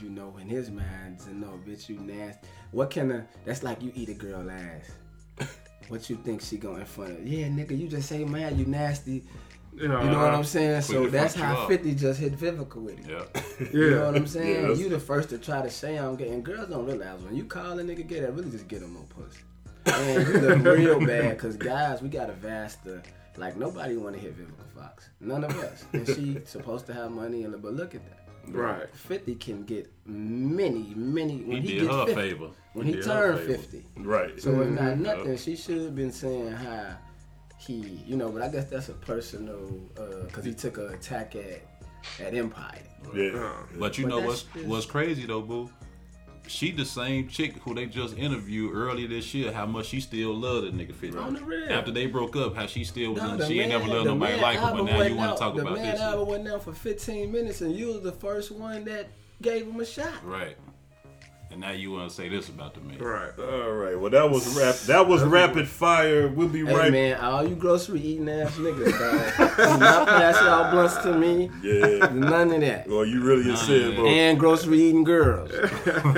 you 0.00 0.08
know 0.08 0.34
in 0.40 0.48
his 0.48 0.70
mind, 0.70 1.18
to 1.24 1.36
know, 1.36 1.58
bitch, 1.66 1.88
you 1.88 1.98
nasty. 1.98 2.46
What 2.70 2.90
kind 2.94 3.10
of? 3.12 3.22
That's 3.44 3.62
like 3.64 3.82
you 3.82 3.90
eat 3.94 4.08
a 4.08 4.14
girl 4.14 4.48
ass. 4.50 4.90
What 5.88 6.08
you 6.08 6.14
think 6.24 6.40
she 6.40 6.56
going 6.56 6.78
in 6.80 6.86
front 6.86 7.18
of? 7.18 7.26
Yeah, 7.26 7.48
nigga, 7.48 7.76
you 7.76 7.88
just 7.88 8.08
say, 8.08 8.22
man, 8.24 8.56
you 8.56 8.64
nasty. 8.64 9.24
You 9.74 9.88
know, 9.88 10.02
You 10.02 10.10
know 10.10 10.18
what 10.18 10.34
I'm 10.34 10.44
saying? 10.44 10.82
So 10.82 11.06
that's 11.06 11.34
fuck 11.34 11.42
you 11.42 11.46
how 11.48 11.62
up. 11.62 11.68
50 11.68 11.94
just 11.94 12.20
hit 12.20 12.36
Vivica 12.36 12.76
with 12.76 12.98
it. 12.98 13.10
Yeah. 13.10 13.68
You 13.72 13.90
know 13.90 14.06
what 14.06 14.16
I'm 14.16 14.26
saying? 14.26 14.64
Yeah, 14.70 14.74
you 14.74 14.88
the 14.88 14.98
first 14.98 15.28
to 15.30 15.38
try 15.38 15.60
to 15.62 15.70
say 15.70 15.96
I'm 15.98 16.16
getting 16.16 16.42
girls 16.42 16.68
don't 16.70 16.86
realize 16.86 17.20
when 17.22 17.36
you 17.36 17.44
call 17.44 17.78
a 17.78 17.82
nigga 17.82 18.06
gay, 18.06 18.20
that 18.20 18.32
really 18.34 18.50
just 18.50 18.68
get 18.68 18.80
them 18.80 18.94
more 18.94 19.04
pussy. 19.04 19.42
And 19.86 20.26
you 20.26 20.40
look 20.40 20.64
real 20.78 20.98
bad 21.06 21.36
because 21.36 21.56
guys, 21.56 22.00
we 22.02 22.08
got 22.08 22.30
a 22.30 22.32
vast, 22.32 22.78
uh, 22.86 22.98
like 23.36 23.56
nobody 23.56 23.96
want 23.96 24.14
to 24.16 24.20
hit 24.20 24.36
Vivica 24.38 24.66
Fox. 24.74 25.10
None 25.20 25.44
of 25.44 25.56
us. 25.58 25.84
And 25.92 26.06
she 26.06 26.38
supposed 26.46 26.86
to 26.86 26.94
have 26.94 27.10
money, 27.10 27.44
and 27.44 27.60
but 27.62 27.74
look 27.74 27.94
at 27.94 28.02
that. 28.08 28.16
Right. 28.48 28.88
50 28.96 29.34
can 29.36 29.64
get 29.64 29.92
many, 30.06 30.94
many. 30.96 31.36
He 31.38 31.44
When 31.44 31.62
he, 31.62 31.68
did 31.74 31.82
gets 31.82 31.94
her 31.94 32.06
50, 32.06 32.14
favor. 32.14 32.50
When 32.72 32.86
he, 32.86 32.92
did 32.92 33.04
her 33.04 33.34
turned 33.34 33.40
favor. 33.46 33.58
50. 33.58 33.84
right. 33.98 34.40
So 34.40 34.60
if 34.62 34.68
not 34.70 34.98
nothing, 34.98 35.30
Yeah. 35.32 35.36
she 35.36 35.54
should 35.56 35.82
have 35.82 35.94
been 35.94 36.10
saying 36.12 36.52
how 36.52 36.96
he, 37.60 38.00
you 38.06 38.16
know, 38.16 38.30
but 38.30 38.42
I 38.42 38.48
guess 38.48 38.64
that's 38.70 38.88
a 38.88 38.94
personal, 38.94 39.80
uh, 39.98 40.24
because 40.26 40.44
he 40.44 40.54
took 40.54 40.78
an 40.78 40.94
attack 40.94 41.36
at, 41.36 41.60
at 42.24 42.34
Empire. 42.34 42.80
yeah. 43.14 43.52
But 43.78 43.98
you 43.98 44.04
But 44.04 44.10
know 44.10 44.20
what's 44.20 44.42
just- 44.42 44.64
what's 44.66 44.86
crazy 44.86 45.26
though, 45.26 45.42
boo? 45.42 45.70
she 46.46 46.72
the 46.72 46.84
same 46.84 47.28
chick 47.28 47.54
who 47.58 47.74
they 47.74 47.86
just 47.86 48.16
interviewed 48.18 48.74
earlier 48.74 49.06
this 49.06 49.32
year. 49.34 49.52
How 49.52 49.66
much 49.66 49.86
she 49.86 50.00
still 50.00 50.34
loved 50.34 50.66
the 50.66 50.70
nigga 50.84 50.92
50. 50.94 51.16
On 51.18 51.34
the 51.34 51.44
real. 51.44 51.70
After 51.70 51.92
they 51.92 52.06
broke 52.06 52.34
up, 52.34 52.56
how 52.56 52.66
she 52.66 52.82
still 52.82 53.12
was. 53.12 53.22
No, 53.22 53.32
in, 53.34 53.38
the 53.38 53.46
she 53.46 53.60
ain't 53.60 53.68
never 53.68 53.86
loved 53.86 54.06
the 54.08 54.14
nobody 54.14 54.32
man 54.32 54.42
like 54.42 54.58
her. 54.58 54.72
But 54.74 54.82
now 54.84 55.02
you 55.02 55.14
want 55.14 55.30
out- 55.30 55.36
to 55.36 55.40
talk 55.40 55.54
the 55.54 55.60
about 55.62 55.74
man 55.76 55.92
this. 55.92 56.00
album 56.00 56.26
went 56.28 56.44
down 56.46 56.58
for 56.60 56.72
15 56.72 57.30
minutes, 57.30 57.60
and 57.60 57.72
you 57.76 57.88
was 57.88 58.00
the 58.02 58.10
first 58.10 58.50
one 58.50 58.84
that 58.86 59.10
gave 59.40 59.66
him 59.68 59.78
a 59.78 59.86
shot. 59.86 60.24
Right. 60.24 60.56
And 61.52 61.60
now 61.62 61.72
you 61.72 61.90
want 61.90 62.08
to 62.08 62.14
say 62.14 62.28
this 62.28 62.48
about 62.48 62.74
the 62.74 62.80
man. 62.80 62.98
Right. 62.98 63.32
All 63.36 63.72
right. 63.72 63.98
Well, 63.98 64.10
that 64.10 64.30
was 64.30 64.56
rap. 64.56 64.76
That 64.86 65.08
was 65.08 65.24
rapid 65.24 65.66
fire. 65.66 66.28
We'll 66.28 66.46
be 66.46 66.64
Hey 66.64 66.72
right. 66.74 66.92
man, 66.92 67.20
all 67.20 67.44
you 67.46 67.56
grocery 67.56 68.00
eating 68.00 68.28
ass 68.28 68.54
niggas, 68.56 68.92
dog. 69.36 69.56
Do 69.56 69.78
not 69.80 70.06
pass 70.06 70.36
y'all 70.40 70.70
blunts 70.70 70.96
to 70.98 71.12
me. 71.12 71.50
Yeah. 71.60 72.06
None 72.12 72.52
of 72.52 72.60
that. 72.60 72.88
Well, 72.88 73.04
you 73.04 73.20
really 73.24 73.56
said, 73.56 73.96
bro. 73.96 74.06
And 74.06 74.38
grocery 74.38 74.80
eating 74.80 75.02
girls. 75.02 75.50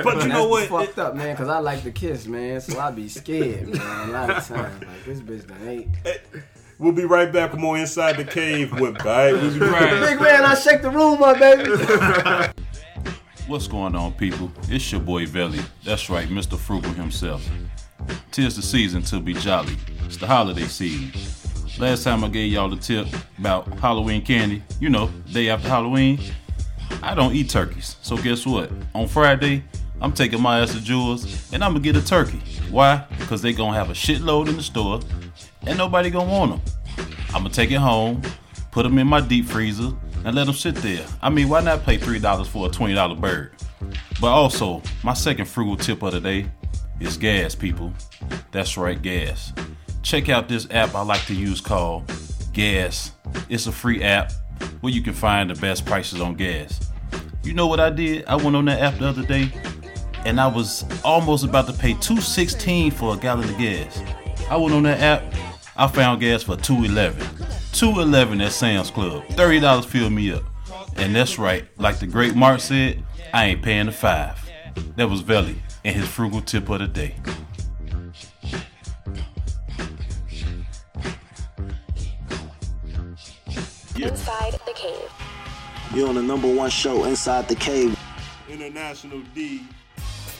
But 0.02 0.22
you 0.22 0.28
know 0.28 0.48
what? 0.48 0.68
Fucked 0.68 0.98
up, 0.98 1.14
man, 1.16 1.34
because 1.34 1.48
I 1.48 1.58
like 1.60 1.82
to 1.84 1.90
kiss, 1.92 2.26
man. 2.26 2.60
So 2.60 2.78
I 2.78 2.90
be 2.90 3.08
scared, 3.08 3.68
man. 3.68 4.08
A 4.10 4.12
lot 4.12 4.30
of 4.30 4.46
times, 4.46 4.84
like 4.84 5.04
this 5.06 5.20
bitch 5.20 5.46
done 5.48 5.66
ate. 5.66 5.88
Eh, 6.04 6.40
we'll 6.78 6.92
be 6.92 7.04
right 7.04 7.32
back 7.32 7.52
with 7.52 7.60
more 7.60 7.78
Inside 7.78 8.16
the 8.18 8.24
Cave 8.24 8.78
with 8.78 8.98
Bite. 9.02 9.32
We'll 9.32 9.52
be 9.52 9.60
right 9.60 10.10
Big 10.10 10.20
man, 10.20 10.44
I 10.44 10.54
shake 10.54 10.82
the 10.82 10.90
room 10.90 11.22
up, 11.22 11.38
baby. 11.38 12.52
What's 13.48 13.66
going 13.66 13.96
on, 13.96 14.12
people? 14.12 14.52
It's 14.68 14.92
your 14.92 15.00
boy 15.00 15.26
Velly. 15.26 15.58
That's 15.82 16.08
right, 16.08 16.28
Mr. 16.28 16.56
Frugal 16.56 16.92
himself. 16.92 17.44
Tis 18.30 18.54
the 18.54 18.62
season 18.62 19.02
to 19.02 19.18
be 19.18 19.34
jolly. 19.34 19.76
It's 20.04 20.16
the 20.16 20.28
holiday 20.28 20.66
season. 20.66 21.10
Last 21.76 22.04
time 22.04 22.22
I 22.22 22.28
gave 22.28 22.52
y'all 22.52 22.68
the 22.70 22.76
tip 22.76 23.08
about 23.38 23.66
Halloween 23.80 24.22
candy, 24.24 24.62
you 24.78 24.90
know, 24.90 25.10
day 25.32 25.48
after 25.48 25.68
Halloween, 25.68 26.20
I 27.02 27.16
don't 27.16 27.34
eat 27.34 27.50
turkeys. 27.50 27.96
So 28.00 28.16
guess 28.16 28.46
what? 28.46 28.70
On 28.94 29.08
Friday, 29.08 29.64
I'm 30.00 30.12
taking 30.12 30.40
my 30.40 30.60
ass 30.60 30.72
to 30.74 30.80
Jewel's 30.80 31.52
and 31.52 31.64
I'm 31.64 31.72
gonna 31.72 31.82
get 31.82 31.96
a 31.96 32.04
turkey. 32.04 32.40
Why? 32.70 33.04
Because 33.18 33.42
they 33.42 33.52
gonna 33.52 33.76
have 33.76 33.90
a 33.90 33.94
shitload 33.94 34.48
in 34.50 34.56
the 34.56 34.62
store 34.62 35.00
and 35.66 35.76
nobody 35.76 36.10
gonna 36.10 36.30
want 36.30 36.52
them. 36.52 37.06
I'm 37.28 37.42
gonna 37.42 37.50
take 37.50 37.72
it 37.72 37.78
home, 37.78 38.22
put 38.70 38.84
them 38.84 38.98
in 38.98 39.08
my 39.08 39.20
deep 39.20 39.46
freezer, 39.46 39.92
and 40.24 40.34
let 40.34 40.46
them 40.46 40.54
sit 40.54 40.74
there. 40.76 41.04
I 41.20 41.30
mean, 41.30 41.48
why 41.48 41.60
not 41.60 41.84
pay 41.84 41.96
three 41.98 42.18
dollars 42.18 42.48
for 42.48 42.66
a 42.66 42.70
twenty 42.70 42.94
dollar 42.94 43.14
bird? 43.14 43.52
But 44.20 44.28
also, 44.28 44.82
my 45.02 45.14
second 45.14 45.46
frugal 45.46 45.76
tip 45.76 46.02
of 46.02 46.12
the 46.12 46.20
day 46.20 46.50
is 47.00 47.16
gas, 47.16 47.54
people. 47.54 47.92
That's 48.52 48.76
right, 48.76 49.00
gas. 49.00 49.52
Check 50.02 50.28
out 50.28 50.48
this 50.48 50.66
app 50.70 50.94
I 50.94 51.02
like 51.02 51.24
to 51.26 51.34
use 51.34 51.60
called 51.60 52.10
Gas. 52.52 53.12
It's 53.48 53.66
a 53.66 53.72
free 53.72 54.02
app 54.02 54.32
where 54.80 54.92
you 54.92 55.02
can 55.02 55.14
find 55.14 55.50
the 55.50 55.54
best 55.54 55.86
prices 55.86 56.20
on 56.20 56.34
gas. 56.34 56.90
You 57.42 57.54
know 57.54 57.66
what 57.66 57.80
I 57.80 57.90
did? 57.90 58.24
I 58.26 58.36
went 58.36 58.54
on 58.54 58.64
that 58.66 58.80
app 58.80 58.98
the 58.98 59.06
other 59.06 59.24
day 59.24 59.50
and 60.24 60.40
I 60.40 60.46
was 60.46 60.84
almost 61.04 61.44
about 61.44 61.66
to 61.66 61.72
pay 61.72 61.94
216 61.94 62.92
for 62.92 63.14
a 63.14 63.16
gallon 63.16 63.48
of 63.48 63.58
gas. 63.58 64.00
I 64.48 64.56
went 64.56 64.74
on 64.74 64.84
that 64.84 65.00
app, 65.00 65.22
I 65.76 65.86
found 65.86 66.20
gas 66.20 66.42
for 66.42 66.56
211. 66.56 67.26
211 67.72 68.40
at 68.42 68.52
Sam's 68.52 68.90
Club. 68.90 69.24
$30 69.28 69.84
filled 69.86 70.12
me 70.12 70.32
up. 70.32 70.42
And 70.96 71.14
that's 71.14 71.38
right, 71.38 71.64
like 71.78 71.98
the 71.98 72.06
great 72.06 72.34
Mark 72.34 72.60
said, 72.60 73.02
I 73.32 73.46
ain't 73.46 73.62
paying 73.62 73.86
the 73.86 73.92
five. 73.92 74.38
That 74.96 75.08
was 75.08 75.20
Velly 75.20 75.56
and 75.84 75.96
his 75.96 76.06
frugal 76.06 76.42
tip 76.42 76.68
of 76.68 76.80
the 76.80 76.86
day. 76.86 77.14
Inside 83.96 84.52
the 84.66 84.72
cave. 84.74 85.10
You're 85.94 86.08
on 86.08 86.16
the 86.16 86.22
number 86.22 86.52
one 86.52 86.70
show 86.70 87.04
inside 87.04 87.48
the 87.48 87.54
cave. 87.54 87.98
International 88.50 89.22
D. 89.34 89.62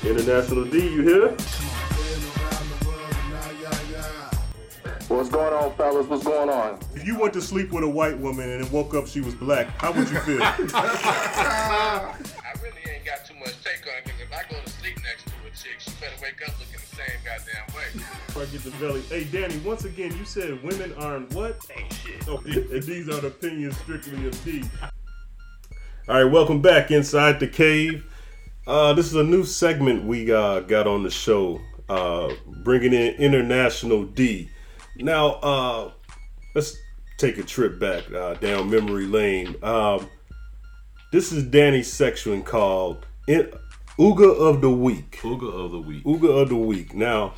International 0.05 0.65
D, 0.65 0.79
you 0.79 1.03
here? 1.03 1.37
What's 5.13 5.29
going 5.29 5.53
on, 5.53 5.75
fellas? 5.75 6.07
What's 6.07 6.25
going 6.25 6.49
on? 6.49 6.79
If 6.95 7.07
you 7.07 7.19
went 7.19 7.35
to 7.35 7.43
sleep 7.43 7.71
with 7.71 7.85
a 7.85 7.89
white 7.89 8.19
woman 8.19 8.49
and 8.49 8.65
then 8.65 8.73
woke 8.73 8.95
up 8.95 9.07
she 9.07 9.21
was 9.21 9.35
black, 9.35 9.67
how 9.79 9.93
would 9.93 10.09
you 10.09 10.19
feel? 10.21 10.43
I 10.43 10.55
really 12.63 12.81
ain't 12.91 13.05
got 13.05 13.27
too 13.27 13.35
much 13.35 13.63
take 13.63 13.87
on 13.87 13.93
it 13.99 14.05
because 14.05 14.21
if 14.23 14.33
I 14.33 14.43
go 14.51 14.59
to 14.59 14.71
sleep 14.71 14.97
next 15.05 15.27
to 15.27 15.33
a 15.47 15.51
chick, 15.51 15.79
she 15.81 15.91
better 16.01 16.15
wake 16.23 16.41
up 16.49 16.59
looking 16.59 16.81
the 16.81 16.97
same 16.97 17.19
goddamn 17.27 17.77
way. 17.77 17.85
Before 18.27 18.43
I 18.43 18.47
get 18.47 18.65
the 18.65 18.71
belly. 18.71 19.03
Hey, 19.03 19.25
Danny, 19.25 19.59
once 19.59 19.85
again, 19.85 20.17
you 20.17 20.25
said 20.25 20.63
women 20.63 20.95
aren't 20.95 21.31
what? 21.35 21.59
Ain't 21.77 21.93
shit. 21.93 22.27
Oh, 22.27 22.39
and 22.47 22.83
these 22.83 23.11
are 23.11 23.21
the 23.21 23.27
opinions 23.27 23.77
strictly 23.77 24.27
of 24.27 24.45
D. 24.47 24.65
All 26.09 26.25
right, 26.25 26.25
welcome 26.25 26.63
back 26.63 26.91
inside 26.91 27.39
the 27.39 27.49
cave. 27.49 28.07
Uh, 28.67 28.95
this 28.95 29.09
is 29.09 29.15
a 29.15 29.25
new 29.25 29.45
segment 29.45 30.05
we 30.05 30.33
uh, 30.33 30.61
got 30.61 30.87
on 30.87 31.03
the 31.03 31.11
show, 31.11 31.61
uh, 31.91 32.33
bringing 32.65 32.95
in 32.95 33.15
International 33.17 34.05
D. 34.05 34.49
Now, 34.97 35.27
uh, 35.35 35.91
let's 36.55 36.77
take 37.19 37.39
a 37.39 37.43
trip 37.43 37.79
back 37.79 38.11
uh, 38.13 38.35
down 38.35 38.71
memory 38.71 39.07
lane. 39.07 39.57
Um, 39.63 40.09
this 41.13 41.33
is 41.33 41.45
Danny's 41.45 41.93
section 41.93 42.43
called 42.43 43.07
In- 43.27 43.53
Ooga 43.99 44.35
of 44.39 44.61
the 44.61 44.71
Week. 44.71 45.19
Ooga 45.23 45.65
of 45.65 45.73
the 45.73 45.81
week. 45.81 46.05
Ooga 46.05 46.43
of 46.43 46.49
the 46.49 46.57
Week. 46.57 46.95
Now, 46.95 47.35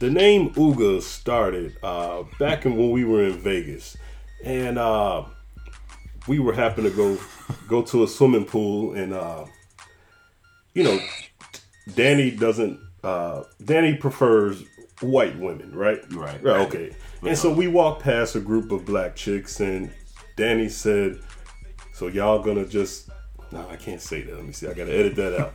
the 0.00 0.10
name 0.10 0.50
Ooga 0.50 1.00
started 1.00 1.76
uh, 1.82 2.24
back 2.38 2.66
in 2.66 2.76
when 2.76 2.90
we 2.90 3.04
were 3.04 3.24
in 3.24 3.38
Vegas, 3.38 3.96
and 4.44 4.78
uh, 4.78 5.24
we 6.28 6.38
were 6.38 6.52
happen 6.52 6.84
to 6.84 6.90
go 6.90 7.18
go 7.68 7.82
to 7.82 8.04
a 8.04 8.08
swimming 8.08 8.44
pool, 8.44 8.92
and 8.92 9.14
uh, 9.14 9.46
you 10.74 10.84
know, 10.84 10.98
Danny 11.94 12.30
doesn't. 12.30 12.78
Uh, 13.02 13.44
Danny 13.64 13.94
prefers 13.94 14.64
white 15.00 15.38
women, 15.38 15.74
right? 15.74 16.00
Right. 16.12 16.42
Right. 16.42 16.66
Okay. 16.66 16.92
And 17.22 17.36
so 17.36 17.50
uh-huh. 17.50 17.58
we 17.58 17.68
walked 17.68 18.02
past 18.02 18.34
a 18.36 18.40
group 18.40 18.72
of 18.72 18.84
black 18.84 19.16
chicks, 19.16 19.60
and 19.60 19.90
Danny 20.36 20.68
said, 20.68 21.18
"So 21.92 22.08
y'all 22.08 22.42
gonna 22.42 22.66
just." 22.66 23.10
No, 23.52 23.64
I 23.70 23.76
can't 23.76 24.02
say 24.02 24.22
that. 24.22 24.34
Let 24.34 24.44
me 24.44 24.52
see. 24.52 24.66
I 24.66 24.74
gotta 24.74 24.92
edit 24.92 25.14
that 25.16 25.40
out. 25.40 25.54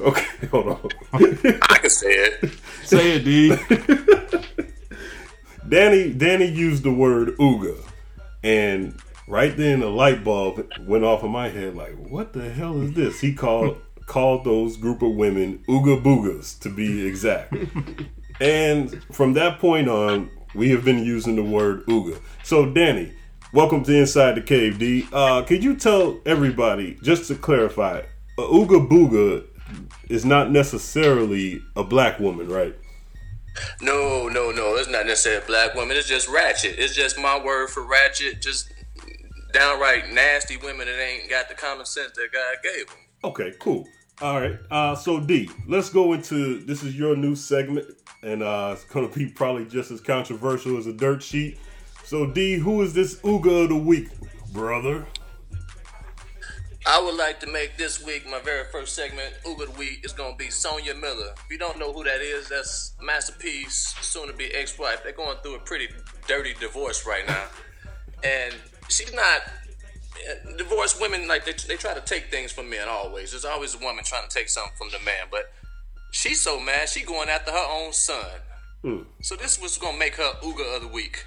okay, 0.00 0.46
hold 0.46 0.68
on. 0.68 0.88
I 1.12 1.78
can 1.78 1.90
say 1.90 2.12
it. 2.12 2.52
Say 2.84 3.16
it, 3.16 3.24
D. 3.24 3.56
Danny 5.68 6.12
Danny 6.12 6.46
used 6.46 6.84
the 6.84 6.92
word 6.92 7.36
ooga, 7.38 7.76
and 8.42 8.98
right 9.26 9.56
then 9.56 9.82
a 9.82 9.88
light 9.88 10.22
bulb 10.24 10.66
went 10.80 11.04
off 11.04 11.24
in 11.24 11.30
my 11.30 11.48
head. 11.48 11.74
Like, 11.74 11.96
what 11.96 12.32
the 12.32 12.48
hell 12.48 12.80
is 12.80 12.92
this? 12.94 13.20
He 13.20 13.34
called 13.34 13.78
called 14.08 14.44
those 14.44 14.76
group 14.76 15.02
of 15.02 15.14
women 15.14 15.62
ooga 15.68 16.02
boogas 16.02 16.58
to 16.60 16.68
be 16.68 17.06
exact. 17.06 17.54
and 18.40 19.02
from 19.12 19.34
that 19.34 19.60
point 19.60 19.88
on, 19.88 20.30
we 20.54 20.70
have 20.70 20.84
been 20.84 21.04
using 21.04 21.36
the 21.36 21.44
word 21.44 21.86
ooga. 21.86 22.20
So, 22.42 22.72
Danny, 22.72 23.12
welcome 23.52 23.84
to 23.84 23.92
Inside 23.94 24.34
the 24.34 24.40
Cave. 24.40 24.78
D, 24.78 25.06
uh, 25.12 25.42
could 25.42 25.62
you 25.62 25.76
tell 25.76 26.18
everybody 26.26 26.98
just 27.02 27.28
to 27.28 27.34
clarify, 27.34 28.02
a 28.38 28.42
ooga 28.42 28.88
booga 28.88 29.44
is 30.08 30.24
not 30.24 30.50
necessarily 30.50 31.62
a 31.76 31.84
black 31.84 32.18
woman, 32.18 32.48
right? 32.48 32.74
No, 33.82 34.28
no, 34.28 34.50
no. 34.50 34.76
It's 34.76 34.88
not 34.88 35.06
necessarily 35.06 35.42
a 35.42 35.46
black 35.46 35.74
woman. 35.74 35.96
It's 35.96 36.08
just 36.08 36.28
ratchet. 36.28 36.76
It's 36.78 36.94
just 36.94 37.18
my 37.18 37.42
word 37.44 37.70
for 37.70 37.84
ratchet. 37.84 38.40
Just 38.40 38.72
downright 39.52 40.12
nasty 40.12 40.56
women 40.56 40.86
that 40.86 41.00
ain't 41.00 41.28
got 41.28 41.48
the 41.48 41.54
common 41.54 41.84
sense 41.84 42.12
that 42.12 42.28
God 42.32 42.56
gave 42.62 42.86
them. 42.86 42.96
Okay, 43.24 43.52
cool. 43.58 43.86
All 44.20 44.40
right. 44.40 44.58
Uh, 44.68 44.96
so 44.96 45.20
D, 45.20 45.48
let's 45.68 45.90
go 45.90 46.12
into 46.12 46.58
this 46.60 46.82
is 46.82 46.96
your 46.96 47.14
new 47.14 47.36
segment, 47.36 47.86
and 48.22 48.42
uh, 48.42 48.70
it's 48.74 48.84
gonna 48.84 49.08
be 49.08 49.26
probably 49.26 49.64
just 49.64 49.92
as 49.92 50.00
controversial 50.00 50.76
as 50.76 50.88
a 50.88 50.92
dirt 50.92 51.22
sheet. 51.22 51.58
So 52.04 52.26
D, 52.26 52.56
who 52.56 52.82
is 52.82 52.94
this 52.94 53.16
Uga 53.20 53.64
of 53.64 53.68
the 53.68 53.76
week, 53.76 54.08
brother? 54.52 55.06
I 56.84 57.00
would 57.00 57.16
like 57.16 57.38
to 57.40 57.46
make 57.46 57.76
this 57.76 58.04
week 58.04 58.28
my 58.28 58.40
very 58.40 58.64
first 58.72 58.96
segment, 58.96 59.34
Uga 59.44 59.68
of 59.68 59.74
the 59.74 59.78
Week, 59.78 60.00
is 60.04 60.14
to 60.14 60.34
be 60.38 60.48
Sonya 60.50 60.94
Miller. 60.94 61.34
If 61.36 61.50
you 61.50 61.58
don't 61.58 61.78
know 61.78 61.92
who 61.92 62.02
that 62.02 62.20
is, 62.22 62.48
that's 62.48 62.94
Master 63.02 63.34
P's, 63.38 63.94
soon 64.00 64.26
to 64.28 64.32
be 64.32 64.46
ex 64.54 64.78
wife. 64.78 65.02
They're 65.04 65.12
going 65.12 65.36
through 65.42 65.56
a 65.56 65.60
pretty 65.60 65.88
dirty 66.26 66.54
divorce 66.58 67.06
right 67.06 67.26
now. 67.28 67.44
And 68.24 68.54
she's 68.88 69.12
not. 69.12 69.42
Uh, 70.30 70.56
Divorced 70.56 71.00
women, 71.00 71.28
like, 71.28 71.44
they, 71.44 71.52
they 71.66 71.76
try 71.76 71.94
to 71.94 72.00
take 72.00 72.30
things 72.30 72.52
from 72.52 72.68
men 72.70 72.88
always. 72.88 73.30
There's 73.30 73.44
always 73.44 73.74
a 73.74 73.78
woman 73.78 74.04
trying 74.04 74.28
to 74.28 74.34
take 74.34 74.48
something 74.48 74.76
from 74.76 74.88
the 74.90 74.98
man. 75.04 75.26
But 75.30 75.52
she's 76.12 76.40
so 76.40 76.58
mad, 76.60 76.88
she 76.88 77.02
going 77.04 77.28
after 77.28 77.50
her 77.50 77.66
own 77.70 77.92
son. 77.92 78.26
So 79.20 79.36
this 79.36 79.60
was 79.60 79.76
going 79.76 79.94
to 79.94 79.98
make 79.98 80.16
her 80.16 80.32
Uga 80.42 80.76
of 80.76 80.82
the 80.82 80.88
Week. 80.88 81.24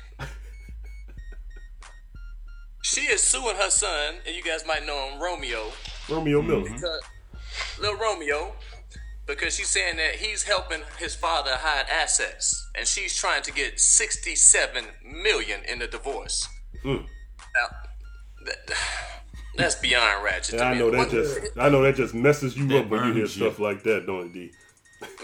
She 2.81 3.01
is 3.01 3.21
suing 3.21 3.55
her 3.57 3.69
son, 3.69 4.15
and 4.25 4.35
you 4.35 4.41
guys 4.41 4.65
might 4.65 4.85
know 4.85 5.09
him, 5.09 5.21
Romeo. 5.21 5.71
Romeo 6.09 6.41
Miller. 6.41 6.63
Because, 6.63 7.01
little 7.79 7.97
Romeo, 7.97 8.53
because 9.27 9.55
she's 9.55 9.69
saying 9.69 9.97
that 9.97 10.15
he's 10.15 10.43
helping 10.43 10.81
his 10.97 11.13
father 11.13 11.51
hide 11.53 11.85
assets, 11.89 12.69
and 12.73 12.87
she's 12.87 13.15
trying 13.15 13.43
to 13.43 13.51
get 13.51 13.79
sixty-seven 13.79 14.85
million 15.05 15.61
in 15.69 15.77
the 15.79 15.87
divorce. 15.87 16.47
Mm. 16.83 17.05
Now, 17.55 17.67
that, 18.45 18.77
That's 19.57 19.75
beyond 19.75 20.23
ratchet. 20.23 20.59
to 20.59 20.65
I 20.65 20.73
know 20.77 20.89
that 20.91 21.09
just 21.09 21.39
I 21.57 21.69
know 21.69 21.81
that 21.83 21.95
just 21.95 22.13
messes 22.13 22.55
you 22.57 22.77
up 22.77 22.87
when 22.89 23.03
you 23.07 23.13
hear 23.13 23.21
you. 23.23 23.27
stuff 23.27 23.59
like 23.59 23.83
that, 23.83 24.05
don't 24.05 24.27
it, 24.27 24.33
D? 24.33 24.51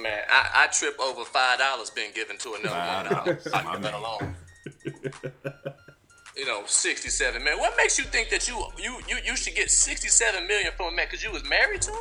Man, 0.01 0.19
I, 0.29 0.63
I 0.63 0.67
trip 0.67 0.99
over 0.99 1.23
five 1.23 1.59
dollars 1.59 1.89
being 1.91 2.11
given 2.13 2.37
to 2.39 2.53
another 2.55 2.69
Five 2.69 3.09
woman. 3.09 3.25
dollars. 3.25 3.47
I 3.53 3.61
My 3.63 3.73
leave 3.73 3.81
man. 3.83 3.93
alone. 3.93 4.35
You 6.35 6.45
know, 6.45 6.61
sixty-seven 6.67 7.43
million. 7.43 7.59
What 7.59 7.73
makes 7.77 7.97
you 7.97 8.03
think 8.05 8.29
that 8.29 8.47
you 8.47 8.63
you 8.77 8.99
you, 9.07 9.17
you 9.25 9.35
should 9.35 9.55
get 9.55 9.71
sixty-seven 9.71 10.45
million 10.45 10.71
from 10.77 10.93
a 10.93 10.95
man 10.95 11.07
because 11.09 11.23
you 11.23 11.31
was 11.31 11.43
married 11.49 11.81
to 11.81 11.91
him? 11.91 11.97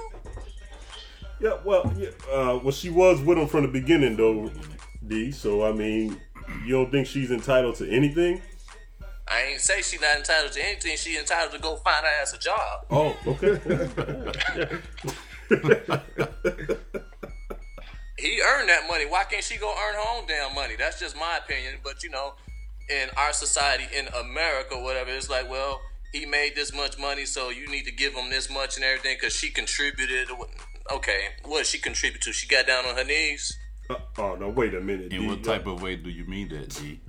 Yeah, 1.41 1.57
well, 1.65 1.91
yeah, 1.97 2.09
uh, 2.31 2.59
well, 2.63 2.71
she 2.73 2.91
was 2.91 3.23
with 3.23 3.39
him 3.39 3.47
from 3.49 3.63
the 3.63 3.69
beginning, 3.69 4.15
though, 4.17 4.51
D. 5.07 5.31
So 5.33 5.65
I 5.67 5.73
mean, 5.73 6.21
you 6.67 6.73
don't 6.75 6.91
think 6.91 7.07
she's 7.07 7.31
entitled 7.31 7.77
to 7.77 7.89
anything? 7.91 8.43
I 9.29 9.43
ain't 9.43 9.61
say 9.61 9.83
she 9.83 9.99
not 9.99 10.17
entitled 10.17 10.53
to 10.53 10.65
anything. 10.65 10.97
She 10.97 11.19
entitled 11.19 11.53
to 11.53 11.59
go 11.59 11.77
find 11.77 12.05
her 12.05 12.13
ass 12.23 12.33
a 12.33 12.39
job. 12.39 12.87
Oh, 12.91 13.17
okay. 13.27 14.79
He 18.19 18.41
earned 18.41 18.69
that 18.71 18.89
money. 18.89 19.05
Why 19.05 19.25
can't 19.25 19.45
she 19.45 19.59
go 19.59 19.69
earn 19.69 19.95
her 19.95 20.01
own 20.01 20.27
damn 20.27 20.55
money? 20.55 20.75
That's 20.77 20.99
just 20.99 21.17
my 21.17 21.39
opinion. 21.45 21.75
But 21.85 22.03
you 22.03 22.11
know, 22.11 22.35
in 22.89 23.09
our 23.17 23.33
society, 23.33 23.85
in 23.97 24.09
America, 24.09 24.81
whatever, 24.81 25.11
it's 25.11 25.29
like, 25.29 25.51
well, 25.51 25.81
he 26.13 26.25
made 26.25 26.55
this 26.55 26.75
much 26.75 26.99
money, 26.99 27.27
so 27.27 27.51
you 27.51 27.69
need 27.69 27.85
to 27.85 27.93
give 27.93 28.15
him 28.15 28.31
this 28.31 28.49
much 28.51 28.77
and 28.77 28.85
everything 28.85 29.17
because 29.21 29.35
she 29.35 29.51
contributed. 29.51 30.29
Okay, 30.91 31.29
what 31.45 31.59
did 31.59 31.67
she 31.67 31.79
contribute 31.79 32.23
to? 32.23 32.33
She 32.33 32.49
got 32.49 32.67
down 32.67 32.87
on 32.87 32.97
her 32.97 33.05
knees. 33.05 33.57
Uh, 33.91 33.97
oh 34.19 34.35
no, 34.35 34.49
wait 34.49 34.75
a 34.75 34.81
minute. 34.81 35.13
In 35.13 35.23
D. 35.23 35.27
what 35.29 35.45
type 35.45 35.67
of 35.67 35.83
way 35.83 35.97
do 35.97 36.09
you 36.09 36.25
mean 36.25 36.49
that, 36.49 36.71
D? 36.71 37.01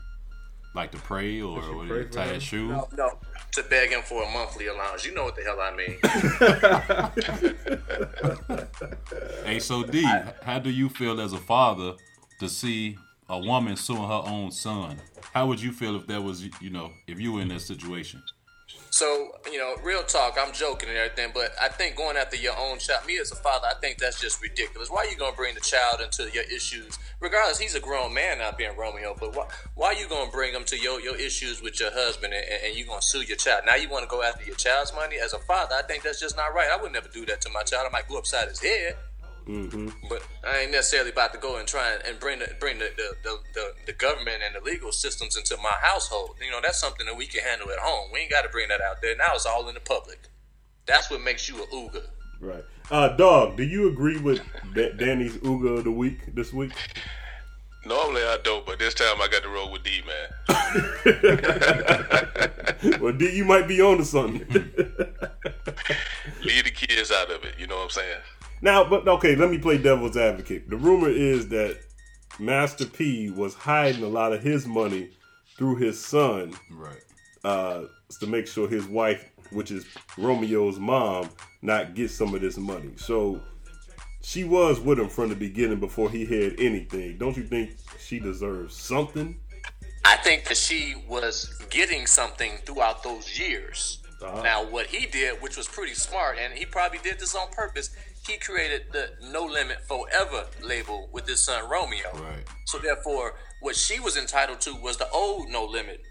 Like 0.78 0.91
to 0.91 0.99
pray 0.99 1.41
or 1.41 1.55
what, 1.55 1.88
pray 1.88 2.03
for 2.03 2.09
tie 2.09 2.25
him? 2.28 2.36
his 2.36 2.43
shoe? 2.43 2.67
No, 2.67 2.88
no, 2.95 3.17
to 3.53 3.63
beg 3.63 3.89
him 3.89 4.03
for 4.03 4.21
a 4.21 4.32
monthly 4.32 4.67
allowance. 4.67 5.03
You 5.07 5.15
know 5.15 5.23
what 5.23 5.36
the 5.36 5.41
hell 5.41 5.59
I 5.59 5.75
mean. 5.75 5.97
Hey, 9.43 9.59
so 9.59 9.82
D, 9.82 10.07
how 10.43 10.59
do 10.59 10.69
you 10.69 10.89
feel 10.89 11.19
as 11.19 11.34
a 11.34 11.38
father 11.38 11.93
to 12.39 12.47
see 12.47 12.95
a 13.28 13.39
woman 13.39 13.75
suing 13.75 14.03
her 14.03 14.21
own 14.25 14.51
son? 14.51 14.97
How 15.34 15.47
would 15.47 15.59
you 15.59 15.71
feel 15.71 15.95
if 15.95 16.05
that 16.07 16.21
was, 16.21 16.43
you 16.61 16.69
know, 16.69 16.91
if 17.07 17.19
you 17.19 17.32
were 17.34 17.41
in 17.41 17.47
that 17.47 17.61
situation? 17.61 18.21
So, 18.97 19.29
you 19.51 19.59
know, 19.59 19.75
real 19.83 20.01
talk, 20.01 20.39
I'm 20.41 20.51
joking 20.51 20.89
and 20.89 20.97
everything, 20.97 21.29
but 21.31 21.51
I 21.61 21.67
think 21.67 21.95
going 21.95 22.17
after 22.17 22.35
your 22.35 22.57
own 22.57 22.79
child, 22.79 23.05
me 23.05 23.19
as 23.19 23.31
a 23.31 23.35
father, 23.35 23.67
I 23.69 23.75
think 23.79 23.99
that's 23.99 24.19
just 24.19 24.41
ridiculous. 24.41 24.89
Why 24.89 25.05
are 25.05 25.07
you 25.07 25.15
going 25.15 25.33
to 25.33 25.37
bring 25.37 25.53
the 25.53 25.61
child 25.61 26.01
into 26.01 26.31
your 26.33 26.45
issues? 26.45 26.97
Regardless, 27.19 27.59
he's 27.59 27.75
a 27.75 27.79
grown 27.79 28.11
man 28.11 28.39
not 28.39 28.57
being 28.57 28.75
Romeo, 28.75 29.15
but 29.19 29.35
why, 29.35 29.45
why 29.75 29.87
are 29.89 29.93
you 29.93 30.07
going 30.07 30.25
to 30.25 30.31
bring 30.31 30.51
him 30.51 30.63
to 30.63 30.79
your, 30.79 30.99
your 30.99 31.15
issues 31.15 31.61
with 31.61 31.79
your 31.79 31.91
husband 31.93 32.33
and, 32.33 32.43
and 32.65 32.75
you 32.75 32.87
going 32.87 32.99
to 32.99 33.05
sue 33.05 33.21
your 33.21 33.37
child? 33.37 33.65
Now 33.67 33.75
you 33.75 33.87
want 33.87 34.01
to 34.01 34.09
go 34.09 34.23
after 34.23 34.43
your 34.43 34.55
child's 34.55 34.91
money? 34.95 35.17
As 35.23 35.33
a 35.33 35.37
father, 35.37 35.75
I 35.77 35.83
think 35.83 36.01
that's 36.01 36.19
just 36.19 36.35
not 36.35 36.55
right. 36.55 36.67
I 36.67 36.81
would 36.81 36.91
never 36.91 37.07
do 37.07 37.23
that 37.27 37.39
to 37.41 37.51
my 37.51 37.61
child. 37.61 37.85
I 37.87 37.91
might 37.91 38.07
go 38.07 38.17
upside 38.17 38.49
his 38.49 38.59
head. 38.59 38.95
But 40.09 40.27
I 40.45 40.59
ain't 40.59 40.71
necessarily 40.71 41.11
about 41.11 41.33
to 41.33 41.39
go 41.39 41.57
and 41.57 41.67
try 41.67 41.93
and, 41.93 42.03
and 42.03 42.19
bring 42.19 42.39
the 42.39 42.49
bring 42.59 42.79
the 42.79 42.89
the, 42.95 43.15
the, 43.23 43.37
the 43.53 43.73
the 43.87 43.93
government 43.93 44.41
and 44.45 44.55
the 44.55 44.61
legal 44.61 44.91
systems 44.91 45.37
into 45.37 45.55
my 45.57 45.73
household. 45.81 46.35
You 46.43 46.51
know, 46.51 46.59
that's 46.61 46.79
something 46.79 47.05
that 47.05 47.15
we 47.15 47.27
can 47.27 47.43
handle 47.43 47.69
at 47.71 47.79
home. 47.79 48.09
We 48.11 48.19
ain't 48.19 48.31
got 48.31 48.41
to 48.43 48.49
bring 48.49 48.67
that 48.69 48.81
out 48.81 49.01
there. 49.01 49.15
Now 49.15 49.35
it's 49.35 49.45
all 49.45 49.67
in 49.69 49.75
the 49.75 49.79
public. 49.79 50.19
That's 50.85 51.09
what 51.09 51.21
makes 51.21 51.47
you 51.47 51.63
a 51.63 51.67
Uga. 51.67 52.03
Right. 52.39 52.63
Uh, 52.91 53.15
dog, 53.15 53.57
do 53.57 53.63
you 53.63 53.87
agree 53.89 54.17
with 54.17 54.41
da- 54.73 54.93
Danny's 54.93 55.37
Uga 55.37 55.79
of 55.79 55.83
the 55.85 55.91
week 55.91 56.35
this 56.35 56.53
week? 56.53 56.71
Normally 57.85 58.21
I 58.21 58.37
don't, 58.43 58.65
but 58.65 58.79
this 58.79 58.93
time 58.93 59.21
I 59.21 59.27
got 59.29 59.43
to 59.43 59.49
roll 59.49 59.71
with 59.71 59.83
D, 59.83 60.01
man. 60.05 60.27
well, 63.01 63.13
D, 63.13 63.33
you 63.33 63.45
might 63.45 63.67
be 63.67 63.81
on 63.81 63.97
to 63.97 64.05
something. 64.05 64.45
Leave 66.43 66.63
the 66.65 66.71
kids 66.73 67.11
out 67.11 67.31
of 67.31 67.45
it. 67.45 67.55
You 67.57 67.67
know 67.67 67.77
what 67.77 67.83
I'm 67.85 67.89
saying? 67.89 68.19
Now, 68.61 68.83
but 68.89 69.07
okay, 69.07 69.35
let 69.35 69.49
me 69.49 69.57
play 69.57 69.77
devil's 69.77 70.17
advocate. 70.17 70.69
The 70.69 70.77
rumor 70.77 71.09
is 71.09 71.47
that 71.49 71.77
Master 72.39 72.85
P 72.85 73.29
was 73.29 73.53
hiding 73.53 74.03
a 74.03 74.07
lot 74.07 74.33
of 74.33 74.41
his 74.41 74.67
money 74.67 75.09
through 75.57 75.77
his 75.77 76.03
son 76.03 76.53
Right. 76.71 77.01
uh, 77.43 77.83
to 78.19 78.27
make 78.27 78.47
sure 78.47 78.67
his 78.67 78.85
wife, 78.85 79.25
which 79.51 79.71
is 79.71 79.85
Romeo's 80.17 80.77
mom, 80.79 81.29
not 81.61 81.95
get 81.95 82.11
some 82.11 82.35
of 82.35 82.41
this 82.41 82.57
money. 82.57 82.91
So 82.95 83.41
she 84.21 84.43
was 84.43 84.79
with 84.79 84.99
him 84.99 85.09
from 85.09 85.29
the 85.29 85.35
beginning 85.35 85.79
before 85.79 86.09
he 86.09 86.25
had 86.25 86.59
anything. 86.59 87.17
Don't 87.17 87.35
you 87.37 87.43
think 87.43 87.71
she 87.99 88.19
deserves 88.19 88.75
something? 88.75 89.39
I 90.05 90.17
think 90.17 90.45
that 90.45 90.57
she 90.57 90.95
was 91.07 91.65
getting 91.69 92.05
something 92.05 92.51
throughout 92.65 93.03
those 93.03 93.37
years. 93.39 93.99
Uh-huh. 94.21 94.41
Now, 94.41 94.63
what 94.65 94.87
he 94.87 95.05
did, 95.05 95.41
which 95.41 95.57
was 95.57 95.67
pretty 95.67 95.93
smart, 95.93 96.37
and 96.39 96.53
he 96.53 96.65
probably 96.65 96.99
did 97.03 97.19
this 97.19 97.35
on 97.35 97.49
purpose, 97.51 97.95
he 98.28 98.38
created 98.38 98.88
the 98.91 99.09
No 99.32 99.45
Limit 99.45 99.80
Forever 99.88 100.47
label 100.61 101.09
with 101.11 101.28
his 101.28 101.43
son 101.43 101.69
Romeo. 101.69 102.11
Right. 102.13 102.43
So 102.65 102.78
therefore, 102.78 103.36
what 103.61 103.75
she 103.75 103.99
was 103.99 104.17
entitled 104.17 104.61
to 104.61 104.75
was 104.75 104.97
the 104.97 105.09
old 105.09 105.49
No 105.49 105.65
Limit 105.65 106.01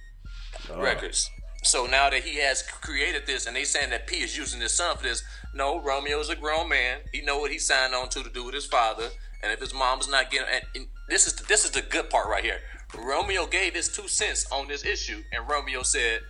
records. 0.75 1.31
So 1.63 1.87
now 1.87 2.11
that 2.11 2.23
he 2.23 2.39
has 2.39 2.63
created 2.63 3.27
this, 3.27 3.47
and 3.47 3.57
they 3.57 3.65
saying 3.65 3.91
that 3.91 4.07
P 4.07 4.17
is 4.17 4.37
using 4.37 4.61
his 4.61 4.73
son 4.73 4.97
for 4.97 5.03
this, 5.03 5.23
no, 5.55 5.81
Romeo's 5.81 6.29
a 6.29 6.37
grown 6.37 6.69
man. 6.69 7.01
He 7.13 7.23
know 7.23 7.39
what 7.39 7.51
he 7.51 7.59
signed 7.59 7.95
on 7.95 8.09
to 8.11 8.23
to 8.23 8.31
do 8.31 8.45
with 8.45 8.55
his 8.55 8.67
father, 8.67 9.09
and 9.43 9.53
if 9.53 9.61
his 9.61 9.75
mom's 9.75 10.09
not 10.09 10.31
getting, 10.31 10.47
and, 10.53 10.65
and 10.75 10.87
this 11.09 11.27
is 11.27 11.35
this 11.35 11.65
is 11.65 11.73
the 11.73 11.83
good 11.83 12.09
part 12.09 12.29
right 12.29 12.45
here. 12.45 12.61
Romeo 12.97 13.47
gave 13.47 13.75
his 13.75 13.89
two 13.89 14.07
cents 14.07 14.47
on 14.53 14.69
this 14.69 14.85
issue, 14.85 15.23
and 15.33 15.49
Romeo 15.49 15.83
said, 15.83 16.21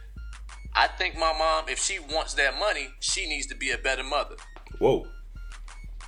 "I 0.74 0.86
think 0.86 1.16
my 1.16 1.34
mom, 1.36 1.68
if 1.68 1.78
she 1.78 1.98
wants 1.98 2.34
that 2.34 2.58
money, 2.58 2.88
she 3.00 3.28
needs 3.28 3.46
to 3.48 3.54
be 3.54 3.70
a 3.72 3.78
better 3.78 4.04
mother." 4.04 4.36
Whoa. 4.78 5.06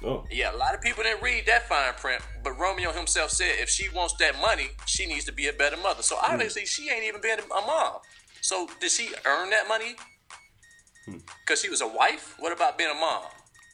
Oh. 0.04 0.24
Yeah, 0.30 0.54
a 0.54 0.56
lot 0.56 0.74
of 0.74 0.80
people 0.80 1.02
didn't 1.02 1.22
read 1.22 1.46
that 1.46 1.68
fine 1.68 1.92
print, 1.94 2.22
but 2.44 2.52
Romeo 2.52 2.92
himself 2.92 3.30
said 3.30 3.56
if 3.58 3.68
she 3.68 3.88
wants 3.88 4.14
that 4.20 4.40
money, 4.40 4.68
she 4.86 5.06
needs 5.06 5.24
to 5.24 5.32
be 5.32 5.48
a 5.48 5.52
better 5.52 5.76
mother. 5.76 6.02
So 6.02 6.16
hmm. 6.16 6.32
obviously, 6.32 6.66
she 6.66 6.90
ain't 6.90 7.04
even 7.04 7.20
been 7.20 7.40
a 7.40 7.66
mom. 7.66 7.98
So 8.40 8.68
did 8.80 8.90
she 8.90 9.10
earn 9.26 9.50
that 9.50 9.66
money? 9.68 9.96
Hmm. 11.04 11.18
Because 11.44 11.60
she 11.60 11.68
was 11.68 11.80
a 11.80 11.88
wife? 11.88 12.36
What 12.38 12.52
about 12.52 12.78
being 12.78 12.90
a 12.90 12.94
mom? 12.94 13.24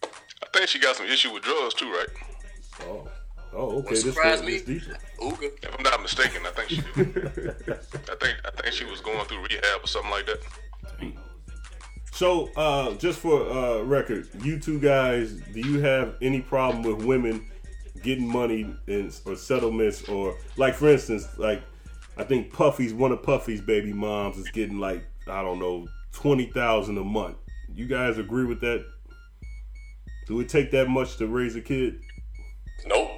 I 0.02 0.46
think 0.52 0.68
she 0.68 0.78
got 0.78 0.96
some 0.96 1.06
issue 1.06 1.32
with 1.32 1.42
drugs 1.42 1.74
too, 1.74 1.90
right? 1.90 2.08
Oh. 2.82 3.08
Oh, 3.56 3.66
okay. 3.66 3.74
What 3.76 3.88
This 3.90 4.02
surprised 4.02 4.44
this 4.44 4.66
me? 4.66 4.74
deeper. 4.80 4.98
Uga. 5.20 5.50
If 5.62 5.78
I'm 5.78 5.82
not 5.84 6.02
mistaken, 6.02 6.42
I 6.44 6.50
think 6.50 6.70
she. 6.70 6.78
I 8.12 8.16
think 8.16 8.36
I 8.44 8.50
think 8.50 8.74
she 8.74 8.84
was 8.84 9.00
going 9.00 9.24
through 9.26 9.42
rehab 9.42 9.84
or 9.84 9.86
something 9.86 10.10
like 10.10 10.26
that. 10.26 10.40
So, 12.14 12.48
uh, 12.56 12.94
just 12.94 13.18
for 13.18 13.42
uh, 13.50 13.82
record, 13.82 14.28
you 14.44 14.60
two 14.60 14.78
guys, 14.78 15.32
do 15.52 15.58
you 15.58 15.80
have 15.80 16.14
any 16.22 16.40
problem 16.40 16.84
with 16.84 17.04
women 17.04 17.44
getting 18.04 18.28
money 18.28 18.72
in, 18.86 19.10
or 19.26 19.34
settlements, 19.34 20.08
or 20.08 20.36
like 20.56 20.74
for 20.74 20.88
instance, 20.90 21.26
like 21.38 21.60
I 22.16 22.22
think 22.22 22.52
Puffy's 22.52 22.94
one 22.94 23.10
of 23.10 23.20
Puffy's 23.24 23.60
baby 23.60 23.92
moms 23.92 24.36
is 24.36 24.48
getting 24.50 24.78
like 24.78 25.04
I 25.26 25.42
don't 25.42 25.58
know 25.58 25.88
twenty 26.12 26.46
thousand 26.46 26.98
a 26.98 27.04
month. 27.04 27.36
You 27.74 27.86
guys 27.86 28.16
agree 28.16 28.44
with 28.44 28.60
that? 28.60 28.86
Do 30.28 30.38
it 30.38 30.48
take 30.48 30.70
that 30.70 30.88
much 30.88 31.16
to 31.16 31.26
raise 31.26 31.56
a 31.56 31.60
kid? 31.60 32.00
Nope. 32.86 33.13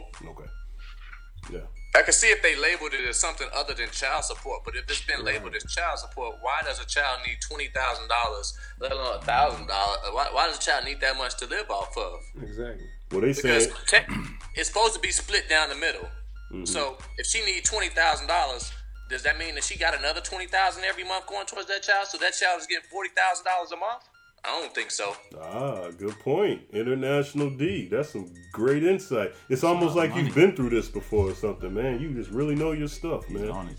Okay. 1.97 2.01
Yeah. 2.01 2.01
I 2.01 2.02
can 2.02 2.12
see 2.12 2.28
if 2.28 2.43
they 2.43 2.56
labeled 2.56 2.94
it 2.94 3.09
as 3.09 3.16
something 3.16 3.48
other 3.55 3.74
than 3.74 3.89
child 3.90 4.24
support, 4.24 4.62
but 4.64 4.77
if 4.77 4.85
it's 4.89 5.05
been 5.05 5.24
labeled 5.24 5.55
as 5.55 5.64
child 5.64 5.98
support, 5.98 6.36
why 6.40 6.62
does 6.64 6.81
a 6.81 6.86
child 6.86 7.20
need 7.27 7.39
twenty 7.40 7.68
thousand 7.68 8.09
dollars, 8.09 8.56
let 8.81 8.93
alone 8.93 9.16
a 9.16 9.23
thousand 9.23 9.66
dollars? 9.66 9.98
Why, 10.12 10.28
why 10.32 10.47
does 10.47 10.59
a 10.59 10.60
child 10.60 10.85
need 10.85 11.01
that 11.01 11.16
much 11.16 11.36
to 11.39 11.47
live 11.47 11.70
off 11.70 11.97
of? 11.97 12.20
Exactly. 12.43 12.86
Well, 13.10 13.20
they 13.20 13.28
Because 13.28 13.64
saying 13.64 13.77
tech, 13.86 14.10
it's 14.55 14.68
supposed 14.68 14.94
to 14.94 15.01
be 15.01 15.10
split 15.10 15.48
down 15.48 15.68
the 15.68 15.77
middle. 15.77 16.09
Mm-hmm. 16.52 16.64
So 16.64 16.98
if 17.18 17.27
she 17.27 17.44
need 17.44 17.64
twenty 17.64 17.89
thousand 17.89 18.27
dollars, 18.27 18.73
does 19.09 19.23
that 19.23 19.39
mean 19.39 19.55
that 19.55 19.64
she 19.64 19.78
got 19.78 19.98
another 19.98 20.20
twenty 20.20 20.47
thousand 20.47 20.85
every 20.85 21.05
month 21.05 21.27
going 21.27 21.47
towards 21.47 21.68
that 21.68 21.82
child? 21.82 22.09
So 22.09 22.18
that 22.18 22.35
child 22.35 22.60
is 22.60 22.66
getting 22.66 22.89
forty 22.90 23.10
thousand 23.10 23.44
dollars 23.44 23.73
a 23.73 23.77
month? 23.77 24.02
I 24.44 24.48
don't 24.60 24.74
think 24.74 24.90
so. 24.92 25.16
Ah, 25.42 25.88
good 25.98 26.18
point. 26.20 26.62
International 26.72 27.50
D. 27.50 27.88
That's 27.90 28.10
some 28.10 28.32
great 28.52 28.84
insight. 28.84 29.32
It's 29.48 29.64
almost 29.64 29.96
like 29.96 30.10
money. 30.10 30.24
you've 30.24 30.34
been 30.34 30.54
through 30.54 30.70
this 30.70 30.88
before 30.88 31.30
or 31.30 31.34
something, 31.34 31.74
man. 31.74 32.00
You 32.00 32.14
just 32.14 32.30
really 32.30 32.54
know 32.54 32.70
your 32.72 32.86
stuff, 32.88 33.28
man. 33.28 33.50
on 33.50 33.68
it. 33.68 33.78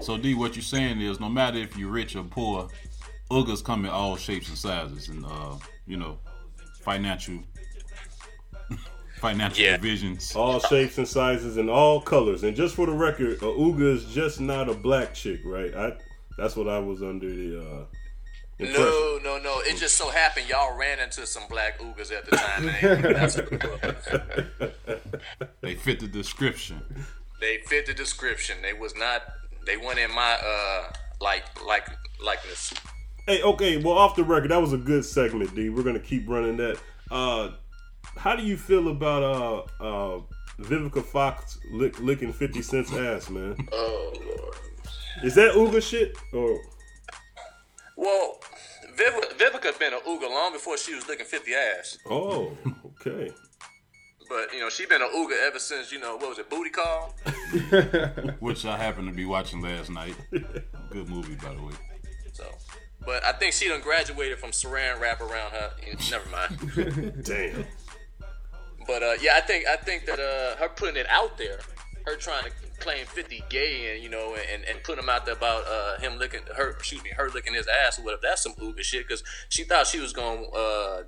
So 0.00 0.18
D, 0.18 0.34
what 0.34 0.56
you're 0.56 0.62
saying 0.64 1.00
is, 1.00 1.20
no 1.20 1.28
matter 1.28 1.58
if 1.58 1.76
you're 1.76 1.90
rich 1.90 2.16
or 2.16 2.24
poor, 2.24 2.68
Ugas 3.30 3.62
come 3.62 3.84
in 3.84 3.90
all 3.92 4.16
shapes 4.16 4.48
and 4.48 4.58
sizes, 4.58 5.08
and 5.08 5.24
uh, 5.24 5.56
you 5.86 5.96
know, 5.96 6.18
financial, 6.82 7.38
financial 9.20 9.62
Yeah. 9.64 9.76
divisions. 9.76 10.34
All 10.34 10.58
shapes 10.58 10.98
and 10.98 11.06
sizes 11.06 11.56
and 11.58 11.70
all 11.70 12.00
colors. 12.00 12.42
And 12.42 12.56
just 12.56 12.74
for 12.74 12.86
the 12.86 12.92
record, 12.92 13.34
a 13.36 13.46
Uga 13.46 13.94
is 13.94 14.04
just 14.06 14.40
not 14.40 14.68
a 14.68 14.74
black 14.74 15.14
chick, 15.14 15.40
right? 15.44 15.72
I 15.74 15.92
that's 16.36 16.56
what 16.56 16.66
I 16.68 16.78
was 16.80 17.02
under 17.02 17.28
the 17.30 17.60
uh 17.60 17.84
impression. 18.64 18.82
No, 18.82 19.18
no, 19.22 19.38
no. 19.38 19.60
It 19.60 19.76
just 19.76 19.96
so 19.96 20.10
happened 20.10 20.48
y'all 20.48 20.76
ran 20.76 20.98
into 21.00 21.26
some 21.26 21.44
black 21.48 21.78
Ugas 21.80 22.12
at 22.12 22.24
the 22.28 22.36
time. 22.36 22.68
and 22.68 23.04
That's 23.16 23.36
what. 23.36 24.74
They 25.60 25.74
fit 25.76 26.00
the 26.00 26.08
description. 26.08 26.82
They 27.40 27.58
fit 27.66 27.86
the 27.86 27.94
description. 27.94 28.56
They 28.62 28.72
was 28.72 28.96
not. 28.96 29.22
They 29.64 29.76
weren't 29.76 29.98
in 29.98 30.12
my 30.12 30.38
uh 30.44 30.92
like 31.20 31.44
like 31.64 31.88
likeness. 32.24 32.74
Hey, 33.26 33.40
okay, 33.42 33.76
well, 33.76 33.96
off 33.96 34.16
the 34.16 34.24
record, 34.24 34.50
that 34.50 34.60
was 34.60 34.72
a 34.72 34.76
good 34.78 35.04
segment, 35.04 35.54
D. 35.54 35.68
We're 35.68 35.84
gonna 35.84 36.00
keep 36.00 36.28
running 36.28 36.56
that. 36.56 36.78
Uh, 37.10 37.50
how 38.16 38.34
do 38.34 38.42
you 38.42 38.56
feel 38.56 38.88
about 38.88 39.22
uh 39.80 39.84
uh 39.84 40.20
Vivica 40.60 41.04
Fox 41.04 41.58
lick, 41.72 41.98
licking 42.00 42.32
Fifty 42.32 42.62
Cent's 42.62 42.92
ass, 42.92 43.30
man? 43.30 43.56
Oh 43.70 44.12
lord. 44.26 44.56
Is 45.22 45.34
that 45.36 45.54
Uga 45.54 45.80
shit 45.82 46.16
or? 46.32 46.60
Well, 47.96 48.40
Viv- 48.96 49.38
Vivica 49.38 49.78
been 49.78 49.92
a 49.94 49.98
Ooga 49.98 50.28
long 50.28 50.52
before 50.52 50.76
she 50.76 50.94
was 50.94 51.06
looking 51.08 51.26
50 51.26 51.54
ass. 51.54 51.98
Oh, 52.08 52.56
okay. 53.00 53.30
But 54.28 54.52
you 54.54 54.60
know, 54.60 54.70
she 54.70 54.86
been 54.86 55.02
a 55.02 55.06
Ooga 55.06 55.46
ever 55.46 55.58
since 55.58 55.92
you 55.92 55.98
know 56.00 56.16
what 56.16 56.30
was 56.30 56.38
it, 56.38 56.48
Booty 56.48 56.70
Call? 56.70 57.14
Which 58.40 58.64
I 58.64 58.78
happened 58.78 59.08
to 59.08 59.14
be 59.14 59.24
watching 59.24 59.60
last 59.60 59.90
night. 59.90 60.14
Good 60.30 61.08
movie, 61.08 61.34
by 61.34 61.54
the 61.54 61.62
way. 61.62 61.72
So, 62.32 62.44
but 63.04 63.24
I 63.24 63.32
think 63.32 63.52
she 63.52 63.68
done 63.68 63.80
graduated 63.82 64.38
from 64.38 64.50
Saran 64.52 65.00
wrap 65.00 65.20
around 65.20 65.52
her. 65.52 65.70
Never 66.10 66.28
mind. 66.30 67.24
Damn. 67.24 67.66
But 68.86 69.02
uh, 69.02 69.14
yeah, 69.20 69.32
I 69.36 69.40
think 69.40 69.66
I 69.66 69.76
think 69.76 70.06
that 70.06 70.18
uh, 70.18 70.56
her 70.56 70.68
putting 70.68 70.96
it 70.96 71.06
out 71.08 71.36
there, 71.36 71.60
her 72.06 72.16
trying 72.16 72.44
to 72.44 72.50
claim 72.78 73.06
50 73.06 73.44
gay 73.48 73.94
and 73.94 74.02
you 74.02 74.08
know 74.08 74.34
and, 74.52 74.64
and 74.64 74.82
putting 74.82 75.04
him 75.04 75.08
out 75.10 75.24
there 75.24 75.34
about 75.34 75.64
uh, 75.66 75.98
him 76.00 76.18
licking 76.18 76.40
her, 76.56 76.70
excuse 76.70 77.02
me, 77.04 77.10
her 77.10 77.30
licking 77.30 77.54
his 77.54 77.66
ass 77.68 77.98
or 77.98 78.02
whatever. 78.02 78.22
That's 78.22 78.42
some 78.42 78.54
ooga 78.54 78.82
shit 78.82 79.06
because 79.06 79.22
she 79.48 79.64
thought 79.64 79.86
she 79.86 80.00
was 80.00 80.12
gonna 80.12 80.42
uh, 80.42 81.02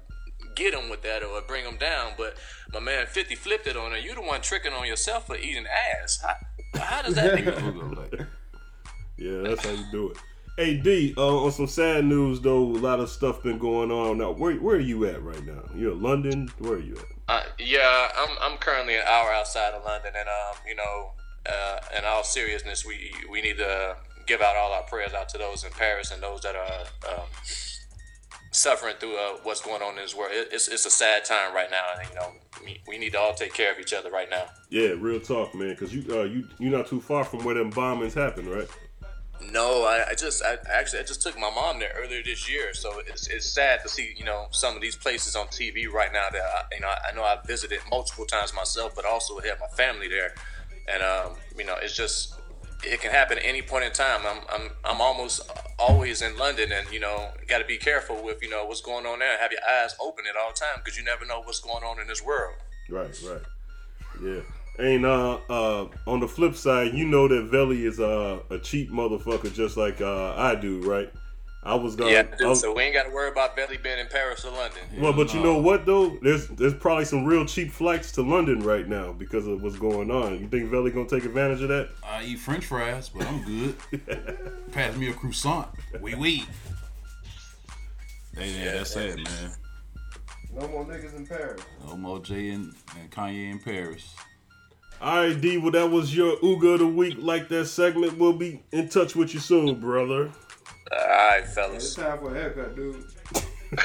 get 0.54 0.74
him 0.74 0.88
with 0.88 1.02
that 1.02 1.22
or 1.22 1.40
bring 1.42 1.64
him 1.64 1.76
down. 1.76 2.12
But 2.16 2.36
my 2.72 2.80
man 2.80 3.06
50 3.06 3.34
flipped 3.34 3.66
it 3.66 3.76
on 3.76 3.92
her. 3.92 3.98
You 3.98 4.14
the 4.14 4.22
one 4.22 4.40
tricking 4.40 4.72
on 4.72 4.86
yourself 4.86 5.26
for 5.26 5.36
eating 5.36 5.66
ass. 6.02 6.22
How, 6.22 6.80
how 6.80 7.02
does 7.02 7.14
that 7.14 7.38
you? 7.44 8.26
Yeah, 9.16 9.42
that's 9.42 9.64
how 9.64 9.70
you 9.70 9.84
do 9.92 10.10
it. 10.10 10.18
Hey 10.56 10.76
D, 10.76 11.14
uh, 11.16 11.44
on 11.44 11.52
some 11.52 11.68
sad 11.68 12.04
news 12.04 12.40
though, 12.40 12.62
a 12.62 12.78
lot 12.78 13.00
of 13.00 13.08
stuff 13.08 13.42
been 13.42 13.58
going 13.58 13.92
on. 13.92 14.18
Now, 14.18 14.32
where 14.32 14.54
where 14.56 14.76
are 14.76 14.80
you 14.80 15.06
at 15.06 15.22
right 15.22 15.44
now? 15.44 15.62
You're 15.74 15.92
in 15.92 16.02
London. 16.02 16.48
Where 16.58 16.74
are 16.74 16.80
you 16.80 16.96
at? 16.96 17.13
Uh, 17.28 17.42
yeah, 17.58 18.08
I'm 18.16 18.36
I'm 18.40 18.58
currently 18.58 18.96
an 18.96 19.02
hour 19.08 19.32
outside 19.32 19.72
of 19.72 19.84
London, 19.84 20.12
and 20.16 20.28
um, 20.28 20.56
you 20.66 20.74
know, 20.74 21.12
uh, 21.46 21.80
in 21.96 22.04
all 22.04 22.22
seriousness, 22.22 22.84
we 22.84 23.12
we 23.30 23.40
need 23.40 23.56
to 23.56 23.96
give 24.26 24.40
out 24.40 24.56
all 24.56 24.72
our 24.72 24.82
prayers 24.82 25.14
out 25.14 25.28
to 25.30 25.38
those 25.38 25.64
in 25.64 25.70
Paris 25.70 26.10
and 26.10 26.22
those 26.22 26.40
that 26.42 26.54
are 26.54 27.14
um, 27.14 27.26
suffering 28.50 28.94
through 28.98 29.16
uh, 29.16 29.36
what's 29.42 29.60
going 29.60 29.82
on 29.82 29.90
in 29.90 30.02
this 30.02 30.14
world. 30.14 30.32
It, 30.32 30.48
it's 30.52 30.68
it's 30.68 30.86
a 30.86 30.90
sad 30.90 31.24
time 31.24 31.54
right 31.54 31.70
now, 31.70 31.82
and 31.98 32.08
you 32.08 32.14
know, 32.14 32.80
we, 32.86 32.98
need 32.98 33.12
to 33.12 33.18
all 33.18 33.34
take 33.34 33.52
care 33.52 33.72
of 33.72 33.78
each 33.78 33.92
other 33.92 34.10
right 34.10 34.30
now. 34.30 34.44
Yeah, 34.70 34.94
real 34.98 35.20
talk, 35.20 35.54
man. 35.54 35.70
Because 35.70 35.94
you 35.94 36.04
uh, 36.14 36.24
you 36.24 36.46
you're 36.58 36.76
not 36.76 36.86
too 36.86 37.00
far 37.00 37.24
from 37.24 37.44
where 37.44 37.54
them 37.54 37.72
bombings 37.72 38.14
happen, 38.14 38.48
right? 38.48 38.68
No, 39.40 39.84
I, 39.84 40.10
I 40.10 40.14
just 40.14 40.42
I 40.42 40.56
actually 40.72 41.00
I 41.00 41.02
just 41.02 41.22
took 41.22 41.38
my 41.38 41.50
mom 41.50 41.78
there 41.78 41.92
earlier 41.96 42.22
this 42.24 42.50
year, 42.50 42.72
so 42.72 43.00
it's, 43.06 43.26
it's 43.28 43.46
sad 43.46 43.82
to 43.82 43.88
see 43.88 44.14
you 44.16 44.24
know 44.24 44.46
some 44.50 44.74
of 44.74 44.80
these 44.80 44.96
places 44.96 45.36
on 45.36 45.46
TV 45.48 45.90
right 45.90 46.12
now 46.12 46.28
that 46.30 46.40
I, 46.40 46.74
you 46.74 46.80
know 46.80 46.88
I 46.88 47.14
know 47.14 47.22
I've 47.22 47.44
visited 47.44 47.80
multiple 47.90 48.24
times 48.24 48.54
myself, 48.54 48.94
but 48.94 49.04
also 49.04 49.38
have 49.40 49.60
my 49.60 49.66
family 49.76 50.08
there, 50.08 50.34
and 50.88 51.02
um, 51.02 51.36
you 51.56 51.64
know 51.64 51.76
it's 51.82 51.96
just 51.96 52.34
it 52.84 53.00
can 53.00 53.10
happen 53.10 53.38
at 53.38 53.44
any 53.44 53.62
point 53.62 53.84
in 53.84 53.92
time. 53.92 54.20
I'm 54.26 54.42
I'm 54.48 54.70
I'm 54.84 55.00
almost 55.00 55.50
always 55.78 56.22
in 56.22 56.36
London, 56.36 56.72
and 56.72 56.90
you 56.90 57.00
know 57.00 57.30
got 57.48 57.58
to 57.58 57.64
be 57.64 57.76
careful 57.76 58.22
with 58.22 58.42
you 58.42 58.48
know 58.48 58.64
what's 58.64 58.80
going 58.80 59.06
on 59.06 59.18
there. 59.18 59.38
Have 59.38 59.52
your 59.52 59.60
eyes 59.68 59.94
open 60.00 60.24
at 60.28 60.36
all 60.36 60.52
time 60.52 60.80
because 60.82 60.96
you 60.98 61.04
never 61.04 61.24
know 61.26 61.40
what's 61.42 61.60
going 61.60 61.84
on 61.84 62.00
in 62.00 62.06
this 62.06 62.22
world. 62.22 62.54
Right, 62.88 63.10
right. 63.24 63.42
Yeah. 64.22 64.40
Ain't 64.78 65.04
uh 65.04 65.38
uh 65.48 65.86
on 66.06 66.18
the 66.20 66.26
flip 66.28 66.56
side, 66.56 66.94
you 66.94 67.06
know 67.06 67.28
that 67.28 67.42
Velly 67.44 67.84
is 67.84 68.00
uh, 68.00 68.40
a 68.50 68.58
cheap 68.58 68.90
motherfucker 68.90 69.52
just 69.54 69.76
like 69.76 70.00
uh 70.00 70.34
I 70.36 70.54
do, 70.56 70.80
right? 70.82 71.12
I 71.62 71.74
was 71.76 71.96
gonna 71.96 72.10
yeah, 72.10 72.26
I 72.30 72.36
dude, 72.36 72.48
was- 72.48 72.60
so 72.60 72.74
we 72.74 72.82
ain't 72.82 72.92
got 72.94 73.04
to 73.04 73.10
worry 73.10 73.30
about 73.30 73.56
Belly 73.56 73.78
being 73.78 73.98
in 73.98 74.06
Paris 74.08 74.44
or 74.44 74.50
London. 74.50 74.82
well, 74.98 75.12
but 75.14 75.32
you 75.32 75.40
know 75.40 75.58
what 75.58 75.86
though? 75.86 76.18
There's 76.20 76.48
there's 76.48 76.74
probably 76.74 77.04
some 77.06 77.24
real 77.24 77.46
cheap 77.46 77.70
flights 77.70 78.12
to 78.12 78.22
London 78.22 78.60
right 78.64 78.86
now 78.86 79.12
because 79.12 79.46
of 79.46 79.62
what's 79.62 79.76
going 79.78 80.10
on. 80.10 80.40
You 80.40 80.48
think 80.48 80.68
Velly 80.70 80.90
gonna 80.90 81.08
take 81.08 81.24
advantage 81.24 81.62
of 81.62 81.68
that? 81.68 81.88
I 82.04 82.24
eat 82.24 82.40
French 82.40 82.66
fries, 82.66 83.08
but 83.08 83.26
I'm 83.26 83.42
good. 83.44 83.76
Pass 84.72 84.94
me 84.96 85.08
a 85.08 85.14
croissant. 85.14 85.68
We 86.02 86.14
we. 86.16 86.44
Hey, 88.36 88.50
yeah, 88.64 88.72
that's 88.74 88.90
sad, 88.92 89.16
man. 89.18 89.52
No 90.52 90.68
more 90.68 90.84
niggas 90.84 91.16
in 91.16 91.26
Paris. 91.26 91.62
No 91.86 91.96
more 91.96 92.18
Jay 92.20 92.50
and, 92.50 92.74
and 92.98 93.10
Kanye 93.10 93.50
in 93.52 93.58
Paris. 93.58 94.14
All 95.04 95.18
right, 95.18 95.38
D. 95.38 95.58
Well, 95.58 95.70
that 95.72 95.90
was 95.90 96.16
your 96.16 96.38
Uga 96.38 96.74
of 96.74 96.78
the 96.78 96.86
week. 96.86 97.16
Like 97.18 97.50
that 97.50 97.66
segment, 97.66 98.16
we'll 98.16 98.32
be 98.32 98.62
in 98.72 98.88
touch 98.88 99.14
with 99.14 99.34
you 99.34 99.40
soon, 99.40 99.78
brother. 99.78 100.30
All 100.90 100.98
right, 101.08 101.46
fellas. 101.46 101.84
It's 101.84 101.94
fellas. 101.94 101.96
time 102.10 102.18
for 102.20 102.34
a 102.34 102.40
haircut, 102.40 102.74
dude. 102.74 103.04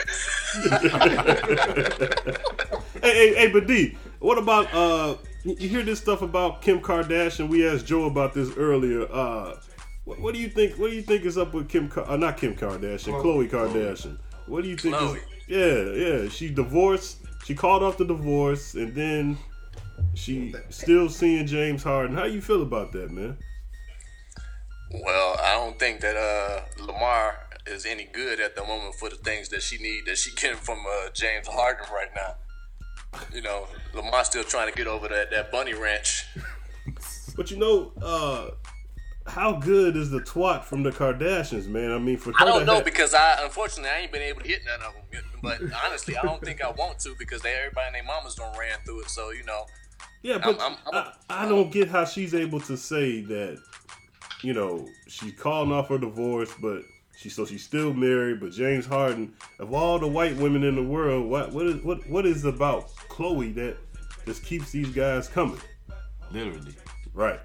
Hey, 3.02 3.02
hey, 3.02 3.34
hey, 3.36 3.52
but 3.52 3.68
D, 3.68 3.98
what 4.20 4.38
about 4.38 4.74
uh? 4.74 5.16
You 5.44 5.56
you 5.60 5.70
hear 5.70 5.84
this 5.84 6.00
stuff 6.00 6.22
about 6.22 6.62
Kim 6.62 6.80
Kardashian? 6.82 7.50
We 7.50 7.68
asked 7.68 7.86
Joe 7.86 8.06
about 8.06 8.34
this 8.34 8.56
earlier. 8.58 9.04
Uh, 9.12 9.56
what, 10.06 10.20
what 10.20 10.34
do 10.34 10.40
you 10.40 10.50
think? 10.50 10.78
What 10.78 10.90
do 10.90 10.96
you 10.96 11.02
think 11.02 11.26
is 11.26 11.38
up 11.38 11.54
with 11.54 11.70
Kim? 11.70 11.90
Ka- 11.90 12.06
Uh, 12.08 12.18
not 12.18 12.38
Kim 12.38 12.56
Kardashian, 12.56 13.22
Khloe 13.22 13.50
Kardashian. 13.50 14.18
What 14.48 14.64
do 14.64 14.70
you 14.70 14.78
think? 14.78 14.96
Khloe. 14.96 15.16
Is, 15.16 15.22
yeah, 15.48 16.22
yeah. 16.24 16.30
She 16.30 16.50
divorced. 16.50 17.20
She 17.46 17.56
called 17.56 17.84
off 17.84 17.98
the 17.98 18.06
divorce, 18.06 18.74
and 18.74 18.94
then 18.94 19.38
she 20.14 20.54
still 20.70 21.10
seeing 21.10 21.48
James 21.48 21.84
Harden. 21.84 22.16
How 22.16 22.26
you 22.26 22.42
feel 22.42 22.62
about 22.62 22.92
that, 22.94 23.12
man? 23.12 23.38
Well, 24.92 25.38
I 25.42 25.54
don't 25.54 25.78
think 25.78 26.02
that 26.02 26.16
uh, 26.16 26.84
Lamar 26.84 27.38
is 27.68 27.86
any 27.86 28.06
good 28.06 28.40
at 28.40 28.56
the 28.56 28.64
moment 28.64 28.96
for 28.96 29.10
the 29.10 29.18
things 29.18 29.50
that 29.50 29.62
she 29.62 29.78
need 29.78 30.06
that 30.08 30.18
she 30.18 30.32
getting 30.36 30.58
from 30.58 30.80
uh, 30.80 31.10
James 31.14 31.48
Harden 31.48 31.86
right 31.94 32.10
now. 32.16 32.36
You 33.34 33.42
know, 33.42 33.68
Lamar's 33.94 34.28
still 34.28 34.44
trying 34.44 34.72
to 34.72 34.78
get 34.78 34.88
over 34.88 35.08
that, 35.08 35.32
that 35.32 35.52
bunny 35.52 35.74
ranch. 35.74 36.26
But 37.36 37.52
you 37.52 37.58
know, 37.58 37.94
uh, 38.02 38.50
how 39.26 39.54
good 39.54 39.96
is 39.96 40.10
the 40.10 40.20
twat 40.20 40.64
from 40.64 40.84
the 40.84 40.92
Kardashians, 40.92 41.68
man? 41.68 41.92
I 41.92 41.98
mean, 41.98 42.18
for 42.18 42.34
I 42.38 42.44
don't 42.44 42.66
know 42.66 42.82
because 42.82 43.14
I 43.14 43.44
unfortunately 43.44 43.90
I 43.90 44.00
ain't 44.00 44.12
been 44.12 44.22
able 44.22 44.42
to 44.42 44.48
hit 44.48 44.62
none 44.66 44.82
of 44.86 44.94
them. 44.94 45.24
But 45.42 45.62
honestly, 45.86 46.18
I 46.18 46.22
don't 46.24 46.44
think 46.44 46.62
I 46.62 46.70
want 46.72 47.00
to 47.00 47.16
because 47.18 47.42
they, 47.42 47.54
everybody 47.54 47.88
and 47.88 47.96
their 47.96 48.04
mamas 48.04 48.36
don't 48.36 48.58
ran 48.58 48.80
through 48.86 49.04
it. 49.04 49.10
So 49.10 49.32
you 49.32 49.46
know, 49.46 49.66
Yeah, 50.22 50.34
I'm- 50.36 50.42
but 50.44 50.60
I'm- 50.62 50.78
I'm 50.88 50.96
I, 51.30 51.46
I 51.46 51.50
don't 51.50 51.72
get 51.72 51.88
how 51.88 52.06
she's 52.06 52.34
able 52.34 52.60
to 52.62 52.76
say 52.78 53.22
that. 53.22 53.62
You 54.42 54.54
know, 54.54 54.88
she's 55.08 55.34
calling 55.34 55.72
off 55.72 55.90
her 55.90 55.98
divorce, 55.98 56.52
but 56.62 56.84
she 57.18 57.30
so 57.30 57.46
she's 57.46 57.64
still 57.64 57.94
married. 57.94 58.40
But 58.40 58.52
James 58.52 58.86
Harden, 58.86 59.34
of 59.60 59.74
all 59.74 60.00
the 60.00 60.08
white 60.08 60.36
women 60.38 60.64
in 60.64 60.76
the 60.76 60.84
world, 60.84 61.30
what 61.30 61.52
what 61.52 61.66
is 61.66 61.84
what 61.84 62.10
what 62.10 62.26
is 62.26 62.46
about 62.46 62.90
Khloe 63.10 63.54
that 63.56 63.78
just 64.26 64.44
keeps 64.46 64.72
these 64.72 64.90
guys 64.90 65.28
coming? 65.28 65.60
Literally. 66.32 66.74
Right. 67.14 67.40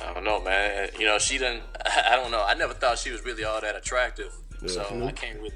I 0.00 0.14
don't 0.14 0.24
know, 0.24 0.40
man. 0.42 0.90
You 0.98 1.06
know, 1.06 1.18
she 1.18 1.38
didn't. 1.38 1.62
I 1.86 2.16
don't 2.16 2.30
know. 2.30 2.42
I 2.44 2.54
never 2.54 2.74
thought 2.74 2.98
she 2.98 3.10
was 3.10 3.24
really 3.24 3.44
all 3.44 3.60
that 3.60 3.76
attractive. 3.76 4.32
So 4.66 4.80
Yeah. 4.80 4.80
I 4.80 4.84
mm-hmm. 4.92 5.08
can't 5.10 5.38
really. 5.40 5.54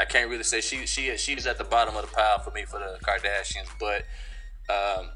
S- 0.00 0.06
I 0.08 0.10
can't 0.12 0.30
really 0.30 0.42
say 0.44 0.60
she 0.60 0.86
she 0.86 1.16
she's 1.16 1.46
at 1.46 1.58
the 1.58 1.64
bottom 1.64 1.96
of 1.96 2.02
the 2.08 2.14
pile 2.14 2.38
for 2.38 2.50
me 2.50 2.64
for 2.64 2.78
the 2.78 2.98
Kardashians, 3.04 3.68
but 3.78 4.04
um, 4.72 5.10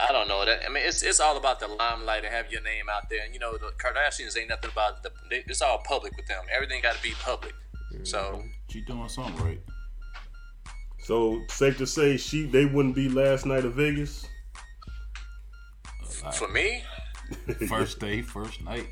I 0.00 0.12
don't 0.12 0.28
know 0.28 0.44
that. 0.44 0.64
I 0.64 0.68
mean, 0.72 0.82
it's 0.86 1.02
it's 1.02 1.20
all 1.20 1.36
about 1.36 1.60
the 1.60 1.68
limelight 1.68 2.24
and 2.24 2.34
have 2.34 2.50
your 2.50 2.62
name 2.62 2.88
out 2.90 3.08
there. 3.10 3.24
And 3.24 3.34
you 3.34 3.40
know, 3.40 3.52
the 3.52 3.72
Kardashians 3.78 4.38
ain't 4.38 4.48
nothing 4.48 4.70
about 4.72 5.02
the. 5.02 5.10
They, 5.30 5.44
it's 5.46 5.62
all 5.62 5.78
public 5.86 6.16
with 6.16 6.26
them. 6.26 6.42
Everything 6.52 6.80
got 6.82 6.96
to 6.96 7.02
be 7.02 7.12
public. 7.22 7.54
So 8.02 8.42
She 8.70 8.80
doing 8.80 9.08
something 9.08 9.36
right. 9.44 9.60
So 11.04 11.42
safe 11.48 11.76
to 11.78 11.86
say, 11.86 12.16
she 12.16 12.46
they 12.46 12.64
wouldn't 12.64 12.94
be 12.94 13.08
last 13.08 13.46
night 13.46 13.64
of 13.64 13.74
Vegas. 13.74 14.26
for 16.32 16.48
me, 16.48 16.82
First 17.68 18.00
day, 18.00 18.20
first 18.22 18.62
night. 18.62 18.86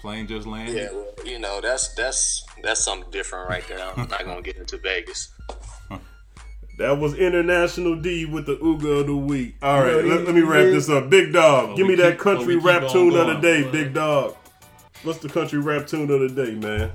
Plane 0.00 0.26
just 0.26 0.46
landed. 0.46 0.74
yeah, 0.76 0.88
well, 0.92 1.06
you 1.24 1.38
know, 1.38 1.60
that's 1.60 1.94
that's 1.94 2.44
that's 2.62 2.84
something 2.84 3.10
different 3.10 3.48
right 3.48 3.66
there. 3.68 3.78
I'm 3.80 4.08
not 4.08 4.24
gonna 4.24 4.42
get 4.42 4.56
into 4.56 4.76
Vegas. 4.78 5.32
That 6.78 6.96
was 6.98 7.14
International 7.14 8.00
D 8.00 8.24
with 8.24 8.46
the 8.46 8.54
Ooga 8.58 9.00
of 9.00 9.08
the 9.08 9.16
week. 9.16 9.56
All 9.62 9.82
right, 9.82 10.04
let, 10.04 10.26
let 10.26 10.32
me 10.32 10.42
wrap 10.42 10.66
this 10.66 10.88
up. 10.88 11.10
Big 11.10 11.32
Dog, 11.32 11.70
Oh, 11.70 11.76
give 11.76 11.88
we 11.88 11.96
me 11.96 12.02
that 12.02 12.20
country 12.20 12.54
oh, 12.54 12.60
rap 12.60 12.84
on 12.84 12.92
tune 12.92 13.16
of 13.16 13.26
the 13.26 13.34
day, 13.40 13.64
boy. 13.64 13.72
Big 13.72 13.94
Dog. 13.94 14.36
What's 15.02 15.18
the 15.18 15.28
country 15.28 15.58
rap 15.58 15.88
tune 15.88 16.08
of 16.08 16.20
the 16.20 16.28
day, 16.28 16.54
man? 16.54 16.92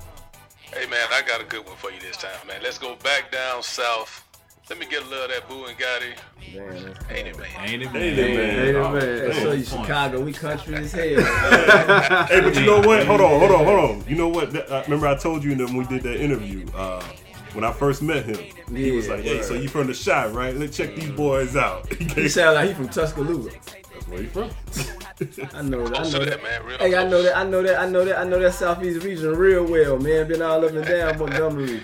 Hey 0.74 0.90
man, 0.90 1.06
I 1.12 1.22
got 1.28 1.42
a 1.42 1.44
good 1.44 1.66
one 1.66 1.76
for 1.76 1.92
you 1.92 2.00
this 2.00 2.16
time, 2.16 2.32
man. 2.48 2.62
Let's 2.64 2.78
go 2.78 2.96
back 3.04 3.30
down 3.30 3.62
south. 3.62 4.24
Let 4.70 4.80
me 4.80 4.86
get 4.86 5.04
a 5.04 5.06
little 5.08 5.26
of 5.26 5.30
that 5.30 5.48
Boo 5.50 5.66
and 5.66 5.78
Gotti. 5.78 6.14
Damn, 6.54 7.16
Ain't 7.16 7.28
it, 7.28 7.38
man? 7.38 7.48
Ain't 7.68 7.84
it, 7.84 7.94
man? 7.94 8.02
Ain't 8.02 8.18
man? 8.18 8.30
it, 8.30 8.36
man? 8.36 8.60
Ain't 8.60 8.78
it, 8.78 8.80
man? 8.80 8.94
That's 8.94 9.38
Hey, 9.38 9.44
show 9.44 9.52
you. 9.52 9.64
Chicago. 9.66 10.22
We 10.24 10.32
country 10.34 10.76
as 10.76 10.92
hell. 10.94 11.04
Hey, 12.28 12.40
but 12.42 12.56
you 12.56 12.66
know 12.66 12.80
what? 12.80 13.06
Hold 13.06 13.22
on, 13.22 13.40
hold 13.40 13.52
on, 13.52 13.66
hold 13.66 13.80
on. 13.92 14.04
You 14.08 14.16
know 14.16 14.30
what? 14.30 14.52
That- 14.54 14.86
remember 14.86 15.08
I 15.08 15.16
told 15.16 15.44
you 15.44 15.56
when 15.58 15.76
we 15.76 15.86
did 15.86 16.04
that 16.04 16.16
interview 16.22 16.66
uh, 16.76 17.04
when 17.54 17.64
I 17.66 17.74
first 17.74 18.02
met 18.02 18.26
him. 18.26 18.38
he 18.74 18.92
was 18.92 19.10
like, 19.10 19.22
"Hey, 19.24 19.36
word. 19.38 19.46
so 19.46 19.54
you 19.56 19.68
from 19.68 19.88
the 19.88 19.94
shot, 19.94 20.34
right? 20.34 20.56
Let's 20.56 20.76
check 20.78 20.96
these 20.96 21.12
boys 21.12 21.56
out." 21.58 21.92
he 22.16 22.30
sound 22.30 22.56
like 22.56 22.70
he 22.70 22.74
from 22.74 22.88
Tuscaloosa. 22.88 23.52
That's 24.04 24.12
where 24.12 24.22
you 24.22 24.30
from. 24.30 24.50
I 25.54 25.62
know 25.62 25.88
that. 25.88 26.00
I 26.00 26.04
know 26.04 26.20
that. 26.20 26.30
that, 26.30 26.44
man. 26.44 26.66
Real 26.66 26.78
Hey, 26.78 26.96
I 26.96 27.08
know 27.08 27.22
that. 27.22 27.38
I 27.38 27.44
know 27.44 27.64
that. 27.64 27.80
I 27.80 27.86
know 27.90 28.06
that. 28.06 28.20
I 28.20 28.24
know 28.24 28.40
that 28.40 28.54
southeast 28.54 29.06
region 29.06 29.36
real 29.36 29.66
well, 29.66 29.98
man. 30.00 30.28
Been 30.28 30.42
all 30.42 30.64
up 30.66 30.72
and 30.72 30.86
down 30.86 31.18
Montgomery, 31.18 31.82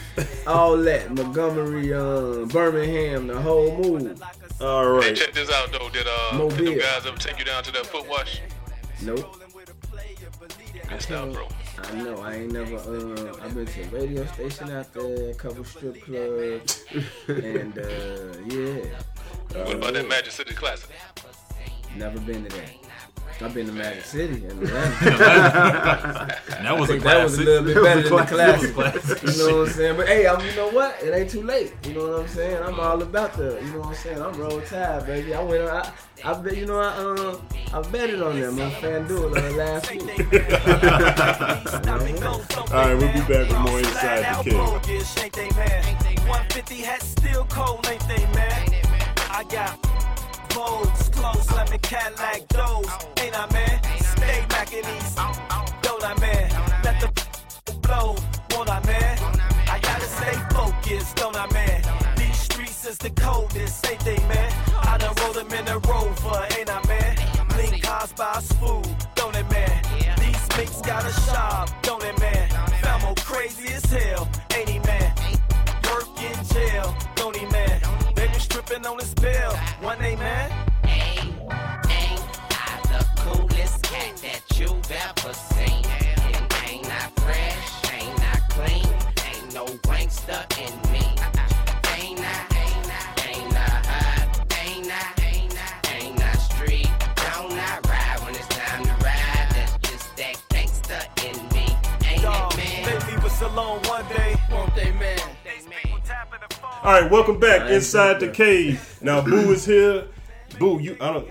all 0.48 0.78
that 0.78 1.12
Montgomery, 1.14 1.94
um, 1.94 2.48
Birmingham, 2.48 3.28
the 3.28 3.40
whole 3.40 3.78
move. 3.78 4.22
All 4.62 4.90
right. 4.90 5.04
Hey, 5.06 5.14
check 5.14 5.34
this 5.34 5.50
out 5.52 5.72
though. 5.72 5.90
Did 5.90 6.08
uh, 6.08 6.38
Mobile. 6.38 6.58
did 6.58 6.68
them 6.68 6.80
guys 6.80 7.06
ever 7.06 7.18
take 7.18 7.40
you 7.40 7.46
down 7.46 7.64
to 7.64 7.72
that 7.72 7.86
foot 7.86 8.08
wash? 8.10 8.41
Nope. 9.02 9.36
Missed 10.91 11.12
out, 11.12 11.32
bro. 11.32 11.48
I 11.78 11.91
know. 12.02 12.18
I 12.22 12.34
ain't 12.36 12.52
never. 12.52 12.76
Uh, 12.76 13.36
I've 13.44 13.56
been 13.56 13.66
to 13.66 13.82
a 13.84 13.88
radio 13.88 14.26
station 14.26 14.72
out 14.72 14.91
there, 14.94 15.30
a 15.30 15.34
couple 15.36 15.64
strip 15.64 16.02
clubs, 16.04 16.84
and 17.28 17.78
uh, 17.78 18.38
yeah, 18.48 19.64
What 19.64 19.76
about 19.76 19.94
that 19.94 20.10
Magic 20.10 20.32
City 20.34 20.54
Classic? 20.54 20.90
Never 21.95 22.20
been 22.20 22.44
to 22.44 22.49
that. 22.57 22.72
I've 23.41 23.53
been 23.53 23.68
to 23.68 23.72
Magic 23.72 24.03
City 24.03 24.44
in 24.44 24.52
Atlanta. 24.52 25.06
That 26.61 26.78
was 26.78 26.90
I 26.90 26.94
a 26.94 26.98
think 26.99 27.03
that 27.03 27.24
was 27.24 27.38
a 27.38 27.41
little 27.44 27.64
bit 27.64 27.76
better 27.82 28.02
than 28.02 28.18
the 28.18 28.26
classic. 28.26 28.74
Classic. 28.74 29.22
You 29.24 29.38
know 29.38 29.60
what 29.60 29.68
I'm 29.70 29.74
saying? 29.74 29.95
But 29.95 30.07
hey, 30.07 30.28
I'm, 30.28 30.45
you 30.45 30.53
know 30.57 30.68
what? 30.72 31.02
It 31.02 31.14
ain't 31.14 31.30
too 31.30 31.44
late. 31.44 31.72
You 31.88 31.94
know 31.94 32.10
what 32.10 32.20
I'm 32.20 32.28
saying? 32.28 32.61
I'm 32.61 32.78
all 32.80 33.02
about 33.02 33.34
the. 33.38 33.57
You 33.64 33.72
know 33.72 33.80
what 33.80 33.88
I'm 33.90 33.95
saying? 33.95 34.22
I'm 34.22 34.34
roll 34.34 34.60
tide, 34.61 35.06
baby. 35.06 35.34
I 35.34 35.41
went. 35.41 35.64
I, 35.64 35.90
I 36.26 36.34
bet. 36.34 36.57
You 36.57 36.66
know 36.66 36.80
I 36.80 36.94
um 36.98 37.41
I 37.74 37.82
betted 37.90 38.22
on 38.22 38.38
them 38.38 38.60
on 38.60 38.72
FanDuel 38.72 39.38
uh, 39.38 39.52
last 39.56 39.90
week. 39.91 40.02
All 42.74 42.86
right, 42.86 42.95
we'll 42.95 43.14
be 43.14 43.20
back 43.22 43.48
with 43.48 43.60
more 43.60 43.80
Inside 43.80 44.44
the 44.44 44.49
Cave. 44.49 44.60
Ain't 45.24 45.34
they, 45.34 45.49
man? 45.56 45.84
150 46.28 46.76
hat 46.82 47.02
still 47.02 47.45
cold, 47.45 47.88
ain't 47.90 48.06
they, 48.07 48.26
man? 48.34 48.70
I 49.32 49.44
got 49.49 49.80
Vogues, 50.50 51.12
clothes, 51.14 51.52
lemon 51.52 51.80
Cadillac, 51.80 52.48
those, 52.50 52.90
ain't 53.22 53.38
I, 53.38 53.48
man? 53.54 53.82
Stay 54.02 54.46
back 54.50 54.74
in 54.74 54.84
these, 54.84 55.16
don't 55.82 56.04
I, 56.04 56.16
man? 56.20 56.50
Let 56.84 57.00
the 57.02 57.74
blow, 57.82 58.16
won't 58.52 58.70
I, 58.70 58.80
man? 58.86 59.18
I 59.70 59.80
gotta 59.82 60.06
stay 60.06 60.36
focused, 60.54 61.16
don't 61.16 61.36
I, 61.36 61.52
man? 61.54 61.82
These 62.18 62.40
streets 62.40 62.86
is 62.86 62.98
the 62.98 63.10
coldest, 63.12 63.86
ain't 63.90 64.00
they, 64.02 64.18
man? 64.28 64.52
I 64.82 64.98
done 64.98 65.14
rolled 65.22 65.36
them 65.36 65.52
in 65.54 65.68
a 65.68 65.78
rover, 65.80 66.48
ain't 66.58 66.70
I, 66.70 66.82
man? 66.88 67.16
Link 67.58 67.82
cars 67.84 68.14
by 68.14 68.40
food, 68.60 68.88
don't 69.16 69.36
it, 69.36 69.50
man? 69.50 69.84
These 70.20 70.58
mates 70.58 70.82
got 70.82 71.06
a 71.06 71.14
shop, 71.22 71.70
don't 71.84 72.04
it, 72.04 72.20
man? 72.20 72.50
Famo 72.82 73.16
crazy 73.24 73.74
as 73.74 73.86
hell, 73.86 74.28
ain't 74.56 74.70
he, 74.70 74.80
man? 74.80 75.14
Work 75.92 76.08
in 76.22 76.38
jail, 76.54 76.96
don't 77.16 77.36
he, 77.36 77.46
man? 77.48 77.82
Baby 78.16 78.40
stripping 78.40 78.86
on 78.86 79.00
his 79.00 79.14
one 79.90 79.98
day, 79.98 80.16
man. 80.18 80.59
All 106.90 106.99
right, 106.99 107.11
welcome 107.11 107.40
back 107.40 107.70
inside 107.70 108.20
the 108.20 108.30
cave. 108.30 108.98
Now 108.99 109.22
Boo 109.22 109.52
is 109.52 109.64
here. 109.64 110.07
Boo, 110.57 110.80
you 110.80 110.98
I 110.99 111.14
don't. 111.14 111.28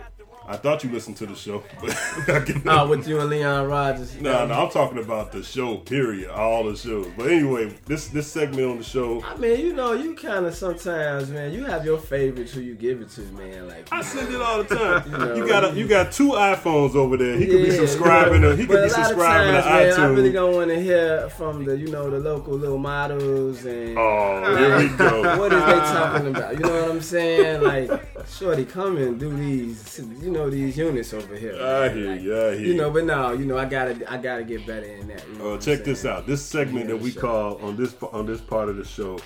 I 0.51 0.57
thought 0.57 0.83
you 0.83 0.91
listened 0.91 1.17
to 1.19 1.27
the 1.27 1.35
show, 1.35 1.63
but 1.81 2.35
I 2.35 2.39
get 2.41 2.67
Oh, 2.67 2.89
with 2.89 3.07
you 3.07 3.21
and 3.21 3.29
Leon 3.29 3.67
Rogers. 3.69 4.19
No, 4.21 4.47
no, 4.47 4.55
I'm 4.55 4.71
talking 4.71 4.99
about 4.99 5.31
the 5.31 5.43
show. 5.43 5.77
Period. 5.77 6.31
All 6.31 6.65
the 6.65 6.75
shows. 6.77 7.07
But 7.17 7.31
anyway, 7.31 7.75
this 7.87 8.09
this 8.09 8.27
segment 8.33 8.67
on 8.71 8.79
the 8.79 8.85
show. 8.85 9.23
I 9.23 9.37
mean, 9.37 9.61
you 9.61 9.75
know, 9.75 9.93
you 9.93 10.15
kind 10.15 10.47
of 10.47 10.55
sometimes, 10.55 11.31
man. 11.31 11.53
You 11.53 11.65
have 11.67 11.85
your 11.85 11.99
favorites 11.99 12.53
who 12.53 12.61
you 12.63 12.75
give 12.75 13.03
it 13.03 13.11
to, 13.11 13.21
man. 13.33 13.69
Like 13.69 13.89
I 13.93 14.01
send 14.03 14.33
it 14.35 14.41
all 14.41 14.63
the 14.63 14.75
time. 14.75 14.89
You 15.13 15.19
know, 15.19 15.35
You 15.37 15.47
got 15.49 15.65
a, 15.65 15.75
you 15.75 15.87
got 15.87 16.13
two 16.13 16.31
iPhones 16.31 16.95
over 16.95 17.17
there. 17.17 17.37
He 17.37 17.47
could 17.47 17.65
be 17.65 17.71
subscribing. 17.71 18.35
you 18.35 18.41
know, 18.41 18.51
to, 18.51 18.57
he 18.57 18.67
could 18.67 18.85
be 18.85 18.89
subscribing 18.89 19.53
times, 19.53 19.65
to 19.65 19.71
man, 19.71 19.93
iTunes. 19.93 19.99
I 19.99 20.07
really 20.07 20.33
don't 20.33 20.55
want 20.55 20.71
to 20.71 20.81
hear 20.81 21.29
from 21.31 21.65
the, 21.65 21.77
you 21.77 21.89
know, 21.89 22.09
the 22.11 22.19
local 22.19 22.55
little 22.55 22.79
models 22.79 23.65
and. 23.65 23.97
Oh, 23.99 24.57
here 24.57 24.79
we 24.79 24.89
go. 24.97 25.23
What 25.39 25.53
is 25.53 25.65
they 25.65 25.73
talking 25.73 26.29
about? 26.35 26.55
You 26.55 26.61
know 26.61 26.83
what 26.83 26.91
I'm 26.91 27.01
saying? 27.03 27.63
Like, 27.63 27.91
shorty, 28.27 28.65
come 28.65 28.97
and 28.97 29.19
do 29.21 29.35
these, 29.37 30.01
you 30.23 30.31
know, 30.31 30.38
these 30.47 30.77
units 30.79 31.13
over 31.13 31.35
here. 31.37 31.55
I 31.61 31.89
hear 31.89 32.11
Like, 32.13 32.21
you. 32.23 32.37
I 32.37 32.51
hear 32.57 32.67
You 32.67 32.75
know, 32.75 32.91
but 32.91 33.05
no, 33.05 33.33
you 33.33 33.45
know, 33.47 33.59
I 33.59 33.65
gotta, 33.65 34.11
I 34.13 34.17
gotta 34.19 34.45
get 34.45 34.67
better 34.67 34.87
than 34.87 35.09
that. 35.09 35.27
You 35.29 35.35
know 35.39 35.51
Uh, 35.51 35.55
I'm 35.55 35.61
check 35.61 35.85
this 35.85 36.05
out. 36.05 36.27
This 36.27 36.43
segment 36.45 36.87
Yeah, 36.89 36.95
that 36.95 37.03
we 37.03 37.11
sure. 37.11 37.23
call 37.23 37.57
on 37.63 37.77
this 37.77 37.95
on 38.13 38.27
this 38.27 38.41
part 38.41 38.69
of 38.69 38.77
the 38.77 38.85
show 38.85 39.19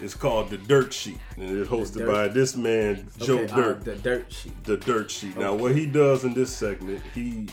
is 0.00 0.14
called 0.14 0.48
the 0.50 0.58
Dirt 0.58 0.92
Sheet, 0.92 1.18
and 1.36 1.58
it's 1.58 1.68
hosted 1.68 2.06
by 2.06 2.28
this 2.28 2.54
man 2.56 3.08
Joe 3.18 3.38
Okay, 3.40 3.52
uh, 3.52 3.56
Dirt. 3.56 3.84
the 3.84 3.96
dirt 3.96 4.32
sheet. 4.32 4.64
the 4.64 4.76
Dirt 4.76 5.10
Sheet. 5.10 5.36
Now, 5.36 5.54
what 5.54 5.74
he 5.74 5.86
does 5.86 6.22
in 6.24 6.34
this 6.34 6.50
segment, 6.54 7.02
he 7.14 7.48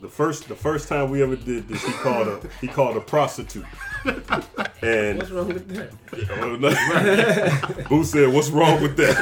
the 0.00 0.08
first 0.08 0.46
the 0.48 0.54
first 0.54 0.86
time 0.88 1.10
we 1.10 1.20
ever 1.22 1.34
did 1.34 1.66
this, 1.66 1.82
he 1.84 1.92
called 1.94 2.28
a 2.28 2.40
he 2.60 2.68
called 2.68 2.96
a 2.96 3.00
prostitute. 3.00 3.64
And 4.80 5.18
What's 5.18 5.30
wrong 5.32 5.48
with 5.48 5.68
that? 5.74 5.90
Boo 7.88 8.04
said, 8.04 8.32
"What's 8.32 8.48
wrong 8.50 8.80
with 8.80 8.96
that?" 8.96 9.16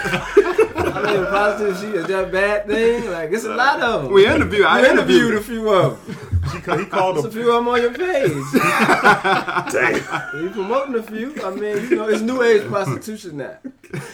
I 0.96 1.14
mean, 1.16 1.26
prostitute 1.26 1.76
sheet 1.78 1.94
is 1.94 2.06
that 2.06 2.32
bad 2.32 2.66
thing? 2.66 3.10
Like, 3.10 3.30
it's 3.32 3.44
a 3.44 3.54
lot 3.54 3.80
of 3.82 4.04
them. 4.04 4.12
We 4.12 4.26
interviewed. 4.26 4.64
I 4.66 4.80
You 4.80 4.86
interviewed 4.86 5.34
interviewed. 5.34 5.34
a 5.34 5.42
few 5.44 5.68
of 5.70 6.06
them. 6.06 6.16
He, 6.52 6.82
he 6.82 6.86
called 6.88 7.16
There's 7.16 7.24
a 7.26 7.28
a 7.28 7.32
few 7.32 7.50
of 7.50 7.56
them 7.64 7.68
on 7.68 7.82
your 7.82 7.92
page. 7.92 8.32
damn. 9.72 10.42
You 10.42 10.50
promoting 10.50 10.94
a 10.96 11.02
few. 11.02 11.34
I 11.42 11.50
mean, 11.50 11.90
you 11.90 11.96
know, 11.96 12.08
it's 12.08 12.22
new 12.22 12.42
age 12.42 12.66
prostitution 12.68 13.38
now. 13.38 13.58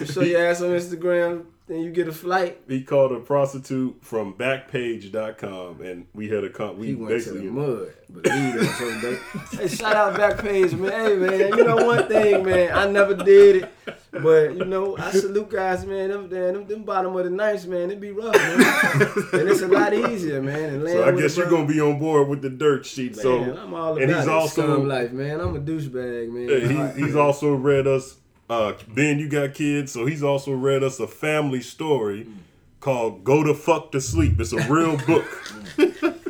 You 0.00 0.06
show 0.06 0.22
your 0.22 0.46
ass 0.46 0.60
on 0.62 0.70
Instagram, 0.70 1.44
then 1.72 1.80
you 1.82 1.90
get 1.90 2.08
a 2.08 2.12
flight. 2.12 2.60
He 2.68 2.82
called 2.82 3.12
a 3.12 3.20
prostitute 3.20 3.96
from 4.02 4.34
Backpage.com, 4.34 5.80
and 5.80 6.06
we 6.14 6.28
had 6.28 6.44
a 6.44 6.50
con. 6.50 6.78
We 6.78 6.88
He 6.88 6.94
went 6.94 7.08
to 7.08 7.14
basically 7.14 7.46
the 7.46 7.52
mud. 7.52 7.92
Believe 8.12 8.54
it. 8.56 9.50
They, 9.52 9.56
hey, 9.56 9.68
shout 9.68 9.96
out 9.96 10.14
Backpage, 10.18 10.78
man. 10.78 10.90
Hey, 10.92 11.16
man, 11.16 11.58
you 11.58 11.64
know 11.64 11.76
one 11.86 12.06
thing, 12.08 12.44
man. 12.44 12.72
I 12.76 12.86
never 12.90 13.14
did 13.14 13.64
it. 13.64 13.72
But, 14.12 14.54
you 14.54 14.66
know, 14.66 14.98
I 14.98 15.10
salute 15.10 15.48
guys, 15.48 15.86
man. 15.86 16.10
Them, 16.10 16.28
them, 16.28 16.54
them, 16.54 16.66
them 16.66 16.82
bottom 16.82 17.16
of 17.16 17.24
the 17.24 17.30
ninths, 17.30 17.64
man, 17.64 17.90
It'd 17.90 18.00
be 18.00 18.10
rough, 18.10 18.34
man. 18.34 19.40
and 19.40 19.48
it's 19.48 19.62
a 19.62 19.68
lot 19.68 19.94
easier, 19.94 20.42
man. 20.42 20.74
And 20.74 20.88
So 20.88 21.04
I 21.04 21.12
guess 21.12 21.36
you're 21.38 21.48
gonna 21.48 21.66
be 21.66 21.80
on 21.80 21.98
board 21.98 22.28
with 22.28 22.42
the 22.42 22.50
Dirt 22.50 22.84
Sheet. 22.84 23.16
Man, 23.16 23.22
so 23.22 23.56
I'm 23.56 23.72
all 23.72 23.92
about 23.92 24.02
and 24.02 24.14
he's 24.14 24.24
it. 24.24 24.28
also 24.28 24.62
Scum 24.62 24.86
life, 24.88 25.12
man. 25.12 25.40
I'm 25.40 25.56
a 25.56 25.60
douchebag, 25.60 26.30
man. 26.30 26.48
Yeah, 26.48 26.92
he, 26.92 27.04
he's 27.06 27.16
also 27.16 27.54
read 27.54 27.86
us. 27.86 28.16
Uh, 28.50 28.74
ben, 28.88 29.18
you 29.18 29.28
got 29.28 29.54
kids, 29.54 29.92
so 29.92 30.04
he's 30.06 30.22
also 30.22 30.52
read 30.52 30.82
us 30.82 31.00
a 31.00 31.06
family 31.06 31.60
story 31.62 32.26
called 32.80 33.24
"Go 33.24 33.42
to 33.42 33.54
Fuck 33.54 33.92
to 33.92 34.00
Sleep." 34.00 34.38
It's 34.40 34.52
a 34.52 34.68
real 34.70 34.96
book. 35.06 35.24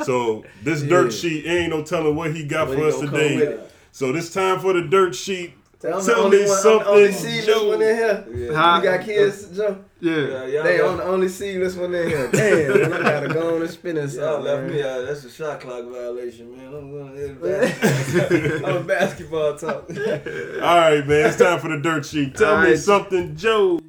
so 0.04 0.44
this 0.62 0.82
dirt 0.82 1.12
Yeah. 1.12 1.18
sheet 1.18 1.46
ain't 1.46 1.70
no 1.70 1.82
telling 1.82 2.14
what 2.14 2.34
he 2.34 2.44
got 2.44 2.68
What 2.68 2.78
for 2.78 2.82
he 2.84 2.88
us 2.88 2.94
gonna 2.96 3.06
come 3.10 3.20
with 3.20 3.38
today. 3.40 3.64
So 3.92 4.12
this 4.12 4.32
time 4.32 4.60
for 4.60 4.72
the 4.72 4.82
dirt 4.82 5.14
sheet. 5.14 5.54
Tell 5.82 5.98
me, 5.98 6.06
Tell 6.06 6.20
only 6.20 6.38
me 6.38 6.42
one, 6.44 6.50
I'm 6.52 6.56
the 6.56 6.62
something, 6.62 6.86
only 6.88 7.12
seedless 7.12 7.46
Joe. 7.46 7.68
one 7.68 7.82
in 7.82 7.96
here. 7.96 8.54
Huh? 8.54 8.76
You 8.76 8.82
got 8.88 9.04
kids, 9.04 9.56
Joe? 9.56 9.84
Yeah. 9.98 10.62
They 10.62 10.80
on 10.80 10.98
the 10.98 11.02
only 11.02 11.28
seedless 11.28 11.74
one 11.74 11.92
in 11.92 12.08
here. 12.08 12.28
Damn, 12.32 12.90
man, 12.90 12.92
I 12.92 13.02
gotta 13.02 13.28
go 13.28 13.56
on 13.56 13.62
and 13.62 13.70
spin 13.70 13.96
this 13.96 14.14
Y'all 14.14 14.36
out, 14.36 14.42
left 14.44 14.62
man. 14.62 14.72
me 14.72 14.82
out. 14.84 15.04
That's 15.06 15.24
a 15.24 15.30
shot 15.30 15.60
clock 15.60 15.84
violation, 15.86 16.56
man. 16.56 16.66
I'm 16.72 16.92
going 16.92 17.16
to 17.16 17.34
basketball. 17.42 18.70
I'm 18.70 18.76
a 18.76 18.84
basketball 18.84 19.58
talk. 19.58 19.90
All 19.90 19.96
right, 19.96 21.04
man. 21.04 21.26
It's 21.26 21.36
time 21.36 21.58
for 21.58 21.68
the 21.68 21.80
dirt 21.82 22.06
sheet. 22.06 22.36
Tell 22.36 22.54
All 22.54 22.62
me 22.62 22.68
right. 22.68 22.78
something, 22.78 23.34
Joe. 23.34 23.80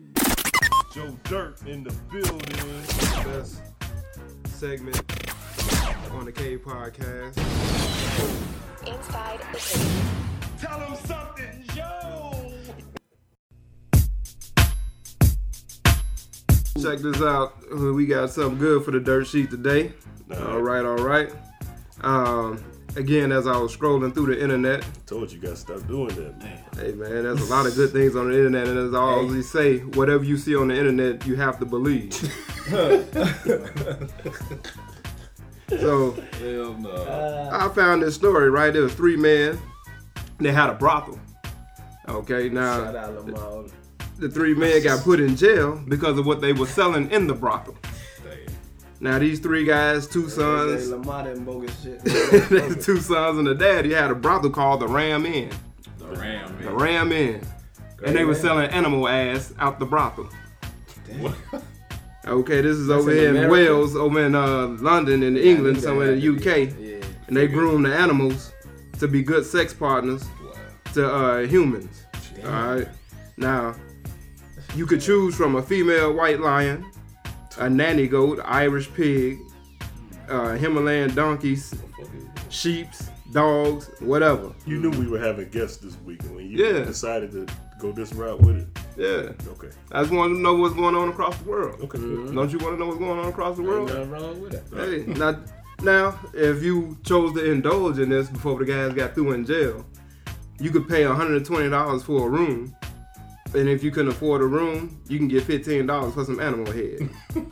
Joe 0.95 1.15
Dirt 1.26 1.61
in 1.68 1.84
the 1.84 1.91
building. 2.11 2.84
Best 3.24 3.61
segment 4.48 4.99
on 6.11 6.26
the 6.26 6.32
K 6.32 6.57
podcast. 6.57 7.38
Inside 8.88 9.40
the 9.52 9.57
cave. 9.60 10.43
Tell 10.64 10.80
them 10.80 10.95
something, 11.06 11.64
Joe. 11.76 12.53
Check 16.81 16.99
this 16.99 17.22
out. 17.22 17.53
We 17.76 18.06
got 18.06 18.30
something 18.30 18.57
good 18.60 18.85
for 18.85 18.91
the 18.91 19.02
dirt 19.02 19.27
sheet 19.27 19.49
today. 19.52 19.91
All 20.48 20.61
right, 20.61 20.85
all 20.85 20.95
right. 20.98 21.30
Um, 22.02 22.64
again, 22.95 23.34
as 23.34 23.45
I 23.45 23.57
was 23.57 23.76
scrolling 23.76 24.14
through 24.14 24.27
the 24.35 24.41
internet, 24.41 24.85
Told 25.06 25.34
you, 25.34 25.40
gotta 25.40 25.57
stop 25.57 25.85
doing 25.85 26.15
that, 26.15 26.40
man. 26.40 26.64
hey 26.77 26.94
man, 26.94 27.23
there's 27.23 27.41
a 27.41 27.52
lot 27.53 27.65
of 27.65 27.76
good 27.76 27.91
things 27.91 28.15
on 28.15 28.30
the 28.31 28.38
internet, 28.38 28.68
and 28.69 28.80
as 28.80 28.94
I 28.94 28.99
always 28.99 29.49
say, 29.49 29.80
whatever 29.80 30.23
you 30.23 30.38
see 30.38 30.56
on 30.56 30.69
the 30.69 30.77
internet, 30.77 31.27
you 31.27 31.35
have 31.35 31.60
to 31.60 31.65
believe. 31.65 32.14
so 35.69 36.11
Hell 36.40 36.73
no. 36.80 37.49
I 37.52 37.68
found 37.76 38.02
this 38.02 38.15
story. 38.15 38.49
Right, 38.49 38.72
there 38.72 38.84
was 38.84 38.94
three 38.94 39.18
men. 39.18 39.60
They 40.40 40.52
had 40.52 40.70
a 40.70 40.74
brothel. 40.74 41.20
Okay, 42.10 42.50
now 42.50 42.84
Shout 42.84 42.96
out 42.96 43.72
the 44.18 44.30
three 44.30 44.54
men 44.54 44.84
got 44.84 45.04
put 45.04 45.20
in 45.20 45.36
jail 45.36 45.82
because 45.88 46.18
of 46.18 46.26
what 46.26 46.42
they 46.42 46.54
were 46.54 46.68
selling 46.68 47.10
in 47.12 47.28
the 47.28 47.34
brothel. 47.34 47.76
Now 49.00 49.20
these 49.20 49.40
three 49.40 49.66
guys, 49.66 50.08
two 50.08 50.30
sons, 50.30 50.90
Lamar 50.90 51.28
and 51.28 51.46
bogus 51.46 51.84
shit. 51.84 52.00
the 52.04 52.80
two 52.82 53.00
sons 53.00 53.38
and 53.38 53.46
the 53.46 53.54
daddy 53.54 53.94
had 53.94 54.12
a 54.12 54.16
brothel 54.16 54.50
called 54.50 54.80
the 54.80 54.88
Ram 54.88 55.26
Inn. 55.26 55.52
The 55.98 56.06
Ram, 56.06 56.58
Inn. 56.58 56.66
The 56.66 56.72
Ram 56.72 57.12
Inn. 57.12 57.42
And 58.06 58.16
they 58.16 58.24
were 58.24 58.36
selling 58.36 58.70
animal 58.70 59.08
ass 59.10 59.54
out 59.60 59.80
the 59.80 59.86
brothel. 59.86 60.30
What? 61.20 61.36
Okay, 62.26 62.62
this 62.62 62.78
is 62.78 62.88
That's 62.88 63.02
over 63.02 63.12
in 63.12 63.36
here 63.36 63.44
in 63.44 63.52
Wales, 63.52 63.98
over 63.98 64.26
in 64.26 64.36
uh, 64.36 64.68
London, 64.80 65.22
in 65.24 65.36
England, 65.36 65.78
that 65.78 65.82
somewhere 65.82 66.14
in 66.14 66.22
the 66.22 66.30
UK. 66.38 66.74
yeah. 66.80 67.06
And 67.28 67.36
they 67.36 67.48
groom 67.48 67.84
the 67.84 67.94
animals 67.94 68.54
to 68.99 69.07
be 69.07 69.22
good 69.24 69.45
sex 69.45 69.74
partners 69.74 70.24
to 70.94 71.11
uh, 71.14 71.40
humans. 71.48 72.06
All 72.45 72.52
right. 72.52 72.88
Now, 73.38 73.76
you 74.76 74.86
could 74.86 75.02
choose 75.02 75.36
from 75.36 75.56
a 75.56 75.61
female 75.64 76.14
white 76.14 76.40
lion, 76.40 76.86
a 77.60 77.70
nanny 77.70 78.07
goat, 78.07 78.40
Irish 78.44 78.91
pig, 78.94 79.40
uh, 80.30 80.53
Himalayan 80.56 81.14
donkeys, 81.15 81.74
sheeps, 82.49 83.10
dogs, 83.32 83.90
whatever. 83.99 84.53
You 84.65 84.80
knew 84.80 84.91
we 84.91 85.07
were 85.07 85.20
having 85.20 85.49
guests 85.49 85.78
this 85.78 85.98
week 86.06 86.22
when 86.32 86.49
you 86.49 86.65
Yeah. 86.65 86.86
decided 86.86 87.32
to 87.32 87.48
go 87.80 87.91
this 87.91 88.14
route 88.14 88.40
with 88.41 88.57
it. 88.57 88.68
Yeah. 88.95 89.49
Okay. 89.53 89.70
I 89.91 90.02
just 90.02 90.14
want 90.14 90.34
to 90.36 90.40
know 90.40 90.53
what's 90.56 90.76
going 90.76 90.95
on 90.95 91.10
across 91.10 91.36
the 91.38 91.49
world. 91.49 91.82
Okay. 91.82 91.98
Don't 91.98 92.52
you 92.52 92.60
want 92.60 92.76
to 92.76 92.78
know 92.78 92.86
what's 92.88 92.99
going 92.99 93.20
on 93.20 93.28
across 93.28 93.57
the 93.57 93.64
Ain't 93.64 93.72
world? 93.72 93.88
nothing 93.90 94.10
wrong 94.11 94.41
with 94.41 94.53
it. 94.53 94.64
Hey, 94.76 95.06
now, 95.11 95.40
now, 95.84 96.20
if 96.34 96.64
you 96.64 96.98
chose 97.04 97.34
to 97.34 97.52
indulge 97.52 98.00
in 98.00 98.10
this 98.10 98.28
before 98.30 98.58
the 98.60 98.66
guys 98.66 98.94
got 98.94 99.14
through 99.16 99.32
in 99.34 99.46
jail, 99.46 99.86
you 100.60 100.72
could 100.72 100.88
pay 100.88 101.04
$120 101.04 102.04
for 102.04 102.28
a 102.28 102.30
room. 102.30 102.76
And 103.56 103.70
if 103.70 103.84
you 103.84 103.92
couldn't 103.92 104.12
afford 104.12 104.42
a 104.42 104.46
room, 104.46 105.00
you 105.08 105.18
can 105.18 105.28
get 105.28 105.44
$15 105.44 106.14
for 106.14 106.26
some 106.26 106.40
animal 106.40 106.72
head. 106.72 107.10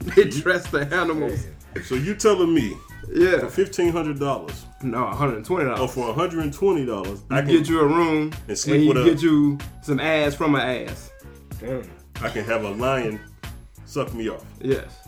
they 0.14 0.24
dress 0.24 0.68
the 0.70 0.80
animals. 0.94 1.46
So 1.84 1.94
you 1.94 2.14
telling 2.14 2.54
me 2.54 2.74
Yeah. 3.12 3.40
for 3.40 3.50
fifteen 3.50 3.92
hundred 3.92 4.18
dollars 4.18 4.64
No, 4.82 4.98
$120. 5.04 5.78
or 5.78 5.88
for 5.88 6.14
hundred 6.14 6.44
and 6.44 6.52
twenty 6.52 6.86
dollars, 6.86 7.22
I 7.30 7.42
can 7.42 7.50
get 7.50 7.68
you 7.68 7.80
a 7.80 7.86
room 7.86 8.32
and 8.32 8.40
and, 8.48 8.58
sleep 8.58 8.82
you 8.82 8.88
with 8.88 8.96
a- 8.98 9.04
get 9.04 9.22
you 9.22 9.58
some 9.82 10.00
ass 10.00 10.34
from 10.34 10.54
an 10.54 10.88
ass. 10.88 11.10
Damn. 11.60 11.82
I 12.22 12.30
can 12.30 12.44
have 12.44 12.64
a 12.64 12.70
lion 12.70 13.20
suck 13.84 14.14
me 14.14 14.28
off. 14.30 14.44
Yes. 14.60 15.05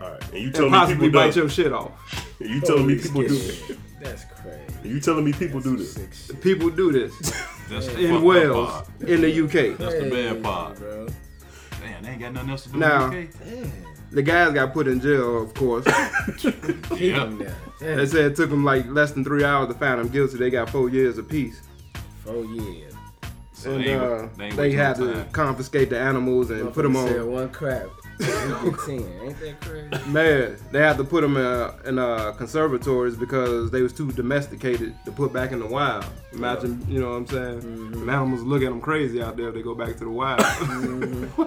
All 0.00 0.10
right, 0.12 0.22
and 0.30 0.38
you 0.38 0.46
And 0.46 0.54
telling 0.54 0.70
me 0.72 0.78
possibly 0.78 1.06
people 1.08 1.20
bite 1.20 1.26
don't? 1.26 1.36
your 1.36 1.48
shit 1.48 1.72
off. 1.72 2.24
You 2.40 2.60
telling 2.60 2.86
me 2.86 2.94
Holy 2.94 3.02
people 3.02 3.22
do? 3.22 3.36
shit. 3.36 3.78
That's 4.00 4.24
crazy. 4.26 4.88
You 4.88 5.00
telling 5.00 5.24
me 5.24 5.32
people 5.32 5.58
do 5.60 5.76
this? 5.76 5.96
Shit. 6.26 6.40
People 6.40 6.70
do 6.70 6.92
this 6.92 7.12
That's 7.68 7.88
the 7.88 7.98
in 8.06 8.22
Wales, 8.22 8.70
part. 8.70 8.88
in 9.00 9.22
the 9.22 9.42
UK. 9.44 9.76
That's 9.76 9.94
the 9.94 10.08
Crazy, 10.08 10.10
bad 10.34 10.42
part. 10.44 10.78
bro. 10.78 11.08
Damn, 11.80 12.02
they 12.04 12.10
ain't 12.10 12.20
got 12.20 12.32
nothing 12.32 12.50
else 12.50 12.62
to 12.62 12.68
do 12.68 12.78
Now- 12.78 13.10
in 13.10 13.28
the 13.40 13.62
UK. 13.66 13.68
The 14.12 14.22
guys 14.22 14.52
got 14.54 14.72
put 14.72 14.86
in 14.88 15.00
jail, 15.00 15.42
of 15.42 15.52
course. 15.52 15.84
Keep 16.38 16.54
Yeah. 17.00 17.24
him. 17.26 17.44
They 17.80 18.06
said 18.06 18.24
it 18.30 18.36
took 18.36 18.48
them 18.50 18.64
like 18.64 18.86
less 18.86 19.10
than 19.12 19.24
three 19.24 19.42
hours 19.44 19.68
to 19.68 19.74
find 19.74 19.98
them 20.00 20.08
guilty. 20.08 20.38
They 20.38 20.48
got 20.48 20.70
four 20.70 20.88
years 20.88 21.18
apiece. 21.18 21.60
Four 22.24 22.44
years. 22.44 22.94
So 23.52 23.72
And 23.72 23.84
they 23.84 23.94
uh, 23.96 24.28
they 24.38 24.50
they 24.50 24.72
had 24.72 24.94
to 24.96 25.12
time. 25.12 25.28
confiscate 25.32 25.90
the 25.90 25.98
animals 25.98 26.50
and 26.50 26.72
put 26.72 26.84
them 26.84 26.94
Motherfucker 26.94 27.08
said 27.08 27.20
on. 27.20 27.32
one 27.32 27.48
crap. 27.50 27.86
You. 28.20 28.76
Ain't 28.88 29.40
that 29.40 29.56
crazy? 29.60 30.10
Man, 30.10 30.56
they 30.72 30.80
had 30.80 30.96
to 30.96 31.04
put 31.04 31.22
them 31.22 31.36
in, 31.36 31.70
in 31.86 31.98
uh, 31.98 32.32
conservatories 32.32 33.16
because 33.16 33.70
they 33.70 33.82
was 33.82 33.92
too 33.92 34.10
domesticated 34.12 34.94
to 35.04 35.12
put 35.12 35.32
back 35.32 35.52
in 35.52 35.60
the 35.60 35.66
wild. 35.66 36.04
Imagine, 36.32 36.84
you 36.88 37.00
know 37.00 37.10
what 37.10 37.16
I'm 37.16 37.26
saying? 37.26 37.60
Mm-hmm. 37.62 38.06
The 38.06 38.12
animals 38.12 38.42
look 38.42 38.62
at 38.62 38.70
them 38.70 38.80
crazy 38.80 39.22
out 39.22 39.36
there 39.36 39.48
if 39.48 39.54
they 39.54 39.62
go 39.62 39.74
back 39.74 39.96
to 39.98 40.04
the 40.04 40.10
wild. 40.10 40.40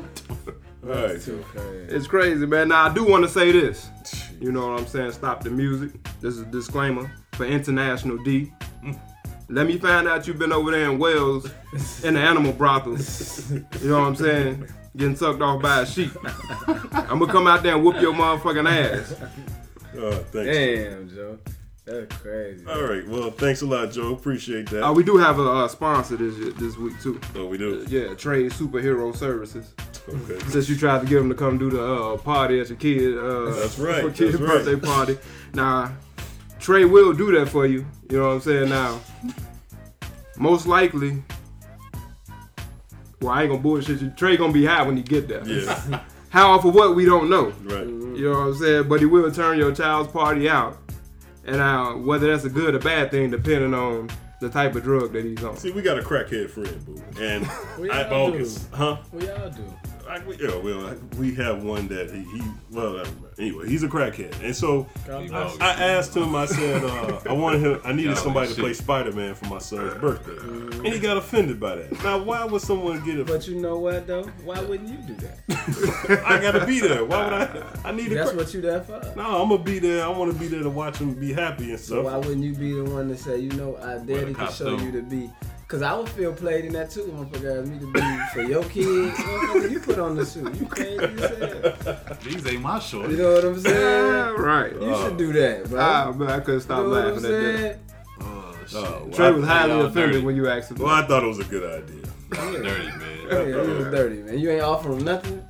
All 0.84 0.89
right, 0.89 1.22
Too 1.22 1.43
crazy. 1.53 1.95
it's 1.95 2.07
crazy, 2.07 2.45
man. 2.45 2.69
Now, 2.69 2.85
I 2.89 2.93
do 2.93 3.06
want 3.06 3.23
to 3.23 3.30
say 3.30 3.52
this. 3.52 3.89
You 4.39 4.52
know 4.52 4.72
what 4.72 4.80
I'm 4.80 4.88
saying? 4.88 5.11
Stop 5.11 5.43
the 5.43 5.52
music. 5.52 5.91
This 6.22 6.35
is 6.35 6.41
a 6.41 6.45
disclaimer 6.45 7.11
for 7.34 7.45
International 7.45 8.18
D. 8.23 8.52
Let 9.49 9.68
me 9.68 9.77
find 9.77 10.07
out 10.07 10.27
you've 10.27 10.39
been 10.39 10.53
over 10.53 10.72
there 10.72 10.89
in 10.89 10.98
Wales 10.98 11.45
in 12.03 12.14
the 12.15 12.19
animal 12.22 12.53
brothels. 12.53 13.52
You 13.52 13.65
know 13.84 13.99
what 13.99 14.07
I'm 14.07 14.15
saying? 14.15 14.68
Getting 14.95 15.15
sucked 15.15 15.41
off 15.41 15.61
by 15.61 15.81
a 15.81 15.85
sheep. 15.85 16.11
I'm 16.91 17.19
gonna 17.19 17.27
come 17.31 17.47
out 17.47 17.63
there 17.63 17.76
and 17.76 17.84
whoop 17.84 18.01
your 18.01 18.13
motherfucking 18.13 18.69
ass. 18.69 19.13
uh, 19.97 20.11
thanks. 20.31 20.34
Damn, 20.34 21.09
Joe. 21.09 21.39
That's 21.85 22.15
crazy. 22.18 22.65
All 22.68 22.84
right, 22.84 23.07
well, 23.07 23.31
thanks 23.31 23.61
a 23.61 23.65
lot, 23.65 23.91
Joe. 23.91 24.13
Appreciate 24.13 24.69
that. 24.69 24.85
Uh, 24.85 24.93
we 24.93 25.03
do 25.03 25.18
have 25.18 25.39
a 25.39 25.49
uh, 25.49 25.68
sponsor 25.68 26.15
this 26.18 26.53
this 26.55 26.77
week 26.77 26.99
too. 27.01 27.19
oh, 27.35 27.45
we 27.47 27.57
do. 27.57 27.85
Yeah, 27.89 28.13
Trade 28.15 28.51
Superhero 28.51 29.15
Services. 29.15 29.73
Okay. 30.07 30.39
Since 30.49 30.68
you 30.69 30.76
tried 30.76 31.01
to 31.01 31.05
get 31.07 31.15
them 31.15 31.30
to 31.30 31.35
come 31.35 31.57
do 31.57 31.69
the 31.69 31.84
uh, 31.84 32.18
party 32.18 32.59
at 32.59 32.69
your 32.69 32.77
kid, 32.77 33.18
uh, 33.18 33.51
That's 33.59 33.80
right, 33.80 34.01
for 34.03 34.11
kid's 34.11 34.38
that's 34.38 34.41
right. 34.41 34.63
birthday 34.65 34.76
party. 34.88 35.18
Now, 35.53 35.91
Trey 36.59 36.85
will 36.85 37.13
do 37.13 37.31
that 37.39 37.47
for 37.49 37.65
you. 37.65 37.85
You 38.09 38.18
know 38.19 38.27
what 38.27 38.34
I'm 38.34 38.41
saying? 38.41 38.69
Now, 38.69 38.99
most 40.38 40.68
likely, 40.68 41.23
well, 43.22 43.31
I 43.31 43.43
ain't 43.43 43.52
gonna 43.52 43.61
bullshit 43.61 44.02
you. 44.02 44.10
Trey 44.11 44.35
gonna 44.38 44.52
be 44.53 44.65
high 44.65 44.81
when 44.84 44.98
you 44.98 45.03
get 45.03 45.27
there. 45.27 45.48
Yeah. 45.48 46.02
How 46.30 46.53
or 46.56 46.61
for 46.61 46.72
what 46.72 46.95
we 46.95 47.06
don't 47.06 47.30
know. 47.30 47.48
Right. 47.64 47.85
You 47.85 48.31
know 48.31 48.31
what 48.31 48.38
I'm 48.48 48.56
saying? 48.56 48.88
But 48.89 48.99
he 49.02 49.06
will 49.06 49.31
turn 49.31 49.57
your 49.57 49.73
child's 49.73 50.11
party 50.11 50.49
out, 50.49 50.77
and 51.45 51.57
uh, 51.61 51.91
whether 51.93 52.31
that's 52.31 52.45
a 52.45 52.49
good 52.49 52.73
or 52.73 52.80
bad 52.80 53.11
thing, 53.11 53.31
depending 53.31 53.73
on 53.73 54.10
the 54.39 54.49
type 54.49 54.76
of 54.76 54.84
drug 54.84 55.11
that 55.14 55.23
he's 55.26 55.43
on. 55.43 55.57
See, 55.57 55.72
we 55.72 55.81
got 55.81 55.99
a 55.99 56.02
crackhead 56.02 56.49
friend, 56.49 56.85
boo, 56.85 57.02
and 57.22 57.48
We 57.80 57.91
I 57.91 58.07
all 58.10 58.31
do. 58.31 58.35
August, 58.38 58.68
huh? 58.73 58.98
We 59.11 59.30
all 59.30 59.49
do. 59.49 59.64
I, 60.11 60.19
we, 60.25 60.35
yeah, 60.35 60.55
well, 60.57 60.88
I- 60.88 61.15
we 61.17 61.33
have 61.35 61.63
one 61.63 61.88
that 61.88 62.11
he, 62.11 62.19
he 62.38 62.43
well, 62.69 62.97
uh, 62.99 63.05
anyway, 63.39 63.69
he's 63.69 63.81
a 63.83 63.88
crackhead, 63.88 64.38
and 64.43 64.53
so 64.53 64.85
God. 65.07 65.31
I 65.61 65.71
asked 65.91 66.13
him. 66.15 66.35
I 66.35 66.45
said 66.47 66.83
uh, 66.83 67.21
I 67.29 67.31
wanted 67.31 67.61
him. 67.61 67.79
I 67.85 67.93
needed 67.93 68.17
somebody 68.17 68.53
to 68.53 68.59
play 68.61 68.73
Spider 68.73 69.13
Man 69.13 69.35
for 69.35 69.45
my 69.45 69.59
son's 69.59 69.93
birthday, 70.01 70.35
and 70.77 70.88
he 70.88 70.99
got 70.99 71.15
offended 71.15 71.61
by 71.61 71.75
that. 71.75 72.03
Now, 72.03 72.17
why 72.21 72.43
would 72.43 72.61
someone 72.61 73.01
get 73.05 73.19
it? 73.19 73.27
But 73.27 73.47
you 73.47 73.55
know 73.61 73.79
what 73.79 74.05
though? 74.05 74.23
Why 74.43 74.59
wouldn't 74.59 74.89
you 74.89 74.97
do 74.97 75.13
that? 75.25 76.23
I 76.27 76.41
gotta 76.41 76.65
be 76.65 76.81
there. 76.81 77.05
Why 77.05 77.23
would 77.23 77.33
I? 77.33 77.63
I 77.85 77.91
need 77.93 78.11
a. 78.11 78.15
That's 78.15 78.31
cra- 78.31 78.38
what 78.39 78.53
you 78.53 78.59
there 78.59 78.81
for. 78.81 78.99
no, 79.15 79.41
I'm 79.41 79.47
gonna 79.47 79.63
be 79.63 79.79
there. 79.79 80.03
I 80.03 80.09
want 80.09 80.33
to 80.33 80.38
be 80.38 80.47
there 80.47 80.63
to 80.63 80.69
watch 80.69 80.97
him 80.97 81.13
be 81.13 81.31
happy 81.31 81.69
and 81.71 81.79
So 81.79 82.01
stuff. 82.01 82.05
why 82.05 82.17
wouldn't 82.17 82.43
you 82.43 82.53
be 82.53 82.73
the 82.73 82.83
one 82.83 83.07
to 83.07 83.15
say, 83.17 83.39
you 83.39 83.51
know, 83.51 83.77
I 83.77 83.97
daddy 83.99 84.33
can 84.33 84.47
show 84.51 84.75
costume. 84.75 84.79
you 84.81 84.91
to 84.91 85.01
be? 85.03 85.29
Cause 85.72 85.81
I 85.84 85.93
would 85.93 86.10
feel 86.10 86.34
played 86.34 86.65
in 86.65 86.73
that 86.73 86.91
too, 86.91 87.03
motherfucker. 87.03 87.65
asked 87.65 87.65
Me 87.65 87.80
to 87.80 87.89
be 87.93 88.02
for 88.34 88.41
your 88.41 88.61
kids, 88.65 89.15
motherfucker. 89.18 89.72
You 89.72 89.80
put 89.80 89.99
on 89.99 90.18
the 90.18 90.26
suit. 90.26 90.53
You 90.56 90.65
crazy 90.65 90.98
as 90.98 91.84
hell. 91.85 92.18
These 92.22 92.45
ain't 92.48 92.61
my 92.61 92.77
shorts. 92.77 93.10
You 93.11 93.18
know 93.19 93.34
what 93.35 93.45
I'm 93.45 93.57
saying? 93.61 94.35
Right. 94.35 94.73
You 94.73 94.95
should 94.98 95.15
do 95.15 95.31
that, 95.31 95.69
bro. 95.69 95.80
Ah, 95.80 96.11
man, 96.11 96.30
I 96.30 96.39
couldn't 96.41 96.56
you 96.56 96.60
stop 96.60 96.84
know 96.84 96.89
what 96.89 97.06
I'm 97.06 97.14
laughing 97.14 97.26
at 97.26 97.61
that. 97.61 97.80
Oh, 98.19 98.56
shit. 98.68 98.76
Oh, 98.76 98.81
well, 98.81 99.11
Trey 99.11 99.31
was 99.31 99.45
highly 99.45 99.72
offended 99.80 99.93
dirty. 100.11 100.26
when 100.26 100.35
you 100.35 100.49
asked 100.49 100.72
him. 100.72 100.77
well, 100.80 100.89
I 100.89 101.07
thought 101.07 101.23
it 101.23 101.27
was 101.27 101.39
a 101.39 101.45
good 101.45 101.84
idea. 101.84 102.03
dirty, 102.61 102.88
man. 102.98 103.18
Yeah, 103.30 103.43
you 103.45 103.73
was 103.77 103.85
dirty, 103.85 104.23
man. 104.23 104.39
You 104.39 104.52
ain't 104.52 104.64
offering 104.64 105.06
nothing. 105.06 105.41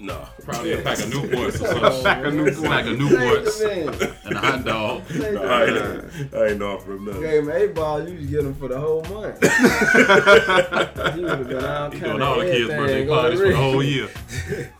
No, 0.00 0.28
Probably 0.44 0.74
a 0.74 0.82
pack 0.82 0.98
of 1.00 1.06
Newports 1.06 1.54
or 1.60 1.66
something. 1.66 2.04
Pack 2.04 2.24
of 2.24 2.34
Newports. 2.34 2.62
Pack 2.62 2.86
of 2.86 2.98
Take 2.98 3.08
Newports 3.08 3.58
the 3.58 3.66
man. 3.66 4.12
and 4.26 4.36
a 4.36 4.38
hot 4.40 4.64
dog. 4.64 5.08
Take 5.08 5.22
I 5.22 5.32
man. 5.66 6.10
ain't, 6.20 6.34
I 6.34 6.46
ain't 6.46 6.62
offering 6.62 7.04
nothing. 7.04 7.20
Gave 7.22 7.42
him 7.42 7.50
eight 7.50 7.74
ball, 7.74 8.08
you 8.08 8.16
just 8.18 8.30
get 8.30 8.40
him 8.44 8.54
for 8.54 8.68
the 8.68 8.78
whole 8.78 9.02
month. 9.04 9.42
he 9.42 11.20
would 11.22 11.38
have 11.38 11.48
been 11.48 11.64
all 11.64 11.90
He 11.90 11.98
doing 12.00 12.22
all 12.22 12.38
the 12.38 12.44
kids' 12.44 12.68
birthday 12.68 13.06
parties 13.08 13.40
for 13.40 13.48
the 13.48 13.56
whole 13.56 13.82
year. 13.82 14.08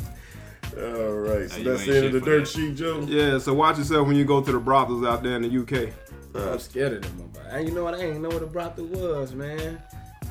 All 0.78 1.12
right, 1.12 1.50
so 1.50 1.56
Hey, 1.56 1.62
that's 1.64 1.84
the 1.86 1.96
end 1.96 2.06
of 2.06 2.12
the 2.12 2.20
dirt 2.20 2.40
that. 2.40 2.48
sheet, 2.48 2.76
Joe. 2.76 3.00
Yeah, 3.08 3.38
so 3.38 3.52
watch 3.52 3.78
yourself 3.78 4.06
when 4.06 4.14
you 4.16 4.24
go 4.24 4.40
to 4.40 4.52
the 4.52 4.60
brothels 4.60 5.04
out 5.04 5.24
there 5.24 5.34
in 5.34 5.42
the 5.42 5.48
UK. 5.60 5.92
I'm 6.36 6.60
scared 6.60 6.92
of 6.92 7.02
them. 7.02 7.28
motherfuckers. 7.34 7.52
And 7.54 7.68
you 7.68 7.74
know 7.74 7.82
what? 7.82 7.94
I 7.94 8.02
ain't 8.04 8.20
know 8.20 8.28
what 8.28 8.42
a 8.44 8.46
brothel 8.46 8.84
was, 8.86 9.34
man. 9.34 9.82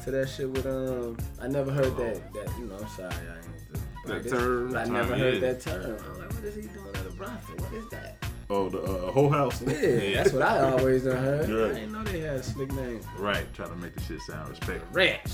To 0.06 0.12
that 0.12 0.30
shit 0.30 0.50
with 0.50 0.66
um, 0.66 1.18
I 1.42 1.48
never 1.50 1.70
heard 1.74 1.98
that. 1.98 2.32
That 2.34 2.50
you 2.58 2.66
know, 2.68 2.78
I'm 2.78 2.88
sorry, 2.88 3.12
I 3.12 3.36
ain't. 3.36 3.84
The 4.08 4.20
That 4.20 4.30
term. 4.30 4.76
I 4.76 4.86
never 4.86 5.16
heard 5.16 5.42
that 5.42 5.62
term. 5.62 5.98
I'm 6.06 6.20
like, 6.20 6.34
what 6.34 6.44
is 6.44 6.56
he 6.56 6.62
doing 6.62 6.96
at 6.96 7.06
a 7.06 7.10
brothel? 7.12 7.56
What 7.58 7.74
is 7.74 7.90
that? 7.90 8.24
Oh, 8.50 8.70
the 8.70 8.82
uh, 8.82 9.12
whole 9.12 9.30
house. 9.30 9.62
Yeah, 9.62 10.24
that's 10.24 10.32
what 10.32 10.42
I 10.42 10.72
always 10.72 11.04
done 11.04 11.18
heard. 11.18 11.50
Right. 11.50 11.72
I 11.72 11.74
didn't 11.74 11.92
know 11.92 12.04
they 12.06 12.22
had 12.22 12.38
a 12.38 12.44
slick 12.44 12.72
name. 12.72 13.02
Right, 13.18 13.46
trying 13.54 13.70
to 13.70 13.76
make 13.76 13.94
the 13.94 14.02
shit 14.02 14.22
sound 14.22 14.50
respectful. 14.50 14.88
Ranch. 14.94 15.32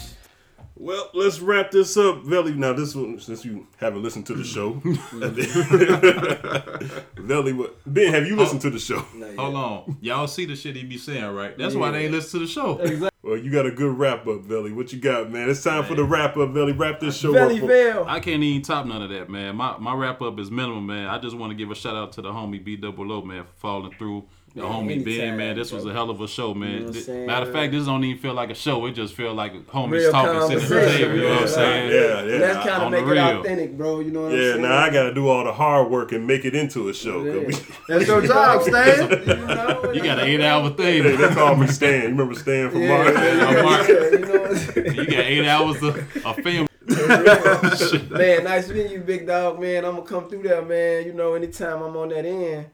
Well, 0.75 1.09
let's 1.13 1.39
wrap 1.39 1.71
this 1.71 1.95
up, 1.97 2.23
Velly. 2.23 2.53
Now, 2.53 2.73
this 2.73 2.95
one, 2.95 3.19
since 3.19 3.45
you 3.45 3.67
haven't 3.77 4.03
listened 4.03 4.25
to 4.27 4.33
the 4.33 4.43
show, 4.43 4.73
Velly. 7.15 7.67
Ben, 7.85 8.13
have 8.13 8.27
you 8.27 8.35
listened 8.35 8.61
to 8.61 8.69
the 8.69 8.79
show? 8.79 8.99
Hold 9.37 9.55
on. 9.55 9.97
Y'all 10.01 10.27
see 10.27 10.45
the 10.45 10.55
shit 10.55 10.75
he 10.75 10.83
be 10.83 10.97
saying, 10.97 11.25
right? 11.33 11.57
That's 11.57 11.75
why 11.75 11.91
they 11.91 12.03
ain't 12.05 12.11
listen 12.11 12.39
to 12.39 12.45
the 12.45 12.51
show. 12.51 12.77
Exactly. 12.79 13.09
Well, 13.21 13.37
you 13.37 13.51
got 13.51 13.65
a 13.65 13.71
good 13.71 13.97
wrap 13.97 14.27
up, 14.27 14.41
Velly. 14.41 14.73
What 14.73 14.91
you 14.91 14.99
got, 14.99 15.31
man? 15.31 15.49
It's 15.49 15.63
time 15.63 15.85
for 15.85 15.95
the 15.95 16.03
wrap 16.03 16.35
up, 16.35 16.49
Velly. 16.49 16.73
Wrap 16.73 16.99
this 16.99 17.15
show 17.17 17.31
Belly 17.31 17.61
up. 17.61 17.67
for- 18.05 18.09
I 18.09 18.19
can't 18.19 18.43
even 18.43 18.61
top 18.63 18.85
none 18.85 19.01
of 19.01 19.09
that, 19.11 19.29
man. 19.29 19.55
My 19.55 19.77
my 19.77 19.93
wrap 19.93 20.21
up 20.21 20.37
is 20.39 20.51
minimum, 20.51 20.85
man. 20.85 21.07
I 21.07 21.19
just 21.19 21.37
want 21.37 21.51
to 21.51 21.55
give 21.55 21.71
a 21.71 21.75
shout 21.75 21.95
out 21.95 22.11
to 22.13 22.21
the 22.21 22.31
homie 22.31 22.61
B 22.63 22.75
Double 22.75 23.09
O, 23.13 23.21
man, 23.21 23.45
for 23.45 23.53
falling 23.55 23.93
through 23.97 24.25
The 24.55 24.61
Man, 24.61 24.71
homie 24.71 25.03
Ben, 25.03 25.35
man, 25.35 25.55
this 25.55 25.71
was 25.71 25.83
a 25.83 25.91
hell 25.91 26.11
of 26.11 26.21
a 26.21 26.27
show, 26.27 26.53
man. 26.53 26.71
You 26.73 26.79
know 26.81 26.85
what 26.85 26.95
saying? 26.95 27.25
Matter 27.25 27.47
of 27.47 27.51
fact, 27.53 27.71
this 27.71 27.85
don't 27.87 28.03
even 28.03 28.21
feel 28.21 28.35
like 28.35 28.51
a 28.51 28.53
show. 28.55 28.85
It 28.85 28.91
just 28.91 29.15
feel 29.15 29.33
like 29.33 29.51
homies 29.65 29.91
Real 29.93 30.11
talking, 30.11 30.41
sitting 30.59 30.63
at 30.63 30.69
the 30.69 30.97
table. 30.97 31.15
You 31.15 31.21
know 31.23 31.29
what 31.31 31.41
I'm 31.41 31.47
saying? 31.47 31.89
Yeah, 31.91 31.97
yeah. 31.97 32.19
And 32.33 32.41
that's 32.43 32.57
kind 32.57 32.69
of 32.69 32.81
On 32.83 32.91
the 32.91 32.97
make 33.01 33.07
it 33.07 33.11
real. 33.11 33.39
authentic, 33.39 33.77
bro. 33.77 33.99
You 34.01 34.11
know 34.11 34.21
what 34.21 34.31
I'm 34.33 34.37
saying? 34.37 34.61
Yeah, 34.61 34.67
now 34.67 34.77
I 34.77 34.89
got 34.91 35.03
to 35.05 35.13
do 35.15 35.27
all 35.27 35.43
the 35.43 35.53
hard 35.53 35.89
work 35.89 36.11
and 36.11 36.27
make 36.27 36.45
it 36.45 36.53
into 36.53 36.87
a 36.89 36.93
show. 36.93 37.23
'cause 37.23 37.47
we- 37.67 37.75
That's 37.95 38.07
your 38.07 38.21
job, 38.27 38.61
Stan. 38.67 39.09
You 39.95 40.03
got 40.03 40.19
an 40.19 40.25
eight 40.27 40.41
hour 40.41 40.69
thing. 40.69 41.03
Hey, 41.03 41.15
they 41.15 41.27
call 41.33 41.55
me 41.55 41.65
Stan. 41.65 42.01
You 42.03 42.07
remember 42.09 42.35
Stan 42.35 42.69
from 42.69 42.81
Yeah, 42.83 42.89
Mark? 43.03 43.13
yeah, 43.15 43.33
yeah, 43.33 43.61
Mark. 43.63 43.87
you 43.87 44.19
know 44.19 44.27
what 44.39 44.51
I'm 44.51 44.55
saying? 44.57 44.95
You 44.95 45.05
got 45.05 45.19
eight 45.19 45.47
hours 45.47 45.81
of, 45.83 46.25
of 46.25 46.35
film. 46.37 46.67
man, 48.11 48.43
nice 48.43 48.67
meeting 48.69 48.91
you, 48.91 48.99
big 48.99 49.25
dog, 49.25 49.59
man. 49.59 49.85
I'm 49.85 49.95
gonna 49.95 50.05
come 50.07 50.29
through 50.29 50.43
there, 50.43 50.61
man. 50.61 51.05
You 51.05 51.13
know, 51.13 51.33
anytime 51.33 51.81
I'm 51.81 51.95
on 51.97 52.09
that 52.09 52.25
end, 52.25 52.67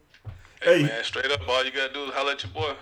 Hey, 0.61 0.83
man, 0.83 1.03
straight 1.03 1.31
up, 1.31 1.47
all 1.47 1.63
you 1.63 1.71
gotta 1.71 1.93
do 1.93 2.03
is 2.05 2.11
holler 2.13 2.31
at 2.33 2.43
your 2.43 2.51
boy. 2.51 2.73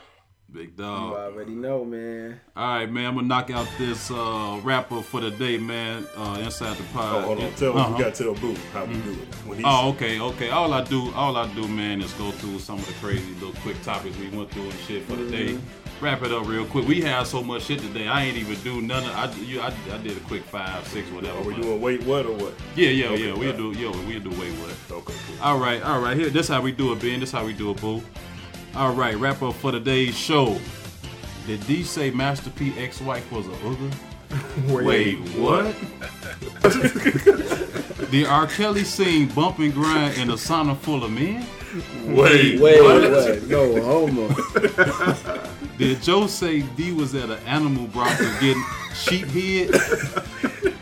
Big 0.50 0.78
dog. 0.78 1.12
you 1.12 1.18
already 1.18 1.52
know, 1.52 1.84
man. 1.84 2.40
All 2.56 2.76
right, 2.78 2.90
man. 2.90 3.06
I'm 3.06 3.16
gonna 3.16 3.28
knock 3.28 3.50
out 3.52 3.68
this 3.78 4.10
uh, 4.10 4.60
rapper 4.64 5.02
for 5.02 5.20
the 5.20 5.30
day, 5.30 5.58
man. 5.58 6.08
Uh, 6.16 6.40
inside 6.42 6.78
the 6.78 6.84
pod. 6.94 7.16
Oh, 7.24 7.28
hold 7.28 7.40
on. 7.44 7.54
Tell 7.56 7.78
Uh-huh. 7.78 7.94
we 7.98 8.04
got 8.04 8.16
to 8.16 8.24
tell 8.24 8.34
Boo 8.34 8.56
how 8.72 8.86
we 8.86 8.94
do 9.02 9.12
it. 9.12 9.28
When 9.46 9.58
he 9.58 9.64
Oh, 9.68 9.90
okay, 9.90 10.20
okay. 10.22 10.50
All 10.50 10.72
I 10.74 10.84
do, 10.86 11.12
all 11.16 11.36
I 11.36 11.54
do, 11.54 11.68
man, 11.68 12.02
is 12.02 12.14
go 12.14 12.32
through 12.32 12.60
some 12.60 12.80
of 12.80 12.88
the 12.88 12.94
crazy 12.94 13.34
little 13.36 13.52
quick 13.62 13.80
topics 13.84 14.18
we 14.18 14.30
went 14.30 14.50
through 14.52 14.70
and 14.70 14.80
shit 14.88 15.04
for 15.04 15.18
the 15.18 15.30
day. 15.30 15.60
Wrap 16.00 16.22
it 16.24 16.32
up 16.32 16.48
real 16.48 16.64
quick. 16.66 16.88
We 16.88 17.02
had 17.02 17.28
so 17.28 17.44
much 17.44 17.64
shit 17.64 17.80
today. 17.80 18.08
I 18.08 18.24
ain't 18.24 18.38
even 18.38 18.56
do 18.62 18.82
none 18.82 19.04
of. 19.04 19.12
I, 19.16 19.30
you, 19.42 19.60
I, 19.60 19.74
I 19.92 19.98
did 19.98 20.16
a 20.16 20.20
quick 20.22 20.44
five, 20.44 20.88
six, 20.88 21.10
whatever. 21.12 21.40
Are 21.40 21.44
we 21.44 21.56
but- 21.56 21.62
doing 21.64 21.82
wait 21.82 22.04
what 22.04 22.26
or 22.26 22.34
what? 22.34 22.54
Yeah, 22.76 22.90
yeah, 22.90 23.08
Okay, 23.08 23.26
yeah. 23.28 23.34
We'll 23.34 23.50
right. 23.50 23.58
do, 23.58 23.72
yeah, 23.78 23.90
we'll 24.08 24.20
do 24.22 24.30
way 24.40 24.52
what. 24.54 24.70
Okay, 24.92 25.14
cool. 25.27 25.27
All 25.42 25.60
right, 25.60 25.82
all 25.84 26.02
right. 26.02 26.18
Here, 26.18 26.30
this 26.30 26.48
how 26.48 26.62
we 26.62 26.72
do 26.72 26.92
it, 26.94 27.00
Ben. 27.00 27.20
This 27.20 27.32
how 27.32 27.46
we 27.46 27.54
do 27.54 27.72
it, 27.72 27.80
boo. 27.80 28.02
All 28.76 28.94
right, 28.94 29.16
wrap 29.18 29.42
up 29.44 29.54
for 29.56 29.72
today's 29.72 30.16
show. 30.18 30.60
Did 31.46 31.66
D 31.68 31.84
say 31.84 32.10
Master 32.12 32.50
P 32.50 32.74
ex-wife 32.78 33.32
was 33.32 33.48
a 33.48 33.52
hooker? 33.52 33.96
Wait, 34.84 35.18
what? 35.38 35.76
Did 38.12 38.26
R. 38.28 38.48
Kelly 38.48 38.84
sing 38.84 39.28
Bump 39.28 39.60
and 39.60 39.74
Grind 39.74 40.18
in 40.18 40.30
a 40.30 40.34
sauna 40.34 40.76
full 40.78 41.04
of 41.04 41.12
men? 41.12 41.46
Wait, 42.06 42.60
Wait, 42.60 42.82
what? 42.82 43.12
what? 43.12 43.44
No 43.44 43.82
homo. 43.82 44.30
Did 45.78 46.02
Joe 46.02 46.28
say 46.28 46.62
D 46.62 46.92
was 46.92 47.14
at 47.16 47.30
an 47.30 47.40
animal 47.46 47.86
brothel 47.88 48.32
getting 48.40 48.64
sheep 48.96 49.28
head? 49.28 49.70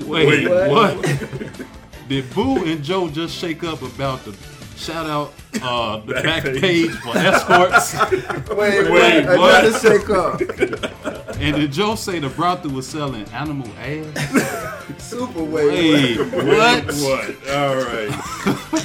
Wait, 0.02 0.48
Wait, 0.48 0.48
what? 0.70 0.96
Did 2.08 2.32
Boo 2.36 2.64
and 2.64 2.84
Joe 2.84 3.10
just 3.10 3.36
shake 3.36 3.64
up 3.64 3.82
about 3.82 4.24
the 4.26 4.38
shout 4.76 5.10
out 5.10 5.34
uh, 5.62 5.98
the 6.00 6.14
back 6.14 6.44
Backpage. 6.44 6.62
page 6.62 6.92
for 6.92 7.18
escorts? 7.18 7.94
Wait, 8.56 8.90
Wait, 8.90 8.92
wait, 8.92 9.26
what? 9.38 9.66
another 9.66 9.80
shake 9.80 10.10
up. 10.10 10.42
And 11.40 11.56
did 11.58 11.72
Joe 11.72 11.96
say 11.96 12.20
the 12.20 12.30
brothel 12.30 12.72
was 12.72 12.88
selling 12.88 13.26
animal 13.30 13.68
ass? 13.80 14.84
Super 15.04 15.44
wait. 15.44 16.18
Wait, 16.18 16.32
what? 16.34 16.86
What? 16.86 17.50
All 17.50 17.76
right. 17.76 18.10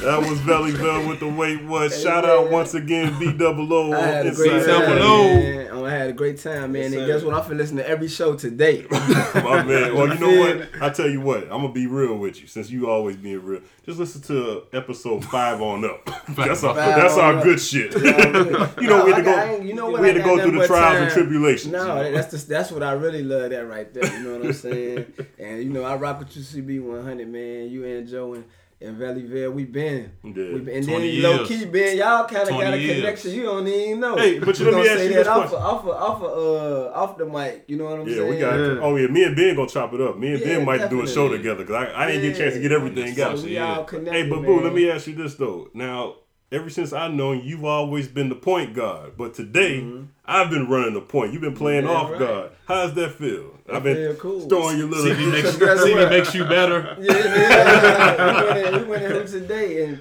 that 0.01 0.24
was 0.28 0.40
Belly 0.40 0.72
Bell 0.72 1.06
with 1.09 1.20
the 1.20 1.28
wait 1.28 1.62
what. 1.64 1.92
Shout 1.92 2.24
out 2.24 2.51
once 2.51 2.74
again, 2.74 3.18
B 3.20 3.32
double 3.32 3.72
O. 3.72 3.92
I 3.92 4.01
had 4.01 4.26
a 4.26 4.32
great 4.34 4.64
time, 4.66 4.97
man. 4.98 5.70
I 5.84 5.90
had 5.90 6.10
a 6.10 6.12
great 6.12 6.38
time, 6.38 6.72
man. 6.72 6.92
and 6.92 7.06
guess 7.06 7.22
what? 7.22 7.34
I'm 7.34 7.42
finna 7.42 7.56
listen 7.59 7.76
to 7.78 7.88
every 7.88 8.09
show 8.09 8.34
today. 8.34 8.86
My 8.90 9.62
man. 9.62 9.94
Well, 9.94 10.09
you 10.09 10.18
know 10.18 10.40
what? 10.40 10.82
I 10.82 10.90
tell 10.90 11.09
you 11.09 11.20
what. 11.20 11.44
I'm 11.44 11.60
gonna 11.62 11.72
be 11.72 11.86
real 11.86 12.16
with 12.16 12.40
you, 12.40 12.47
since 12.47 12.70
you 12.70 12.88
always 12.90 13.16
being 13.16 13.42
real. 13.44 13.60
Just 13.91 13.99
listen 13.99 14.23
to 14.23 14.62
episode 14.73 15.25
five 15.33 15.61
on 15.61 15.85
up. 15.85 16.05
That's 16.29 16.62
our, 16.62 16.77
Five 16.77 16.95
that's 16.97 17.15
on 17.15 17.21
our 17.25 17.37
up. 17.39 17.43
good 17.43 17.61
shit. 17.61 17.93
Yeah, 18.01 18.31
good. 18.31 18.71
you 18.81 18.89
know 18.89 18.99
No, 18.99 19.05
we 19.05 19.12
had 19.12 19.25
to 19.25 19.31
I 19.33 19.57
go. 19.59 19.62
you 19.65 19.75
know 19.75 19.91
what? 19.91 20.01
we 20.01 20.07
had 20.07 20.17
to 20.17 20.23
go 20.23 20.39
through 20.41 20.53
the 20.53 20.59
but 20.59 20.67
trials 20.69 21.01
and 21.03 21.11
tribulations. 21.11 21.73
No, 21.73 22.12
that's 22.12 22.29
the, 22.45 22.49
that's 22.49 22.71
what 22.71 22.85
I 22.85 22.93
really 22.93 23.25
love 23.25 23.51
that 23.51 23.67
right 23.67 23.93
there. 23.93 24.07
You 24.17 24.23
know 24.29 24.37
what 24.39 24.47
I'm 24.47 24.53
saying? 24.53 25.12
and 25.41 25.59
you 25.65 25.71
know, 25.71 25.83
I 25.83 25.97
rock 25.97 26.21
with 26.21 26.37
you, 26.37 26.43
CB 26.43 26.81
100, 26.85 27.29
man. 27.29 27.69
You 27.69 27.85
and 27.85 28.07
Joe 28.07 28.35
and. 28.35 28.45
And 28.82 28.97
Valley 28.97 29.27
Vale, 29.27 29.51
we 29.51 29.65
been, 29.65 30.11
Yeah. 30.24 30.31
we 30.55 30.61
been, 30.61 30.77
and 30.77 30.86
20 30.89 31.20
then 31.20 31.23
low 31.23 31.36
years. 31.44 31.48
key, 31.48 31.65
Ben, 31.66 31.98
y'all 31.98 32.24
kind 32.27 32.48
of 32.48 32.48
got 32.48 32.73
a 32.73 32.78
years. 32.78 32.97
connection. 33.01 33.32
You 33.32 33.43
don't 33.43 33.69
even 33.69 34.01
know. 34.01 34.16
Hey, 34.16 34.39
but 34.39 34.59
you 34.59 34.65
We 34.65 34.73
let 34.73 34.82
me 34.82 34.89
ask 34.89 34.98
say 34.98 35.05
you 35.09 35.11
that 35.11 35.19
this 35.19 35.28
off, 35.28 35.47
of, 35.52 35.55
off, 35.55 35.85
of, 35.85 35.90
off, 35.90 36.23
of, 36.23 36.31
uh, 36.32 36.90
off 36.94 37.19
the 37.19 37.27
mic. 37.27 37.65
You 37.66 37.77
know 37.77 37.85
what 37.85 38.01
I'm 38.01 38.09
Yeah, 38.09 38.16
saying? 38.16 38.31
we 38.31 38.39
got. 38.39 38.55
Yeah. 38.59 38.78
Oh 38.81 38.97
yeah, 38.97 39.09
me 39.09 39.24
and 39.24 39.36
Ben 39.36 39.55
gonna 39.55 39.69
chop 39.69 39.93
it 39.93 40.01
up. 40.01 40.19
Me 40.19 40.32
and 40.32 40.40
Yeah, 40.40 40.47
Ben 40.57 40.65
might 40.65 40.89
do 40.89 41.02
a 41.02 41.07
show 41.07 41.28
together 41.28 41.59
because 41.65 41.74
I, 41.74 42.05
I 42.05 42.07
didn't 42.07 42.23
get 42.23 42.36
a 42.36 42.39
chance 42.39 42.55
to 42.55 42.61
get 42.61 42.73
everything 42.73 43.15
So 43.15 43.23
out. 43.27 43.39
So 43.39 43.44
we 43.44 43.52
Yeah. 43.55 43.77
all 43.77 43.85
connected, 43.85 44.15
Hey, 44.15 44.31
but 44.31 44.40
boo, 44.47 44.61
let 44.62 44.73
me 44.73 44.90
ask 44.90 45.07
you 45.09 45.15
this 45.15 45.35
though. 45.35 45.69
Now, 45.74 46.15
ever 46.52 46.68
since 46.68 46.93
I 46.93 47.09
known 47.09 47.43
you've 47.44 47.64
always 47.64 48.09
been 48.09 48.28
the 48.28 48.35
point 48.35 48.74
guard, 48.74 49.12
but 49.16 49.35
today 49.35 49.86
I've 50.24 50.51
been 50.51 50.68
running 50.68 50.94
the 50.94 51.01
point. 51.01 51.32
You've 51.32 51.43
been 51.43 51.55
playing 51.56 51.85
Mm-hmm. 51.85 51.90
Yeah, 51.93 51.97
off 51.98 52.10
right. 52.10 52.18
guard. 52.18 52.51
How's 52.66 52.94
that 52.94 53.12
feel? 53.12 53.55
I've 53.72 53.82
been 53.85 53.97
feel 53.97 54.14
cool. 54.16 54.40
throwing 54.48 54.78
your 54.78 54.89
little. 54.89 55.14
CD 55.14 55.31
makes, 55.31 55.56
Guess 55.56 55.82
CD 55.82 56.06
makes 56.09 56.35
you 56.35 56.44
better. 56.44 56.97
Yeah, 57.01 57.14
yeah. 57.14 58.43
we 58.43 58.48
went 58.62 58.74
in, 58.74 58.81
we 58.82 58.89
went 58.89 59.02
in 59.05 59.27
today, 59.40 59.85
and 59.85 60.01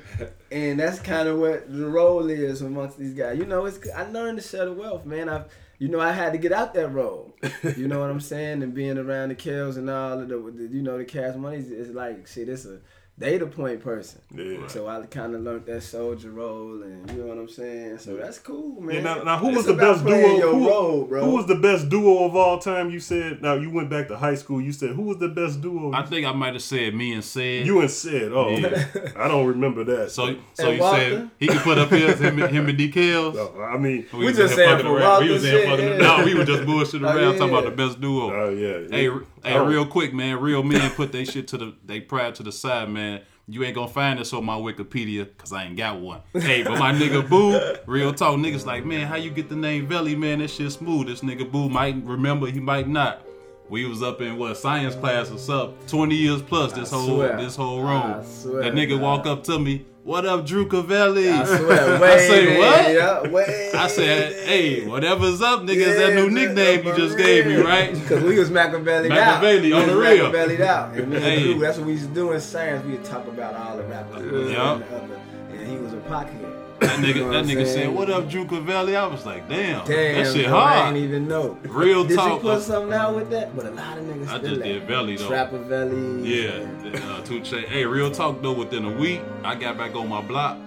and 0.51 0.80
that's 0.80 0.99
kind 0.99 1.27
of 1.27 1.38
what 1.38 1.71
the 1.71 1.85
role 1.88 2.30
is 2.30 2.61
amongst 2.61 2.97
these 2.97 3.13
guys. 3.13 3.38
You 3.38 3.45
know, 3.45 3.65
it's 3.65 3.80
I 3.95 4.03
learned 4.09 4.41
to 4.41 4.47
share 4.47 4.65
the 4.65 4.73
wealth, 4.73 5.05
man. 5.05 5.30
I've 5.30 5.45
you 5.77 5.88
know 5.88 5.99
I 5.99 6.11
had 6.11 6.31
to 6.34 6.38
get 6.39 6.51
out 6.51 6.73
that 6.73 6.89
role. 6.89 7.35
You 7.77 7.88
know 7.88 7.99
what 7.99 8.09
I'm 8.09 8.19
saying? 8.19 8.63
And 8.63 8.73
being 8.73 8.97
around 8.97 9.30
the 9.30 9.35
Kells 9.35 9.77
and 9.77 9.89
all 9.89 10.19
of 10.19 10.27
the, 10.27 10.35
the 10.38 10.63
you 10.76 10.81
know 10.81 10.97
the 10.97 11.05
cash 11.05 11.35
money 11.35 11.57
is 11.57 11.69
is 11.71 11.89
like 11.91 12.26
shit. 12.27 12.49
It's 12.49 12.65
a 12.65 12.80
data 13.19 13.45
point 13.45 13.83
person. 13.83 14.21
Yeah. 14.33 14.65
So 14.67 14.87
I 14.87 15.05
kind 15.07 15.35
of 15.35 15.41
learned 15.41 15.65
that 15.65 15.81
soldier 15.83 16.31
role, 16.31 16.81
and 16.83 17.09
you 17.11 17.17
know 17.17 17.27
what 17.27 17.37
I'm 17.37 17.49
saying. 17.49 17.97
So 17.99 18.15
that's 18.15 18.39
cool, 18.39 18.79
man. 18.81 18.95
Yeah, 18.95 19.01
now, 19.01 19.23
now, 19.23 19.37
who 19.37 19.49
It's 19.49 19.57
was 19.57 19.65
the 19.65 19.73
best 19.73 20.05
duo? 20.05 20.15
Your 20.37 20.53
Who, 20.53 20.69
role, 20.69 21.03
bro. 21.05 21.25
who 21.25 21.31
was 21.35 21.45
the 21.45 21.55
best 21.55 21.89
duo 21.89 22.23
of 22.25 22.35
all 22.35 22.59
time? 22.59 22.89
You 22.89 22.99
said. 22.99 23.41
Now 23.41 23.55
you 23.55 23.69
went 23.71 23.89
back 23.89 24.07
to 24.07 24.17
high 24.17 24.35
school. 24.35 24.61
You 24.61 24.71
said 24.71 24.91
who 24.91 25.03
was 25.03 25.17
the 25.17 25.27
best 25.27 25.61
duo? 25.61 25.91
I 25.93 26.03
think 26.05 26.25
I 26.25 26.31
might 26.31 26.53
have 26.53 26.61
said 26.63 26.95
me 26.95 27.13
and 27.13 27.23
said. 27.23 27.65
you 27.65 27.81
and 27.81 27.91
said. 27.91 28.31
Oh, 28.31 28.49
Yeah. 28.49 28.85
I 29.17 29.27
don't 29.27 29.47
remember 29.47 29.83
that. 29.83 30.11
so 30.11 30.35
so 30.53 30.67
And 30.69 30.77
you 30.77 30.81
Walter? 30.81 30.99
said 30.99 31.29
he 31.39 31.47
could 31.47 31.61
put 31.61 31.77
up 31.77 31.89
his 31.89 32.19
him, 32.19 32.41
and- 32.41 32.55
him 32.55 32.69
and 32.69 32.77
DKLs. 32.79 33.33
No, 33.35 33.61
I 33.61 33.77
mean, 33.77 34.05
We 34.13 34.25
was 34.25 34.37
just 34.37 34.53
in 34.53 34.59
here 34.59 34.65
saying 34.67 34.69
fucking 34.77 34.85
for 34.85 34.97
around. 34.97 35.23
We 35.25 35.31
was 35.31 35.43
in 35.45 35.69
fucking 35.69 35.85
yeah. 35.87 35.97
No, 35.97 36.23
we 36.25 36.33
were 36.35 36.45
just 36.45 36.63
bullshitting 36.63 37.05
Oh, 37.07 37.17
around 37.17 37.37
talking 37.37 37.49
about 37.49 37.65
the 37.65 37.71
best 37.71 37.99
duo. 37.99 38.31
oh 38.33 38.49
yeah. 38.49 38.87
Hey, 38.89 39.09
hey, 39.44 39.53
Oh. 39.56 39.66
real 39.66 39.86
quick, 39.86 40.14
man. 40.14 40.40
Real 40.40 40.64
men 40.64 40.91
put 40.91 41.11
they 41.11 41.26
shit 41.26 41.48
to 41.49 41.57
the 41.57 41.74
they 41.86 41.99
pride 41.99 42.36
to 42.36 42.44
the 42.44 42.52
side, 42.52 42.90
man. 42.90 43.22
You 43.48 43.64
ain't 43.64 43.74
gonna 43.74 43.88
find 43.88 44.20
this 44.20 44.32
on 44.34 44.45
my 44.45 44.53
Wikipedia 44.56 45.26
because 45.26 45.52
I 45.52 45.64
ain't 45.64 45.76
got 45.76 45.99
one. 45.99 46.22
Hey, 46.34 46.61
but 46.61 46.78
my 46.78 46.94
nigga 46.94 47.28
Boo, 47.28 47.60
real 47.88 48.14
talk, 48.14 48.38
niggas 48.38 48.66
like, 48.66 48.86
man, 48.86 49.07
how 49.07 49.16
you 49.16 49.32
get 49.32 49.49
the 49.49 49.56
name 49.56 49.88
Velly, 49.88 50.16
man? 50.16 50.38
That 50.40 50.49
shit 50.52 50.72
smooth. 50.72 51.07
This 51.07 51.22
nigga 51.22 51.49
Boo 51.52 51.68
might 51.68 51.95
remember, 52.06 52.45
he 52.48 52.60
might 52.60 52.88
not. 52.88 53.26
We 53.69 53.85
was 53.85 54.01
up 54.01 54.19
in 54.21 54.37
what 54.37 54.57
science 54.57 54.95
class 54.95 55.29
or 55.31 55.37
something, 55.37 55.77
twenty 55.87 56.15
years 56.15 56.41
plus. 56.41 56.73
This 56.73 56.91
I 56.91 56.95
whole 56.95 57.05
swear. 57.17 57.37
this 57.37 57.55
whole 57.55 57.85
I 57.85 58.15
room. 58.17 58.25
swear, 58.25 58.63
that 58.63 58.73
nigga 58.73 58.91
God. 58.91 59.01
walk 59.01 59.25
up 59.27 59.43
to 59.43 59.59
me, 59.59 59.85
what 60.03 60.25
up, 60.25 60.45
Drew 60.45 60.67
Cavelli? 60.67 61.29
I 61.29 61.45
swear, 61.57 62.03
I 62.03 62.17
say 62.17 62.57
what? 62.57 62.91
Yeah, 62.91 63.27
wait. 63.29 63.75
I 63.75 63.87
said, 63.87 64.33
hey, 64.47 64.87
whatever's 64.87 65.41
up, 65.43 65.61
nigga, 65.61 65.75
is 65.77 65.97
that 65.97 66.15
new 66.15 66.31
nickname 66.31 66.83
you 66.85 66.95
just 66.95 67.15
gave 67.17 67.45
me, 67.45 67.57
right? 67.57 67.93
Because 67.93 68.23
we 68.23 68.39
was 68.39 68.49
Machiavelli 68.49 69.11
out. 69.11 69.41
Machiavelli 69.43 69.71
on 69.73 69.87
the 69.87 69.95
real. 69.95 70.31
Machiavelli 70.31 70.63
out. 70.63 70.93
And 70.95 71.13
Hey. 71.13 71.43
Drew, 71.43 71.59
that's 71.59 71.77
what 71.77 71.85
we 71.85 71.93
used 71.93 72.07
to 72.07 72.13
do 72.13 72.31
in 72.31 72.41
science. 72.41 72.83
We 72.85 72.93
would 72.93 73.05
talk 73.05 73.27
about 73.27 73.53
all 73.55 73.77
the 73.77 73.83
rappers. 73.83 74.51
Yup. 74.51 74.81
and. 74.91 75.11
And 75.59 75.67
he 75.69 75.77
was 75.77 75.93
a 75.93 75.97
pockhead. 75.97 76.59
That 76.80 76.99
nigga, 76.99 77.15
You 77.15 77.26
know 77.26 77.31
that 77.34 77.45
nigga 77.45 77.65
saying? 77.65 77.88
said, 77.88 77.89
"What 77.95 78.10
up, 78.10 78.30
Drew 78.30 78.45
Cavelli?" 78.45 78.95
I 78.95 79.06
was 79.07 79.26
like, 79.26 79.49
"Damn, 79.49 79.85
Damn, 79.85 80.23
that 80.23 80.34
shit 80.34 80.47
bro, 80.47 80.57
I 80.57 80.77
hard." 80.80 80.95
ain't 80.95 81.03
even 81.06 81.27
know. 81.27 81.57
Real 81.64 82.06
Did 82.06 82.15
talk. 82.15 82.41
you 82.43 82.49
put 82.49 82.61
something 82.61 82.93
out 82.93 83.15
with 83.15 83.30
that? 83.31 83.53
But 83.56 83.65
a 83.65 83.72
lot 83.72 83.97
of 83.97 84.06
niggas 84.06 84.27
I 84.30 84.38
still 84.38 84.49
just 84.56 84.61
did 84.64 84.88
Velli 84.88 85.18
though. 85.18 85.27
Trap-A-Velli. 85.27 86.26
Yeah, 86.26 86.99
uh, 87.15 87.22
2 87.26 87.41
Chainz. 87.41 87.65
Hey, 87.65 87.85
real 87.85 88.10
talk 88.11 88.41
though. 88.41 88.53
Within 88.53 88.85
a 88.85 88.91
week, 88.91 89.22
I 89.43 89.56
got 89.56 89.77
back 89.77 89.93
on 89.95 90.07
my 90.07 90.22
block, 90.22 90.57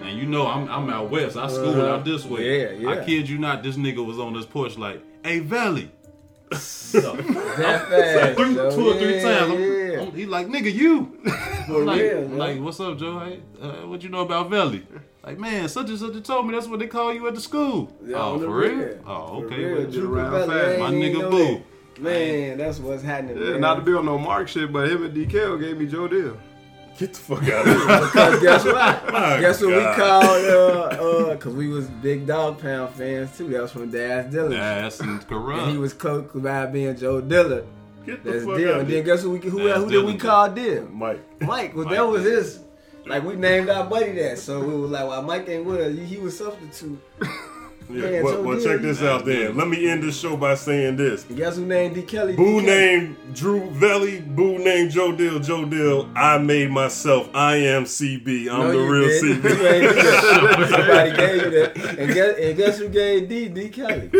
and 0.00 0.18
you 0.18 0.24
know 0.26 0.46
I'm 0.46 0.68
I'm 0.70 0.88
out 0.88 1.10
west. 1.10 1.36
I 1.36 1.48
school 1.48 1.68
Uh-huh. 1.70 1.94
out 1.96 2.04
this 2.04 2.24
way. 2.24 2.60
Yeah, 2.62 2.70
yeah. 2.72 2.88
I 3.00 3.04
kid 3.04 3.28
you 3.28 3.36
not. 3.38 3.62
This 3.62 3.76
nigga 3.76 4.04
was 4.04 4.18
on 4.18 4.32
this 4.32 4.46
porch 4.46 4.78
like, 4.78 5.02
"Hey, 5.22 5.40
Velli." 5.40 5.88
That 6.92 7.88
fast. 7.90 8.36
Three, 8.38 8.54
though. 8.54 8.70
two 8.74 8.88
or 8.90 8.94
three 8.94 9.20
times. 9.20 9.50
I'm- 9.52 9.60
Yeah. 9.60 9.98
I'm- 10.00 10.12
he 10.12 10.24
like, 10.24 10.46
"Nigga, 10.48 10.72
you." 10.72 11.18
Like, 11.68 12.00
real, 12.00 12.22
like, 12.28 12.58
what's 12.62 12.80
up, 12.80 12.96
Joe? 12.96 13.18
Hey, 13.18 13.40
uh, 13.60 13.86
what 13.86 14.02
you 14.02 14.08
know 14.08 14.20
about 14.20 14.48
Velli? 14.50 14.84
Like, 15.24 15.38
man, 15.38 15.68
such 15.68 15.88
and 15.90 15.98
such 15.98 16.12
and 16.14 16.24
told 16.24 16.46
me 16.46 16.54
that's 16.54 16.66
what 16.68 16.78
they 16.78 16.86
call 16.86 17.12
you 17.12 17.26
at 17.28 17.34
the 17.34 17.40
school. 17.40 17.92
Yeah, 18.04 18.16
oh, 18.18 18.38
for 18.38 18.48
real? 18.50 18.74
real. 18.76 18.98
Oh, 19.06 19.40
For 19.40 19.46
okay. 19.46 19.64
real, 19.64 19.82
Well, 19.82 19.90
Drew 19.90 20.14
around 20.14 20.48
fast. 20.48 20.50
I 20.50 20.70
ain't 20.72 20.80
My 20.80 20.90
nigga 20.90 21.20
know 21.20 21.30
Boo. 21.30 21.62
that. 21.94 22.00
Man, 22.02 22.58
that's 22.58 22.78
what's 22.78 23.02
happening. 23.02 23.36
Yeah, 23.38 23.50
man. 23.52 23.60
not 23.60 23.74
to 23.74 23.82
be 23.82 23.92
on 23.92 24.06
no 24.06 24.16
Mark 24.18 24.48
shit, 24.48 24.72
but 24.72 24.88
him 24.88 25.04
and 25.04 25.14
DK 25.14 25.60
gave 25.60 25.76
me 25.78 25.86
Joe 25.86 26.06
Deal. 26.08 26.38
Get 26.98 27.12
the 27.14 27.18
fuck 27.20 27.42
out 27.48 27.66
of 27.66 27.76
here. 27.76 27.86
Because 27.86 28.40
guess 28.42 28.64
what? 28.64 29.12
My 29.12 29.40
guess 29.40 29.60
what 29.60 29.70
God. 29.70 29.90
we 29.96 30.02
called 30.02 30.44
uh 30.50 31.30
uh 31.32 31.36
cause 31.36 31.52
we 31.54 31.68
was 31.68 31.86
big 31.88 32.26
Dogg 32.26 32.60
Pound 32.60 32.92
fans 32.94 33.36
too. 33.36 33.48
That 33.50 33.62
was 33.62 33.70
from 33.72 33.90
Daz 33.90 34.32
Dillon. 34.32 34.50
That's 34.52 34.98
And 35.00 35.70
he 35.70 35.76
was 35.76 35.92
close 35.92 36.28
by 36.34 36.66
being 36.66 36.96
Joe 36.96 37.20
Dillard. 37.20 37.66
Get 38.04 38.24
the 38.24 38.32
That's 38.32 38.44
fuck 38.44 38.56
Dill. 38.56 38.74
out 38.74 38.80
And 38.80 38.88
then 38.90 39.04
guess 39.04 39.22
who 39.22 39.30
we 39.30 39.38
who, 39.38 39.68
Daz 39.68 39.76
who 39.84 39.90
did 39.90 40.04
we 40.06 40.16
call 40.16 40.50
Dill? 40.50 40.86
Mike. 40.88 41.20
Mike. 41.40 41.76
well, 41.76 41.84
Mike 41.84 41.94
that 41.94 42.06
was 42.08 42.24
his 42.24 42.60
like 43.08 43.24
we 43.24 43.36
named 43.36 43.68
our 43.68 43.84
buddy 43.84 44.12
that. 44.12 44.38
So 44.38 44.60
we 44.60 44.74
was 44.74 44.90
like, 44.90 45.06
well 45.06 45.22
Mike 45.22 45.48
ain't 45.48 45.64
with 45.64 45.80
us, 45.80 46.08
he, 46.08 46.18
was 46.18 46.38
substitute. 46.38 47.00
Yeah, 47.90 48.02
Man, 48.02 48.22
well, 48.22 48.34
Joe 48.34 48.42
well, 48.42 48.60
check 48.60 48.80
this 48.82 49.00
out 49.00 49.24
then. 49.24 49.56
Let 49.56 49.66
me 49.68 49.88
end 49.88 50.02
this 50.02 50.20
show 50.20 50.36
by 50.36 50.56
saying 50.56 50.96
this. 50.96 51.24
Guess 51.24 51.56
who 51.56 51.64
named 51.64 51.94
D. 51.94 52.02
Kelly? 52.02 52.36
Boo 52.36 52.60
D. 52.60 52.66
Named 52.66 53.16
Drew 53.32 53.70
Velly. 53.70 54.20
Boo 54.20 54.58
named 54.58 54.90
Joe 54.90 55.12
Dill. 55.16 55.38
Joe 55.40 55.64
Dill. 55.64 56.06
I 56.14 56.36
made 56.36 56.70
myself. 56.70 57.30
I 57.34 57.56
am 57.56 57.84
CB. 57.84 58.50
I'm 58.50 58.58
No, 58.58 58.72
the 58.72 58.78
real 58.78 59.08
didn't. 59.08 59.42
CB. 59.42 59.58
You 59.58 59.66
ain't 59.68 59.82
do 59.88 60.02
that. 60.02 60.68
Somebody 60.70 61.16
gave 61.16 61.42
you 61.42 61.50
that. 61.50 61.98
And 61.98 62.12
guess, 62.12 62.38
and 62.38 62.56
guess 62.58 62.78
who 62.78 62.88
gave 62.90 63.26
D? 63.26 63.48
D. 63.48 63.68
Kelly. 63.70 64.10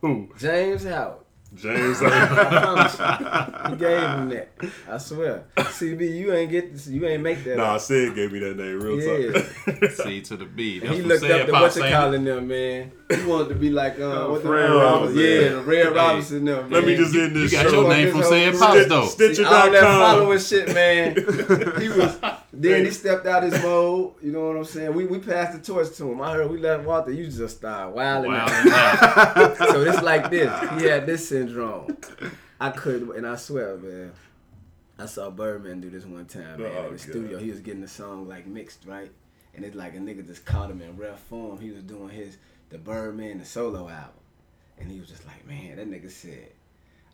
Who? 0.00 0.30
James 0.38 0.84
Howard. 0.84 1.18
James. 1.54 2.00
I 2.02 2.36
promise 2.36 3.70
you. 3.70 3.76
Gave 3.76 4.00
him 4.00 4.28
that. 4.28 4.48
I 4.88 4.98
swear. 4.98 5.44
CB, 5.56 6.14
you 6.16 6.32
ain't 6.34 6.50
get 6.50 6.72
this. 6.72 6.86
You 6.88 7.06
ain't 7.06 7.22
make 7.22 7.42
that. 7.44 7.56
Nah, 7.56 7.74
up. 7.76 7.80
Sid 7.80 8.14
gave 8.14 8.32
me 8.32 8.38
that 8.40 8.56
name. 8.56 8.80
Real 8.80 9.00
Yeah. 9.00 9.32
talk. 9.42 9.90
C 10.06 10.20
to 10.22 10.36
the 10.36 10.44
B. 10.44 10.80
And 10.82 10.90
he 10.90 11.02
looked 11.02 11.24
up 11.24 11.46
to 11.46 11.52
what 11.52 11.74
you 11.74 11.82
calling 11.82 12.24
them, 12.24 12.48
man. 12.48 12.92
He 13.10 13.24
wanted 13.24 13.48
to 13.48 13.54
be 13.54 13.70
like 13.70 13.98
uh, 13.98 14.26
what 14.26 14.42
the 14.42 14.48
Fred 14.48 14.68
Red 14.70 14.76
Robinson. 14.76 15.16
Yeah, 15.18 15.48
the 15.48 15.62
Red 15.62 15.86
Hey, 15.86 15.92
Robinson 15.92 16.44
them. 16.44 16.70
Let 16.70 16.84
me 16.84 16.96
just 16.96 17.14
end 17.14 17.34
this 17.34 17.50
You 17.52 17.58
got 17.62 17.70
show. 17.70 17.80
your 17.80 17.88
name 17.88 18.10
from 18.10 18.20
Fuck 18.20 18.28
saying 18.30 18.50
this 18.52 18.60
Pops 18.60 18.78
whole- 18.78 18.88
though. 18.88 19.06
Stitcher- 19.06 19.34
See, 19.36 19.44
all 19.44 19.70
that 19.70 19.82
following 19.82 20.38
shit, 20.38 20.74
man. 20.74 21.14
He 21.80 21.88
was. 21.88 22.18
Then 22.52 22.86
he 22.86 22.90
stepped 22.90 23.24
out 23.26 23.44
his 23.44 23.62
mode. 23.62 24.14
You 24.20 24.32
know 24.32 24.48
what 24.48 24.56
I'm 24.56 24.64
saying? 24.64 24.92
We 24.92 25.06
we 25.06 25.18
passed 25.20 25.52
the 25.52 25.64
torch 25.64 25.94
to 25.96 26.10
him. 26.10 26.20
I 26.20 26.32
heard 26.34 26.50
we 26.50 26.58
left 26.58 26.84
Walter. 26.84 27.12
You 27.12 27.28
just 27.30 27.58
started 27.58 27.94
wilding 27.94 28.32
out. 28.32 28.50
Wilding 28.50 28.72
out. 28.72 29.56
so 29.70 29.82
it's 29.82 30.02
like 30.02 30.28
this. 30.30 30.50
He 30.80 30.86
had 30.86 31.06
this 31.06 31.28
syndrome. 31.38 31.96
I 32.60 32.70
could, 32.70 33.02
and 33.10 33.26
I 33.26 33.36
swear, 33.36 33.76
man. 33.76 34.12
I 34.98 35.06
saw 35.06 35.30
Birdman 35.30 35.80
do 35.80 35.90
this 35.90 36.04
one 36.04 36.26
time, 36.26 36.60
man, 36.60 36.72
Oh, 36.76 36.78
in 36.78 36.84
the 36.84 36.90
God. 36.90 37.00
studio. 37.00 37.38
He 37.38 37.50
was 37.50 37.60
getting 37.60 37.80
the 37.80 37.88
song 37.88 38.26
like 38.28 38.46
mixed, 38.46 38.84
right? 38.84 39.10
And 39.54 39.64
it's 39.64 39.76
like 39.76 39.94
a 39.94 39.98
nigga 39.98 40.26
just 40.26 40.44
caught 40.44 40.70
him 40.70 40.82
in 40.82 40.96
rough 40.96 41.20
form. 41.20 41.60
He 41.60 41.70
was 41.70 41.82
doing 41.84 42.08
his 42.10 42.36
the 42.70 42.78
Birdman 42.78 43.38
the 43.38 43.44
solo 43.44 43.88
album, 43.88 44.10
and 44.78 44.90
he 44.90 44.98
was 44.98 45.08
just 45.08 45.24
like, 45.26 45.46
man, 45.46 45.76
that 45.76 45.88
nigga 45.90 46.10
said, 46.10 46.48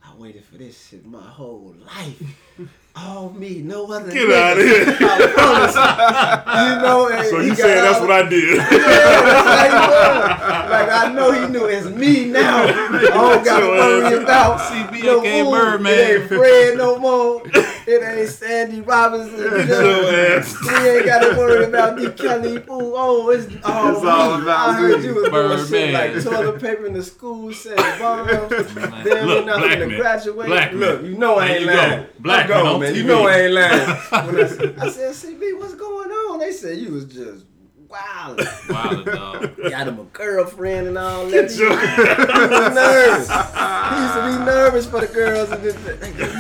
I 0.03 0.15
waited 0.17 0.45
for 0.45 0.57
this 0.57 0.89
shit 0.89 1.05
my 1.07 1.23
whole 1.23 1.75
life. 1.85 2.23
All 2.97 3.31
me, 3.31 3.61
no 3.61 3.91
other. 3.91 4.13
Get 4.13 4.29
nigga. 4.29 4.53
of 4.53 4.59
here. 4.59 4.85
You. 4.95 6.55
You 6.55 6.83
know, 6.83 7.09
and 7.09 7.27
So 7.31 7.41
he 7.41 7.47
you 7.49 7.57
got 7.57 7.59
saying 7.59 7.83
that's 7.83 8.01
what 8.01 8.11
I 8.13 8.29
did? 8.29 8.57
yeah, 8.57 8.69
that's 8.69 9.49
how 9.49 9.65
he 9.65 9.75
was. 9.75 10.71
Like 10.71 10.89
I 10.93 11.13
know 11.13 11.33
he 11.33 11.47
knew 11.53 11.65
it's 11.67 11.87
me 11.89 12.27
now. 12.27 12.65
I 12.65 13.01
don't 13.11 13.45
gotta 13.45 13.67
uh, 13.67 13.69
worry 13.71 14.23
about 14.23 14.61
CB 14.61 15.03
no 15.05 15.21
aka 15.21 15.41
ooh, 15.41 15.51
Birdman. 15.51 15.93
It 15.93 16.21
ain't 16.21 16.29
Fred 16.29 16.77
no 16.79 16.99
more. 17.05 17.43
It 17.87 18.03
ain't 18.19 18.29
Sandy 18.29 18.81
Robinson. 18.81 19.39
You 19.39 19.47
uh, 19.49 19.65
know? 19.65 20.43
We 20.83 20.89
ain't 20.89 21.07
gotta 21.07 21.37
worry 21.39 21.65
about 21.65 21.99
D. 21.99 22.11
Kelly. 22.13 22.57
Ooh, 22.59 22.65
oh, 22.71 23.31
it's, 23.31 23.47
oh, 23.65 23.91
It's 23.97 24.05
all 24.05 24.37
me. 24.37 24.43
about 24.43 24.69
I 24.71 24.73
heard 24.75 25.03
you 25.03 25.15
was 25.15 25.29
doing 25.31 25.59
shit 25.59 25.93
Birdman. 25.93 25.93
like 26.15 26.23
toilet 26.23 26.61
paper 26.61 26.87
in 26.87 26.93
the 26.93 27.03
school, 27.03 27.53
said 27.53 27.77
bombs. 27.99 28.31
Then 28.75 29.27
Look, 29.27 29.47
went 29.47 29.51
out 29.51 29.59
black 29.61 29.79
to 29.79 29.87
graduate. 29.97 30.47
Black 30.47 30.73
Look, 30.73 31.03
man. 31.03 31.11
you 31.11 31.19
know 31.19 31.37
I 31.37 31.49
ain't 31.49 31.61
you 31.63 31.67
go. 31.67 31.75
lying. 31.75 32.07
Black 32.21 32.45
I'm 32.45 32.51
gone, 32.65 32.81
man 32.85 32.93
on. 32.93 32.97
You 32.97 33.05
know 33.05 33.27
I 33.27 33.39
ain't 33.41 33.53
lying. 33.53 33.81
When 34.35 34.45
I, 34.45 34.49
said- 34.49 34.79
I 34.79 34.91
said, 34.91 35.15
CB, 35.15 35.59
what's 35.59 35.75
going 35.75 36.11
on? 36.11 36.39
They 36.39 36.53
said 36.53 36.79
you 36.79 36.93
was 36.93 37.05
just 37.07 37.47
wild. 37.89 38.41
Wild 38.69 39.05
dog. 39.07 39.57
Got 39.71 39.89
him 39.89 40.01
a 40.01 40.05
girlfriend 40.05 40.89
and 40.89 40.99
all 40.99 41.27
that. 41.29 41.51
He, 41.51 41.57
he 41.59 41.65
was 41.65 42.75
nervous. 42.75 43.29
He 43.29 44.01
used 44.03 44.15
to 44.15 44.39
be 44.39 44.45
nervous 44.45 44.87
for 44.87 45.01
the 45.01 45.07
girls. 45.13 45.51
And 45.51 45.63
this, 45.63 45.77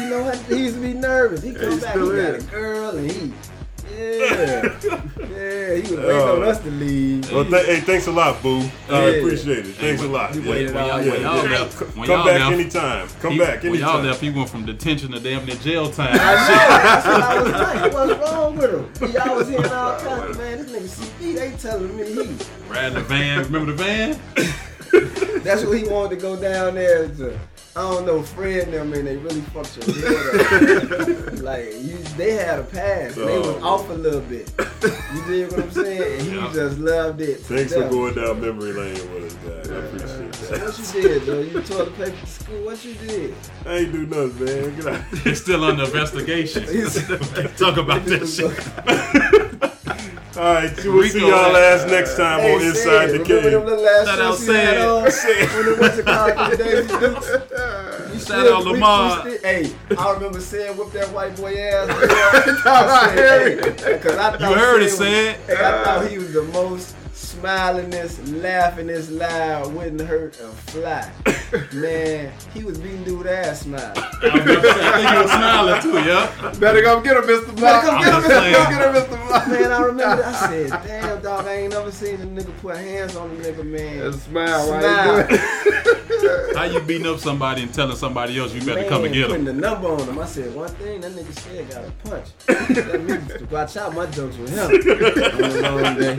you 0.00 0.08
know 0.10 0.22
what? 0.24 0.36
He 0.46 0.58
used 0.64 0.74
to 0.76 0.80
be 0.80 0.92
nervous. 0.94 1.42
He 1.42 1.52
come 1.54 1.72
He 1.72 1.80
back, 1.80 1.94
he 1.94 2.00
got 2.00 2.34
a 2.34 2.42
girl, 2.50 2.90
and 2.96 3.10
he, 3.10 3.32
yeah, 3.96 4.78
yeah, 5.18 5.74
he 5.74 5.80
was 5.82 5.90
waiting 5.90 6.10
Oh. 6.10 6.36
on 6.36 6.42
us 6.44 6.58
to 6.60 6.70
leave. 6.70 7.30
Well, 7.32 7.44
th- 7.44 7.66
hey, 7.66 7.80
thanks 7.80 8.06
a 8.06 8.12
lot, 8.12 8.42
Boo. 8.42 8.60
I 8.88 9.08
Yeah. 9.08 9.16
appreciate 9.16 9.58
it. 9.58 9.74
Thanks 9.76 10.02
a 10.02 10.08
lot. 10.08 10.34
You 10.34 10.42
yeah. 10.42 10.50
waited 10.50 10.76
all 10.76 10.86
y'all, 10.88 10.98
day. 11.00 11.22
y'all 11.22 11.36
yeah. 11.44 11.58
left, 11.58 11.76
Come 11.78 12.04
y'all 12.04 12.24
back 12.24 12.40
left, 12.40 12.52
anytime. 12.52 13.08
Come 13.20 13.32
he- 13.32 13.38
back 13.38 13.48
anytime. 13.48 13.70
When 13.70 13.80
y'all 13.80 13.88
anytime. 13.90 14.06
left, 14.06 14.20
he 14.20 14.30
went 14.30 14.48
from 14.50 14.66
detention 14.66 15.12
to 15.12 15.20
damn 15.20 15.44
near 15.46 15.56
jail 15.56 15.90
time. 15.90 16.08
I 16.12 16.16
know. 16.16 16.20
That's 16.84 17.06
what 17.06 17.22
I 17.22 17.42
was 17.42 17.52
like. 17.52 17.92
What's 17.92 18.30
wrong 18.30 18.56
with 18.56 19.00
him? 19.02 19.12
Y'all 19.12 19.36
was 19.36 19.48
hearing 19.48 19.64
all 19.66 19.98
kinds 20.00 20.30
of 20.30 20.38
man. 20.38 20.58
This 20.66 20.98
nigga 20.98 21.06
CB, 21.20 21.34
they 21.36 21.56
telling 21.56 21.96
me 21.96 22.04
he. 22.04 22.70
Riding 22.70 22.94
the 22.94 23.00
van. 23.02 23.42
Remember 23.44 23.72
the 23.72 23.82
van? 23.82 24.20
That's 25.44 25.64
what 25.64 25.76
he 25.76 25.84
wanted 25.84 26.10
to 26.16 26.22
go 26.22 26.36
down 26.40 26.74
there 26.76 27.08
to. 27.08 27.38
I 27.76 27.80
don't 27.80 28.06
know, 28.06 28.22
Fred 28.22 28.68
and 28.68 28.72
them, 28.74 28.90
man, 28.90 29.04
they 29.04 29.16
really 29.16 29.40
fucked 29.40 29.76
your 29.76 29.96
head 29.96 30.92
up. 30.92 31.32
like, 31.42 31.72
you, 31.80 31.98
they 32.16 32.32
had 32.34 32.60
a 32.60 32.62
pass. 32.62 33.16
They 33.16 33.24
was 33.38 33.48
Oh. 33.48 33.60
off 33.64 33.90
a 33.90 33.94
little 33.94 34.20
bit. 34.20 34.48
You 34.58 35.24
dig 35.26 35.50
what 35.50 35.60
I'm 35.64 35.70
saying? 35.72 36.20
And 36.20 36.22
he 36.22 36.36
Yeah. 36.36 36.52
just 36.54 36.78
loved 36.78 37.20
it. 37.20 37.40
Thanks 37.40 37.72
for 37.74 37.88
going 37.88 38.14
down 38.14 38.40
memory 38.40 38.72
lane 38.72 39.12
with 39.12 39.24
us, 39.24 39.34
guys. 39.44 39.70
I 39.70 39.74
appreciate 39.74 40.34
So 40.36 40.46
that. 40.54 40.62
what 40.62 40.78
you 40.78 41.02
did, 41.02 41.22
though? 41.26 41.40
You 41.40 41.62
toilet 41.62 41.96
paper 41.96 42.16
to 42.20 42.26
school. 42.26 42.64
What 42.64 42.84
you 42.84 42.94
did? 42.94 43.34
I 43.66 43.74
ain't 43.78 43.92
do 43.92 44.06
nothing, 44.06 44.44
man. 44.44 44.76
Get 44.76 44.86
out. 44.86 45.00
It's 45.26 45.40
still 45.40 45.64
under 45.64 45.82
investigation. 45.84 46.62
Talk 47.56 47.76
about 47.76 48.04
that 48.04 48.28
shit. 48.28 48.54
All 50.36 50.42
right, 50.42 50.84
we'll 50.84 51.08
see 51.08 51.20
y'all 51.20 51.52
man. 51.52 51.62
ass 51.80 51.88
next 51.88 52.16
time 52.16 52.40
Hey, 52.40 52.54
on 52.54 52.60
Sid, 52.60 52.68
Inside 52.70 53.06
the 53.06 53.12
remember 53.12 53.24
Cave. 53.42 53.52
them 53.52 53.66
little 53.66 53.86
ass 53.88 54.06
Shout 54.06 54.18
shirts 54.18 54.46
you 54.48 54.52
had 54.54 55.10
Sid. 55.10 55.48
on? 55.48 55.54
When 55.64 55.68
it 55.72 55.78
was 55.78 55.98
a 55.98 56.02
car 56.02 56.30
the 56.56 58.10
You 58.12 58.18
Shout 58.18 58.22
still- 58.22 58.54
out 58.56 58.58
we- 58.64 58.72
we 58.72 58.72
Lamar. 58.72 59.26
Hey, 59.42 59.72
I 59.96 60.12
remember 60.12 60.40
saying 60.40 60.76
whoop 60.76 60.92
that 60.92 61.08
white 61.10 61.36
boy 61.36 61.54
ass. 61.54 61.88
I 62.66 63.12
said, 63.14 63.80
hey, 63.80 63.98
'cause 63.98 64.16
I 64.16 64.30
thought 64.36 64.40
You 64.40 64.46
heard 64.56 64.82
it, 64.82 64.90
Sid 64.90 64.98
was- 65.00 65.08
Sid. 65.08 65.36
Hey, 65.46 65.64
I 65.64 65.84
thought 65.84 66.06
he 66.08 66.18
was 66.18 66.32
the 66.32 66.42
most 66.42 66.94
smilingest, 67.24 68.24
this 68.86 69.10
loud, 69.10 69.74
wouldn't 69.74 70.00
hurt 70.02 70.38
a 70.40 70.48
fly. 70.48 71.10
Man, 71.72 72.32
he 72.52 72.64
was 72.64 72.78
beating 72.78 73.04
dude 73.04 73.26
ass 73.26 73.60
smiling. 73.62 73.82
I 73.96 74.30
think 74.30 74.44
he 74.44 75.16
was 75.16 75.30
smiling 75.30 75.82
too, 75.82 75.98
yeah. 76.08 76.54
Better 76.58 76.82
go 76.82 77.00
get 77.00 77.16
him, 77.16 77.22
Mr. 77.24 77.56
Block. 77.56 77.84
come 77.84 78.02
get 78.02 78.14
him, 78.14 78.22
Better 78.22 78.46
Mr. 78.46 78.52
go 78.52 78.70
get 78.70 78.96
him, 78.96 79.02
Mr. 79.02 79.26
Block. 79.28 79.48
Man, 79.48 79.72
I 79.72 79.78
remember 79.80 80.22
that. 80.22 80.34
I 80.34 80.48
said, 80.48 80.70
damn, 80.86 81.22
dog, 81.22 81.46
I 81.46 81.54
ain't 81.54 81.72
never 81.72 81.90
seen 81.90 82.20
a 82.20 82.26
nigga 82.26 82.56
put 82.58 82.76
hands 82.76 83.16
on 83.16 83.30
a 83.30 83.34
nigga, 83.34 83.64
man. 83.64 84.02
And 84.06 84.14
smile 84.14 84.66
Smile. 84.66 85.18
you 85.20 85.26
do 85.28 85.34
it. 85.34 86.56
How 86.56 86.64
you 86.64 86.80
beating 86.80 87.06
up 87.06 87.18
somebody 87.18 87.62
and 87.62 87.72
telling 87.74 87.96
somebody 87.96 88.38
else 88.38 88.52
you 88.54 88.60
better 88.60 88.80
Man, 88.80 88.88
come 88.88 89.04
and 89.04 89.14
get 89.14 89.28
putting 89.28 89.46
him? 89.46 89.56
the 89.56 89.60
number 89.68 89.88
on 89.88 90.00
him. 90.08 90.18
I 90.18 90.26
said, 90.26 90.54
one 90.54 90.68
thing, 90.70 91.00
that 91.00 91.12
nigga 91.12 91.32
said 91.38 91.70
got 91.70 91.84
a 91.84 91.90
punch. 92.08 92.28
that 92.46 93.02
means 93.02 93.50
watch 93.50 93.76
out 93.76 93.94
my 93.94 94.06
jokes 94.06 94.36
with 94.36 94.50
him. 94.50 94.70
on 95.44 95.64
a 95.64 95.82
long 95.82 95.98
day. 95.98 96.16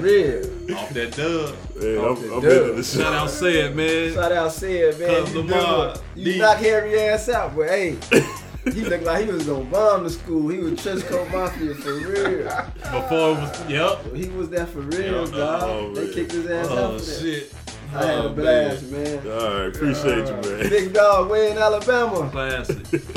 For 0.00 0.06
real. 0.06 0.76
Off 0.76 0.90
that 0.90 1.16
dub. 1.16 1.54
Man, 1.76 1.98
I'm, 1.98 2.04
Off 2.04 2.20
the 2.20 2.34
I'm 2.34 2.40
dub. 2.42 2.52
into 2.52 2.72
the 2.74 2.82
Shout 2.82 3.00
show. 3.00 3.12
out 3.12 3.30
said, 3.30 3.76
man. 3.76 4.14
Shout 4.14 4.32
out 4.32 4.52
said, 4.52 4.98
man. 5.00 5.24
Cuz 5.24 5.34
You, 5.34 5.42
Lamar, 5.42 5.94
do 5.94 6.00
it. 6.00 6.02
you 6.16 6.32
D. 6.34 6.38
knock 6.38 6.56
Harry 6.58 7.00
ass 7.00 7.28
out, 7.28 7.56
but 7.56 7.68
hey, 7.68 7.96
he 8.72 8.82
looked 8.82 9.04
like 9.04 9.24
he 9.26 9.32
was 9.32 9.44
gonna 9.46 9.64
bomb 9.64 10.04
the 10.04 10.10
school. 10.10 10.48
He 10.48 10.58
was 10.58 10.72
Trisco 10.74 11.30
Mafia 11.32 11.74
for 11.74 11.92
real. 11.94 12.44
Before 12.44 13.30
it 13.32 13.40
was, 13.40 13.68
yep. 13.68 14.14
He 14.14 14.28
was 14.28 14.48
there 14.50 14.66
for 14.66 14.80
real, 14.80 15.28
Yeah. 15.28 15.36
dog. 15.36 15.62
Oh, 15.64 15.94
they 15.94 16.04
man. 16.04 16.12
kicked 16.14 16.32
his 16.32 16.46
ass 16.48 16.66
oh, 16.70 16.72
out 16.72 16.78
Oh 16.94 16.98
for 16.98 17.04
that. 17.04 17.20
shit. 17.20 17.54
I 17.92 18.04
had 18.06 18.18
Oh, 18.20 18.26
a 18.26 18.30
blast, 18.30 18.82
man. 18.92 19.18
All 19.26 19.32
right, 19.58 19.66
appreciate 19.66 20.26
you, 20.28 20.34
uh, 20.34 20.42
man. 20.42 20.68
Big 20.70 20.92
dog, 20.92 21.28
way 21.30 21.50
in 21.50 21.58
Alabama. 21.58 22.28
Classic. 22.30 22.76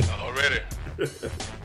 Already. 0.19 0.59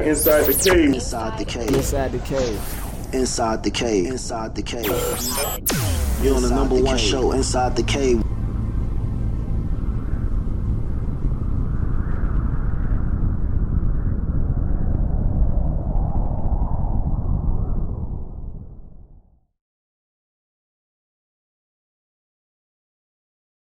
Inside 0.00 0.46
the 0.46 0.54
cave. 0.54 0.94
Inside 0.94 1.38
the 1.38 1.44
Cave. 1.44 1.74
Inside 1.74 2.12
the 2.12 2.18
cave. 2.18 2.60
Inside 3.12 3.62
the 3.62 3.70
cave. 3.70 3.70
Inside 3.70 3.70
the 3.70 3.70
cave. 3.70 4.06
Inside 4.06 4.54
the 4.54 4.62
cave. 4.62 4.86
You're 6.22 6.34
on 6.34 6.42
the 6.42 6.50
number 6.50 6.82
one 6.82 6.96
show, 6.96 7.32
Inside 7.32 7.76
the 7.76 7.82
Cave. 7.82 8.22